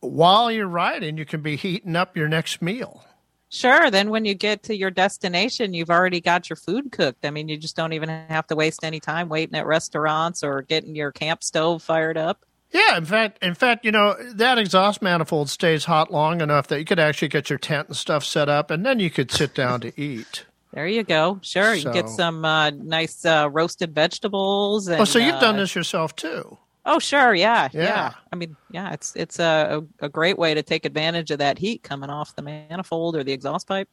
while 0.00 0.50
you're 0.50 0.68
riding, 0.68 1.16
you 1.18 1.24
can 1.24 1.40
be 1.40 1.56
heating 1.56 1.96
up 1.96 2.16
your 2.16 2.28
next 2.28 2.62
meal. 2.62 3.04
Sure. 3.48 3.90
Then 3.90 4.10
when 4.10 4.24
you 4.24 4.34
get 4.34 4.64
to 4.64 4.76
your 4.76 4.90
destination, 4.90 5.72
you've 5.72 5.90
already 5.90 6.20
got 6.20 6.50
your 6.50 6.56
food 6.56 6.90
cooked. 6.90 7.24
I 7.24 7.30
mean, 7.30 7.48
you 7.48 7.56
just 7.56 7.76
don't 7.76 7.92
even 7.92 8.08
have 8.08 8.46
to 8.48 8.56
waste 8.56 8.82
any 8.82 9.00
time 9.00 9.28
waiting 9.28 9.54
at 9.54 9.66
restaurants 9.66 10.42
or 10.42 10.62
getting 10.62 10.96
your 10.96 11.12
camp 11.12 11.44
stove 11.44 11.82
fired 11.82 12.16
up. 12.16 12.44
Yeah, 12.72 12.96
in 12.96 13.04
fact, 13.04 13.42
in 13.42 13.54
fact, 13.54 13.84
you 13.84 13.92
know 13.92 14.16
that 14.34 14.58
exhaust 14.58 15.00
manifold 15.00 15.48
stays 15.48 15.84
hot 15.84 16.12
long 16.12 16.40
enough 16.40 16.66
that 16.66 16.80
you 16.80 16.84
could 16.84 16.98
actually 16.98 17.28
get 17.28 17.48
your 17.48 17.58
tent 17.58 17.88
and 17.88 17.96
stuff 17.96 18.24
set 18.24 18.48
up, 18.48 18.70
and 18.70 18.84
then 18.84 18.98
you 18.98 19.08
could 19.08 19.30
sit 19.30 19.54
down 19.54 19.80
to 19.82 19.98
eat. 20.00 20.44
There 20.76 20.86
you 20.86 21.04
go. 21.04 21.38
Sure, 21.40 21.72
you 21.72 21.90
get 21.90 22.06
some 22.10 22.44
uh, 22.44 22.68
nice 22.68 23.24
uh, 23.24 23.48
roasted 23.50 23.94
vegetables. 23.94 24.88
And, 24.88 25.00
oh, 25.00 25.06
so 25.06 25.18
you've 25.18 25.40
done 25.40 25.54
uh, 25.54 25.60
this 25.60 25.74
yourself 25.74 26.14
too? 26.14 26.58
Oh, 26.84 26.98
sure. 26.98 27.34
Yeah, 27.34 27.70
yeah. 27.72 27.82
Yeah. 27.82 28.12
I 28.30 28.36
mean, 28.36 28.56
yeah, 28.70 28.92
it's 28.92 29.16
it's 29.16 29.38
a, 29.38 29.82
a 30.00 30.10
great 30.10 30.38
way 30.38 30.52
to 30.52 30.62
take 30.62 30.84
advantage 30.84 31.30
of 31.30 31.38
that 31.38 31.56
heat 31.56 31.82
coming 31.82 32.10
off 32.10 32.36
the 32.36 32.42
manifold 32.42 33.16
or 33.16 33.24
the 33.24 33.32
exhaust 33.32 33.66
pipe. 33.66 33.88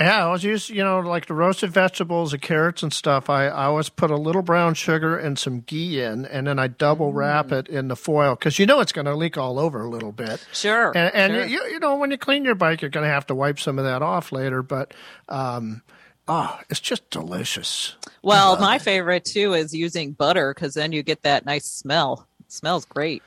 Yeah, 0.00 0.26
I 0.26 0.30
was 0.32 0.42
used, 0.42 0.70
you 0.70 0.82
know, 0.82 0.98
like 0.98 1.26
the 1.26 1.34
roasted 1.34 1.70
vegetables, 1.70 2.32
the 2.32 2.38
carrots 2.38 2.82
and 2.82 2.92
stuff. 2.92 3.30
I, 3.30 3.46
I 3.46 3.66
always 3.66 3.88
put 3.88 4.10
a 4.10 4.16
little 4.16 4.42
brown 4.42 4.74
sugar 4.74 5.16
and 5.16 5.38
some 5.38 5.60
ghee 5.60 6.02
in, 6.02 6.26
and 6.26 6.48
then 6.48 6.58
I 6.58 6.66
double 6.66 7.12
wrap 7.12 7.52
it 7.52 7.68
in 7.68 7.86
the 7.86 7.96
foil 7.96 8.34
because 8.34 8.58
you 8.58 8.66
know 8.66 8.80
it's 8.80 8.92
going 8.92 9.06
to 9.06 9.14
leak 9.14 9.38
all 9.38 9.60
over 9.60 9.80
a 9.80 9.88
little 9.88 10.10
bit. 10.10 10.44
Sure. 10.52 10.88
And, 10.96 11.14
and 11.14 11.32
sure. 11.32 11.46
you, 11.46 11.62
you 11.70 11.78
know, 11.78 11.94
when 11.94 12.10
you 12.10 12.18
clean 12.18 12.44
your 12.44 12.56
bike, 12.56 12.82
you're 12.82 12.90
going 12.90 13.06
to 13.06 13.12
have 13.12 13.28
to 13.28 13.36
wipe 13.36 13.60
some 13.60 13.78
of 13.78 13.84
that 13.84 14.02
off 14.02 14.32
later. 14.32 14.64
But, 14.64 14.94
um, 15.28 15.82
oh, 16.28 16.60
it's 16.70 16.80
just 16.80 17.08
delicious. 17.10 17.96
well, 18.22 18.58
my 18.58 18.78
favorite 18.78 19.24
too 19.24 19.52
is 19.54 19.74
using 19.74 20.12
butter 20.12 20.54
because 20.54 20.74
then 20.74 20.92
you 20.92 21.02
get 21.02 21.22
that 21.22 21.44
nice 21.44 21.66
smell. 21.66 22.26
It 22.40 22.52
smells 22.52 22.84
great. 22.84 23.22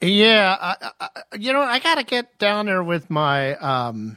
Yeah, 0.00 0.56
I, 0.58 0.90
I, 1.00 1.08
you 1.36 1.52
know, 1.52 1.60
I 1.60 1.78
got 1.78 1.96
to 1.96 2.04
get 2.04 2.38
down 2.38 2.66
there 2.66 2.82
with 2.82 3.10
my, 3.10 3.54
um, 3.56 4.16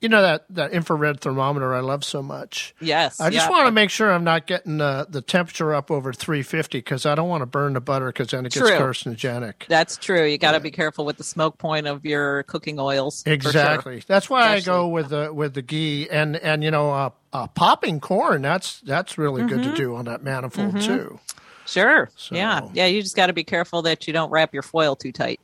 you 0.00 0.08
know, 0.08 0.22
that, 0.22 0.44
that 0.50 0.70
infrared 0.70 1.20
thermometer 1.20 1.74
I 1.74 1.80
love 1.80 2.04
so 2.04 2.22
much. 2.22 2.72
Yes. 2.80 3.18
I 3.18 3.30
just 3.30 3.46
yeah. 3.46 3.50
want 3.50 3.66
to 3.66 3.72
make 3.72 3.90
sure 3.90 4.12
I'm 4.12 4.22
not 4.22 4.46
getting 4.46 4.78
the, 4.78 5.08
the 5.10 5.20
temperature 5.20 5.74
up 5.74 5.90
over 5.90 6.12
350 6.12 6.78
because 6.78 7.04
I 7.04 7.16
don't 7.16 7.28
want 7.28 7.42
to 7.42 7.46
burn 7.46 7.72
the 7.72 7.80
butter 7.80 8.06
because 8.06 8.28
then 8.28 8.46
it 8.46 8.52
gets 8.52 8.68
True. 8.68 8.78
carcinogenic. 8.78 9.66
That's 9.66 9.96
true. 9.96 10.24
You 10.24 10.38
got 10.38 10.52
to 10.52 10.60
be 10.60 10.70
careful 10.70 11.04
with 11.04 11.16
the 11.16 11.24
smoke 11.24 11.58
point 11.58 11.88
of 11.88 12.04
your 12.04 12.44
cooking 12.44 12.78
oils. 12.78 13.24
for 13.24 13.30
sure. 13.30 13.34
Exactly. 13.34 14.04
That's 14.06 14.30
why 14.30 14.52
I 14.52 14.60
go 14.60 14.86
with 14.86 15.08
the 15.08 15.32
with 15.34 15.54
the 15.54 15.62
ghee 15.62 16.08
and 16.08 16.36
and 16.36 16.62
you 16.62 16.70
know 16.70 16.92
uh, 16.92 17.10
uh, 17.32 17.46
popping 17.48 18.00
corn. 18.00 18.42
That's 18.42 18.80
that's 18.80 19.18
really 19.18 19.42
good 19.44 19.62
to 19.62 19.70
Mhm. 19.70 19.76
do 19.76 19.94
on 19.96 20.04
that 20.06 20.22
manifold 20.22 20.74
Mhm. 20.74 20.84
too. 20.84 21.20
Sure. 21.66 22.08
Yeah. 22.30 22.62
Yeah. 22.72 22.86
You 22.86 23.02
just 23.02 23.14
got 23.16 23.26
to 23.26 23.32
be 23.34 23.44
careful 23.44 23.82
that 23.82 24.06
you 24.06 24.12
don't 24.12 24.30
wrap 24.30 24.54
your 24.54 24.62
foil 24.62 24.96
too 24.96 25.12
tight. 25.12 25.38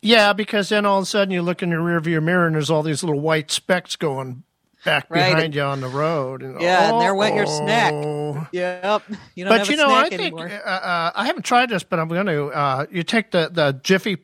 Yeah, 0.00 0.32
because 0.32 0.68
then 0.68 0.86
all 0.86 0.98
of 0.98 1.02
a 1.02 1.06
sudden 1.06 1.32
you 1.32 1.42
look 1.42 1.62
in 1.62 1.70
your 1.70 1.80
rearview 1.80 2.22
mirror 2.22 2.46
and 2.46 2.54
there's 2.54 2.70
all 2.70 2.82
these 2.82 3.02
little 3.02 3.20
white 3.20 3.50
specks 3.50 3.96
going 3.96 4.44
back 4.84 5.06
Right. 5.10 5.34
behind 5.34 5.54
you 5.56 5.62
on 5.62 5.80
the 5.80 5.88
road. 5.88 6.42
And, 6.42 6.60
Yeah, 6.60 6.92
and 6.92 7.00
there 7.00 7.14
went 7.14 7.34
your 7.34 7.46
snack. 7.46 7.92
oh. 7.94 8.46
Yep. 8.52 9.02
You 9.34 9.44
don't 9.44 9.52
but 9.52 9.58
have 9.60 9.68
you 9.68 9.74
a 9.74 9.76
know, 9.78 9.92
I 9.94 10.08
think 10.08 10.38
uh, 10.38 10.44
uh, 10.44 11.10
I 11.16 11.26
haven't 11.26 11.42
tried 11.42 11.70
this, 11.70 11.82
but 11.82 11.98
I'm 11.98 12.08
going 12.08 12.26
to. 12.26 12.46
Uh, 12.48 12.86
you 12.90 13.02
take 13.02 13.32
the 13.32 13.50
the 13.52 13.72
Jiffy. 13.82 14.18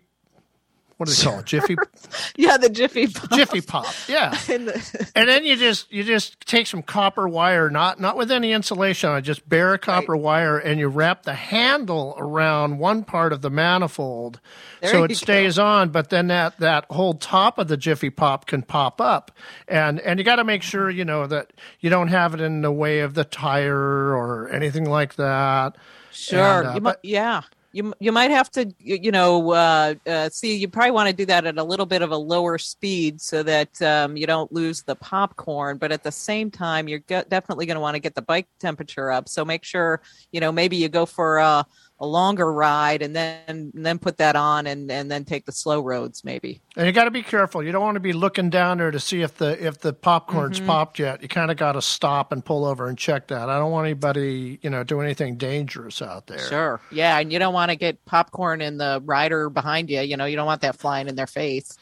What 0.96 1.08
do 1.08 1.14
they 1.14 1.22
call 1.22 1.40
it? 1.40 1.46
Jiffy 1.46 1.76
yeah, 2.36 2.56
the 2.56 2.68
Jiffy 2.68 3.08
Pop. 3.08 3.30
Jiffy 3.32 3.60
Pop. 3.60 3.86
Yeah. 4.08 4.36
And 4.48 4.68
the- 4.68 5.10
and 5.16 5.28
then 5.28 5.44
you 5.44 5.56
just 5.56 5.92
you 5.92 6.04
just 6.04 6.40
take 6.46 6.66
some 6.66 6.82
copper 6.82 7.28
wire, 7.28 7.68
not 7.70 7.98
not 8.00 8.16
with 8.16 8.30
any 8.30 8.52
insulation 8.52 9.10
on 9.10 9.22
just 9.24 9.48
bare 9.48 9.76
copper 9.78 10.16
wire, 10.16 10.58
and 10.58 10.78
you 10.78 10.88
wrap 10.88 11.24
the 11.24 11.34
handle 11.34 12.14
around 12.18 12.78
one 12.78 13.02
part 13.04 13.32
of 13.32 13.42
the 13.42 13.50
manifold, 13.50 14.40
There 14.80 14.90
so 14.92 15.04
it 15.04 15.16
stays 15.16 15.58
on. 15.58 15.88
But 15.90 16.10
then 16.10 16.28
that 16.28 16.58
that 16.58 16.86
whole 16.90 17.14
top 17.14 17.58
of 17.58 17.68
the 17.68 17.76
Jiffy 17.76 18.10
Pop 18.10 18.46
can 18.46 18.62
pop 18.62 19.00
up, 19.00 19.32
and 19.66 19.98
and 20.00 20.18
you 20.20 20.24
got 20.24 20.36
to 20.36 20.44
make 20.44 20.62
sure 20.62 20.88
you 20.90 21.04
know 21.04 21.26
that 21.26 21.52
you 21.80 21.90
don't 21.90 22.08
have 22.08 22.34
it 22.34 22.40
in 22.40 22.62
the 22.62 22.72
way 22.72 23.00
of 23.00 23.14
the 23.14 23.24
tire 23.24 24.14
or 24.14 24.48
anything 24.50 24.84
like 24.88 25.14
that. 25.16 25.76
Sure. 26.12 26.60
And, 26.60 26.66
uh, 26.68 26.80
but- 26.80 27.00
yeah. 27.02 27.42
You, 27.74 27.92
you 27.98 28.12
might 28.12 28.30
have 28.30 28.50
to, 28.52 28.72
you 28.78 29.10
know, 29.10 29.50
uh, 29.50 29.94
uh, 30.06 30.28
see, 30.28 30.54
you 30.54 30.68
probably 30.68 30.92
want 30.92 31.08
to 31.08 31.12
do 31.12 31.26
that 31.26 31.44
at 31.44 31.58
a 31.58 31.64
little 31.64 31.86
bit 31.86 32.02
of 32.02 32.12
a 32.12 32.16
lower 32.16 32.56
speed 32.56 33.20
so 33.20 33.42
that 33.42 33.82
um, 33.82 34.16
you 34.16 34.28
don't 34.28 34.52
lose 34.52 34.84
the 34.84 34.94
popcorn. 34.94 35.78
But 35.78 35.90
at 35.90 36.04
the 36.04 36.12
same 36.12 36.52
time, 36.52 36.86
you're 36.86 37.00
definitely 37.00 37.66
going 37.66 37.74
to 37.74 37.80
want 37.80 37.96
to 37.96 38.00
get 38.00 38.14
the 38.14 38.22
bike 38.22 38.46
temperature 38.60 39.10
up. 39.10 39.28
So 39.28 39.44
make 39.44 39.64
sure, 39.64 40.02
you 40.30 40.38
know, 40.38 40.52
maybe 40.52 40.76
you 40.76 40.88
go 40.88 41.04
for 41.04 41.38
a, 41.38 41.66
a 42.04 42.06
longer 42.06 42.52
ride 42.52 43.00
and 43.02 43.16
then 43.16 43.72
and 43.74 43.86
then 43.86 43.98
put 43.98 44.18
that 44.18 44.36
on 44.36 44.66
and 44.66 44.90
and 44.90 45.10
then 45.10 45.24
take 45.24 45.46
the 45.46 45.52
slow 45.52 45.80
roads 45.80 46.22
maybe. 46.22 46.60
And 46.76 46.86
you 46.86 46.92
got 46.92 47.04
to 47.04 47.10
be 47.10 47.22
careful. 47.22 47.62
You 47.62 47.72
don't 47.72 47.82
want 47.82 47.96
to 47.96 48.00
be 48.00 48.12
looking 48.12 48.50
down 48.50 48.78
there 48.78 48.90
to 48.90 49.00
see 49.00 49.22
if 49.22 49.36
the 49.36 49.64
if 49.66 49.78
the 49.80 49.92
popcorn's 49.92 50.60
Mhm. 50.60 50.66
popped 50.66 50.98
yet. 50.98 51.22
You 51.22 51.28
kind 51.28 51.50
of 51.50 51.56
got 51.56 51.72
to 51.72 51.82
stop 51.82 52.30
and 52.30 52.44
pull 52.44 52.64
over 52.66 52.86
and 52.86 52.98
check 52.98 53.28
that. 53.28 53.48
I 53.48 53.58
don't 53.58 53.70
want 53.72 53.86
anybody, 53.86 54.58
you 54.62 54.68
know, 54.70 54.84
do 54.84 55.00
anything 55.00 55.36
dangerous 55.36 56.02
out 56.02 56.26
there. 56.26 56.38
Sure. 56.38 56.80
Yeah, 56.92 57.18
and 57.18 57.32
you 57.32 57.38
don't 57.38 57.54
want 57.54 57.70
to 57.70 57.76
get 57.76 58.04
popcorn 58.04 58.60
in 58.60 58.76
the 58.76 59.00
rider 59.04 59.48
behind 59.48 59.88
you. 59.88 60.00
You 60.02 60.16
know, 60.16 60.26
you 60.26 60.36
don't 60.36 60.46
want 60.46 60.60
that 60.60 60.76
flying 60.76 61.08
in 61.08 61.16
their 61.16 61.26
face. 61.26 61.76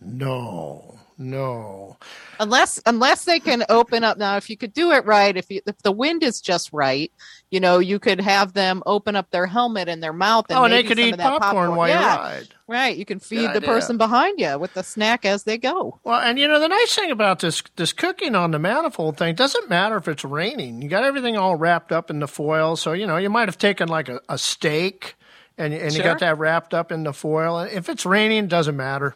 No, 0.00 0.98
no. 1.20 1.98
Unless 2.40 2.80
unless 2.86 3.26
they 3.26 3.38
can 3.38 3.62
open 3.68 4.02
up 4.02 4.16
now 4.16 4.38
if 4.38 4.48
you 4.48 4.56
could 4.56 4.72
do 4.72 4.90
it 4.92 5.04
right, 5.04 5.36
if 5.36 5.50
you, 5.50 5.60
if 5.66 5.78
the 5.82 5.92
wind 5.92 6.22
is 6.22 6.40
just 6.40 6.72
right, 6.72 7.12
you 7.50 7.60
know, 7.60 7.78
you 7.78 7.98
could 7.98 8.20
have 8.20 8.54
them 8.54 8.82
open 8.86 9.14
up 9.14 9.30
their 9.30 9.46
helmet 9.46 9.86
and 9.88 10.02
their 10.02 10.14
mouth 10.14 10.46
and 10.48 10.58
Oh, 10.58 10.64
and 10.64 10.72
they 10.72 10.82
could 10.82 10.98
eat 10.98 11.16
that 11.18 11.40
popcorn 11.40 11.76
while 11.76 11.88
you 11.88 11.94
ride. 11.94 12.48
Right. 12.66 12.96
You 12.96 13.04
can 13.04 13.20
feed 13.20 13.40
Good 13.40 13.50
the 13.50 13.56
idea. 13.58 13.68
person 13.68 13.98
behind 13.98 14.40
you 14.40 14.58
with 14.58 14.72
the 14.72 14.82
snack 14.82 15.26
as 15.26 15.42
they 15.44 15.58
go. 15.58 16.00
Well, 16.04 16.20
and 16.20 16.38
you 16.38 16.48
know 16.48 16.58
the 16.58 16.68
nice 16.68 16.94
thing 16.94 17.10
about 17.10 17.40
this 17.40 17.62
this 17.76 17.92
cooking 17.92 18.34
on 18.34 18.52
the 18.52 18.58
manifold 18.58 19.18
thing 19.18 19.34
doesn't 19.34 19.68
matter 19.68 19.96
if 19.98 20.08
it's 20.08 20.24
raining. 20.24 20.80
You 20.80 20.88
got 20.88 21.04
everything 21.04 21.36
all 21.36 21.56
wrapped 21.56 21.92
up 21.92 22.08
in 22.10 22.20
the 22.20 22.28
foil, 22.28 22.76
so 22.76 22.92
you 22.92 23.06
know 23.06 23.18
you 23.18 23.28
might 23.28 23.48
have 23.48 23.58
taken 23.58 23.88
like 23.88 24.08
a, 24.08 24.20
a 24.30 24.38
steak 24.38 25.16
and 25.58 25.74
and 25.74 25.92
you 25.92 26.02
got 26.02 26.20
that 26.20 26.38
wrapped 26.38 26.72
up 26.72 26.90
in 26.90 27.02
the 27.02 27.12
foil. 27.12 27.58
And 27.58 27.70
if 27.72 27.90
it's 27.90 28.06
raining, 28.06 28.44
it 28.44 28.48
doesn't 28.48 28.76
matter. 28.76 29.14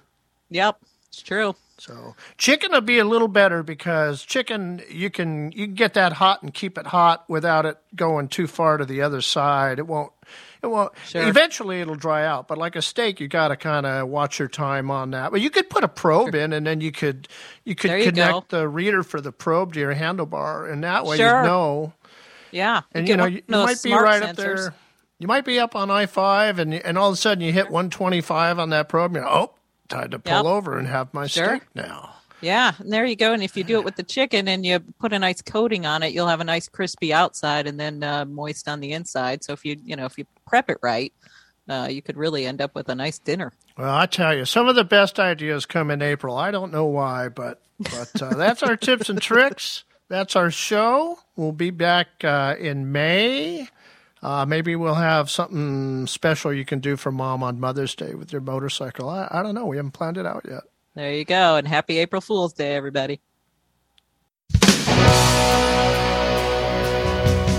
Yep, 0.51 0.79
it's 1.09 1.23
true. 1.23 1.55
So 1.79 2.15
chicken 2.39 2.71
will 2.73 2.81
be 2.81 2.99
a 2.99 3.05
little 3.05 3.29
better 3.29 3.63
because 3.63 4.23
chicken 4.23 4.83
you 4.89 5.11
can 5.11 5.53
you 5.53 5.67
can 5.67 5.75
get 5.75 5.95
that 5.95 6.15
hot 6.15 6.43
and 6.43 6.55
keep 6.55 6.79
it 6.79 6.87
hot 6.87 7.29
without 7.29 7.67
it 7.67 7.79
going 7.97 8.29
too 8.29 8.47
far 8.47 8.77
to 8.77 8.85
the 8.85 9.03
other 9.03 9.21
side. 9.21 9.79
It 9.79 9.87
won't. 9.87 10.13
It 10.63 10.69
won't. 10.69 10.93
Sure. 11.07 11.29
Eventually, 11.29 11.81
it'll 11.81 11.95
dry 11.97 12.25
out. 12.25 12.49
But 12.49 12.59
like 12.59 12.75
a 12.77 12.81
steak, 12.81 13.21
you 13.21 13.29
got 13.29 13.49
to 13.49 13.57
kind 13.57 13.85
of 13.85 14.09
watch 14.09 14.39
your 14.39 14.49
time 14.49 14.91
on 14.91 15.11
that. 15.11 15.31
But 15.31 15.41
you 15.41 15.51
could 15.51 15.69
put 15.69 15.85
a 15.85 15.89
probe 15.89 16.35
in, 16.35 16.53
and 16.53 16.67
then 16.67 16.81
you 16.81 16.93
could 16.93 17.29
you 17.65 17.75
could 17.75 17.91
you 17.91 18.05
connect 18.05 18.49
go. 18.51 18.61
the 18.61 18.69
reader 18.69 19.03
for 19.03 19.21
the 19.21 19.33
probe 19.33 19.75
to 19.75 19.81
your 19.81 19.95
handlebar, 19.95 20.73
and 20.73 20.85
that 20.85 21.05
way 21.05 21.17
Sure. 21.17 21.43
you 21.43 21.47
know. 21.47 21.93
Yeah. 22.51 22.83
And 22.93 23.07
get 23.07 23.13
you 23.13 23.17
know 23.17 23.27
you, 23.27 23.43
you 23.47 23.57
might 23.57 23.83
be 23.83 23.93
right 23.93 24.23
up 24.23 24.37
there. 24.37 24.75
You 25.19 25.27
might 25.27 25.45
be 25.45 25.59
up 25.59 25.77
on 25.77 25.91
I 25.91 26.07
five, 26.07 26.59
and 26.59 26.73
and 26.73 26.97
all 26.97 27.09
of 27.09 27.15
a 27.15 27.17
sudden 27.17 27.43
you 27.43 27.53
hit 27.53 27.69
one 27.71 27.91
twenty 27.91 28.21
five 28.21 28.59
on 28.59 28.71
that 28.71 28.89
probe. 28.89 29.15
You're, 29.15 29.29
oh, 29.29 29.53
time 29.89 30.11
to 30.11 30.19
pull 30.19 30.33
Yep. 30.33 30.45
over 30.45 30.79
and 30.79 30.87
have 30.89 31.13
my 31.15 31.27
Sure. 31.27 31.57
steak 31.57 31.63
now. 31.75 32.15
Yeah, 32.41 32.73
and 32.79 32.93
there 32.93 33.07
you 33.07 33.17
go. 33.17 33.33
And 33.33 33.43
if 33.43 33.57
you 33.57 33.65
do 33.65 33.79
it 33.79 33.85
with 33.85 33.97
the 33.97 34.03
chicken 34.03 34.49
and 34.49 34.67
you 34.67 34.79
put 35.01 35.13
a 35.15 35.19
nice 35.19 35.41
coating 35.41 35.87
on 35.87 36.03
it, 36.03 36.13
you'll 36.13 36.27
have 36.29 36.41
a 36.41 36.45
nice 36.45 36.69
crispy 36.69 37.13
outside 37.13 37.67
and 37.67 37.81
then 37.81 38.03
uh, 38.03 38.25
moist 38.27 38.69
on 38.69 38.81
the 38.81 38.93
inside. 38.93 39.43
So 39.43 39.53
if 39.55 39.65
you 39.65 39.77
you 39.83 39.97
know 39.97 40.05
if 40.05 40.19
you 40.19 40.27
prep 40.47 40.69
it 40.69 40.79
right, 40.83 41.13
uh, 41.71 41.89
you 41.91 42.03
could 42.03 42.17
really 42.19 42.45
end 42.45 42.61
up 42.61 42.75
with 42.75 42.89
a 42.91 42.95
nice 42.95 43.19
dinner. 43.19 43.53
Well, 43.79 43.95
I 43.95 44.05
tell 44.07 44.35
you, 44.37 44.45
some 44.45 44.69
of 44.69 44.75
the 44.77 44.85
best 44.85 45.19
ideas 45.19 45.65
come 45.65 45.91
in 45.91 46.03
April. 46.03 46.37
I 46.37 46.51
don't 46.51 46.73
know 46.73 46.85
why, 46.85 47.29
but 47.29 47.63
but 47.79 48.21
uh, 48.21 48.35
that's 48.35 48.63
our 48.63 48.77
tips 48.77 49.09
and 49.09 49.21
tricks. 49.23 49.85
That's 50.11 50.37
our 50.37 50.51
show. 50.51 51.21
We'll 51.37 51.53
be 51.53 51.71
back 51.71 52.09
uh, 52.23 52.57
in 52.59 52.93
May. 52.93 53.69
Uh, 54.25 54.47
maybe 54.47 54.75
we'll 54.75 54.95
have 54.95 55.29
something 55.29 56.07
special 56.07 56.51
you 56.51 56.65
can 56.65 56.79
do 56.79 56.97
for 56.97 57.13
mom 57.13 57.43
on 57.43 57.61
Mother's 57.61 57.95
Day 57.95 58.15
with 58.15 58.33
your 58.33 58.41
motorcycle. 58.41 59.11
I, 59.11 59.29
I 59.31 59.43
don't 59.43 59.55
know. 59.55 59.67
We 59.67 59.77
haven't 59.77 59.93
planned 59.93 60.17
it 60.17 60.25
out 60.25 60.47
yet. 60.49 60.63
There 60.95 61.13
you 61.13 61.27
go. 61.27 61.57
And 61.57 61.69
happy 61.69 61.99
April 61.99 62.23
Fool's 62.23 62.55
Day, 62.55 62.75
everybody. 62.75 63.21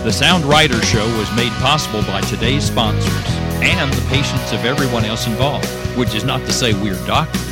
The 0.01 0.11
Sound 0.11 0.43
Rider 0.45 0.81
Show 0.81 1.05
was 1.19 1.31
made 1.35 1.51
possible 1.53 2.01
by 2.01 2.21
today's 2.21 2.65
sponsors 2.65 3.13
and 3.61 3.93
the 3.93 4.09
patience 4.09 4.51
of 4.51 4.65
everyone 4.65 5.05
else 5.05 5.27
involved, 5.27 5.67
which 5.95 6.15
is 6.15 6.23
not 6.23 6.39
to 6.47 6.51
say 6.51 6.73
we're 6.73 6.95
doctors. 7.05 7.43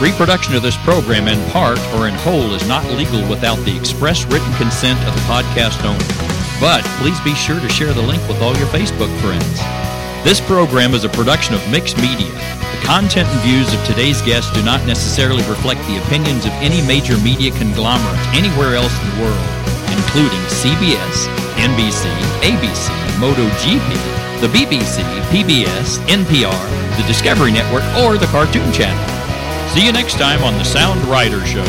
Reproduction 0.00 0.56
of 0.56 0.62
this 0.62 0.76
program 0.78 1.28
in 1.28 1.40
part 1.50 1.78
or 1.94 2.08
in 2.08 2.14
whole 2.14 2.52
is 2.54 2.66
not 2.66 2.84
legal 2.96 3.20
without 3.28 3.58
the 3.64 3.76
express 3.76 4.24
written 4.24 4.52
consent 4.54 4.98
of 5.06 5.14
the 5.14 5.20
podcast 5.20 5.84
owner. 5.84 6.39
But 6.60 6.84
please 7.00 7.18
be 7.24 7.34
sure 7.34 7.58
to 7.58 7.68
share 7.70 7.94
the 7.94 8.04
link 8.04 8.20
with 8.28 8.42
all 8.42 8.54
your 8.54 8.68
Facebook 8.68 9.08
friends. 9.24 9.56
This 10.22 10.44
program 10.44 10.92
is 10.92 11.04
a 11.04 11.08
production 11.08 11.54
of 11.54 11.70
Mixed 11.72 11.96
Media. 11.96 12.28
The 12.28 12.84
content 12.84 13.26
and 13.32 13.40
views 13.40 13.72
of 13.72 13.80
today's 13.88 14.20
guests 14.20 14.52
do 14.52 14.62
not 14.62 14.84
necessarily 14.86 15.42
reflect 15.48 15.80
the 15.88 15.96
opinions 16.04 16.44
of 16.44 16.52
any 16.60 16.84
major 16.84 17.16
media 17.24 17.50
conglomerate 17.56 18.20
anywhere 18.36 18.76
else 18.76 18.92
in 18.92 19.08
the 19.08 19.24
world, 19.24 19.48
including 19.88 20.36
CBS, 20.52 21.32
NBC, 21.56 22.04
ABC, 22.44 22.92
MotoGP, 23.16 23.88
the 24.44 24.52
BBC, 24.52 25.00
PBS, 25.32 25.96
NPR, 26.12 26.60
the 27.00 27.06
Discovery 27.08 27.52
Network, 27.52 27.84
or 28.04 28.18
the 28.18 28.28
Cartoon 28.28 28.70
Channel. 28.70 29.00
See 29.72 29.86
you 29.86 29.92
next 29.92 30.18
time 30.18 30.44
on 30.44 30.52
the 30.58 30.64
Sound 30.64 31.00
Rider 31.06 31.40
Show. 31.46 31.64